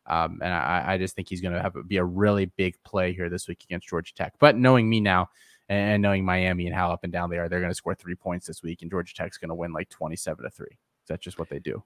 Um, 0.07 0.41
and 0.43 0.53
I, 0.53 0.85
I, 0.87 0.99
just 0.99 1.17
think 1.17 1.29
he's 1.29 1.41
going 1.41 1.55
to 1.55 1.63
have 1.63 1.75
be 1.89 1.97
a 1.97 2.05
really 2.05 2.45
big 2.45 2.77
play 2.85 3.15
here 3.15 3.31
this 3.31 3.49
week 3.49 3.65
against 3.65 3.89
Georgia 3.89 4.13
Tech. 4.15 4.35
But 4.39 4.57
knowing 4.57 4.89
me 4.89 5.01
now 5.01 5.31
and 5.71 6.03
knowing 6.03 6.27
Miami 6.27 6.67
and 6.67 6.75
how 6.75 6.93
up 6.93 7.05
and 7.05 7.13
down 7.13 7.31
they 7.31 7.39
are, 7.39 7.49
they're 7.49 7.61
going 7.61 7.71
to 7.71 7.75
score 7.75 7.95
three 7.95 8.15
points 8.15 8.47
this 8.47 8.63
week, 8.63 8.83
and 8.83 8.91
Georgia 8.91 9.15
Tech's 9.15 9.39
going 9.39 9.49
to 9.49 9.55
win 9.55 9.73
like 9.73 9.89
twenty-seven 9.89 10.45
to 10.45 10.51
three. 10.51 10.79
That's 11.09 11.25
just 11.25 11.39
what 11.39 11.49
they 11.49 11.59
do. 11.59 11.83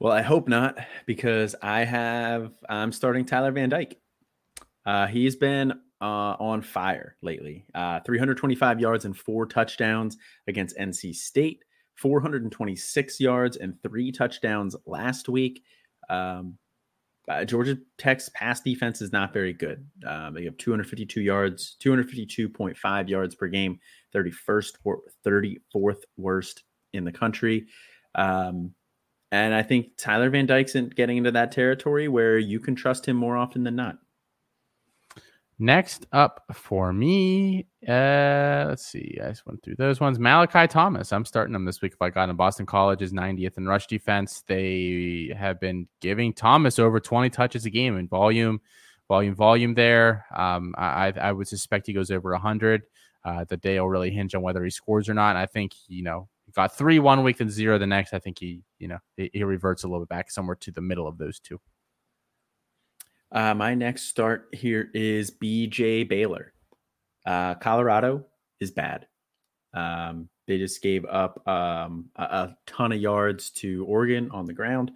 Well, 0.00 0.12
I 0.12 0.22
hope 0.22 0.48
not 0.48 0.78
because 1.06 1.54
I 1.62 1.84
have 1.84 2.52
I'm 2.68 2.92
starting 2.92 3.24
Tyler 3.24 3.52
Van 3.52 3.68
Dyke. 3.68 3.96
Uh, 4.84 5.06
he's 5.06 5.36
been 5.36 5.72
uh, 6.00 6.36
on 6.38 6.62
fire 6.62 7.16
lately. 7.22 7.64
Uh, 7.74 8.00
325 8.00 8.80
yards 8.80 9.04
and 9.04 9.16
four 9.16 9.46
touchdowns 9.46 10.16
against 10.46 10.76
NC 10.76 11.14
State. 11.14 11.64
426 11.96 13.20
yards 13.20 13.56
and 13.56 13.80
three 13.82 14.10
touchdowns 14.10 14.74
last 14.84 15.28
week. 15.28 15.62
Um, 16.10 16.58
uh, 17.28 17.44
Georgia 17.44 17.78
Tech's 17.96 18.28
pass 18.30 18.60
defense 18.60 19.00
is 19.00 19.12
not 19.12 19.32
very 19.32 19.54
good. 19.54 19.86
Um, 20.06 20.34
they 20.34 20.44
have 20.44 20.58
252 20.58 21.22
yards, 21.22 21.76
252.5 21.82 23.08
yards 23.08 23.34
per 23.34 23.46
game, 23.46 23.78
31st 24.14 24.72
34th 25.24 26.02
worst 26.18 26.64
in 26.92 27.04
the 27.04 27.12
country. 27.12 27.66
Um, 28.14 28.74
and 29.34 29.52
I 29.52 29.64
think 29.64 29.96
Tyler 29.96 30.30
Van 30.30 30.46
Dyke's 30.46 30.76
getting 30.94 31.16
into 31.16 31.32
that 31.32 31.50
territory 31.50 32.06
where 32.06 32.38
you 32.38 32.60
can 32.60 32.76
trust 32.76 33.06
him 33.06 33.16
more 33.16 33.36
often 33.36 33.64
than 33.64 33.74
not. 33.74 33.98
Next 35.58 36.06
up 36.12 36.44
for 36.52 36.92
me, 36.92 37.66
uh, 37.86 38.66
let's 38.68 38.86
see. 38.86 39.18
I 39.20 39.30
just 39.30 39.44
went 39.44 39.64
through 39.64 39.74
those 39.76 39.98
ones. 39.98 40.20
Malachi 40.20 40.68
Thomas. 40.68 41.12
I'm 41.12 41.24
starting 41.24 41.54
him 41.54 41.64
this 41.64 41.82
week 41.82 41.94
if 41.94 42.02
I 42.02 42.10
got 42.10 42.28
him. 42.28 42.36
Boston 42.36 42.64
College 42.64 43.02
is 43.02 43.12
90th 43.12 43.58
in 43.58 43.66
rush 43.66 43.88
defense. 43.88 44.44
They 44.46 45.34
have 45.36 45.58
been 45.58 45.88
giving 46.00 46.32
Thomas 46.32 46.78
over 46.78 47.00
20 47.00 47.28
touches 47.30 47.66
a 47.66 47.70
game 47.70 47.98
in 47.98 48.06
volume, 48.06 48.60
volume, 49.08 49.34
volume 49.34 49.74
there. 49.74 50.26
Um, 50.34 50.76
I, 50.78 51.12
I 51.20 51.32
would 51.32 51.48
suspect 51.48 51.88
he 51.88 51.92
goes 51.92 52.12
over 52.12 52.30
100. 52.30 52.82
Uh, 53.24 53.44
the 53.48 53.56
day 53.56 53.80
will 53.80 53.88
really 53.88 54.12
hinge 54.12 54.36
on 54.36 54.42
whether 54.42 54.62
he 54.62 54.70
scores 54.70 55.08
or 55.08 55.14
not. 55.14 55.34
I 55.34 55.46
think, 55.46 55.72
you 55.88 56.04
know, 56.04 56.28
got 56.54 56.76
three 56.76 56.98
one 56.98 57.22
week 57.22 57.40
and 57.40 57.50
zero 57.50 57.78
the 57.78 57.86
next. 57.86 58.12
I 58.12 58.18
think 58.18 58.38
he, 58.38 58.62
you 58.78 58.88
know, 58.88 58.98
he, 59.16 59.30
he 59.32 59.44
reverts 59.44 59.84
a 59.84 59.88
little 59.88 60.04
bit 60.04 60.08
back 60.08 60.30
somewhere 60.30 60.56
to 60.56 60.70
the 60.70 60.80
middle 60.80 61.06
of 61.06 61.18
those 61.18 61.38
two. 61.40 61.60
Uh, 63.32 63.54
my 63.54 63.74
next 63.74 64.04
start 64.04 64.48
here 64.52 64.90
is 64.94 65.32
BJ 65.32 66.08
Baylor. 66.08 66.52
Uh, 67.26 67.54
Colorado 67.54 68.24
is 68.60 68.70
bad. 68.70 69.06
Um, 69.72 70.28
they 70.46 70.58
just 70.58 70.82
gave 70.82 71.04
up 71.06 71.46
um, 71.48 72.10
a, 72.16 72.22
a, 72.22 72.56
ton 72.66 72.92
of 72.92 73.00
yards 73.00 73.50
to 73.50 73.84
Oregon 73.86 74.30
on 74.30 74.46
the 74.46 74.52
ground. 74.52 74.92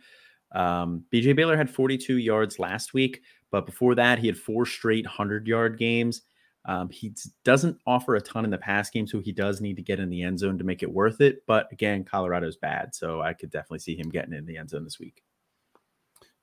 Um, 0.53 1.05
BJ 1.13 1.35
Baylor 1.35 1.57
had 1.57 1.69
42 1.69 2.19
yards 2.19 2.59
last 2.59 2.95
week, 2.95 3.23
but 3.51 3.67
before 3.67 3.95
that, 3.97 4.19
he 4.19 4.27
had 4.29 4.39
four 4.39 4.67
straight 4.67 5.05
100 5.05 5.49
yard 5.49 5.79
games. 5.79 6.23
Um, 6.69 6.91
he 6.91 7.15
doesn't 7.45 7.79
offer 7.87 8.15
a 8.15 8.21
ton 8.21 8.45
in 8.45 8.51
the 8.51 8.59
pass 8.59 8.91
game, 8.91 9.07
so 9.07 9.21
he 9.21 9.33
does 9.33 9.63
need 9.63 9.77
to 9.77 9.83
get 9.83 10.01
in 10.01 10.11
the 10.11 10.23
end 10.23 10.39
zone 10.39 10.59
to 10.59 10.65
make 10.65 10.83
it 10.83 10.93
worth 10.93 11.23
it. 11.23 11.47
But 11.47 11.67
again, 11.73 12.05
Colorado's 12.05 12.59
bad, 12.59 12.95
so 12.95 13.23
I 13.23 13.33
could 13.33 13.51
definitely 13.51 13.79
see 13.79 13.97
him 13.97 14.11
getting 14.11 14.35
in 14.35 14.45
the 14.45 14.59
end 14.59 14.69
zone 14.69 14.85
this 14.85 14.99
week. 14.99 15.23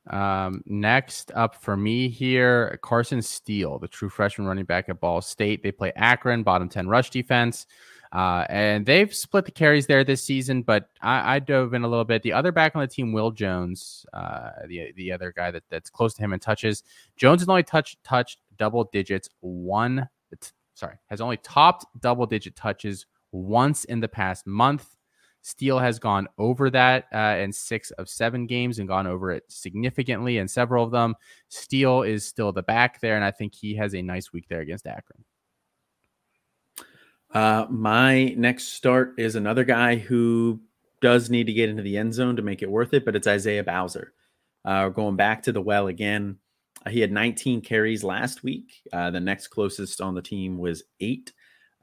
Um, 0.09 0.63
next 0.65 1.31
up 1.35 1.55
for 1.55 1.77
me 1.77 2.09
here, 2.09 2.79
Carson 2.81 3.21
Steele, 3.21 3.77
the 3.77 3.87
true 3.87 4.09
freshman 4.09 4.47
running 4.47 4.65
back 4.65 4.89
at 4.89 4.99
Ball 4.99 5.21
State. 5.21 5.61
They 5.61 5.71
play 5.71 5.91
Akron, 5.95 6.41
bottom 6.41 6.69
10 6.69 6.87
rush 6.87 7.11
defense. 7.11 7.67
Uh, 8.11 8.45
and 8.49 8.85
they've 8.85 9.13
split 9.13 9.45
the 9.45 9.51
carries 9.51 9.85
there 9.85 10.03
this 10.03 10.23
season, 10.23 10.63
but 10.63 10.89
I, 11.01 11.35
I, 11.35 11.39
dove 11.39 11.73
in 11.73 11.83
a 11.83 11.87
little 11.87 12.05
bit. 12.05 12.23
The 12.23 12.33
other 12.33 12.51
back 12.51 12.75
on 12.75 12.81
the 12.81 12.87
team, 12.87 13.11
Will 13.11 13.29
Jones, 13.29 14.05
uh, 14.13 14.51
the 14.67 14.93
the 14.95 15.11
other 15.11 15.33
guy 15.35 15.51
that, 15.51 15.63
that's 15.69 15.89
close 15.89 16.13
to 16.13 16.21
him 16.21 16.31
in 16.31 16.39
touches. 16.39 16.83
Jones 17.17 17.41
has 17.41 17.49
only 17.49 17.63
touched 17.63 18.01
touched 18.05 18.39
double 18.57 18.85
digits 18.85 19.27
one. 19.41 20.07
Sorry, 20.75 20.95
has 21.07 21.21
only 21.21 21.37
topped 21.37 21.85
double 21.99 22.25
digit 22.25 22.55
touches 22.55 23.05
once 23.31 23.85
in 23.85 23.99
the 23.99 24.07
past 24.07 24.45
month. 24.45 24.95
Steele 25.41 25.79
has 25.79 25.99
gone 25.99 26.27
over 26.37 26.69
that 26.71 27.05
uh, 27.13 27.37
in 27.39 27.53
six 27.53 27.91
of 27.91 28.09
seven 28.09 28.47
games 28.47 28.79
and 28.79 28.87
gone 28.87 29.05
over 29.05 29.31
it 29.31 29.43
significantly 29.47 30.37
in 30.37 30.47
several 30.47 30.83
of 30.83 30.91
them. 30.91 31.15
Steele 31.49 32.01
is 32.01 32.25
still 32.25 32.51
the 32.51 32.63
back 32.63 32.99
there, 32.99 33.15
and 33.15 33.23
I 33.23 33.31
think 33.31 33.53
he 33.53 33.75
has 33.75 33.93
a 33.93 34.01
nice 34.01 34.33
week 34.33 34.47
there 34.49 34.61
against 34.61 34.87
Akron. 34.87 35.23
Uh, 37.31 37.67
my 37.69 38.33
next 38.37 38.69
start 38.69 39.13
is 39.17 39.35
another 39.35 39.63
guy 39.63 39.97
who 39.97 40.59
does 41.01 41.29
need 41.29 41.45
to 41.45 41.53
get 41.53 41.69
into 41.69 41.83
the 41.83 41.97
end 41.97 42.13
zone 42.13 42.35
to 42.37 42.41
make 42.41 42.61
it 42.61 42.71
worth 42.71 42.93
it, 42.93 43.05
but 43.05 43.15
it's 43.15 43.27
Isaiah 43.27 43.63
Bowser. 43.63 44.13
Uh, 44.63 44.89
going 44.89 45.15
back 45.15 45.43
to 45.43 45.51
the 45.51 45.61
well 45.61 45.87
again. 45.87 46.39
Uh, 46.85 46.89
he 46.89 46.99
had 46.99 47.11
19 47.11 47.61
carries 47.61 48.03
last 48.03 48.43
week. 48.43 48.81
Uh, 48.93 49.11
the 49.11 49.19
next 49.19 49.47
closest 49.47 50.01
on 50.01 50.13
the 50.13 50.21
team 50.21 50.57
was 50.57 50.83
eight. 50.99 51.33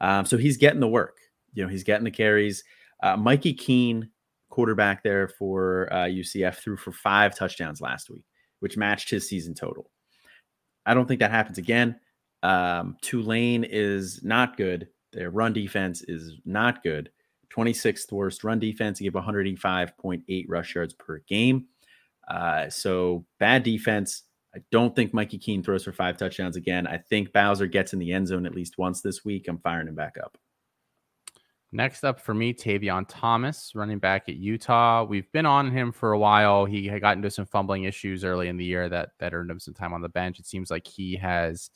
Um, 0.01 0.25
so 0.25 0.37
he's 0.37 0.57
getting 0.57 0.81
the 0.81 0.89
work. 0.89 1.19
You 1.55 1.63
know, 1.63 1.69
he's 1.69 1.85
getting 1.85 2.05
the 2.05 2.11
carries. 2.11 2.65
Uh, 3.03 3.17
Mikey 3.17 3.55
Keene, 3.55 4.11
quarterback 4.49 5.03
there 5.03 5.29
for 5.29 5.93
uh, 5.93 6.05
UCF, 6.05 6.57
threw 6.57 6.77
for 6.77 6.93
five 6.93 7.37
touchdowns 7.37 7.81
last 7.81 8.11
week, 8.11 8.25
which 8.61 8.77
matched 8.77 9.11
his 9.11 9.29
season 9.29 9.55
total. 9.55 9.91
I 10.87 10.95
don't 10.95 11.07
think 11.07 11.21
that 11.21 11.31
happens 11.31 11.59
again. 11.59 11.99
Um, 12.43 12.97
Tulane 13.03 13.65
is 13.65 14.23
not 14.23 14.57
good. 14.57 14.89
Their 15.13 15.31
run 15.31 15.53
defense 15.53 16.03
is 16.03 16.35
not 16.45 16.83
good. 16.83 17.11
26th 17.55 18.11
worst 18.11 18.45
run 18.45 18.59
defense. 18.59 18.99
He 18.99 19.05
gave 19.05 19.13
185.8 19.13 20.45
rush 20.49 20.75
yards 20.75 20.95
per 20.95 21.19
game. 21.29 21.67
Uh, 22.29 22.71
so 22.71 23.25
bad 23.39 23.63
defense. 23.63 24.23
I 24.55 24.61
don't 24.71 24.95
think 24.95 25.15
Mikey 25.15 25.39
Keene 25.39 25.63
throws 25.63 25.85
for 25.85 25.93
five 25.93 26.17
touchdowns 26.17 26.57
again. 26.57 26.87
I 26.87 26.99
think 26.99 27.33
Bowser 27.33 27.67
gets 27.67 27.93
in 27.93 27.99
the 27.99 28.13
end 28.13 28.29
zone 28.29 28.45
at 28.45 28.55
least 28.55 28.79
once 28.79 29.01
this 29.01 29.25
week. 29.25 29.49
I'm 29.49 29.59
firing 29.59 29.89
him 29.89 29.95
back 29.95 30.17
up. 30.23 30.37
Next 31.75 32.05
up 32.05 32.21
for 32.21 32.35
me, 32.35 32.53
Tavion 32.53 33.07
Thomas, 33.09 33.73
running 33.75 33.99
back 33.99 34.29
at 34.29 34.37
Utah. 34.37 35.05
We've 35.05 35.31
been 35.33 35.47
on 35.47 35.71
him 35.71 35.91
for 35.91 36.13
a 36.13 36.19
while. 36.19 36.67
He 36.67 36.87
had 36.87 37.01
gotten 37.01 37.21
into 37.21 37.31
some 37.31 37.47
fumbling 37.47 37.85
issues 37.85 38.25
early 38.25 38.49
in 38.49 38.59
the 38.59 38.65
year 38.65 38.91
that 38.91 39.11
that 39.21 39.33
earned 39.33 39.51
him 39.51 39.59
some 39.59 39.73
time 39.73 39.95
on 39.95 40.03
the 40.03 40.09
bench. 40.11 40.39
It 40.39 40.47
seems 40.47 40.71
like 40.71 40.87
he 40.87 41.17
has 41.17 41.71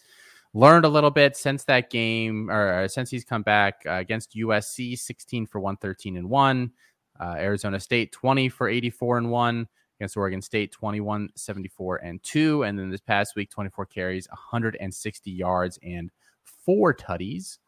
learned 0.53 0.85
a 0.85 0.91
little 0.91 1.11
bit 1.11 1.35
since 1.35 1.65
that 1.65 1.89
game, 1.89 2.51
or 2.51 2.89
since 2.89 3.11
he's 3.11 3.25
come 3.25 3.43
back 3.43 3.77
uh, 3.87 3.93
against 3.93 4.35
USC, 4.35 4.99
16 4.99 5.47
for 5.47 5.61
113 5.61 6.19
and 6.19 6.29
one. 6.29 6.73
Uh, 7.19 7.37
Arizona 7.39 7.81
State, 7.81 8.13
20 8.13 8.51
for 8.51 8.69
84 8.69 9.17
and 9.17 9.31
one. 9.31 9.67
Against 9.99 10.17
Oregon 10.17 10.43
State, 10.43 10.73
21, 10.73 11.31
74 11.37 11.97
and 11.97 12.23
two. 12.23 12.65
And 12.65 12.79
then 12.79 12.91
this 12.91 13.01
past 13.01 13.35
week, 13.35 13.51
24 13.51 13.87
carries, 13.87 14.29
160 14.29 15.31
yards, 15.31 15.79
and 15.83 16.11
four 16.45 16.93
tutties 16.95 17.59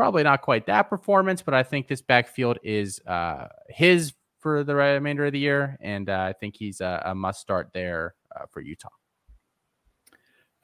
probably 0.00 0.22
not 0.22 0.40
quite 0.40 0.64
that 0.64 0.88
performance, 0.88 1.42
but 1.42 1.52
I 1.52 1.62
think 1.62 1.86
this 1.86 2.00
backfield 2.00 2.58
is 2.62 3.02
uh, 3.06 3.48
his 3.68 4.14
for 4.38 4.64
the 4.64 4.74
remainder 4.74 5.26
of 5.26 5.32
the 5.32 5.38
year, 5.38 5.76
and 5.82 6.08
uh, 6.08 6.20
I 6.20 6.32
think 6.32 6.56
he's 6.56 6.80
a, 6.80 7.02
a 7.04 7.14
must 7.14 7.38
start 7.38 7.68
there 7.74 8.14
uh, 8.34 8.46
for 8.50 8.62
Utah. 8.62 8.88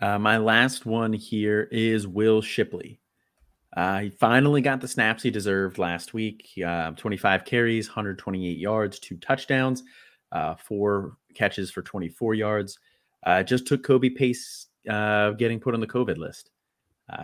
Uh, 0.01 0.19
my 0.19 0.39
last 0.39 0.87
one 0.87 1.13
here 1.13 1.69
is 1.71 2.07
Will 2.07 2.41
Shipley. 2.41 2.99
Uh, 3.77 3.99
he 3.99 4.09
finally 4.09 4.63
got 4.63 4.81
the 4.81 4.89
snaps 4.89 5.23
he 5.23 5.31
deserved 5.31 5.77
last 5.77 6.15
week. 6.15 6.49
Uh, 6.67 6.93
25 6.93 7.45
carries, 7.45 7.89
128 7.89 8.57
yards, 8.57 8.99
two 8.99 9.19
touchdowns, 9.19 9.83
four 10.57 11.17
catches 11.35 11.71
for 11.71 11.83
24 11.83 12.35
yards. 12.35 12.79
Uh, 13.25 13.43
just 13.43 13.67
took 13.67 13.83
Kobe 13.83 14.11
Pace 14.11 14.67
uh, 14.89 15.31
getting 15.33 15.61
put 15.61 15.75
on 15.75 15.81
the 15.81 15.87
COVID 15.87 16.17
list. 16.17 16.51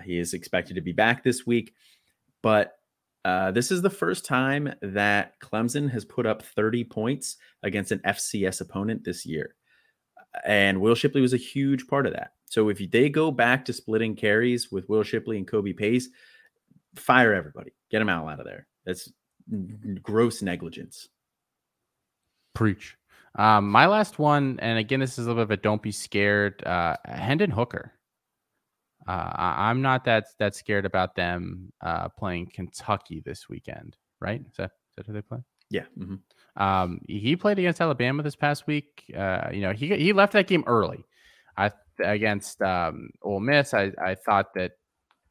he 0.05 0.19
is 0.19 0.35
expected 0.35 0.75
to 0.75 0.81
be 0.81 0.93
back 0.93 1.23
this 1.23 1.47
week. 1.47 1.75
But 2.43 2.77
uh, 3.25 3.53
this 3.53 3.71
is 3.71 3.83
the 3.83 3.91
first 3.91 4.25
time 4.25 4.73
that 4.83 5.39
Clemson 5.41 5.91
has 5.91 6.05
put 6.05 6.27
up 6.27 6.43
30 6.43 6.85
points 6.85 7.37
against 7.63 7.93
an 7.93 8.01
FCS 8.01 8.61
opponent 8.61 9.05
this 9.05 9.25
year. 9.25 9.55
And 10.45 10.81
Will 10.81 10.95
Shipley 10.95 11.21
was 11.21 11.35
a 11.35 11.39
huge 11.39 11.87
part 11.87 12.07
of 12.07 12.15
that. 12.15 12.33
So 12.47 12.69
if 12.69 12.79
they 12.91 13.09
go 13.09 13.31
back 13.31 13.65
to 13.67 13.73
splitting 13.73 14.17
carries 14.17 14.73
with 14.73 14.89
Will 14.89 15.03
Shipley 15.03 15.37
and 15.37 15.47
Kobe 15.47 15.73
Pace, 15.73 16.09
fire 16.97 17.33
everybody, 17.33 17.73
get 17.91 18.01
them 18.01 18.09
out, 18.09 18.29
out 18.29 18.41
of 18.41 18.47
there. 18.47 18.67
That's 18.85 19.11
gross 20.03 20.43
negligence. 20.43 21.09
Preach. 22.55 22.97
Um, 23.39 23.71
my 23.71 23.87
last 23.87 24.19
one, 24.19 24.59
and 24.61 24.79
again, 24.79 25.01
this 25.01 25.19
is 25.19 25.27
a 25.27 25.31
little 25.31 25.45
bit 25.45 25.53
of 25.55 25.59
a 25.59 25.63
don't 25.63 25.83
be 25.83 25.93
scared. 25.93 26.63
Uh, 26.65 26.97
Hendon 27.05 27.51
Hooker. 27.51 27.93
Uh, 29.07 29.31
I'm 29.35 29.83
not 29.83 30.05
that 30.05 30.27
that 30.39 30.55
scared 30.55 30.87
about 30.87 31.17
them 31.17 31.73
uh, 31.81 32.09
playing 32.11 32.51
Kentucky 32.55 33.23
this 33.25 33.49
weekend, 33.49 33.97
right? 34.21 34.41
Is 34.41 34.57
that, 34.59 34.71
is 34.71 34.97
that 34.97 35.07
who 35.07 35.13
they 35.13 35.23
play? 35.23 35.39
Yeah. 35.71 35.85
Mm-hmm. 35.99 36.63
Um, 36.63 37.01
he 37.09 37.35
played 37.35 37.59
against 37.59 37.81
Alabama 37.81 38.23
this 38.23 38.37
past 38.37 38.67
week. 38.67 39.05
Uh, 39.17 39.49
you 39.51 39.63
know, 39.63 39.73
he 39.73 39.97
he 39.97 40.13
left 40.13 40.35
that 40.35 40.47
game 40.47 40.63
early. 40.67 41.05
I 41.57 41.71
against 42.05 42.61
um, 42.63 43.11
Ole 43.23 43.41
Miss. 43.41 43.75
I 43.75 43.91
I 44.01 44.15
thought 44.15 44.55
that 44.55 44.73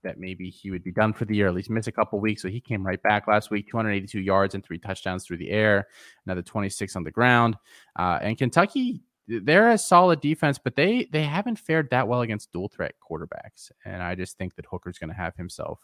that 0.03 0.19
maybe 0.19 0.49
he 0.49 0.71
would 0.71 0.83
be 0.83 0.91
done 0.91 1.13
for 1.13 1.25
the 1.25 1.35
year, 1.35 1.47
at 1.47 1.53
least 1.53 1.69
miss 1.69 1.87
a 1.87 1.91
couple 1.91 2.19
weeks. 2.19 2.41
So 2.41 2.47
he 2.49 2.59
came 2.59 2.85
right 2.85 3.01
back 3.01 3.27
last 3.27 3.51
week, 3.51 3.69
282 3.69 4.19
yards 4.19 4.55
and 4.55 4.63
three 4.63 4.77
touchdowns 4.77 5.25
through 5.25 5.37
the 5.37 5.49
air, 5.49 5.87
another 6.25 6.41
26 6.41 6.95
on 6.95 7.03
the 7.03 7.11
ground. 7.11 7.57
Uh, 7.97 8.19
and 8.21 8.37
Kentucky, 8.37 9.01
they're 9.27 9.71
a 9.71 9.77
solid 9.77 10.19
defense, 10.19 10.59
but 10.61 10.75
they 10.75 11.07
they 11.11 11.23
haven't 11.23 11.57
fared 11.57 11.89
that 11.91 12.07
well 12.07 12.21
against 12.21 12.51
dual 12.51 12.67
threat 12.67 12.95
quarterbacks. 13.01 13.71
And 13.85 14.01
I 14.01 14.15
just 14.15 14.37
think 14.37 14.55
that 14.55 14.65
Hooker's 14.65 14.97
going 14.97 15.09
to 15.09 15.15
have 15.15 15.35
himself 15.35 15.79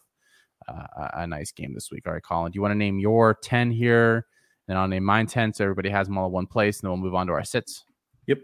uh, 0.67 1.09
a 1.13 1.27
nice 1.27 1.51
game 1.51 1.73
this 1.73 1.91
week. 1.91 2.07
All 2.07 2.13
right, 2.13 2.23
Colin, 2.23 2.51
do 2.51 2.57
you 2.57 2.61
want 2.61 2.73
to 2.73 2.77
name 2.77 2.99
your 2.99 3.37
10 3.41 3.71
here? 3.71 4.25
Then 4.67 4.75
I'll 4.75 4.87
name 4.87 5.03
mine 5.03 5.27
10 5.27 5.53
so 5.53 5.63
everybody 5.63 5.89
has 5.89 6.07
them 6.07 6.17
all 6.17 6.27
in 6.27 6.33
one 6.33 6.47
place, 6.47 6.79
and 6.79 6.87
then 6.87 6.91
we'll 6.91 7.09
move 7.09 7.15
on 7.15 7.27
to 7.27 7.33
our 7.33 7.43
sits. 7.43 7.85
Yep. 8.27 8.39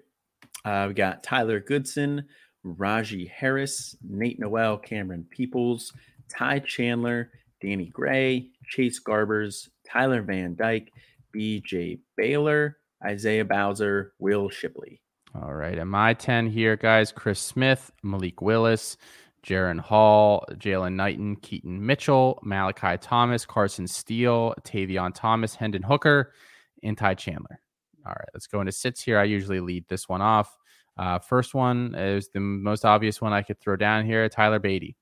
Uh, 0.63 0.85
we 0.87 0.93
got 0.93 1.23
Tyler 1.23 1.59
Goodson, 1.59 2.25
Rahjai 2.65 3.29
Harris, 3.29 3.95
Nate 4.07 4.39
Noel, 4.39 4.77
Camerun 4.77 5.29
Peoples, 5.29 5.93
Ty 6.29 6.59
Chandler, 6.59 7.31
Danny 7.61 7.87
Gray, 7.87 8.49
Chase 8.67 9.01
Garbers, 9.01 9.69
Tyler 9.87 10.21
Van 10.21 10.55
Dyke, 10.55 10.91
BJ 11.35 11.99
Baylor, 12.15 12.77
Isaiah 13.03 13.45
Bowser, 13.45 14.13
Will 14.19 14.49
Shipley. 14.49 15.01
All 15.35 15.53
right. 15.53 15.77
And 15.77 15.89
my 15.89 16.13
10 16.13 16.47
here, 16.47 16.75
guys 16.75 17.11
Chris 17.11 17.39
Smith, 17.39 17.91
Malik 18.03 18.41
Willis, 18.41 18.97
Jaren 19.43 19.79
Hall, 19.79 20.45
Jalen 20.53 20.93
Knighton, 20.93 21.35
Keaton 21.37 21.85
Mitchell, 21.85 22.39
Malachi 22.43 22.97
Thomas, 22.97 23.45
Carson 23.45 23.87
Steele, 23.87 24.53
Tavion 24.61 25.13
Thomas, 25.13 25.55
Hendon 25.55 25.83
Hooker, 25.83 26.33
and 26.81 26.97
Ty 26.97 27.15
Chandler. 27.15 27.59
All 28.05 28.13
right, 28.17 28.29
let's 28.33 28.47
go 28.47 28.61
into 28.61 28.71
sits 28.71 29.01
here. 29.01 29.17
I 29.17 29.23
usually 29.23 29.59
lead 29.59 29.85
this 29.89 30.07
one 30.07 30.21
off. 30.21 30.57
Uh, 30.97 31.19
first 31.19 31.53
one 31.53 31.95
is 31.95 32.29
the 32.29 32.39
most 32.39 32.85
obvious 32.85 33.21
one 33.21 33.33
I 33.33 33.41
could 33.41 33.59
throw 33.59 33.75
down 33.75 34.05
here 34.05 34.27
Tyler 34.29 34.59
Badie. 34.59 34.95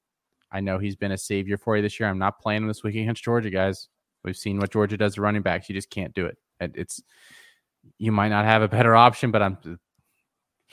I 0.52 0.60
know 0.60 0.78
he's 0.78 0.96
been 0.96 1.12
a 1.12 1.18
savior 1.18 1.58
for 1.58 1.76
you 1.76 1.82
this 1.82 2.00
year. 2.00 2.10
I'm 2.10 2.20
not 2.20 2.40
playing 2.40 2.64
him 2.64 2.68
this 2.68 2.84
week 2.84 2.96
against 2.96 3.24
Georgia, 3.24 3.50
guys. 3.50 3.88
We've 4.24 4.38
seen 4.38 4.60
what 4.60 4.72
Georgia 4.72 4.98
does 4.98 5.16
to 5.16 5.22
running 5.22 5.42
backs. 5.42 5.70
You 5.70 5.76
just 5.76 5.90
can't 5.90 6.14
do 6.14 6.26
it. 6.26 6.38
It's 6.60 7.02
you 7.98 8.12
might 8.12 8.30
not 8.30 8.46
have 8.46 8.62
a 8.62 8.68
better 8.68 8.96
option, 8.96 9.32
but 9.32 9.42
I'm 9.42 9.58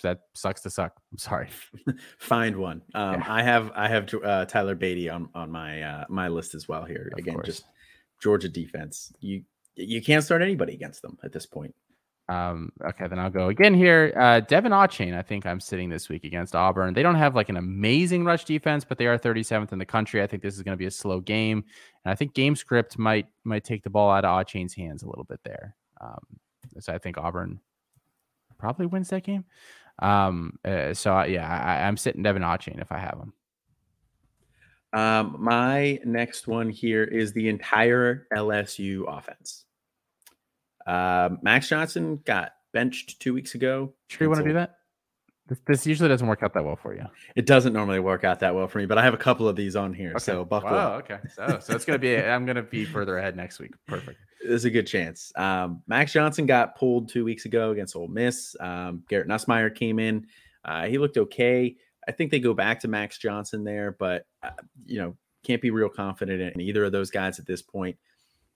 that 0.02 0.20
sucks 0.34 0.60
to 0.62 0.70
suck. 0.70 0.92
I'm 1.10 1.18
sorry. 1.18 1.48
Find 2.18 2.56
one. 2.56 2.82
Um, 2.94 3.14
yeah. 3.14 3.24
I 3.26 3.42
have 3.42 3.72
I 3.74 3.88
have 3.88 4.12
uh, 4.22 4.44
Tyler 4.44 4.76
Badie 4.76 5.12
on 5.12 5.28
on 5.34 5.50
my 5.50 5.82
uh, 5.82 6.04
my 6.08 6.28
list 6.28 6.54
as 6.54 6.68
well 6.68 6.84
here. 6.84 7.10
Of 7.12 7.18
Again, 7.18 7.34
course. 7.34 7.46
just 7.46 7.64
Georgia 8.20 8.48
defense. 8.48 9.12
You 9.20 9.42
you 9.74 10.02
can't 10.02 10.24
start 10.24 10.42
anybody 10.42 10.74
against 10.74 11.02
them 11.02 11.18
at 11.24 11.32
this 11.32 11.46
point. 11.46 11.74
Um, 12.28 12.70
okay, 12.84 13.08
then 13.08 13.18
I'll 13.18 13.30
go 13.30 13.48
again 13.48 13.72
here. 13.72 14.12
Uh, 14.14 14.40
De'Von 14.40 14.70
Achane, 14.70 15.16
I 15.16 15.22
think 15.22 15.46
I'm 15.46 15.60
sitting 15.60 15.88
this 15.88 16.10
week 16.10 16.24
against 16.24 16.54
Auburn. 16.54 16.92
They 16.92 17.02
don't 17.02 17.14
have 17.14 17.34
like 17.34 17.48
an 17.48 17.56
amazing 17.56 18.24
rush 18.24 18.44
defense, 18.44 18.84
but 18.84 18.98
they 18.98 19.06
are 19.06 19.18
37th 19.18 19.72
in 19.72 19.78
the 19.78 19.86
country. 19.86 20.22
I 20.22 20.26
think 20.26 20.42
this 20.42 20.54
is 20.54 20.62
going 20.62 20.74
to 20.74 20.78
be 20.78 20.86
a 20.86 20.90
slow 20.90 21.20
game, 21.20 21.64
and 22.04 22.12
I 22.12 22.14
think 22.14 22.34
game 22.34 22.54
script 22.54 22.98
might 22.98 23.26
might 23.44 23.64
take 23.64 23.82
the 23.82 23.90
ball 23.90 24.10
out 24.10 24.26
of 24.26 24.46
Achane's 24.46 24.74
hands 24.74 25.02
a 25.02 25.08
little 25.08 25.24
bit 25.24 25.40
there. 25.42 25.74
Um, 26.00 26.20
so 26.80 26.92
I 26.92 26.98
think 26.98 27.16
Auburn 27.16 27.60
probably 28.58 28.86
wins 28.86 29.08
that 29.08 29.24
game. 29.24 29.44
Um, 30.00 30.58
uh, 30.64 30.92
so 30.94 31.22
yeah, 31.22 31.48
I, 31.48 31.88
am 31.88 31.96
sitting 31.96 32.22
De'Von 32.22 32.42
Achane 32.42 32.80
if 32.80 32.92
I 32.92 32.98
have 32.98 33.18
him. 33.18 33.32
Um, 34.92 35.36
my 35.38 35.98
next 36.04 36.46
one 36.46 36.70
here 36.70 37.04
is 37.04 37.32
the 37.32 37.48
entire 37.48 38.26
LSU 38.34 39.04
offense. 39.08 39.64
Uh, 40.89 41.36
Max 41.43 41.68
Johnson 41.68 42.20
got 42.24 42.53
benched 42.72 43.20
two 43.20 43.34
weeks 43.34 43.55
ago. 43.55 43.93
Sure, 44.09 44.24
you 44.24 44.30
want 44.30 44.43
to 44.43 44.49
do 44.49 44.55
that? 44.55 44.76
This, 45.49 45.61
this, 45.66 45.86
usually 45.86 46.09
doesn't 46.09 46.26
work 46.26 46.43
out 46.43 46.55
that 46.55 46.64
well 46.64 46.76
for 46.76 46.95
you. 46.95 47.05
It 47.36 47.47
doesn't 47.47 47.72
normally 47.72 48.01
work 48.01 48.24
out 48.24 48.41
that 48.41 48.55
well 48.55 48.68
for 48.68 48.78
me, 48.78 48.86
but 48.86 48.99
I 48.99 49.05
have 49.05 49.14
a 49.14 49.18
couple 49.18 49.49
of 49.49 49.57
these 49.57 49.76
on 49.76 49.95
here. 49.95 50.11
Okay. 50.11 50.18
So 50.18 50.45
buckle 50.45 50.70
wow, 50.70 50.97
up. 50.97 51.05
Okay. 51.05 51.18
So, 51.34 51.59
so 51.61 51.74
it's 51.74 51.84
gonna 51.84 51.99
be. 51.99 52.16
I'm 52.18 52.47
gonna 52.47 52.62
be 52.62 52.84
further 52.84 53.18
ahead 53.18 53.36
next 53.36 53.59
week. 53.59 53.72
Perfect. 53.86 54.18
There's 54.43 54.64
a 54.64 54.70
good 54.70 54.86
chance. 54.86 55.32
Um, 55.36 55.82
Max 55.86 56.12
Johnson 56.12 56.47
got 56.47 56.76
pulled 56.76 57.09
two 57.09 57.24
weeks 57.24 57.45
ago 57.45 57.70
against 57.70 57.97
Ole 57.97 58.09
Miss. 58.09 58.57
Um, 58.61 59.03
Garrett 59.09 59.28
Nussmeier 59.28 59.74
came 59.74 59.99
in. 59.99 60.26
Uh, 60.64 60.86
he 60.86 60.97
looked 60.97 61.18
okay. 61.18 61.76
I 62.07 62.12
think 62.12 62.30
they 62.30 62.41
go 62.41 62.55
back 62.55 62.80
to 62.80 62.89
Max 62.89 63.18
Johnson 63.18 63.64
there, 63.64 63.97
but 63.99 64.26
uh, 64.43 64.51
you 64.86 64.99
know 64.99 65.16
can't 65.45 65.62
be 65.62 65.70
real 65.70 65.89
confident 65.89 66.55
in 66.55 66.61
either 66.61 66.84
of 66.84 66.93
those 66.93 67.11
guys 67.11 67.39
at 67.39 67.47
this 67.47 67.62
point. 67.62 67.97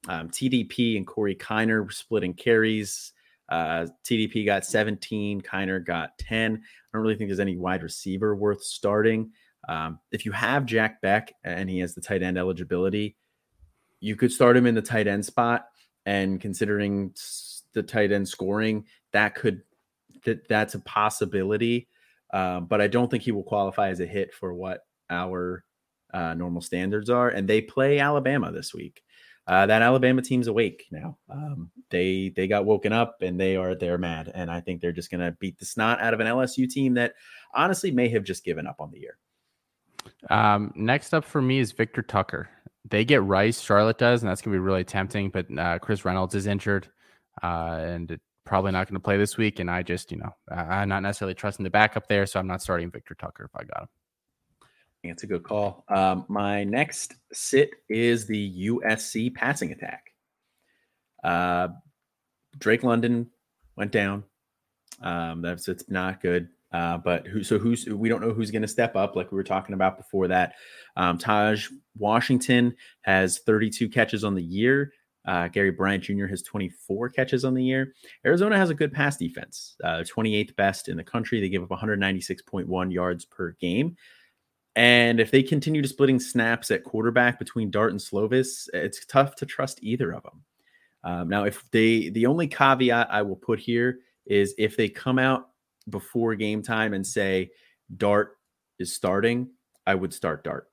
Um, 0.08 0.28
TDP 0.30 0.96
and 0.96 1.06
Corey 1.06 1.36
Kiner 1.36 1.92
splitting 1.92 2.34
carries. 2.34 3.12
Uh, 3.48 3.86
TDP 4.04 4.46
got 4.46 4.64
17, 4.64 5.42
Kiner 5.42 5.84
got 5.84 6.16
10. 6.18 6.54
I 6.54 6.58
don't 6.92 7.02
really 7.02 7.16
think 7.16 7.28
there's 7.28 7.40
any 7.40 7.56
wide 7.56 7.82
receiver 7.82 8.34
worth 8.34 8.62
starting. 8.62 9.32
Um, 9.68 10.00
if 10.10 10.24
you 10.24 10.32
have 10.32 10.66
Jack 10.66 11.00
Bech 11.02 11.32
and 11.44 11.68
he 11.70 11.78
has 11.80 11.94
the 11.94 12.00
tight 12.00 12.22
end 12.22 12.38
eligibility, 12.38 13.16
you 14.00 14.16
could 14.16 14.32
start 14.32 14.56
him 14.56 14.66
in 14.66 14.74
the 14.74 14.82
tight 14.82 15.06
end 15.06 15.24
spot. 15.24 15.66
And 16.04 16.40
considering 16.40 17.14
the 17.74 17.82
tight 17.82 18.10
end 18.10 18.28
scoring, 18.28 18.86
that 19.12 19.34
could 19.36 19.62
that 20.24 20.48
that's 20.48 20.74
a 20.74 20.80
possibility. 20.80 21.88
Uh, 22.32 22.60
but 22.60 22.80
I 22.80 22.88
don't 22.88 23.10
think 23.10 23.22
he 23.22 23.32
will 23.32 23.44
qualify 23.44 23.90
as 23.90 24.00
a 24.00 24.06
hit 24.06 24.34
for 24.34 24.54
what 24.54 24.80
our 25.10 25.64
uh, 26.12 26.34
normal 26.34 26.62
standards 26.62 27.10
are. 27.10 27.28
And 27.28 27.46
they 27.46 27.60
play 27.60 27.98
Alabama 28.00 28.50
this 28.50 28.74
week 28.74 29.02
uh, 29.46 29.66
that 29.66 29.82
Alabama 29.82 30.22
team's 30.22 30.46
awake 30.46 30.86
now. 30.90 31.18
Um, 31.28 31.70
they 31.90 32.32
they 32.34 32.46
got 32.46 32.64
woken 32.64 32.92
up 32.92 33.16
and 33.22 33.40
they 33.40 33.56
are 33.56 33.74
they're 33.74 33.98
mad, 33.98 34.30
and 34.32 34.50
I 34.50 34.60
think 34.60 34.80
they're 34.80 34.92
just 34.92 35.10
going 35.10 35.20
to 35.20 35.36
beat 35.40 35.58
the 35.58 35.66
snot 35.66 36.00
out 36.00 36.14
of 36.14 36.20
an 36.20 36.26
LSU 36.26 36.68
team 36.68 36.94
that 36.94 37.14
honestly 37.54 37.90
may 37.90 38.08
have 38.10 38.24
just 38.24 38.44
given 38.44 38.66
up 38.66 38.76
on 38.80 38.90
the 38.92 39.00
year. 39.00 39.18
Um, 40.30 40.72
next 40.76 41.12
up 41.12 41.24
for 41.24 41.42
me 41.42 41.58
is 41.58 41.72
Victor 41.72 42.02
Tucker. 42.02 42.48
They 42.88 43.04
get 43.04 43.22
Rice, 43.22 43.60
Charlotte 43.60 43.98
does, 43.98 44.22
and 44.22 44.30
that's 44.30 44.42
going 44.42 44.52
to 44.52 44.56
be 44.56 44.64
really 44.64 44.84
tempting. 44.84 45.30
But 45.30 45.46
uh, 45.58 45.78
Chris 45.80 46.04
Reynolds 46.04 46.34
is 46.34 46.46
injured, 46.46 46.88
uh, 47.42 47.78
and 47.80 48.18
probably 48.44 48.72
not 48.72 48.86
going 48.86 48.94
to 48.94 49.00
play 49.00 49.16
this 49.16 49.36
week. 49.36 49.58
And 49.58 49.70
I 49.70 49.82
just, 49.82 50.12
you 50.12 50.18
know, 50.18 50.34
I'm 50.50 50.88
not 50.88 51.02
necessarily 51.02 51.34
trusting 51.34 51.64
the 51.64 51.70
backup 51.70 52.06
there, 52.06 52.26
so 52.26 52.38
I'm 52.38 52.46
not 52.46 52.62
starting 52.62 52.90
Victor 52.90 53.14
Tucker 53.14 53.44
if 53.44 53.56
I 53.56 53.64
got 53.64 53.82
him. 53.82 53.88
It's 55.04 55.24
a 55.24 55.26
good 55.26 55.42
call. 55.42 55.84
Um, 55.88 56.24
my 56.28 56.62
next 56.62 57.16
sit 57.32 57.70
is 57.88 58.26
the 58.26 58.68
USC 58.68 59.34
passing 59.34 59.72
attack. 59.72 60.12
Uh, 61.24 61.68
Drake 62.58 62.84
London 62.84 63.28
went 63.76 63.90
down. 63.90 64.22
Um, 65.00 65.42
that's 65.42 65.66
it's 65.66 65.88
not 65.90 66.20
good. 66.20 66.48
Uh, 66.72 66.98
but 66.98 67.26
who? 67.26 67.42
So 67.42 67.58
who's? 67.58 67.86
We 67.86 68.08
don't 68.08 68.20
know 68.20 68.32
who's 68.32 68.52
going 68.52 68.62
to 68.62 68.68
step 68.68 68.94
up, 68.94 69.16
like 69.16 69.32
we 69.32 69.36
were 69.36 69.42
talking 69.42 69.74
about 69.74 69.96
before 69.96 70.28
that. 70.28 70.54
Um, 70.96 71.18
Tahj 71.18 71.70
Washington 71.98 72.74
has 73.02 73.38
32 73.40 73.88
catches 73.88 74.22
on 74.22 74.34
the 74.34 74.42
year. 74.42 74.92
Uh, 75.24 75.48
Gary 75.48 75.70
Bryant 75.70 76.02
Jr. 76.02 76.26
has 76.26 76.42
24 76.42 77.10
catches 77.10 77.44
on 77.44 77.54
the 77.54 77.62
year. 77.62 77.94
Arizona 78.24 78.56
has 78.56 78.70
a 78.70 78.74
good 78.74 78.92
pass 78.92 79.16
defense, 79.16 79.76
uh, 79.84 80.02
28th 80.02 80.56
best 80.56 80.88
in 80.88 80.96
the 80.96 81.04
country. 81.04 81.40
They 81.40 81.48
give 81.48 81.62
up 81.62 81.68
196.1 81.68 82.92
yards 82.92 83.24
per 83.24 83.52
game. 83.60 83.96
And 84.74 85.20
if 85.20 85.30
they 85.30 85.42
continue 85.42 85.82
to 85.82 85.88
splitting 85.88 86.18
snaps 86.18 86.70
at 86.70 86.84
quarterback 86.84 87.38
between 87.38 87.70
Dart 87.70 87.90
and 87.90 88.00
Slovis, 88.00 88.68
it's 88.72 89.04
tough 89.04 89.34
to 89.36 89.46
trust 89.46 89.82
either 89.82 90.12
of 90.12 90.22
them. 90.22 90.42
Um, 91.04 91.28
now, 91.28 91.44
if 91.44 91.68
they, 91.70 92.08
the 92.10 92.26
only 92.26 92.46
caveat 92.46 93.08
I 93.10 93.22
will 93.22 93.36
put 93.36 93.58
here 93.58 93.98
is 94.24 94.54
if 94.56 94.76
they 94.76 94.88
come 94.88 95.18
out 95.18 95.48
before 95.88 96.34
game 96.34 96.62
time 96.62 96.94
and 96.94 97.06
say 97.06 97.50
Dart 97.96 98.38
is 98.78 98.94
starting, 98.94 99.50
I 99.86 99.94
would 99.94 100.14
start 100.14 100.44
Dart. 100.44 100.70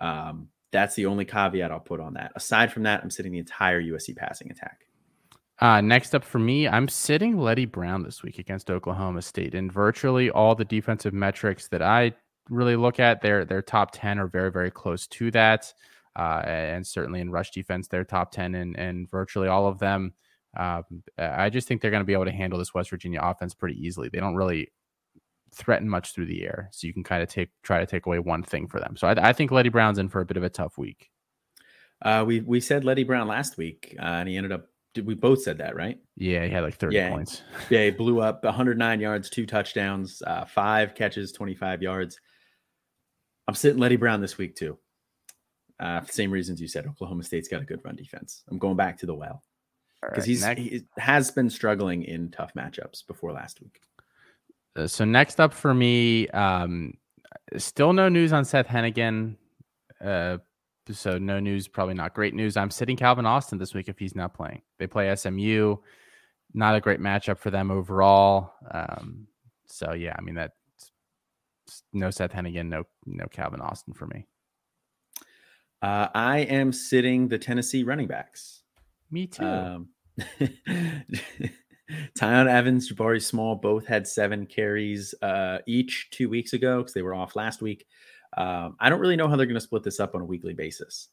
Um, 0.00 0.48
that's 0.70 0.94
the 0.94 1.06
only 1.06 1.24
caveat 1.24 1.72
I'll 1.72 1.80
put 1.80 2.00
on 2.00 2.14
that. 2.14 2.32
Aside 2.36 2.72
from 2.72 2.84
that, 2.84 3.02
I'm 3.02 3.10
sitting 3.10 3.32
the 3.32 3.38
entire 3.38 3.82
USC 3.82 4.16
passing 4.16 4.50
attack. 4.50 4.86
Uh, 5.58 5.80
next 5.80 6.14
up 6.14 6.24
for 6.24 6.38
me, 6.38 6.68
I'm 6.68 6.88
sitting 6.88 7.36
Leddie 7.38 7.66
Brown 7.66 8.02
this 8.02 8.22
week 8.22 8.38
against 8.38 8.70
Oklahoma 8.70 9.22
State. 9.22 9.54
And 9.54 9.70
virtually 9.70 10.30
all 10.30 10.54
the 10.54 10.64
defensive 10.64 11.12
metrics 11.12 11.68
that 11.68 11.82
I 11.82 12.14
really 12.50 12.76
look 12.76 13.00
at, 13.00 13.22
their 13.22 13.44
their 13.44 13.62
top 13.62 13.90
ten 13.92 14.18
are 14.18 14.26
very 14.26 14.50
very 14.50 14.70
close 14.70 15.06
to 15.08 15.30
that, 15.30 15.72
uh, 16.16 16.42
and 16.44 16.86
certainly 16.86 17.20
in 17.20 17.30
rush 17.30 17.50
defense, 17.50 17.88
they're 17.88 18.04
top 18.04 18.32
ten 18.32 18.54
and 18.54 18.78
and 18.78 19.10
virtually 19.10 19.48
all 19.48 19.66
of 19.66 19.78
them. 19.78 20.12
Um, 20.56 20.84
I 21.16 21.48
just 21.48 21.68
think 21.68 21.80
they're 21.80 21.92
going 21.92 22.02
to 22.02 22.06
be 22.06 22.12
able 22.12 22.24
to 22.24 22.32
handle 22.32 22.58
this 22.58 22.74
West 22.74 22.90
Virginia 22.90 23.20
offense 23.22 23.54
pretty 23.54 23.80
easily. 23.80 24.08
They 24.08 24.18
don't 24.18 24.34
really 24.34 24.72
threaten 25.54 25.88
much 25.88 26.12
through 26.12 26.26
the 26.26 26.42
air, 26.42 26.68
so 26.72 26.86
you 26.86 26.92
can 26.92 27.04
kind 27.04 27.22
of 27.22 27.28
take 27.28 27.50
try 27.62 27.80
to 27.80 27.86
take 27.86 28.06
away 28.06 28.18
one 28.18 28.42
thing 28.42 28.66
for 28.66 28.80
them. 28.80 28.96
So 28.96 29.06
I, 29.06 29.30
I 29.30 29.32
think 29.32 29.50
Leddie 29.50 29.68
Brown's 29.68 29.98
in 29.98 30.08
for 30.08 30.20
a 30.20 30.26
bit 30.26 30.36
of 30.36 30.42
a 30.42 30.50
tough 30.50 30.76
week. 30.76 31.10
Uh, 32.02 32.24
we 32.26 32.40
we 32.40 32.60
said 32.60 32.84
Leddie 32.84 33.04
Brown 33.04 33.28
last 33.28 33.56
week, 33.56 33.94
uh, 33.98 34.02
and 34.02 34.28
he 34.28 34.36
ended 34.36 34.52
up. 34.52 34.66
did 34.94 35.06
We 35.06 35.14
both 35.14 35.42
said 35.42 35.58
that, 35.58 35.76
right? 35.76 35.98
Yeah, 36.16 36.44
he 36.44 36.50
had 36.50 36.62
like 36.62 36.74
thirty 36.74 36.96
yeah. 36.96 37.10
points. 37.10 37.42
yeah, 37.68 37.84
he 37.84 37.90
blew 37.90 38.20
up 38.20 38.42
109 38.42 39.00
yards, 39.00 39.30
two 39.30 39.46
touchdowns, 39.46 40.22
uh, 40.26 40.44
five 40.44 40.94
catches, 40.94 41.32
25 41.32 41.82
yards. 41.82 42.20
I'm 43.50 43.56
sitting 43.56 43.80
Leddie 43.80 43.96
Brown 43.96 44.20
this 44.20 44.38
week 44.38 44.54
too. 44.54 44.78
Uh, 45.80 46.02
same 46.04 46.30
reasons 46.30 46.60
you 46.60 46.68
said. 46.68 46.86
Oklahoma 46.86 47.24
State's 47.24 47.48
got 47.48 47.60
a 47.60 47.64
good 47.64 47.80
run 47.84 47.96
defense. 47.96 48.44
I'm 48.48 48.58
going 48.58 48.76
back 48.76 48.96
to 48.98 49.06
the 49.06 49.14
well. 49.14 49.42
because 50.02 50.18
right, 50.44 50.56
he's 50.56 50.70
he 50.70 50.84
has 50.98 51.32
been 51.32 51.50
struggling 51.50 52.04
in 52.04 52.30
tough 52.30 52.52
matchups 52.54 53.04
before 53.08 53.32
last 53.32 53.60
week. 53.60 53.80
Uh, 54.76 54.86
so 54.86 55.04
next 55.04 55.40
up 55.40 55.52
for 55.52 55.74
me, 55.74 56.28
um, 56.28 56.94
still 57.56 57.92
no 57.92 58.08
news 58.08 58.32
on 58.32 58.44
Seth 58.44 58.68
Henigan. 58.68 59.34
Uh, 60.00 60.38
so 60.88 61.18
no 61.18 61.40
news, 61.40 61.66
probably 61.66 61.94
not 61.94 62.14
great 62.14 62.34
news. 62.34 62.56
I'm 62.56 62.70
sitting 62.70 62.96
Calvin 62.96 63.26
Austin 63.26 63.58
this 63.58 63.74
week 63.74 63.88
if 63.88 63.98
he's 63.98 64.14
not 64.14 64.32
playing. 64.32 64.62
They 64.78 64.86
play 64.86 65.12
SMU. 65.16 65.74
Not 66.54 66.76
a 66.76 66.80
great 66.80 67.00
matchup 67.00 67.38
for 67.38 67.50
them 67.50 67.72
overall. 67.72 68.52
Um, 68.70 69.26
so 69.66 69.92
yeah, 69.92 70.14
I 70.16 70.20
mean 70.20 70.36
that 70.36 70.52
no 71.92 72.10
Seth 72.10 72.32
Henigan, 72.32 72.66
no 72.68 72.84
no 73.06 73.26
Calvin 73.26 73.60
Austin 73.60 73.94
for 73.94 74.06
me. 74.06 74.26
Uh, 75.82 76.08
I 76.14 76.40
am 76.40 76.72
sitting 76.72 77.28
the 77.28 77.38
Tennessee 77.38 77.84
running 77.84 78.06
backs. 78.06 78.62
Me 79.10 79.26
too. 79.26 79.44
Um, 79.44 79.88
Tiyon 82.18 82.48
Evans, 82.48 82.92
Jabari 82.92 83.22
Small 83.22 83.56
both 83.56 83.86
had 83.86 84.06
seven 84.06 84.46
carries 84.46 85.14
uh, 85.22 85.58
each 85.66 86.08
two 86.10 86.28
weeks 86.28 86.52
ago 86.52 86.78
because 86.78 86.92
they 86.92 87.02
were 87.02 87.14
off 87.14 87.34
last 87.34 87.62
week. 87.62 87.86
Um, 88.36 88.76
I 88.78 88.88
don't 88.90 89.00
really 89.00 89.16
know 89.16 89.28
how 89.28 89.36
they're 89.36 89.46
going 89.46 89.54
to 89.54 89.60
split 89.60 89.82
this 89.82 90.00
up 90.00 90.14
on 90.14 90.20
a 90.20 90.26
weekly 90.26 90.54
basis. 90.54 91.08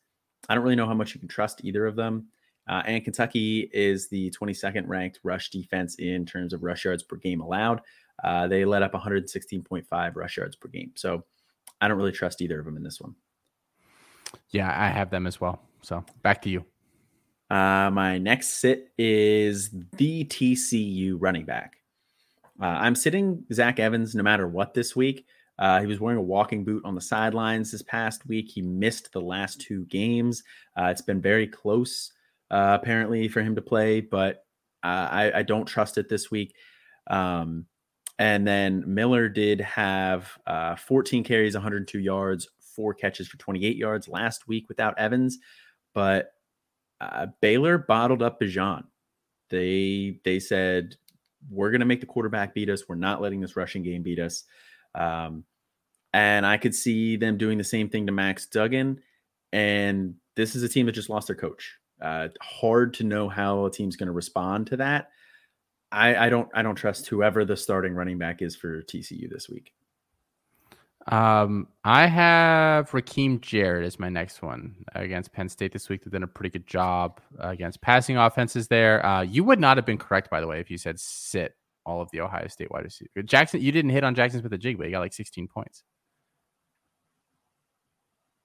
I 0.49 0.55
don't 0.55 0.63
really 0.63 0.75
know 0.75 0.85
how 0.85 0.93
much 0.93 1.13
you 1.13 1.19
can 1.19 1.29
trust 1.29 1.61
either 1.63 1.85
of 1.85 1.95
them. 1.95 2.27
Uh, 2.69 2.83
and 2.85 3.03
Kentucky 3.03 3.69
is 3.73 4.09
the 4.09 4.29
22nd 4.31 4.87
ranked 4.87 5.19
rush 5.23 5.49
defense 5.49 5.95
in 5.95 6.25
terms 6.25 6.53
of 6.53 6.63
rush 6.63 6.85
yards 6.85 7.01
per 7.01 7.15
game 7.15 7.41
allowed. 7.41 7.81
Uh, 8.23 8.47
they 8.47 8.65
let 8.65 8.83
up 8.83 8.93
116.5 8.93 10.15
rush 10.15 10.37
yards 10.37 10.55
per 10.55 10.67
game. 10.67 10.91
So 10.95 11.23
I 11.79 11.87
don't 11.87 11.97
really 11.97 12.11
trust 12.11 12.41
either 12.41 12.59
of 12.59 12.65
them 12.65 12.77
in 12.77 12.83
this 12.83 12.99
one. 12.99 13.15
Yeah, 14.49 14.73
I 14.75 14.89
have 14.89 15.09
them 15.09 15.27
as 15.27 15.39
well. 15.39 15.61
So 15.81 16.03
back 16.23 16.41
to 16.43 16.49
you. 16.49 16.65
Uh, 17.49 17.89
my 17.91 18.17
next 18.17 18.59
sit 18.59 18.91
is 18.97 19.69
the 19.95 20.25
TCU 20.25 21.15
running 21.19 21.45
back. 21.45 21.77
Uh, 22.61 22.65
I'm 22.65 22.95
sitting 22.95 23.45
Zach 23.53 23.79
Evans 23.79 24.15
no 24.15 24.23
matter 24.23 24.47
what 24.47 24.73
this 24.73 24.95
week. 24.95 25.25
Uh, 25.59 25.79
he 25.79 25.87
was 25.87 25.99
wearing 25.99 26.19
a 26.19 26.23
walking 26.23 26.63
boot 26.63 26.83
on 26.85 26.93
the 26.93 27.01
sidelines 27.01 27.71
this 27.71 27.81
past 27.81 28.27
week. 28.27 28.49
He 28.49 28.61
missed 28.61 29.11
the 29.11 29.21
last 29.21 29.61
two 29.61 29.85
games. 29.85 30.43
Uh, 30.79 30.85
it's 30.85 31.01
been 31.01 31.21
very 31.21 31.47
close, 31.47 32.11
uh, 32.51 32.77
apparently, 32.79 33.27
for 33.27 33.41
him 33.41 33.55
to 33.55 33.61
play, 33.61 34.01
but 34.01 34.45
uh, 34.83 35.07
I, 35.11 35.39
I, 35.39 35.43
don't 35.43 35.65
trust 35.65 35.97
it 35.97 36.07
this 36.07 36.29
week. 36.29 36.53
Um, 37.09 37.65
and 38.19 38.47
then 38.47 38.83
Miller 38.87 39.29
did 39.29 39.61
have 39.61 40.31
uh, 40.47 40.75
14 40.75 41.23
carries, 41.23 41.53
102 41.53 41.99
yards, 41.99 42.47
four 42.59 42.93
catches 42.93 43.27
for 43.27 43.37
28 43.37 43.75
yards 43.75 44.07
last 44.07 44.47
week 44.47 44.69
without 44.69 44.97
Evans. 44.97 45.37
But 45.93 46.31
uh, 46.99 47.27
Baylor 47.41 47.77
bottled 47.77 48.21
up 48.21 48.39
Bijan. 48.39 48.83
They 49.49 50.19
they 50.25 50.39
said 50.39 50.95
we're 51.49 51.71
going 51.71 51.79
to 51.79 51.85
make 51.85 52.01
the 52.01 52.07
quarterback 52.07 52.53
beat 52.53 52.69
us. 52.69 52.83
We're 52.87 52.95
not 52.95 53.21
letting 53.21 53.39
this 53.39 53.55
rushing 53.55 53.83
game 53.83 54.03
beat 54.03 54.19
us. 54.19 54.43
Um, 54.95 55.43
and 56.13 56.45
I 56.45 56.57
could 56.57 56.73
see 56.73 57.15
them 57.15 57.37
doing 57.37 57.57
the 57.57 57.63
same 57.63 57.89
thing 57.89 58.07
to 58.07 58.11
Max 58.11 58.47
Duggan. 58.47 58.99
And 59.53 60.15
this 60.35 60.55
is 60.55 60.63
a 60.63 60.69
team 60.69 60.85
that 60.87 60.93
just 60.93 61.09
lost 61.09 61.27
their 61.27 61.35
coach. 61.35 61.75
Uh, 62.01 62.29
hard 62.41 62.93
to 62.95 63.03
know 63.03 63.29
how 63.29 63.65
a 63.65 63.71
team's 63.71 63.95
going 63.95 64.07
to 64.07 64.13
respond 64.13 64.67
to 64.67 64.77
that. 64.77 65.09
I, 65.91 66.15
I 66.15 66.29
don't 66.29 66.49
I 66.53 66.61
don't 66.61 66.75
trust 66.75 67.07
whoever 67.07 67.45
the 67.45 67.55
starting 67.55 67.93
running 67.93 68.17
back 68.17 68.41
is 68.41 68.55
for 68.55 68.81
TCU 68.83 69.29
this 69.29 69.49
week. 69.49 69.73
Um, 71.09 71.69
I 71.85 72.05
have 72.07 72.91
Rakim 72.91 73.39
Jarrett 73.39 73.85
as 73.85 73.97
my 73.97 74.09
next 74.09 74.41
one 74.41 74.75
against 74.93 75.31
Penn 75.31 75.47
State 75.47 75.71
this 75.71 75.87
week. 75.87 76.03
They've 76.03 76.11
done 76.11 76.23
a 76.23 76.27
pretty 76.27 76.49
good 76.49 76.67
job 76.67 77.21
uh, 77.41 77.47
against 77.47 77.79
passing 77.81 78.17
offenses 78.17 78.67
there. 78.67 79.05
Uh, 79.05 79.21
you 79.21 79.45
would 79.45 79.59
not 79.59 79.77
have 79.77 79.85
been 79.85 79.97
correct, 79.97 80.29
by 80.29 80.41
the 80.41 80.47
way, 80.47 80.59
if 80.59 80.69
you 80.69 80.77
said 80.77 80.99
sit 80.99 81.55
all 81.85 82.01
of 82.01 82.11
the 82.11 82.19
Ohio 82.19 82.47
State 82.47 82.69
wide 82.69 82.83
receivers. 82.83 83.23
Jackson, 83.25 83.61
you 83.61 83.71
didn't 83.71 83.91
hit 83.91 84.03
on 84.03 84.13
Jaxon 84.13 84.41
Smith-Njigba. 84.41 84.83
He 84.83 84.91
got 84.91 84.99
like 84.99 85.13
16 85.13 85.47
points. 85.47 85.83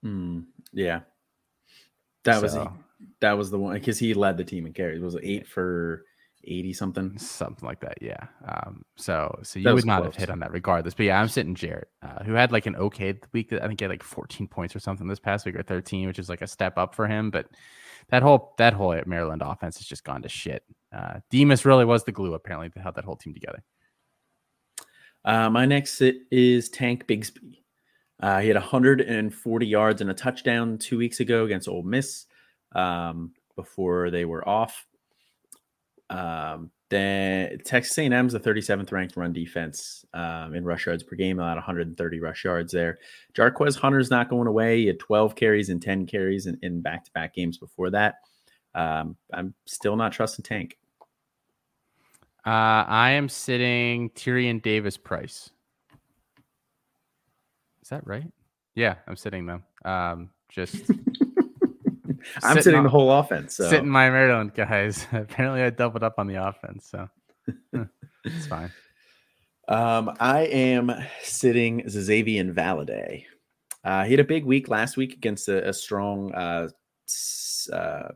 Hmm. 0.05 0.41
Yeah. 0.73 1.01
That 2.25 2.37
so, 2.37 2.43
was 2.43 2.69
that 3.21 3.33
was 3.33 3.51
the 3.51 3.59
one 3.59 3.75
because 3.75 3.99
he 3.99 4.15
led 4.15 4.37
the 4.37 4.45
team 4.45 4.67
in 4.67 4.73
carries. 4.73 5.03
It 5.03 5.05
was 5.05 5.17
eight 5.21 5.49
for 5.49 6.05
80 6.45 6.73
something 6.73 7.19
something 7.19 7.67
like 7.67 7.81
that 7.81 7.99
yeah. 8.01 8.27
Um 8.47 8.85
so 8.97 9.39
so 9.43 9.59
you 9.59 9.73
would 9.73 9.87
not 9.87 10.03
close. 10.03 10.15
have 10.15 10.21
hit 10.21 10.31
on 10.31 10.41
that 10.41 10.53
regardless. 10.53 10.95
But 10.95 11.07
yeah 11.07 11.21
i'm 11.21 11.29
sitting 11.29 11.55
Jarrett 11.55 11.89
uh, 12.03 12.25
who 12.25 12.33
had 12.35 12.53
like 12.53 12.67
an 12.67 12.77
okay 12.77 13.19
week. 13.33 13.53
I 13.53 13.67
think 13.67 13.81
he 13.81 13.85
had 13.85 13.91
like 13.91 14.03
14 14.03 14.49
points 14.49 14.75
or 14.75 14.81
something 14.81 15.07
this 15.07 15.19
past 15.21 15.47
week 15.47 15.57
or 15.57 15.63
13 15.63 16.07
which 16.07 16.19
is 16.19 16.29
like 16.29 16.43
a 16.43 16.47
step 16.47 16.79
up 16.79 16.95
for 16.95 17.07
him. 17.07 17.31
But 17.31 17.47
that 18.09 18.23
whole 18.23 18.55
that 18.59 18.73
whole 18.73 19.01
maryland 19.07 19.43
offense 19.45 19.79
has 19.79 19.87
just 19.87 20.05
gone 20.05 20.23
to 20.23 20.29
shit. 20.29 20.65
Uh 20.93 21.21
demus 21.31 21.65
really 21.65 21.85
was 21.85 22.05
the 22.05 22.13
glue 22.13 22.35
apparently 22.35 22.69
that 22.69 22.81
held 22.81 22.97
that 22.97 23.05
whole 23.05 23.17
team 23.17 23.35
together. 23.35 23.63
Uh 25.25 25.49
my 25.51 25.67
next 25.67 25.93
sit 25.95 26.17
is 26.31 26.69
tank 26.69 27.07
bigsby. 27.07 27.59
Uh 28.21 28.41
he 28.41 28.49
had 28.49 28.57
140 28.57 29.67
yards 29.67 30.01
and 30.01 30.11
a 30.11 30.15
touchdown 30.15 30.79
two 30.79 30.99
weeks 30.99 31.21
ago 31.21 31.45
against 31.45 31.69
Ole 31.69 31.83
miss 31.83 32.27
um 32.75 33.33
before 33.55 34.11
they 34.11 34.25
were 34.25 34.49
off 34.49 34.87
um, 36.13 36.71
then 36.91 37.59
Texas 37.65 37.97
A&M 37.97 38.27
is 38.27 38.35
the 38.35 38.41
37th 38.41 38.93
ranked 38.93 39.17
run 39.17 39.33
defense 39.33 40.05
um, 40.13 40.55
in 40.55 40.63
rush 40.63 40.85
yards 40.85 41.03
per 41.03 41.17
game, 41.17 41.39
about 41.39 41.57
130 41.57 42.21
rush 42.21 42.45
yards 42.45 42.71
there. 42.71 42.99
Jarquez 43.35 43.79
Hunter's 43.79 44.11
not 44.11 44.29
going 44.29 44.47
away. 44.47 44.81
He 44.81 44.87
had 44.89 44.99
12 44.99 45.35
carries 45.35 45.71
and 45.71 45.81
10 45.81 46.07
carries 46.07 46.47
in, 46.47 46.59
in 46.61 46.83
back-to-back 46.83 47.35
games 47.35 47.57
before 47.57 47.91
that. 47.91 48.17
Um, 48.75 49.17
I'm 49.33 49.55
still 49.67 49.97
not 49.97 50.13
trusting 50.13 50.43
Tank. 50.43 50.77
Uh, 52.45 52.85
I 52.87 53.13
am 53.13 53.29
sitting 53.31 54.11
Tyrion 54.11 54.61
Davis 54.61 54.99
Price. 54.99 55.51
Is 57.83 57.89
that 57.89 58.07
right? 58.07 58.31
Yeah, 58.75 58.97
I'm 59.07 59.17
sitting 59.17 59.47
them. 59.47 59.63
Um, 59.85 60.31
just 60.51 60.91
I'm 62.37 62.51
sitting, 62.51 62.63
sitting 62.63 62.83
the 62.83 62.89
whole 62.89 63.11
offense. 63.11 63.57
So. 63.57 63.69
Sitting 63.69 63.89
my 63.89 64.11
Maryland 64.11 64.55
guys. 64.55 65.07
Apparently, 65.13 65.63
I 65.63 65.71
doubled 65.71 66.03
up 66.03 66.15
on 66.19 66.27
the 66.27 66.47
offense, 66.47 66.89
so 66.91 67.09
it's 68.25 68.47
fine. 68.47 68.73
Um, 69.69 70.15
I 70.19 70.41
am 70.47 70.93
sitting 71.23 71.83
Xazavian 71.83 72.53
Valladay. 72.53 73.25
Uh, 73.85 74.05
he 74.05 74.11
had 74.11 74.21
a 74.21 74.25
big 74.25 74.45
week 74.45 74.69
last 74.69 74.97
week 74.97 75.15
against 75.15 75.49
a, 75.49 75.69
a 75.69 75.73
strong 75.73 76.35
uh, 76.35 76.69
uh, 77.73 78.09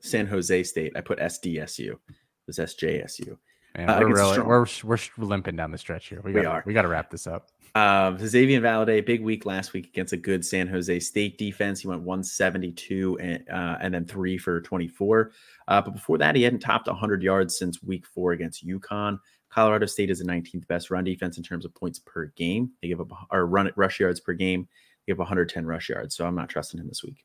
San 0.00 0.26
Jose 0.26 0.62
State. 0.62 0.92
I 0.96 1.00
put 1.00 1.18
SDSU. 1.18 1.90
It 1.90 1.98
was 2.46 2.58
SJSU. 2.58 3.36
Man, 3.76 3.90
uh, 3.90 4.00
we're 4.00 4.14
really 4.14 4.40
we're 4.40 4.66
we're 4.84 4.98
limping 5.18 5.56
down 5.56 5.70
the 5.70 5.78
stretch 5.78 6.08
here. 6.08 6.20
We, 6.24 6.32
gotta, 6.32 6.42
we 6.42 6.46
are. 6.46 6.62
We 6.66 6.74
got 6.74 6.82
to 6.82 6.88
wrap 6.88 7.10
this 7.10 7.26
up. 7.26 7.50
Uh, 7.74 8.16
Xavier 8.18 8.60
Valladay, 8.60 9.04
big 9.04 9.22
week 9.22 9.46
last 9.46 9.72
week 9.72 9.86
against 9.86 10.12
a 10.12 10.16
good 10.16 10.44
San 10.44 10.66
Jose 10.66 11.00
State 11.00 11.38
defense. 11.38 11.80
He 11.80 11.88
went 11.88 12.02
172 12.02 13.18
and, 13.20 13.48
uh, 13.48 13.78
and 13.80 13.94
then 13.94 14.04
three 14.04 14.36
for 14.36 14.60
24. 14.60 15.32
Uh, 15.68 15.80
but 15.80 15.92
before 15.92 16.18
that, 16.18 16.34
he 16.34 16.42
hadn't 16.42 16.60
topped 16.60 16.88
100 16.88 17.22
yards 17.22 17.56
since 17.56 17.82
week 17.82 18.04
four 18.06 18.32
against 18.32 18.66
UConn. 18.66 19.18
Colorado 19.50 19.86
State 19.86 20.10
is 20.10 20.18
the 20.18 20.24
19th 20.24 20.66
best 20.66 20.90
run 20.90 21.04
defense 21.04 21.36
in 21.36 21.42
terms 21.42 21.64
of 21.64 21.74
points 21.74 21.98
per 21.98 22.26
game. 22.36 22.70
They 22.82 22.88
give 22.88 23.00
up 23.00 23.12
or 23.30 23.46
run 23.46 23.70
rush 23.76 24.00
yards 24.00 24.20
per 24.20 24.32
game. 24.32 24.68
They 25.06 25.12
give 25.12 25.18
110 25.18 25.66
rush 25.66 25.88
yards. 25.88 26.16
So 26.16 26.26
I'm 26.26 26.36
not 26.36 26.48
trusting 26.48 26.80
him 26.80 26.88
this 26.88 27.04
week. 27.04 27.24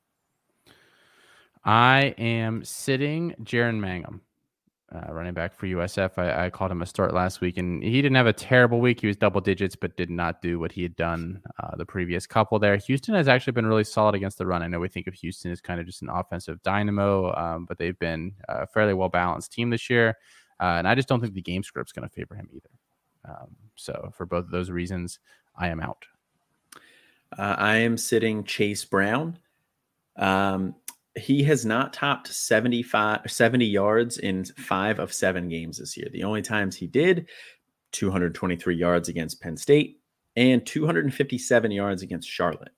I 1.63 2.13
am 2.19 2.63
sitting 2.63 3.33
Jaren 3.43 3.79
Mangham 3.79 4.21
uh, 4.93 5.11
running 5.11 5.33
back 5.33 5.53
for 5.53 5.65
USF. 5.65 6.17
I, 6.17 6.45
I, 6.45 6.49
called 6.49 6.71
him 6.71 6.81
a 6.81 6.85
start 6.85 7.13
last 7.13 7.41
week, 7.41 7.57
and 7.57 7.83
he 7.83 8.01
didn't 8.01 8.15
have 8.15 8.27
a 8.27 8.33
terrible 8.33 8.79
week. 8.79 9.01
He 9.01 9.07
was 9.07 9.17
double 9.17 9.41
digits, 9.41 9.75
but 9.75 9.97
did 9.97 10.09
not 10.09 10.41
do 10.41 10.59
what 10.59 10.71
he 10.71 10.83
had 10.83 10.95
done 10.95 11.41
uh, 11.61 11.75
the 11.75 11.85
previous 11.85 12.27
couple 12.27 12.59
there. 12.59 12.77
Houston 12.77 13.15
has 13.15 13.27
actually 13.27 13.53
been 13.53 13.65
really 13.65 13.83
solid 13.83 14.13
against 14.13 14.37
the 14.37 14.45
run. 14.45 14.61
I 14.61 14.67
know 14.67 14.79
we 14.79 14.87
think 14.87 15.07
of 15.07 15.15
Houston 15.15 15.51
as 15.51 15.59
kind 15.59 15.79
of 15.79 15.87
just 15.87 16.03
an 16.03 16.09
offensive 16.09 16.61
dynamo, 16.61 17.33
um, 17.35 17.65
but 17.65 17.77
they've 17.79 17.97
been 17.97 18.33
a 18.47 18.67
fairly 18.67 18.93
well 18.93 19.09
balanced 19.09 19.51
team 19.51 19.71
this 19.71 19.89
year. 19.89 20.17
Uh, 20.59 20.75
and 20.77 20.87
I 20.87 20.95
just 20.95 21.07
don't 21.07 21.19
think 21.19 21.33
the 21.33 21.41
game 21.41 21.63
script's 21.63 21.91
going 21.91 22.07
to 22.07 22.13
favor 22.13 22.35
him 22.35 22.47
either. 22.53 22.69
Um, 23.27 23.55
so 23.75 24.11
for 24.15 24.25
both 24.25 24.45
of 24.45 24.51
those 24.51 24.69
reasons, 24.69 25.19
I 25.57 25.69
am 25.69 25.81
out. 25.81 26.05
Uh, 27.37 27.55
I 27.57 27.77
am 27.77 27.97
sitting 27.97 28.43
Chase 28.43 28.85
Brown. 28.85 29.39
Um, 30.15 30.75
he 31.17 31.43
has 31.43 31.65
not 31.65 31.93
topped 31.93 32.27
75 32.27 33.21
70 33.25 33.65
yards 33.65 34.17
in 34.17 34.45
five 34.45 34.99
of 34.99 35.13
seven 35.13 35.47
games 35.47 35.77
this 35.77 35.95
year. 35.95 36.07
The 36.11 36.23
only 36.23 36.41
times 36.41 36.75
he 36.75 36.87
did 36.87 37.27
223 37.93 38.75
yards 38.75 39.09
against 39.09 39.41
Penn 39.41 39.57
State 39.57 40.01
and 40.35 40.65
257 40.65 41.71
yards 41.71 42.01
against 42.01 42.29
Charlotte. 42.29 42.71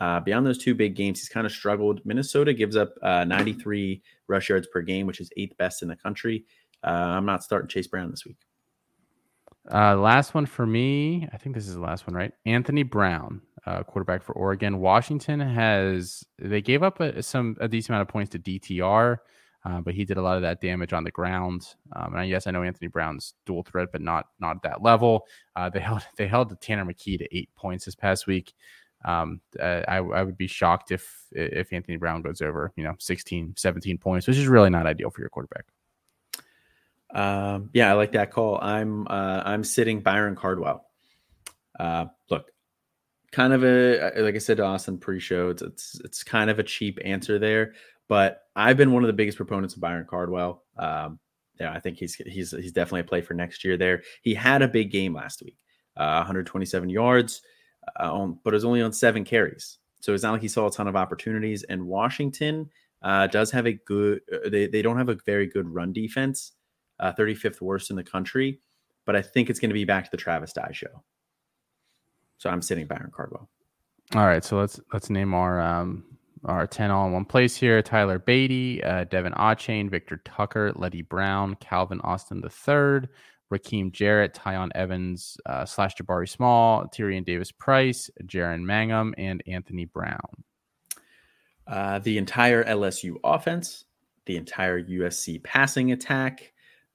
Uh, 0.00 0.20
beyond 0.20 0.46
those 0.46 0.58
two 0.58 0.74
big 0.74 0.94
games, 0.94 1.20
he's 1.20 1.28
kind 1.28 1.46
of 1.46 1.52
struggled. 1.52 2.00
Minnesota 2.04 2.52
gives 2.52 2.76
up 2.76 2.94
uh, 3.02 3.24
93 3.24 4.02
rush 4.28 4.48
yards 4.48 4.66
per 4.66 4.80
game, 4.80 5.06
which 5.06 5.20
is 5.20 5.30
eighth 5.36 5.56
best 5.56 5.82
in 5.82 5.88
the 5.88 5.96
country. 5.96 6.44
Uh, 6.82 6.90
I'm 6.90 7.26
not 7.26 7.42
starting 7.42 7.68
Chase 7.68 7.86
Brown 7.86 8.10
this 8.10 8.24
week. 8.24 8.36
Uh, 9.72 9.96
last 9.96 10.34
one 10.34 10.46
for 10.46 10.66
me. 10.66 11.28
I 11.32 11.38
think 11.38 11.54
this 11.54 11.66
is 11.66 11.74
the 11.74 11.80
last 11.80 12.06
one, 12.06 12.14
right? 12.14 12.32
Anthony 12.44 12.82
Brown 12.82 13.40
uh, 13.66 13.82
quarterback 13.82 14.22
for 14.22 14.32
Oregon. 14.34 14.78
Washington 14.78 15.40
has 15.40 16.24
they 16.38 16.60
gave 16.60 16.82
up 16.82 17.00
a, 17.00 17.22
some 17.22 17.56
a 17.60 17.68
decent 17.68 17.90
amount 17.90 18.02
of 18.02 18.08
points 18.08 18.30
to 18.32 18.38
DTR. 18.38 19.18
uh, 19.64 19.80
but 19.80 19.94
he 19.94 20.04
did 20.04 20.18
a 20.18 20.22
lot 20.22 20.36
of 20.36 20.42
that 20.42 20.60
damage 20.60 20.92
on 20.92 21.04
the 21.04 21.10
ground. 21.10 21.74
Um, 21.94 22.14
and 22.14 22.28
yes, 22.28 22.46
I 22.46 22.50
know 22.50 22.62
Anthony 22.62 22.88
Brown's 22.88 23.34
dual 23.46 23.62
threat, 23.62 23.88
but 23.92 24.02
not 24.02 24.26
not 24.38 24.56
at 24.56 24.62
that 24.62 24.82
level. 24.82 25.26
Uh, 25.56 25.70
they 25.70 25.80
held 25.88 26.02
they 26.16 26.26
held 26.26 26.60
Tanner 26.60 26.84
McKee 26.84 27.18
to 27.18 27.36
eight 27.36 27.48
points 27.56 27.84
this 27.86 27.94
past 27.94 28.26
week. 28.26 28.52
Um, 29.04 29.40
I, 29.60 29.98
I 29.98 30.22
would 30.22 30.38
be 30.38 30.46
shocked 30.46 30.90
if 30.90 31.26
if 31.32 31.72
Anthony 31.72 31.96
Brown 31.98 32.22
goes 32.22 32.40
over 32.40 32.72
you 32.76 32.84
know 32.84 32.94
16, 32.98 33.54
17 33.56 33.98
points, 33.98 34.26
which 34.26 34.38
is 34.38 34.46
really 34.46 34.70
not 34.70 34.86
ideal 34.86 35.10
for 35.10 35.20
your 35.20 35.28
quarterback. 35.28 35.66
Um, 37.14 37.70
yeah, 37.72 37.90
I 37.90 37.94
like 37.94 38.12
that 38.12 38.32
call. 38.32 38.58
I'm 38.60 39.06
uh, 39.08 39.42
I'm 39.44 39.62
sitting 39.62 40.00
Byron 40.00 40.36
Cardwell. 40.36 40.86
Uh, 41.78 42.06
look, 42.30 42.50
kind 43.34 43.52
of 43.52 43.64
a 43.64 44.12
like 44.16 44.36
I 44.36 44.38
said 44.38 44.58
to 44.58 44.64
Austin 44.64 44.96
pre-show, 44.98 45.50
it's, 45.50 45.62
it's 45.62 46.00
it's 46.04 46.24
kind 46.24 46.50
of 46.50 46.58
a 46.58 46.62
cheap 46.62 46.98
answer 47.04 47.38
there, 47.38 47.74
but 48.08 48.42
I've 48.54 48.76
been 48.76 48.92
one 48.92 49.02
of 49.02 49.08
the 49.08 49.12
biggest 49.12 49.36
proponents 49.36 49.74
of 49.74 49.80
Byron 49.80 50.06
Cardwell. 50.08 50.62
Um, 50.78 51.18
yeah, 51.58 51.72
I 51.72 51.80
think 51.80 51.98
he's 51.98 52.14
he's 52.14 52.52
he's 52.52 52.72
definitely 52.72 53.00
a 53.00 53.04
play 53.04 53.20
for 53.20 53.34
next 53.34 53.64
year. 53.64 53.76
There, 53.76 54.02
he 54.22 54.34
had 54.34 54.62
a 54.62 54.68
big 54.68 54.90
game 54.90 55.14
last 55.14 55.42
week, 55.42 55.56
uh, 55.96 56.18
127 56.18 56.88
yards, 56.88 57.42
uh, 58.00 58.12
on, 58.12 58.38
but 58.44 58.54
it 58.54 58.56
was 58.56 58.64
only 58.64 58.82
on 58.82 58.92
seven 58.92 59.24
carries, 59.24 59.78
so 60.00 60.14
it's 60.14 60.22
not 60.22 60.32
like 60.32 60.42
he 60.42 60.48
saw 60.48 60.68
a 60.68 60.70
ton 60.70 60.86
of 60.86 60.96
opportunities. 60.96 61.64
And 61.64 61.86
Washington 61.86 62.70
uh, 63.02 63.26
does 63.26 63.50
have 63.50 63.66
a 63.66 63.72
good. 63.72 64.20
Uh, 64.32 64.48
they 64.48 64.66
they 64.66 64.82
don't 64.82 64.98
have 64.98 65.08
a 65.08 65.18
very 65.26 65.48
good 65.48 65.68
run 65.68 65.92
defense, 65.92 66.52
35th 67.02 67.62
uh, 67.62 67.64
worst 67.66 67.90
in 67.90 67.96
the 67.96 68.04
country, 68.04 68.60
but 69.06 69.16
I 69.16 69.22
think 69.22 69.50
it's 69.50 69.58
going 69.58 69.70
to 69.70 69.74
be 69.74 69.84
back 69.84 70.04
to 70.04 70.10
the 70.10 70.16
Travis 70.16 70.52
Dye 70.52 70.70
show. 70.72 71.02
So 72.44 72.50
I'm 72.50 72.60
sitting 72.60 72.86
Byron 72.86 73.10
Cardwell. 73.10 73.48
All 74.14 74.26
right, 74.26 74.44
so 74.44 74.58
let's 74.58 74.78
let's 74.92 75.08
name 75.08 75.32
our 75.32 75.62
um 75.62 76.04
our 76.44 76.66
10 76.66 76.90
all 76.90 77.06
in 77.06 77.12
one 77.14 77.24
place 77.24 77.56
here. 77.56 77.80
Tyler 77.80 78.18
Badie, 78.18 78.84
uh, 78.84 79.06
De'Von 79.06 79.34
Achane, 79.34 79.90
Victor 79.90 80.20
Tucker, 80.26 80.70
Leddie 80.76 81.00
Brown, 81.00 81.54
Calvin 81.54 82.02
Austin 82.02 82.42
III, 82.44 83.08
Rakim 83.50 83.90
Jarrett, 83.92 84.34
Tiyon 84.34 84.68
Evans, 84.74 85.38
uh, 85.46 85.64
slash 85.64 85.94
Jabari 85.94 86.28
Small, 86.28 86.84
Tyrion 86.88 87.24
Davis 87.24 87.50
Price, 87.50 88.10
Jaren 88.24 88.60
Mangham, 88.62 89.14
and 89.16 89.42
Anthony 89.46 89.86
Brown. 89.86 90.44
Uh, 91.66 91.98
the 92.00 92.18
entire 92.18 92.62
LSU 92.62 93.14
offense, 93.24 93.86
the 94.26 94.36
entire 94.36 94.82
USC 94.82 95.42
passing 95.42 95.92
attack, 95.92 96.52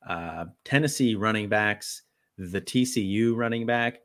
uh, 0.07 0.45
Tennessee 0.63 1.15
running 1.15 1.49
backs, 1.49 2.03
the 2.37 2.61
TCU 2.61 3.35
running 3.35 3.65
back, 3.65 4.01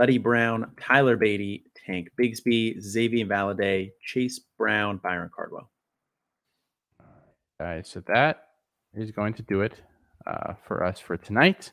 Buddy 0.00 0.16
Brown, 0.16 0.72
Tyler 0.80 1.18
Badie, 1.18 1.64
Tank 1.74 2.08
Bigsby, 2.18 2.80
Xavier 2.80 3.26
Valladay, 3.26 3.90
Chase 4.02 4.40
Brown, 4.56 4.96
Byron 4.96 5.28
Cardwell. 5.36 5.70
All 6.98 7.66
right, 7.66 7.86
so 7.86 8.02
that 8.06 8.44
is 8.94 9.10
going 9.10 9.34
to 9.34 9.42
do 9.42 9.60
it 9.60 9.74
uh, 10.26 10.54
for 10.66 10.84
us 10.84 11.00
for 11.00 11.18
tonight. 11.18 11.72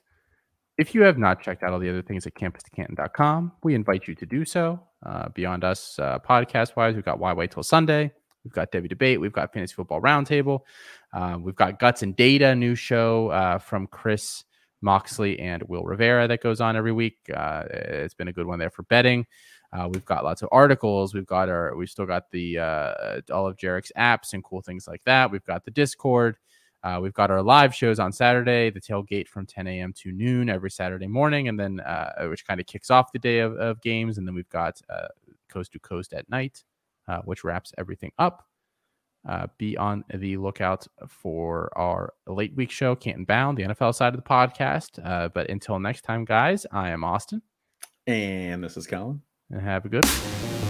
If 0.78 0.94
you 0.94 1.04
have 1.04 1.18
not 1.18 1.42
checked 1.42 1.64
out 1.64 1.72
all 1.72 1.80
the 1.80 1.88
other 1.88 2.02
things 2.02 2.28
at 2.28 2.34
campus2canton.com, 2.34 3.54
we 3.64 3.76
invite 3.76 4.10
you 4.10 4.16
to 4.16 4.26
do 4.26 4.44
so. 4.44 4.78
Uh, 5.06 5.30
beyond 5.30 5.64
us, 5.64 5.98
uh, 5.98 6.20
podcast 6.20 6.76
wise, 6.76 6.96
we've 6.96 7.06
got 7.06 7.20
Why 7.20 7.32
Wait 7.32 7.52
Till 7.52 7.64
Sunday. 7.64 8.12
We've 8.44 8.52
got 8.52 8.74
Devy 8.74 8.90
Debate. 8.90 9.22
We've 9.22 9.32
got 9.32 9.54
Fantasy 9.54 9.74
Football 9.74 10.02
Roundtable. 10.02 10.64
Uh, 11.14 11.38
we've 11.40 11.56
got 11.56 11.80
Guts 11.80 12.04
and 12.04 12.14
Data, 12.14 12.54
new 12.56 12.76
show 12.76 13.30
uh, 13.30 13.58
from 13.58 13.88
Chris 13.88 14.44
Moxley 14.82 15.40
and 15.40 15.64
Will 15.64 15.84
Rivera 15.84 16.28
that 16.28 16.42
goes 16.42 16.62
on 16.62 16.76
every 16.76 16.92
week. 16.92 17.18
Uh, 17.34 17.64
it's 17.70 18.14
been 18.14 18.28
a 18.28 18.34
good 18.34 18.46
one 18.46 18.60
there 18.60 18.70
for 18.70 18.84
betting. 18.84 19.26
Uh, 19.74 19.90
we've 19.92 20.06
got 20.06 20.24
lots 20.24 20.42
of 20.42 20.50
articles. 20.52 21.14
We've 21.14 21.26
got 21.26 21.50
our, 21.50 21.76
we've 21.76 21.90
still 21.90 22.06
got 22.06 22.32
the 22.32 22.60
uh, 22.60 23.22
all 23.32 23.48
of 23.48 23.58
Jarek's 23.58 23.92
apps 23.98 24.34
and 24.34 24.44
cool 24.44 24.62
things 24.62 24.88
like 24.88 25.04
that. 25.06 25.30
We've 25.30 25.44
got 25.46 25.66
the 25.66 25.72
Discord. 25.72 26.38
Uh, 26.84 27.00
we've 27.02 27.14
got 27.14 27.32
our 27.32 27.42
live 27.42 27.74
shows 27.74 28.00
on 28.00 28.12
Saturday, 28.14 28.70
the 28.70 28.80
tailgate 28.80 29.28
from 29.28 29.46
10 29.46 29.68
a.m. 29.68 29.92
to 29.94 30.12
noon 30.12 30.50
every 30.50 30.72
Saturday 30.72 31.08
morning, 31.08 31.48
and 31.48 31.60
then 31.60 31.80
uh, 31.82 32.28
which 32.28 32.46
kind 32.46 32.60
of 32.60 32.66
kicks 32.68 32.90
off 32.90 33.12
the 33.12 33.20
day 33.20 33.40
of, 33.40 33.58
of 33.58 33.82
games. 33.82 34.18
And 34.18 34.28
then 34.28 34.36
we've 34.36 34.50
got 34.50 34.80
uh, 34.90 35.08
coast 35.50 35.74
to 35.74 35.80
coast 35.80 36.14
at 36.14 36.30
night, 36.30 36.64
uh, 37.08 37.22
which 37.26 37.44
wraps 37.44 37.74
everything 37.78 38.12
up. 38.20 38.47
Uh, 39.28 39.48
be 39.58 39.76
on 39.76 40.06
the 40.14 40.38
lookout 40.38 40.88
for 41.08 41.70
our 41.78 42.14
late 42.28 42.56
week 42.56 42.72
show, 42.72 42.96
Canton 42.96 43.26
Bound, 43.26 43.58
the 43.58 43.64
NFL 43.64 43.94
side 43.94 44.14
of 44.14 44.24
the 44.24 44.28
podcast. 44.28 45.00
Uh, 45.04 45.28
but 45.28 45.50
until 45.50 45.80
next 45.80 46.04
time, 46.04 46.24
guys, 46.24 46.66
I 46.72 46.92
am 46.92 47.04
Austin. 47.04 47.42
And 48.06 48.64
this 48.64 48.78
is 48.78 48.88
Colin. 48.88 49.22
And 49.52 49.62
have 49.62 49.86
a 49.86 49.90
good 49.90 50.06
one. 50.06 50.67